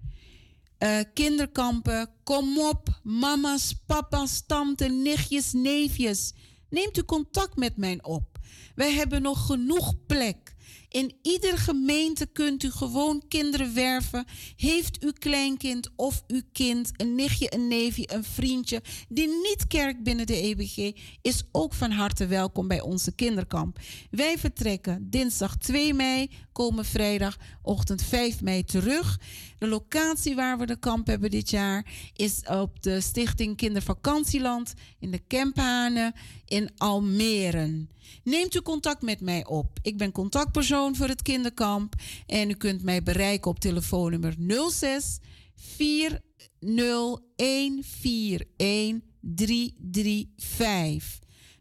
Uh, 0.78 0.98
kinderkampen, 1.14 2.10
kom 2.24 2.58
op, 2.58 3.00
mama's, 3.02 3.74
papa's, 3.86 4.42
tante, 4.46 4.84
nichtjes, 4.84 5.52
neefjes. 5.52 6.32
Neemt 6.68 6.98
u 6.98 7.04
contact 7.04 7.56
met 7.56 7.76
mij 7.76 7.98
op. 8.02 8.38
Wij 8.74 8.92
hebben 8.92 9.22
nog 9.22 9.46
genoeg 9.46 9.94
plek. 10.06 10.49
In 10.90 11.14
iedere 11.22 11.56
gemeente 11.56 12.26
kunt 12.26 12.62
u 12.62 12.70
gewoon 12.70 13.22
kinderen 13.28 13.74
werven. 13.74 14.24
Heeft 14.56 15.02
uw 15.02 15.12
kleinkind 15.18 15.90
of 15.96 16.22
uw 16.26 16.40
kind, 16.52 16.90
een 16.96 17.14
nichtje, 17.14 17.54
een 17.54 17.68
neefje, 17.68 18.08
een 18.12 18.24
vriendje 18.24 18.82
die 19.08 19.26
niet 19.26 19.66
kerk 19.66 20.02
binnen 20.02 20.26
de 20.26 20.36
EBG, 20.36 20.92
is 21.22 21.42
ook 21.52 21.74
van 21.74 21.90
harte 21.90 22.26
welkom 22.26 22.68
bij 22.68 22.80
onze 22.80 23.14
kinderkamp. 23.14 23.78
Wij 24.10 24.38
vertrekken 24.38 25.10
dinsdag 25.10 25.56
2 25.56 25.94
mei, 25.94 26.30
komen 26.60 26.84
vrijdag 26.84 27.38
ochtend 27.62 28.02
5 28.02 28.42
mei 28.42 28.64
terug. 28.64 29.20
De 29.58 29.66
locatie 29.66 30.34
waar 30.34 30.58
we 30.58 30.66
de 30.66 30.78
kamp 30.78 31.06
hebben 31.06 31.30
dit 31.30 31.50
jaar 31.50 31.86
is 32.16 32.42
op 32.46 32.82
de 32.82 33.00
Stichting 33.00 33.56
Kindervakantieland 33.56 34.74
in 34.98 35.10
de 35.10 35.18
Kemphanen 35.18 36.12
in 36.44 36.70
Almere. 36.76 37.86
Neemt 38.24 38.54
u 38.54 38.60
contact 38.60 39.02
met 39.02 39.20
mij 39.20 39.46
op. 39.46 39.78
Ik 39.82 39.96
ben 39.96 40.12
contactpersoon 40.12 40.96
voor 40.96 41.08
het 41.08 41.22
kinderkamp 41.22 41.94
en 42.26 42.50
u 42.50 42.54
kunt 42.54 42.82
mij 42.82 43.02
bereiken 43.02 43.50
op 43.50 43.60
telefoonnummer 43.60 44.34
06 44.70 45.18
40141335. 45.56 45.62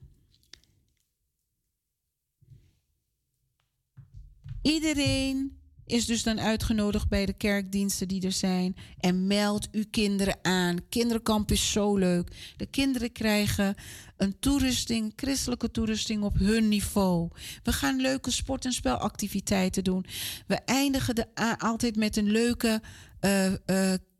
Iedereen 4.63 5.61
is 5.87 6.07
dus 6.07 6.23
dan 6.23 6.41
uitgenodigd 6.41 7.09
bij 7.09 7.27
de 7.27 7.33
kerkdiensten 7.33 8.09
die 8.09 8.25
er 8.25 8.33
zijn. 8.33 8.77
En 8.99 9.27
meld 9.27 9.69
uw 9.73 9.85
kinderen 9.91 10.39
aan. 10.43 10.89
Kinderkamp 10.89 11.51
is 11.51 11.73
zo 11.73 11.97
leuk. 11.97 12.55
De 12.57 12.67
kinderen 12.67 13.13
krijgen 13.13 13.75
een 14.17 14.39
toerusting, 14.39 15.13
christelijke 15.17 15.71
toerusting 15.71 16.23
op 16.23 16.39
hun 16.39 16.69
niveau. 16.69 17.29
We 17.63 17.73
gaan 17.73 18.01
leuke 18.01 18.31
sport- 18.31 18.65
en 18.65 18.73
spelactiviteiten 18.73 19.85
doen. 19.85 20.05
We 20.47 20.55
eindigen 20.55 21.15
de, 21.15 21.27
altijd 21.59 21.97
met 21.97 22.17
een 22.17 22.31
leuke 22.31 22.81
eh, 23.21 23.53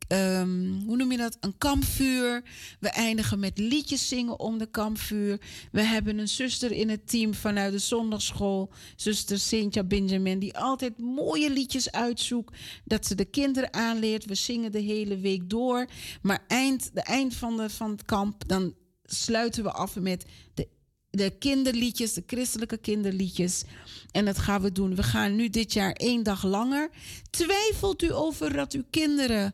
ehm, 0.07 0.71
hoe 0.85 0.95
noem 0.95 1.11
je 1.11 1.17
dat? 1.17 1.37
Een 1.39 1.57
kampvuur. 1.57 2.43
We 2.79 2.89
eindigen 2.89 3.39
met 3.39 3.57
liedjes 3.57 4.07
zingen 4.07 4.39
om 4.39 4.57
de 4.57 4.65
kampvuur. 4.65 5.41
We 5.71 5.81
hebben 5.81 6.17
een 6.17 6.27
zuster 6.27 6.71
in 6.71 6.89
het 6.89 7.09
team 7.09 7.33
vanuit 7.33 7.71
de 7.71 7.79
zondagschool, 7.79 8.71
zuster 8.95 9.39
Cynthia 9.39 9.83
Benjamin, 9.83 10.39
die 10.39 10.57
altijd 10.57 10.97
mooie 10.97 11.49
liedjes 11.49 11.91
uitzoekt, 11.91 12.57
dat 12.85 13.05
ze 13.05 13.15
de 13.15 13.25
kinderen 13.25 13.73
aanleert. 13.73 14.25
We 14.25 14.35
zingen 14.35 14.71
de 14.71 14.79
hele 14.79 15.17
week 15.17 15.49
door. 15.49 15.87
Maar 16.21 16.43
eind, 16.47 16.89
de 16.93 17.01
eind 17.01 17.35
van, 17.35 17.57
de, 17.57 17.69
van 17.69 17.91
het 17.91 18.05
kamp, 18.05 18.47
dan 18.47 18.75
sluiten 19.03 19.63
we 19.63 19.71
af 19.71 19.95
met 19.95 20.25
de 20.53 20.67
de 21.15 21.29
kinderliedjes, 21.39 22.13
de 22.13 22.23
christelijke 22.27 22.77
kinderliedjes. 22.77 23.63
En 24.11 24.25
dat 24.25 24.37
gaan 24.37 24.61
we 24.61 24.71
doen. 24.71 24.95
We 24.95 25.03
gaan 25.03 25.35
nu 25.35 25.49
dit 25.49 25.73
jaar 25.73 25.91
één 25.91 26.23
dag 26.23 26.43
langer. 26.43 26.89
Twijfelt 27.29 28.01
u 28.01 28.13
over 28.13 28.53
dat 28.53 28.73
uw 28.73 28.83
kinderen 28.89 29.53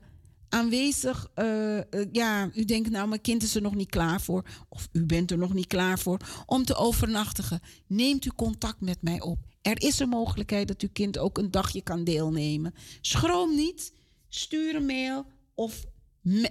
aanwezig, 0.50 1.28
eh, 1.34 1.78
eh, 1.78 1.84
ja, 2.12 2.50
u 2.54 2.66
denkt 2.66 2.90
nou, 2.90 3.08
mijn 3.08 3.22
kind 3.22 3.44
is 3.44 3.56
er 3.56 3.62
nog 3.62 3.76
niet 3.76 3.90
klaar 3.90 4.22
voor, 4.22 4.46
of 4.70 4.90
u 4.92 5.06
bent 5.06 5.32
er 5.32 5.38
nog 5.38 5.54
niet 5.54 5.68
klaar 5.68 6.00
voor, 6.00 6.20
om 6.46 6.66
te 6.66 6.76
overnachtigen. 6.76 7.60
Neemt 7.88 8.26
u 8.26 8.32
contact 8.36 8.82
met 8.82 9.02
mij 9.02 9.22
op. 9.22 9.38
Er 9.62 9.82
is 9.82 10.00
een 10.00 10.10
mogelijkheid 10.10 10.68
dat 10.68 10.82
uw 10.82 10.90
kind 10.94 11.18
ook 11.18 11.38
een 11.38 11.52
dagje 11.52 11.82
kan 11.82 12.04
deelnemen. 12.04 12.74
Schroom 13.02 13.56
niet, 13.56 13.94
stuur 14.30 14.76
een 14.76 14.86
mail 14.86 15.26
of 15.56 15.86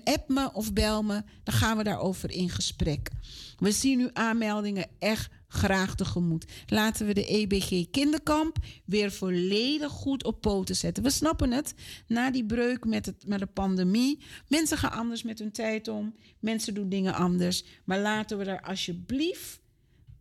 app 0.04 0.28
me 0.28 0.52
of 0.52 0.72
bel 0.72 1.02
me. 1.02 1.22
Dan 1.42 1.54
gaan 1.54 1.76
we 1.76 1.84
daarover 1.84 2.30
in 2.30 2.50
gesprek. 2.50 3.10
We 3.58 3.72
zien 3.72 4.00
uw 4.00 4.10
aanmeldingen 4.12 4.86
echt 4.98 5.30
graag 5.48 5.94
tegemoet. 5.94 6.46
Laten 6.66 7.06
we 7.06 7.14
de 7.14 7.26
EBG 7.26 7.90
Kinderkamp 7.90 8.56
weer 8.84 9.12
volledig 9.12 9.92
goed 9.92 10.24
op 10.24 10.40
poten 10.40 10.76
zetten. 10.76 11.02
We 11.02 11.10
snappen 11.10 11.50
het. 11.50 11.74
Na 12.06 12.30
die 12.30 12.46
breuk 12.46 12.84
met, 12.84 13.06
het, 13.06 13.26
met 13.26 13.38
de 13.38 13.46
pandemie. 13.46 14.18
Mensen 14.48 14.78
gaan 14.78 14.92
anders 14.92 15.22
met 15.22 15.38
hun 15.38 15.52
tijd 15.52 15.88
om. 15.88 16.14
Mensen 16.38 16.74
doen 16.74 16.88
dingen 16.88 17.14
anders. 17.14 17.64
Maar 17.84 17.98
laten 17.98 18.38
we 18.38 18.44
daar 18.44 18.62
alsjeblieft 18.62 19.60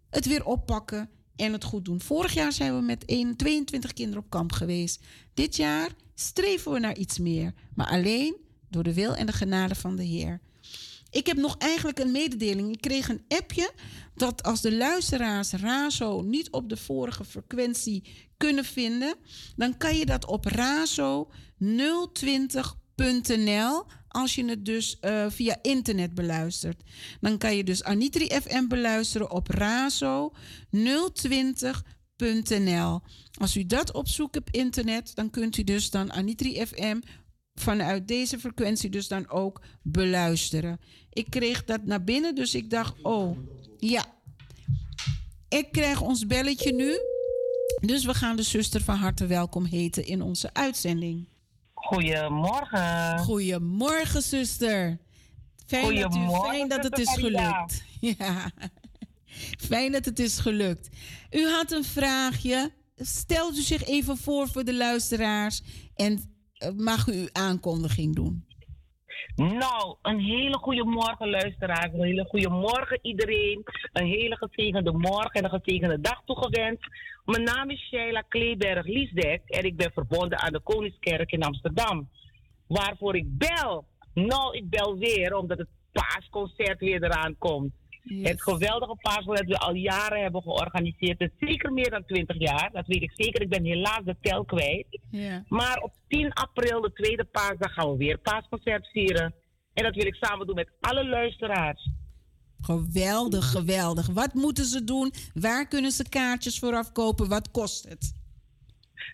het 0.09 0.25
weer 0.25 0.45
oppakken 0.45 1.09
en 1.35 1.53
het 1.53 1.63
goed 1.63 1.85
doen. 1.85 2.01
Vorig 2.01 2.33
jaar 2.33 2.51
zijn 2.51 2.75
we 2.75 2.81
met 2.81 3.05
1, 3.05 3.35
22 3.35 3.93
kinderen 3.93 4.23
op 4.23 4.29
kamp 4.29 4.51
geweest. 4.51 5.03
Dit 5.33 5.55
jaar 5.55 5.91
streven 6.15 6.71
we 6.71 6.79
naar 6.79 6.97
iets 6.97 7.19
meer. 7.19 7.53
Maar 7.75 7.87
alleen 7.87 8.35
door 8.69 8.83
de 8.83 8.93
wil 8.93 9.15
en 9.15 9.25
de 9.25 9.31
genade 9.31 9.75
van 9.75 9.95
de 9.95 10.03
Heer. 10.03 10.39
Ik 11.18 11.27
heb 11.27 11.38
nog 11.38 11.57
eigenlijk 11.57 11.99
een 11.99 12.11
mededeling. 12.11 12.73
Ik 12.73 12.81
kreeg 12.81 13.10
een 13.10 13.26
appje 13.27 13.72
dat 14.15 14.44
als 14.44 14.61
de 14.61 14.76
luisteraars 14.76 15.52
RAZO 15.52 16.22
niet 16.22 16.52
op 16.52 16.69
de 16.69 16.77
vorige 16.77 17.26
frequentie 17.26 18.03
kunnen 18.38 18.65
vinden, 18.65 19.15
dan 19.56 19.77
kan 19.77 19.95
je 19.95 20.06
dat 20.06 20.26
op 20.26 20.45
RAZO 20.45 21.31
020.nl 21.64 23.85
als 24.07 24.35
je 24.35 24.45
het 24.45 24.65
dus 24.65 24.99
eh, 24.99 25.26
via 25.30 25.60
internet 25.61 26.14
beluistert. 26.14 26.81
Dan 27.22 27.38
kan 27.38 27.56
je 27.56 27.64
dus 27.64 27.84
Anitri 27.84 28.27
FM 28.27 28.68
beluisteren 28.68 29.31
op 29.31 29.48
RAZO 29.48 30.34
020.nl. 30.76 33.02
Als 33.39 33.56
u 33.56 33.65
dat 33.65 33.91
opzoekt 33.91 34.38
op 34.38 34.49
internet, 34.52 35.15
dan 35.15 35.30
kunt 35.30 35.57
u 35.57 35.64
dus 35.64 35.89
dan 35.89 36.11
Anitri 36.11 36.65
FM 36.65 36.99
vanuit 37.60 38.07
deze 38.07 38.39
frequentie 38.39 38.89
dus 38.89 39.07
dan 39.07 39.30
ook 39.30 39.61
beluisteren. 39.81 40.80
Ik 41.18 41.30
kreeg 41.30 41.64
dat 41.64 41.85
naar 41.85 42.03
binnen, 42.03 42.35
dus 42.35 42.56
ik 42.56 42.69
dacht, 42.69 42.94
oh, 43.02 43.38
ja. 43.77 44.06
Ik 45.49 45.72
krijg 45.72 46.02
ons 46.02 46.27
belletje 46.27 46.73
nu. 46.73 46.99
Dus 47.88 48.06
we 48.06 48.14
gaan 48.14 48.35
de 48.35 48.44
zuster 48.44 48.81
van 48.81 48.95
harte 48.95 49.26
welkom 49.26 49.65
heten 49.65 50.06
in 50.06 50.22
onze 50.22 50.53
uitzending. 50.53 51.27
Goedemorgen. 51.73 53.19
Goedemorgen, 53.19 54.22
zuster. 54.22 54.98
Fijn, 55.65 55.84
dat, 55.84 55.94
u, 55.94 56.02
Goedemorgen, 56.02 56.49
fijn 56.49 56.69
dat 56.69 56.84
het 56.84 56.99
is 56.99 57.14
gelukt. 57.14 57.84
Ja. 58.18 58.52
Fijn 59.57 59.91
dat 59.91 60.06
het 60.06 60.19
is 60.19 60.39
gelukt. 60.39 60.89
U 61.31 61.48
had 61.48 61.72
een 61.72 61.84
vraagje. 61.84 62.72
Stelt 62.95 63.57
u 63.57 63.61
zich 63.61 63.85
even 63.85 64.18
voor 64.18 64.49
voor 64.49 64.64
de 64.64 64.76
luisteraars. 64.76 65.61
En 65.95 66.23
eh, 66.53 66.72
mag 66.72 67.07
u 67.07 67.14
uw 67.14 67.30
aankondiging 67.31 68.15
doen? 68.15 68.47
Nou, 69.38 69.95
een 70.01 70.19
hele 70.19 70.57
goede 70.57 70.84
morgen 70.84 71.30
luisteraars. 71.30 71.93
Een 71.93 72.03
hele 72.03 72.26
goede 72.26 72.49
morgen 72.49 72.99
iedereen. 73.01 73.64
Een 73.93 74.05
hele 74.05 74.38
gezegende 74.38 74.91
morgen 74.91 75.31
en 75.31 75.43
een 75.43 75.61
gezegende 75.61 76.01
dag 76.01 76.22
toegewenst. 76.26 76.88
Mijn 77.26 77.43
naam 77.43 77.69
is 77.69 77.88
Sheila 77.88 78.22
Kleeberg-Liesdek 78.22 79.41
en 79.45 79.64
ik 79.64 79.76
ben 79.76 79.91
verbonden 79.93 80.39
aan 80.39 80.53
de 80.53 80.59
Koningskerk 80.59 81.31
in 81.31 81.43
Amsterdam. 81.43 82.09
Waarvoor 82.68 83.15
ik 83.15 83.38
bel? 83.38 83.85
Nou, 84.14 84.57
ik 84.57 84.69
bel 84.69 84.97
weer 84.97 85.35
omdat 85.35 85.57
het 85.57 85.69
paasconcert 85.91 86.80
weer 86.80 87.03
eraan 87.03 87.35
komt. 87.38 87.73
Het 88.07 88.41
geweldige 88.41 88.95
paasconcert 89.01 89.47
dat 89.47 89.59
we 89.59 89.65
al 89.65 89.73
jaren 89.73 90.21
hebben 90.21 90.41
georganiseerd. 90.41 91.29
Zeker 91.39 91.73
meer 91.73 91.89
dan 91.89 92.05
20 92.05 92.39
jaar. 92.39 92.69
Dat 92.73 92.88
weet 92.88 93.01
ik 93.01 93.11
zeker. 93.15 93.41
Ik 93.41 93.49
ben 93.49 93.63
helaas 93.63 94.01
de 94.03 94.15
tel 94.21 94.45
kwijt. 94.45 94.99
Maar 95.47 95.77
op 95.77 95.93
10 96.07 96.34
april, 96.34 96.81
de 96.81 96.93
tweede 96.93 97.23
paasdag, 97.23 97.73
gaan 97.73 97.91
we 97.91 97.97
weer 97.97 98.17
paasconcert 98.17 98.88
vieren. 98.88 99.34
En 99.73 99.84
dat 99.84 99.95
wil 99.95 100.05
ik 100.05 100.15
samen 100.15 100.45
doen 100.45 100.55
met 100.55 100.71
alle 100.79 101.07
luisteraars. 101.07 101.89
Geweldig, 102.61 103.51
geweldig. 103.51 104.07
Wat 104.07 104.34
moeten 104.34 104.65
ze 104.65 104.84
doen? 104.84 105.13
Waar 105.34 105.67
kunnen 105.67 105.91
ze 105.91 106.09
kaartjes 106.09 106.59
voor 106.59 106.73
afkopen? 106.73 107.29
Wat 107.29 107.51
kost 107.51 107.89
het? 107.89 108.15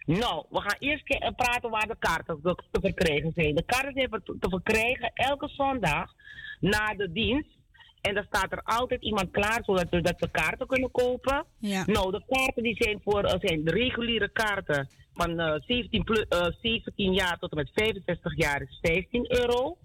Nou, 0.05 0.45
we 0.49 0.61
gaan 0.61 0.77
eerst 0.79 1.09
eh, 1.09 1.29
praten 1.35 1.69
waar 1.69 1.87
de 1.87 1.95
kaarten 1.99 2.41
te 2.41 2.79
verkrijgen 2.81 3.31
zijn. 3.35 3.55
De 3.55 3.63
kaarten 3.65 3.93
zijn 3.93 4.21
te 4.39 4.49
verkrijgen 4.49 5.11
elke 5.13 5.47
zondag 5.47 6.13
na 6.59 6.93
de 6.93 7.11
dienst. 7.11 7.61
En 8.03 8.13
dan 8.13 8.23
staat 8.27 8.51
er 8.51 8.61
altijd 8.63 9.01
iemand 9.01 9.31
klaar 9.31 9.63
zodat 9.65 9.89
we, 9.89 10.01
dat 10.01 10.19
we 10.19 10.29
kaarten 10.31 10.67
kunnen 10.67 10.91
kopen. 10.91 11.45
Ja. 11.59 11.83
Nou, 11.85 12.11
de 12.11 12.23
kaarten 12.27 12.63
die 12.63 12.75
zijn 12.83 13.01
voor 13.03 13.23
eh, 13.23 13.39
zijn 13.39 13.63
de 13.63 13.71
reguliere 13.71 14.29
kaarten 14.31 14.89
van 15.13 15.39
eh, 15.39 15.61
17, 15.67 16.03
plu- 16.03 16.25
eh, 16.29 16.47
17 16.61 17.13
jaar 17.13 17.39
tot 17.39 17.51
en 17.51 17.57
met 17.57 17.69
65 17.73 18.37
jaar 18.37 18.61
is 18.61 18.79
15 18.81 19.25
euro. 19.39 19.77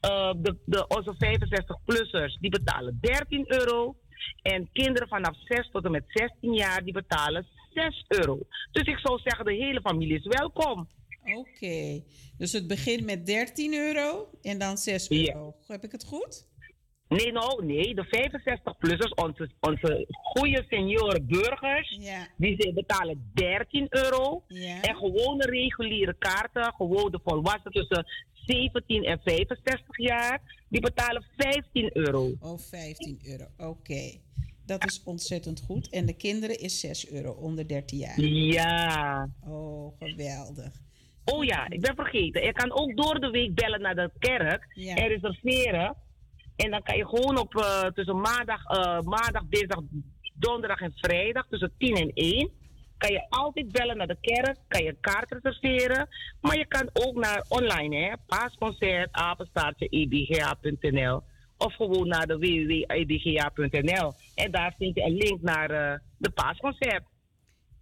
Eh, 0.00 0.32
de, 0.36 0.56
de, 0.64 0.86
onze 0.88 1.14
65-plussers 1.14 2.40
die 2.40 2.50
betalen 2.50 2.98
13 3.00 3.44
euro. 3.52 3.96
En 4.42 4.68
kinderen 4.72 5.08
vanaf 5.08 5.36
6 5.44 5.68
tot 5.72 5.84
en 5.84 5.90
met 5.90 6.04
16 6.08 6.54
jaar 6.54 6.84
die 6.84 6.92
betalen 6.92 7.46
6 7.74 8.04
euro. 8.08 8.38
Dus 8.72 8.86
ik 8.86 8.98
zou 8.98 9.18
zeggen, 9.24 9.44
de 9.44 9.52
hele 9.54 9.80
familie 9.80 10.16
is 10.18 10.26
welkom. 10.26 10.88
Oké. 11.36 12.02
Dus 12.38 12.52
het 12.52 12.66
begint 12.66 13.04
met 13.04 13.26
13 13.26 13.74
euro 13.74 14.28
en 14.42 14.58
dan 14.58 14.76
6 14.76 15.06
Ja. 15.08 15.34
euro. 15.34 15.54
Heb 15.66 15.84
ik 15.84 15.92
het 15.92 16.04
goed? 16.04 16.46
Nee, 17.08 17.32
nou, 17.32 17.64
nee, 17.66 17.94
de 17.94 18.04
65-plussers, 18.06 19.14
onze, 19.14 19.50
onze 19.60 20.06
goede 20.10 20.64
senioren 20.68 21.26
burgers, 21.26 21.96
Ja. 22.00 22.26
die 22.36 22.54
ze 22.58 22.72
betalen 22.72 23.30
13 23.34 23.86
euro. 23.90 24.42
En 24.82 24.96
gewone 24.96 25.44
reguliere 25.46 26.14
kaarten, 26.18 26.74
gewoon 26.76 27.10
de 27.10 27.20
volwassenen 27.24 27.72
tussen 27.72 28.06
17 28.32 29.04
en 29.04 29.20
65 29.24 29.98
jaar, 29.98 30.64
die 30.68 30.80
betalen 30.80 31.24
15 31.36 31.90
euro. 31.92 32.30
Oh, 32.40 32.58
15 32.58 33.18
euro. 33.24 33.44
Oké. 33.70 34.18
Dat 34.66 34.84
is 34.84 35.02
ontzettend 35.04 35.60
goed. 35.60 35.90
En 35.90 36.06
de 36.06 36.16
kinderen 36.16 36.58
is 36.58 36.80
6 36.80 37.10
euro 37.10 37.30
onder 37.32 37.68
13 37.68 37.98
jaar. 37.98 38.20
Ja. 38.20 39.28
Oh, 39.46 39.96
geweldig. 39.98 40.82
Oh 41.24 41.44
ja, 41.44 41.68
ik 41.70 41.80
ben 41.80 41.94
vergeten. 41.94 42.44
Je 42.44 42.52
kan 42.52 42.72
ook 42.72 42.96
door 42.96 43.20
de 43.20 43.30
week 43.30 43.54
bellen 43.54 43.80
naar 43.80 43.94
de 43.94 44.10
kerk 44.18 44.66
Ja. 44.74 44.94
en 44.94 45.08
reserveren. 45.08 45.96
En 46.56 46.70
dan 46.70 46.82
kan 46.82 46.96
je 46.96 47.06
gewoon 47.06 47.38
op 47.38 47.56
eh, 47.56 47.82
tussen 47.82 48.20
maandag, 48.20 48.64
eh, 48.64 49.00
maandag, 49.00 49.42
dinsdag, 49.48 49.80
donderdag 50.34 50.80
en 50.80 50.92
vrijdag 50.96 51.46
tussen 51.48 51.72
10 51.78 51.94
en 51.96 52.10
1. 52.14 52.50
Kan 52.98 53.12
je 53.12 53.26
altijd 53.28 53.72
bellen 53.72 53.96
naar 53.96 54.06
de 54.06 54.18
kerk, 54.20 54.56
kan 54.68 54.84
je 54.84 54.96
kaart 55.00 55.32
reserveren. 55.32 56.08
Maar 56.40 56.58
je 56.58 56.66
kan 56.66 56.90
ook 56.92 57.14
naar 57.14 57.44
online, 57.48 57.96
hè. 57.96 58.12
Paasconcert, 58.26 59.12
apenstaartje, 59.12 59.88
ebga.nl. 59.88 61.22
Of 61.56 61.74
gewoon 61.74 62.08
naar 62.08 62.26
de 62.26 62.38
www.ebga.nl. 62.38 64.12
En 64.34 64.50
daar 64.50 64.74
vind 64.78 64.94
je 64.94 65.02
een 65.02 65.16
link 65.16 65.42
naar 65.42 65.70
eh, 65.70 65.98
de 66.18 66.30
paasconcert. 66.30 67.02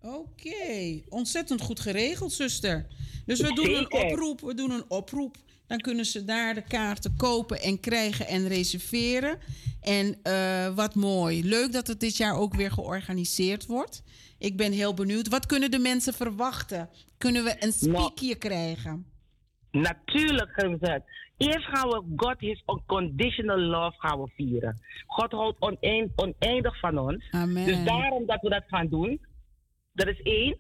Oké, 0.01 1.03
ontzettend 1.09 1.61
goed 1.61 1.81
geregeld, 1.81 2.33
zuster. 2.33 2.87
Dus 3.27 3.41
we 3.41 3.55
doen 3.55 3.75
een 3.75 3.93
oproep. 3.93 4.41
We 4.41 4.55
doen 4.55 4.71
een 4.71 4.85
oproep. 4.89 5.37
Dan 5.73 5.81
kunnen 5.81 6.05
ze 6.05 6.25
daar 6.25 6.55
de 6.55 6.63
kaarten 6.63 7.17
kopen 7.17 7.61
en 7.61 7.81
krijgen 7.81 8.27
en 8.27 8.49
reserveren. 8.49 9.39
En 9.81 10.19
eh, 10.23 10.75
wat 10.75 10.95
mooi. 10.95 11.45
Leuk 11.45 11.73
dat 11.73 11.87
het 11.87 12.01
dit 12.01 12.17
jaar 12.17 12.37
ook 12.37 12.55
weer 12.55 12.71
georganiseerd 12.71 13.67
wordt. 13.67 14.03
Ik 14.39 14.57
ben 14.57 14.73
heel 14.73 14.95
benieuwd. 14.95 15.29
Wat 15.29 15.47
kunnen 15.47 15.71
de 15.71 15.79
mensen 15.79 16.13
verwachten? 16.13 16.89
Kunnen 17.19 17.45
we 17.45 17.51
een 17.51 17.73
Nou. 17.81 18.03
speakje 18.05 18.35
krijgen? 18.35 19.07
Natuurlijk 19.71 20.51
het. 20.81 21.03
Eerst 21.37 21.67
gaan 21.67 21.89
we 21.89 22.05
God 22.17 22.41
His 22.41 22.63
Unconditional 22.67 23.59
Love 23.59 23.99
gaan 23.99 24.21
we 24.21 24.31
vieren. 24.37 24.81
God 25.07 25.33
houdt 25.33 25.61
oneind, 25.61 26.11
oneindig 26.15 26.79
van 26.79 26.99
ons. 26.99 27.29
Amen. 27.31 27.67
Dus 27.67 27.85
daarom 27.85 28.27
dat 28.27 28.41
we 28.41 28.49
dat 28.49 28.65
gaan 28.67 28.89
doen. 28.89 29.21
Dat 29.93 30.09
is 30.09 30.21
één. 30.23 30.57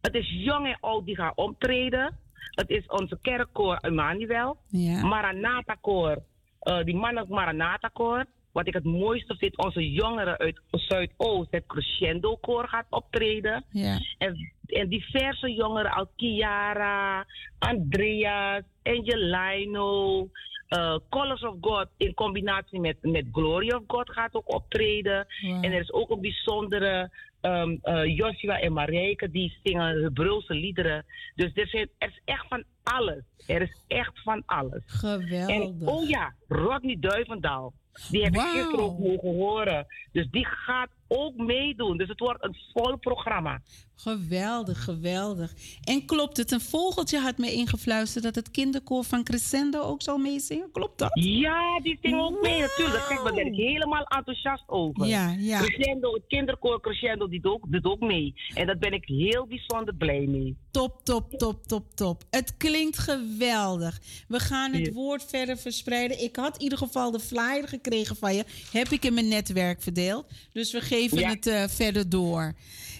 Het 0.00 0.14
is 0.14 0.30
jong 0.30 0.66
en 0.66 0.78
oud 0.80 1.06
die 1.06 1.16
gaan 1.16 1.32
optreden. 1.34 2.22
Het 2.50 2.70
is 2.70 2.86
onze 2.86 3.18
kerkkoor 3.22 3.76
Emmanuel. 3.76 4.56
Ja. 4.68 5.06
Maranatha 5.06 5.74
koor. 5.80 6.22
eh, 6.60 6.84
die 6.84 6.94
mannelijk 6.96 7.28
Maranatha 7.28 7.88
koor. 7.88 8.24
Wat 8.52 8.66
ik 8.66 8.74
het 8.74 8.84
mooiste 8.84 9.36
vind, 9.36 9.56
onze 9.56 9.90
jongeren 9.90 10.38
uit 10.38 10.60
Zuidoost, 10.70 11.50
het 11.50 11.66
Crescendo 11.66 12.36
koor 12.36 12.68
gaat 12.68 12.86
optreden. 12.90 13.64
Ja. 13.70 13.98
En, 14.18 14.52
en 14.66 14.88
diverse 14.88 15.52
jongeren 15.52 15.90
als 15.90 16.08
Kiara, 16.16 17.26
Andreas, 17.58 18.62
Angelino, 18.82 20.28
eh 20.68 20.96
Colors 21.10 21.42
of 21.42 21.54
God 21.60 21.86
in 21.96 22.14
combinatie 22.14 22.80
met, 22.80 22.96
met 23.00 23.24
Glory 23.32 23.70
of 23.72 23.82
God 23.86 24.10
gaat 24.10 24.34
ook 24.34 24.54
optreden. 24.54 25.26
En 25.60 25.72
er 25.72 25.80
is 25.80 25.92
ook 25.92 26.10
een 26.10 26.20
bijzondere 26.20 27.10
ehm, 27.44 27.76
eh, 27.82 28.16
Joshua 28.16 28.60
en 28.60 28.72
Marijke 28.72 29.30
die 29.30 29.58
zingen 29.62 30.02
Hebreeuwse 30.02 30.54
liederen. 30.54 31.04
Dus 31.34 31.50
er, 31.54 31.66
zijn, 31.66 31.88
er 31.98 32.08
is 32.08 32.20
echt 32.24 32.46
van 32.48 32.64
alles. 32.82 33.22
Er 33.46 33.62
is 33.62 33.76
echt 33.86 34.22
van 34.22 34.42
alles. 34.46 34.82
En, 35.02 35.22
Geweldig. 35.22 35.88
oh 35.88 36.08
ja, 36.08 36.34
Rodney 36.48 36.96
Duivendaal. 37.00 37.72
Die 38.10 38.22
heb 38.22 38.34
ik 38.34 38.40
gisteren 38.40 38.84
ook 38.84 38.98
mogen 38.98 39.34
horen. 39.34 39.86
Dus 40.12 40.30
die 40.30 40.46
gaat 40.46 40.90
ook 41.08 41.36
meedoen. 41.36 41.96
Dus 41.96 42.08
het 42.08 42.20
wordt 42.20 42.44
een 42.44 42.56
vol 42.72 42.96
programma. 42.96 43.60
Geweldig, 43.96 44.84
geweldig. 44.84 45.54
En 45.84 46.06
klopt 46.06 46.36
het? 46.36 46.52
Een 46.52 46.60
vogeltje 46.60 47.18
had 47.18 47.38
me 47.38 47.52
ingefluisterd 47.52 48.24
dat 48.24 48.34
het 48.34 48.50
kinderkoor 48.50 49.04
van 49.04 49.24
Crescendo 49.24 49.80
ook 49.80 50.02
zal 50.02 50.18
meezingen. 50.18 50.70
Klopt 50.72 50.98
dat? 50.98 51.10
Ja, 51.14 51.80
die 51.82 51.98
zingen 52.02 52.20
ook 52.20 52.42
mee 52.42 52.60
natuurlijk. 52.60 53.06
Kijk, 53.08 53.24
daar 53.24 53.34
ben 53.34 53.46
ik 53.46 53.54
helemaal 53.54 54.04
enthousiast 54.04 54.64
over. 54.66 55.06
Ja, 55.06 55.36
ja. 55.38 55.60
Crescendo, 55.60 56.12
het 56.12 56.22
kinderkoor 56.28 56.80
Crescendo 56.80 57.28
die 57.28 57.40
doet 57.40 57.52
ook, 57.52 57.72
doet 57.72 57.84
ook 57.84 58.00
mee. 58.00 58.34
En 58.54 58.66
daar 58.66 58.78
ben 58.78 58.92
ik 58.92 59.04
heel 59.04 59.46
bijzonder 59.46 59.94
blij 59.94 60.26
mee. 60.26 60.56
Top, 60.70 61.00
top, 61.04 61.32
top, 61.32 61.66
top, 61.66 61.84
top. 61.94 62.22
Het 62.30 62.56
klinkt 62.56 62.98
geweldig. 62.98 64.00
We 64.28 64.38
gaan 64.38 64.72
het 64.72 64.92
woord 64.92 65.24
verder 65.24 65.56
verspreiden. 65.58 66.22
Ik 66.22 66.36
had 66.36 66.56
in 66.56 66.62
ieder 66.62 66.78
geval 66.78 67.10
de 67.10 67.20
flyer 67.20 67.68
gekregen 67.68 68.16
van 68.16 68.34
je. 68.34 68.44
Heb 68.72 68.88
ik 68.88 69.04
in 69.04 69.14
mijn 69.14 69.28
netwerk 69.28 69.82
verdeeld. 69.82 70.26
Dus 70.52 70.72
we 70.72 70.80
geven 70.94 71.18
Ja. 71.18 71.28
het 71.28 71.46
eh, 71.46 71.64
verder 71.68 72.08
door. 72.08 72.52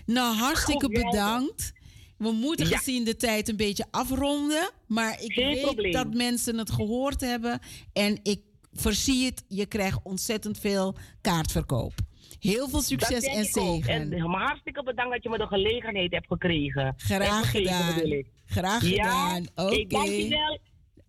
Nou, 0.06 0.36
hartstikke 0.36 0.88
bedankt. 0.88 1.72
We 2.18 2.30
moeten 2.32 2.68
Ja. 2.68 2.76
gezien 2.76 3.04
de 3.04 3.16
tijd 3.16 3.48
een 3.48 3.56
beetje 3.56 3.84
afronden. 3.90 4.70
Maar 4.86 5.22
ik 5.22 5.32
Geen 5.32 5.46
weet 5.54 5.62
probleem. 5.62 5.92
dat 5.92 6.14
mensen 6.14 6.58
het 6.58 6.70
gehoord 6.72 7.20
hebben. 7.20 7.58
En 7.92 8.18
ik 8.22 8.40
voorzie 8.72 9.24
het. 9.24 9.44
Je 9.48 9.66
krijgt 9.66 9.98
ontzettend 10.02 10.58
veel 10.58 10.96
kaartverkoop. 11.20 11.92
Heel 12.38 12.68
veel 12.68 12.82
succes 12.82 13.24
en 13.24 13.44
zegen. 13.44 14.12
En 14.12 14.30
maar 14.30 14.46
hartstikke 14.46 14.82
bedankt 14.82 15.12
dat 15.12 15.22
je 15.22 15.28
me 15.28 15.38
de 15.38 15.46
gelegenheid 15.46 16.12
hebt 16.12 16.26
gekregen. 16.26 16.94
Graag 16.96 17.50
gegeven, 17.50 17.74
gedaan. 17.74 18.22
Graag 18.46 18.82
Ja, 18.88 19.04
gedaan. 19.04 19.46
Oké. 19.66 19.74
je 20.02 20.28
wel. 20.28 20.58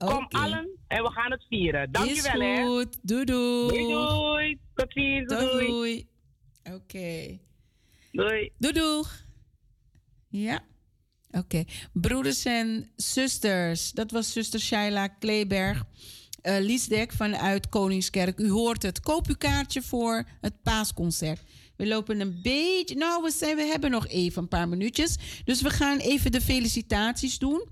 Kom 0.10 0.24
Oké. 0.24 0.38
allen 0.38 0.70
en 0.88 1.04
we 1.04 1.12
gaan 1.12 1.32
het 1.32 1.46
vieren. 1.50 1.92
Dank 1.92 2.10
Is 2.10 2.28
hè. 2.28 2.64
goed. 2.66 2.98
Doei 3.02 3.26
doei. 3.26 3.68
Doei, 3.68 3.88
doei. 3.94 4.60
Tot 4.76 4.92
ziens. 4.92 5.28
Doei. 5.34 5.68
Doei. 5.68 6.08
Oké. 6.74 7.40
Doei. 8.12 8.52
Doei 8.58 8.74
doeg. 8.74 9.24
Ja. 10.30 10.64
Oké. 11.32 11.64
Broeders 11.94 12.46
en 12.46 12.92
zusters. 12.96 13.92
Dat 13.92 14.12
was 14.12 14.32
zuster 14.32 14.60
Shaila 14.60 15.08
Kleeberg. 15.08 15.84
eh 16.42 16.60
Liesdek 16.60 17.14
vanuit 17.14 17.70
Koningskerk. 17.70 18.40
U 18.40 18.50
hoort 18.50 18.82
het. 18.84 19.00
Koop 19.00 19.28
uw 19.28 19.36
kaartje 19.36 19.82
voor 19.82 20.28
het 20.42 20.62
paasconcert. 20.64 21.42
We 21.76 21.88
lopen 21.88 22.20
een 22.20 22.40
beetje... 22.42 22.96
Nou, 22.96 23.24
we, 23.24 23.32
zijn, 23.32 23.56
we 23.56 23.64
hebben 23.64 23.92
nog 23.92 24.08
even 24.08 24.42
een 24.42 24.48
paar 24.48 24.68
minuutjes. 24.70 25.16
Dus 25.46 25.62
we 25.62 25.70
gaan 25.70 25.98
even 25.98 26.32
de 26.32 26.42
felicitaties 26.42 27.38
doen. 27.38 27.68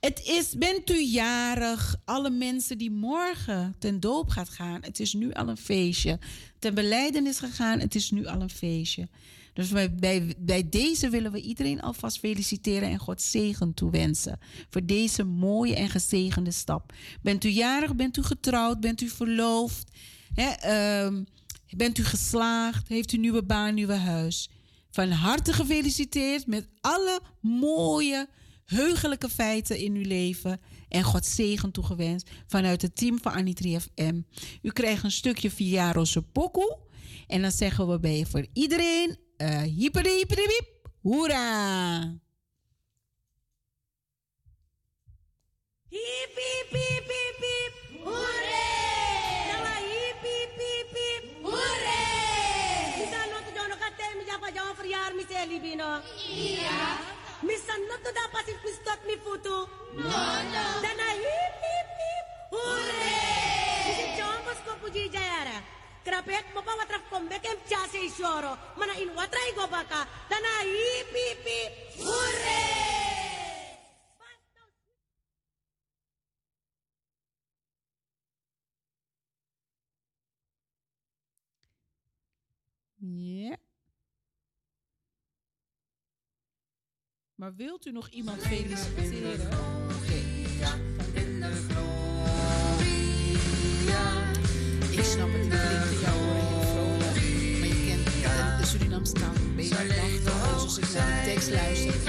Het 0.00 0.22
is, 0.24 0.54
bent 0.58 0.90
u 0.90 1.02
jarig? 1.02 1.96
Alle 2.04 2.30
mensen 2.30 2.78
die 2.78 2.90
morgen 2.90 3.76
ten 3.78 4.00
doop 4.00 4.28
gaat 4.28 4.48
gaan. 4.48 4.82
Het 4.82 5.00
is 5.00 5.12
nu 5.12 5.32
al 5.32 5.48
een 5.48 5.56
feestje. 5.56 6.18
Ten 6.58 6.74
beleidenis 6.74 7.38
gegaan. 7.38 7.80
Het 7.80 7.94
is 7.94 8.10
nu 8.10 8.26
al 8.26 8.40
een 8.40 8.50
feestje. 8.50 9.08
Dus 9.52 9.68
bij, 9.68 9.94
bij, 9.94 10.34
bij 10.38 10.68
deze 10.68 11.08
willen 11.08 11.32
we 11.32 11.40
iedereen 11.40 11.80
alvast 11.80 12.18
feliciteren 12.18 12.88
en 12.88 12.98
God 12.98 13.22
zegen 13.22 13.74
toewensen. 13.74 14.38
Voor 14.70 14.86
deze 14.86 15.24
mooie 15.24 15.74
en 15.74 15.88
gezegende 15.88 16.50
stap. 16.50 16.92
Bent 17.22 17.44
u 17.44 17.48
jarig? 17.48 17.94
Bent 17.94 18.16
u 18.16 18.22
getrouwd? 18.22 18.80
Bent 18.80 19.00
u 19.00 19.08
verloofd? 19.08 19.90
Hè, 20.34 20.50
ehm, 20.50 21.22
bent 21.76 21.98
u 21.98 22.04
geslaagd? 22.04 22.88
Heeft 22.88 23.12
u 23.12 23.16
nieuwe 23.16 23.42
baan, 23.42 23.74
nieuwe 23.74 23.94
huis? 23.94 24.50
Van 24.90 25.10
harte 25.10 25.52
gefeliciteerd 25.52 26.46
met 26.46 26.68
alle 26.80 27.20
mooie, 27.40 28.28
heugelijke 28.66 29.28
feiten 29.28 29.78
in 29.78 29.94
uw 29.94 30.06
leven. 30.06 30.60
En 30.88 31.02
God 31.02 31.26
zegen 31.26 31.70
toegewenst 31.70 32.30
vanuit 32.46 32.82
het 32.82 32.96
team 32.96 33.18
van 33.22 33.32
Anitri 33.32 33.80
FM. 33.80 34.20
U 34.62 34.70
krijgt 34.70 35.04
een 35.04 35.10
stukje 35.10 35.50
Viaro 35.50 36.04
Sopoku. 36.04 36.76
En 37.26 37.42
dan 37.42 37.50
zeggen 37.50 37.88
we 37.88 38.00
bij 38.00 38.26
voor 38.30 38.46
iedereen: 38.52 39.18
uh, 39.36 39.60
hippere, 39.60 40.08
hippere, 40.08 40.40
hip, 40.40 40.90
hoera! 41.02 41.98
Hip, 45.88 46.36
hip, 46.36 46.70
hip. 46.70 47.06
Hooray! 48.04 49.46
Nanga 49.48 49.76
hip, 49.90 50.20
hip, 50.22 50.52
hip, 50.62 50.90
hip. 50.96 51.24
Hooray! 51.42 51.96
Misa 52.98 53.26
no 55.12 55.24
se 55.28 55.46
libino. 55.46 56.00
Iya. 56.28 57.25
Misa 57.44 57.76
no 57.76 57.96
tu 58.00 58.10
dapat 58.14 58.48
si 58.48 58.54
pistot 58.64 59.00
mi 59.04 59.16
futu. 59.20 59.68
No, 59.96 60.24
no. 60.54 60.64
Dana 60.80 61.08
hip, 61.20 61.54
hip, 61.60 61.88
hip. 62.00 62.26
Hooray! 62.52 64.16
Ko 64.64 64.72
puji 64.82 65.12
jayara. 65.12 65.60
Krapek 66.02 66.50
mo 66.56 66.64
pa 66.64 66.72
watraf 66.80 67.04
kombe 67.12 67.36
kem 67.44 67.58
chase 67.68 68.00
isoro. 68.08 68.56
Mana 68.80 68.96
in 68.96 69.12
watra 69.12 69.42
igo 69.52 69.68
baka. 69.68 70.08
Dana 70.32 70.64
hip, 70.64 71.12
hip, 71.12 71.44
hip. 71.44 71.72
Hooray! 72.00 72.96
Maar 87.36 87.54
wilt 87.56 87.86
u 87.86 87.90
nog 87.92 88.08
iemand 88.08 88.42
feliciteren? 88.42 89.46
Oké. 89.96 90.14
Ik 94.90 95.04
snap 95.04 95.28
het, 95.32 95.52
het 95.52 95.68
klinkt 95.68 95.90
in 95.90 96.00
jouw 96.00 96.16
oren 96.16 96.46
heel 96.46 96.62
vrolijk. 96.62 97.14
Maar 97.58 97.68
je 97.68 97.86
kent 97.88 98.04
de, 98.04 98.56
de 98.60 98.66
Surinaamse 98.66 99.12
taal 99.12 99.34
een 99.34 99.56
beetje 99.56 99.74
machtig. 99.74 100.54
Dus 100.54 100.62
als 100.62 100.78
ik 100.78 100.92
naar 100.94 101.24
de 101.24 101.30
tekst 101.30 101.50
luister, 101.50 102.05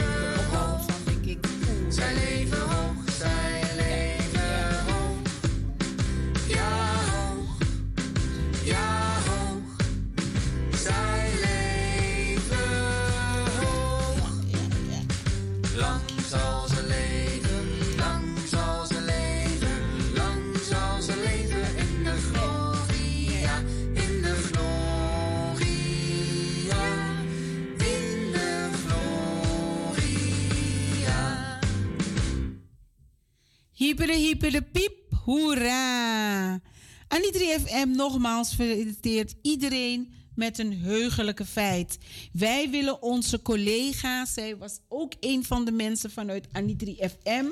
Hypere, 33.87 34.15
hypere, 34.15 34.61
piep, 34.61 35.13
hoera! 35.25 36.59
Anitri 37.07 37.45
FM 37.59 37.89
nogmaals 37.95 38.53
feliciteert 38.53 39.35
iedereen 39.41 40.13
met 40.35 40.59
een 40.59 40.73
heugelijke 40.73 41.45
feit. 41.45 41.97
Wij 42.31 42.69
willen 42.69 43.01
onze 43.01 43.41
collega, 43.41 44.25
zij 44.25 44.57
was 44.57 44.79
ook 44.87 45.13
een 45.19 45.43
van 45.43 45.65
de 45.65 45.71
mensen 45.71 46.11
vanuit 46.11 46.47
Anitri 46.51 46.97
FM. 46.99 47.45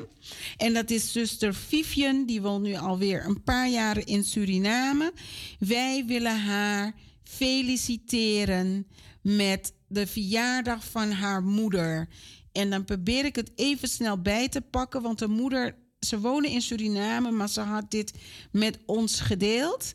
En 0.57 0.73
dat 0.73 0.89
is 0.89 1.11
zuster 1.11 1.53
Vivian, 1.53 2.25
die 2.25 2.41
woont 2.41 2.63
nu 2.63 2.75
alweer 2.75 3.25
een 3.25 3.43
paar 3.43 3.69
jaren 3.69 4.05
in 4.05 4.23
Suriname. 4.23 5.13
Wij 5.59 6.03
willen 6.05 6.39
haar 6.39 6.95
feliciteren 7.23 8.87
met 9.21 9.73
de 9.87 10.07
verjaardag 10.07 10.85
van 10.85 11.11
haar 11.11 11.43
moeder. 11.43 12.09
En 12.51 12.69
dan 12.69 12.85
probeer 12.85 13.25
ik 13.25 13.35
het 13.35 13.51
even 13.55 13.87
snel 13.87 14.21
bij 14.21 14.49
te 14.49 14.61
pakken, 14.61 15.01
want 15.01 15.19
de 15.19 15.27
moeder, 15.27 15.83
ze 16.05 16.19
wonen 16.19 16.49
in 16.49 16.61
Suriname, 16.61 17.31
maar 17.31 17.49
ze 17.49 17.61
had 17.61 17.91
dit 17.91 18.13
met 18.51 18.79
ons 18.85 19.19
gedeeld. 19.19 19.93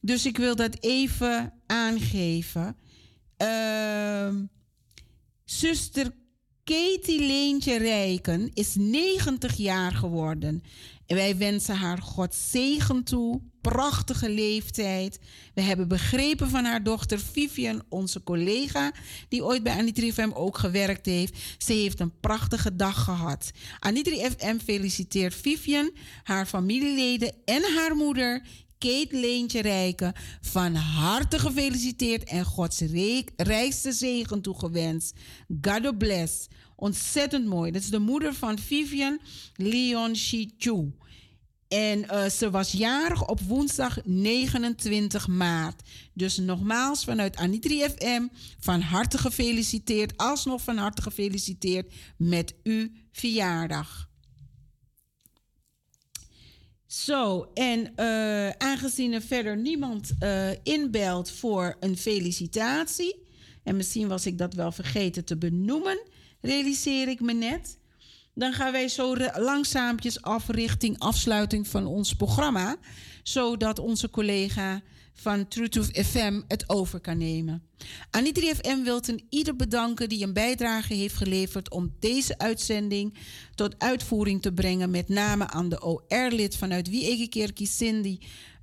Dus 0.00 0.26
ik 0.26 0.36
wil 0.36 0.56
dat 0.56 0.76
even 0.80 1.52
aangeven. 1.66 2.76
Ehm, 3.36 4.44
zuster 5.44 6.12
Katie 6.64 7.20
Leentje 7.20 7.78
Rijken 7.78 8.50
is 8.54 8.74
90 8.74 9.56
jaar 9.56 9.92
geworden. 9.92 10.62
En 11.06 11.16
wij 11.16 11.36
wensen 11.36 11.76
haar 11.76 12.02
God 12.02 12.34
zegen 12.34 13.04
toe. 13.04 13.40
Prachtige 13.68 14.30
leeftijd. 14.30 15.18
We 15.54 15.60
hebben 15.60 15.88
begrepen 15.88 16.48
van 16.50 16.64
haar 16.64 16.82
dochter 16.82 17.18
Vivian, 17.18 17.82
onze 17.88 18.22
collega, 18.22 18.92
die 19.28 19.44
ooit 19.44 19.62
bij 19.62 19.72
Anitri 19.72 20.12
FM 20.12 20.30
ook 20.34 20.58
gewerkt 20.58 21.06
heeft. 21.06 21.38
Ze 21.58 21.72
heeft 21.72 22.00
een 22.00 22.20
prachtige 22.20 22.76
dag 22.76 23.04
gehad. 23.04 23.50
Anitri 23.78 24.30
FM 24.30 24.58
feliciteert 24.58 25.34
Vivian, 25.34 25.90
haar 26.22 26.46
familieleden 26.46 27.34
en 27.44 27.62
haar 27.76 27.96
moeder. 27.96 28.42
Kate 28.78 29.20
Leentje 29.20 29.62
Rijken 29.62 30.12
van 30.40 30.74
harte 30.74 31.38
gefeliciteerd 31.38 32.24
en 32.24 32.44
Gods 32.44 32.80
rijkste 33.36 33.92
zegen 33.92 34.40
toegewenst. 34.42 35.14
God 35.60 35.98
bless. 35.98 36.46
Ontzettend 36.76 37.46
mooi. 37.46 37.70
Dat 37.70 37.82
is 37.82 37.90
de 37.90 37.98
moeder 37.98 38.34
van 38.34 38.58
Vivian 38.58 39.20
Leon 39.54 40.14
Chichu. 40.14 40.92
En 41.68 42.08
eh, 42.08 42.28
ze 42.28 42.50
was 42.50 42.72
jarig 42.72 43.28
op 43.28 43.40
woensdag 43.40 43.98
29 44.04 45.26
maart. 45.26 45.82
Dus 46.12 46.36
nogmaals 46.36 47.04
vanuit 47.04 47.36
Anitri 47.36 47.80
FM 47.80 48.26
van 48.58 48.80
harte 48.80 49.18
gefeliciteerd. 49.18 50.16
Alsnog 50.16 50.62
van 50.62 50.76
harte 50.76 51.02
gefeliciteerd 51.02 51.92
met 52.16 52.54
uw 52.62 52.88
verjaardag. 53.12 54.08
Zo, 56.86 57.50
en 57.54 57.94
eh, 57.94 58.48
aangezien 58.48 59.12
er 59.12 59.22
verder 59.22 59.56
niemand 59.56 60.10
eh, 60.18 60.50
inbelt 60.62 61.30
voor 61.30 61.76
een 61.80 61.96
felicitatie, 61.96 63.26
en 63.62 63.76
misschien 63.76 64.08
was 64.08 64.26
ik 64.26 64.38
dat 64.38 64.54
wel 64.54 64.72
vergeten 64.72 65.24
te 65.24 65.36
benoemen, 65.36 66.00
realiseer 66.40 67.08
ik 67.08 67.20
me 67.20 67.32
net. 67.32 67.78
Dan 68.38 68.52
gaan 68.52 68.72
wij 68.72 68.88
zo 68.88 69.16
langzaampjes 69.36 70.22
af 70.22 70.48
richting 70.48 70.98
afsluiting 70.98 71.68
van 71.68 71.86
ons 71.86 72.14
programma, 72.14 72.76
zodat 73.22 73.78
onze 73.78 74.10
collega 74.10 74.82
van 75.14 75.48
Truth 75.48 75.78
of 75.78 75.86
FM 75.86 76.40
het 76.48 76.68
over 76.68 77.00
kan 77.00 77.18
nemen. 77.18 77.62
Anitri 78.10 78.54
FM 78.54 78.82
wil 78.82 79.00
ten 79.00 79.22
ieder 79.30 79.56
bedanken 79.56 80.08
die 80.08 80.24
een 80.24 80.32
bijdrage 80.32 80.94
heeft 80.94 81.14
geleverd 81.14 81.70
om 81.70 81.94
deze 82.00 82.38
uitzending 82.38 83.14
tot 83.54 83.74
uitvoering 83.78 84.42
te 84.42 84.52
brengen. 84.52 84.90
Met 84.90 85.08
name 85.08 85.46
aan 85.48 85.68
de 85.68 85.82
OR-lid 85.82 86.56
vanuit 86.56 86.88
Wiegekerkie 86.88 87.66
Cindy 87.66 88.18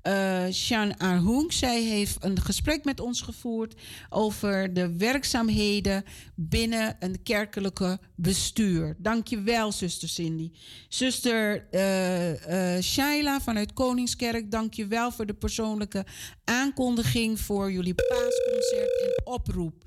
eh 0.05 0.45
Shan 0.51 0.97
Arhoeng. 0.97 1.53
Zij 1.53 1.81
heeft 1.81 2.23
een 2.23 2.41
gesprek 2.41 2.83
met 2.83 2.99
ons 2.99 3.21
gevoerd 3.21 3.81
over 4.09 4.73
de 4.73 4.97
werkzaamheden 4.97 6.03
binnen 6.35 6.95
een 6.99 7.23
kerkelijke 7.23 7.99
bestuur. 8.15 8.95
Dankjewel, 8.97 9.71
zuster 9.71 10.09
Cindy. 10.09 10.51
Zuster 10.89 11.67
eh 11.71 12.75
eh 12.75 12.83
Shaila 12.83 13.41
vanuit 13.41 13.73
Koningskerk, 13.73 14.51
dankjewel 14.51 15.11
voor 15.11 15.25
de 15.25 15.33
persoonlijke 15.33 16.05
aankondiging 16.43 17.39
voor 17.39 17.71
jullie 17.71 17.95
paasconcert 17.95 19.01
en 19.01 19.25
oproep. 19.25 19.83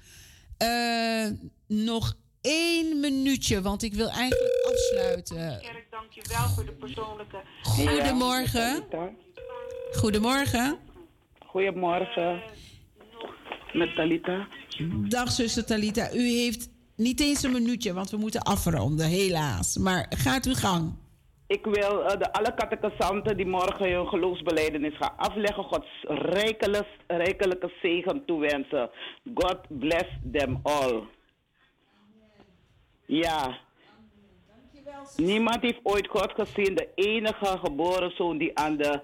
Nog 1.66 2.16
één 2.40 3.00
minuutje, 3.00 3.62
want 3.62 3.82
ik 3.82 3.94
wil 3.94 4.10
eigenlijk 4.10 4.64
afsluiten. 4.72 5.60
Dankjewel 5.90 6.48
voor 6.48 6.64
de 6.64 6.72
persoonlijke... 6.72 7.42
Goedemorgen. 7.62 8.84
Goedemorgen. 9.92 10.78
Goedemorgen. 11.46 12.42
Met 13.72 13.94
Talita. 13.94 14.46
Dag 15.08 15.30
zuster 15.30 15.66
Talita. 15.66 16.12
U 16.12 16.20
heeft 16.20 16.70
niet 16.96 17.20
eens 17.20 17.42
een 17.42 17.52
minuutje, 17.52 17.92
want 17.92 18.10
we 18.10 18.16
moeten 18.16 18.42
afronden, 18.42 19.06
helaas. 19.06 19.76
Maar 19.76 20.06
gaat 20.16 20.46
uw 20.46 20.54
gang. 20.54 20.94
Ik 21.46 21.64
wil 21.64 22.04
eh, 22.04 22.18
de 22.18 22.32
alle 22.32 22.54
catechisanten 22.54 23.36
die 23.36 23.46
morgen 23.46 23.92
hun 23.92 24.06
geloofsbeleidenis 24.06 24.96
gaan 24.96 25.16
afleggen, 25.16 25.64
Gods 25.64 26.04
rijkelijk, 26.08 26.86
rijkelijke 27.06 27.72
zegen 27.82 28.24
toewensen. 28.26 28.90
God 29.34 29.58
bless 29.68 30.08
them 30.32 30.60
all. 30.62 31.02
Ja. 33.06 33.58
Niemand 35.16 35.62
heeft 35.62 35.80
ooit 35.82 36.08
God 36.08 36.32
gezien. 36.32 36.74
De 36.74 36.88
enige 36.94 37.58
geboren 37.58 38.10
zoon 38.10 38.38
die 38.38 38.58
aan 38.58 38.76
de 38.76 39.00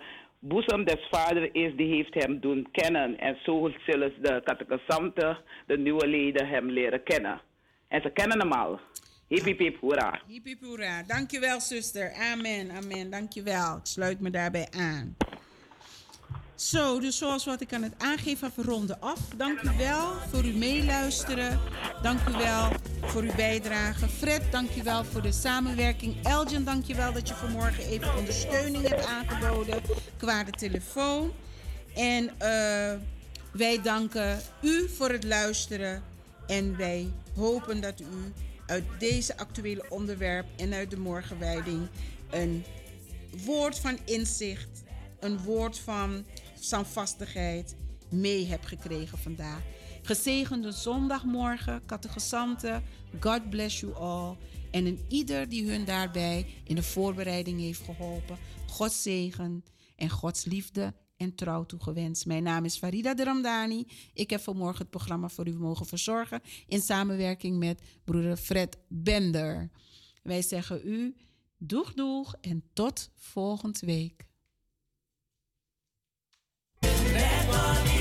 boezem 0.48 0.84
des 0.84 1.06
vaders 1.10 1.48
is, 1.52 1.76
die 1.76 1.94
heeft 1.94 2.14
hem 2.14 2.40
doen 2.40 2.68
kennen. 2.72 3.18
En 3.18 3.36
zo 3.44 3.70
zullen 3.86 4.12
de 4.20 4.40
catechisanten, 4.44 5.38
de 5.66 5.78
nieuwe 5.78 6.06
leden, 6.06 6.48
hem 6.48 6.70
leren 6.70 7.02
kennen. 7.02 7.40
En 7.88 8.00
ze 8.02 8.10
kennen 8.10 8.38
hem 8.38 8.52
al. 8.52 8.80
Hip 9.28 9.44
hip 9.44 9.58
hip, 9.58 9.80
hoera. 9.80 10.22
Hip 10.26 10.44
hip 10.44 10.60
hoera. 10.60 11.02
Dankjewel 11.02 11.60
zuster. 11.60 12.12
Amen, 12.32 12.70
amen. 12.70 13.10
Dankjewel. 13.10 13.76
Ik 13.76 13.86
sluit 13.86 14.20
me 14.20 14.30
daarbij 14.30 14.68
aan. 14.70 15.16
Zo, 16.54 17.00
dus 17.00 17.18
zoals 17.18 17.44
wat 17.44 17.60
ik 17.60 17.72
aan 17.72 17.82
het 17.82 17.94
aangeven, 17.98 18.52
we 18.54 18.62
ronden 18.62 19.00
af. 19.00 19.18
Dank 19.36 19.62
u 19.62 19.76
wel 19.76 20.12
voor 20.30 20.42
uw 20.42 20.56
meeluisteren. 20.56 21.60
Dank 22.02 22.28
u 22.28 22.32
wel 22.32 22.70
voor 23.02 23.22
uw 23.22 23.34
bijdrage. 23.34 24.08
Fred, 24.08 24.52
dank 24.52 24.70
u 24.76 24.82
wel 24.82 25.04
voor 25.04 25.22
de 25.22 25.32
samenwerking. 25.32 26.16
Elgin, 26.22 26.64
dank 26.64 26.84
je 26.84 26.94
wel 26.94 27.12
dat 27.12 27.28
je 27.28 27.34
vanmorgen 27.34 27.84
even 27.84 28.16
ondersteuning 28.16 28.88
hebt 28.88 29.06
aangeboden 29.06 29.82
qua 30.16 30.44
de 30.44 30.50
telefoon. 30.50 31.32
En 31.94 32.30
eh, 32.38 32.92
wij 33.52 33.82
danken 33.82 34.40
u 34.60 34.88
voor 34.88 35.10
het 35.10 35.24
luisteren. 35.24 36.02
En 36.46 36.76
wij 36.76 37.12
hopen 37.36 37.80
dat 37.80 38.00
u 38.00 38.32
uit 38.66 38.84
deze 38.98 39.36
actuele 39.36 39.84
onderwerp 39.88 40.46
en 40.56 40.72
uit 40.72 40.90
de 40.90 40.98
morgenwijding 40.98 41.88
een 42.30 42.64
woord 43.44 43.78
van 43.78 43.98
inzicht, 44.04 44.82
een 45.20 45.38
woord 45.38 45.78
van 45.78 46.24
standvastigheid 46.64 47.76
mee 48.10 48.46
hebt 48.46 48.66
gekregen 48.66 49.18
vandaag. 49.18 49.62
Gezegende 50.02 50.72
zondagmorgen, 50.72 51.82
catechisanten, 51.86 52.82
God 53.20 53.50
bless 53.50 53.80
you 53.80 53.94
all. 53.94 54.36
En 54.70 54.86
een 54.86 55.04
ieder 55.08 55.48
die 55.48 55.70
hun 55.70 55.84
daarbij 55.84 56.46
in 56.64 56.74
de 56.74 56.82
voorbereiding 56.82 57.60
heeft 57.60 57.80
geholpen. 57.80 58.38
Gods 58.66 59.02
zegen 59.02 59.64
en 59.96 60.10
Gods 60.10 60.44
liefde 60.44 60.94
en 61.16 61.34
trouw 61.34 61.66
toegewenst. 61.66 62.26
Mijn 62.26 62.42
naam 62.42 62.64
is 62.64 62.78
Farida 62.78 63.14
de 63.14 63.24
Ramdani. 63.24 63.86
Ik 64.14 64.30
heb 64.30 64.40
vanmorgen 64.40 64.78
het 64.78 64.90
programma 64.90 65.28
voor 65.28 65.48
u 65.48 65.54
mogen 65.54 65.86
verzorgen 65.86 66.40
in 66.66 66.80
samenwerking 66.80 67.58
met 67.58 67.82
broeder 68.04 68.36
Fred 68.36 68.78
Bender. 68.88 69.70
Wij 70.22 70.42
zeggen 70.42 70.80
u 70.84 71.16
doeg 71.58 71.92
doeg 71.92 72.34
en 72.40 72.64
tot 72.72 73.10
volgende 73.16 73.86
week. 73.86 74.26
money. 77.46 77.93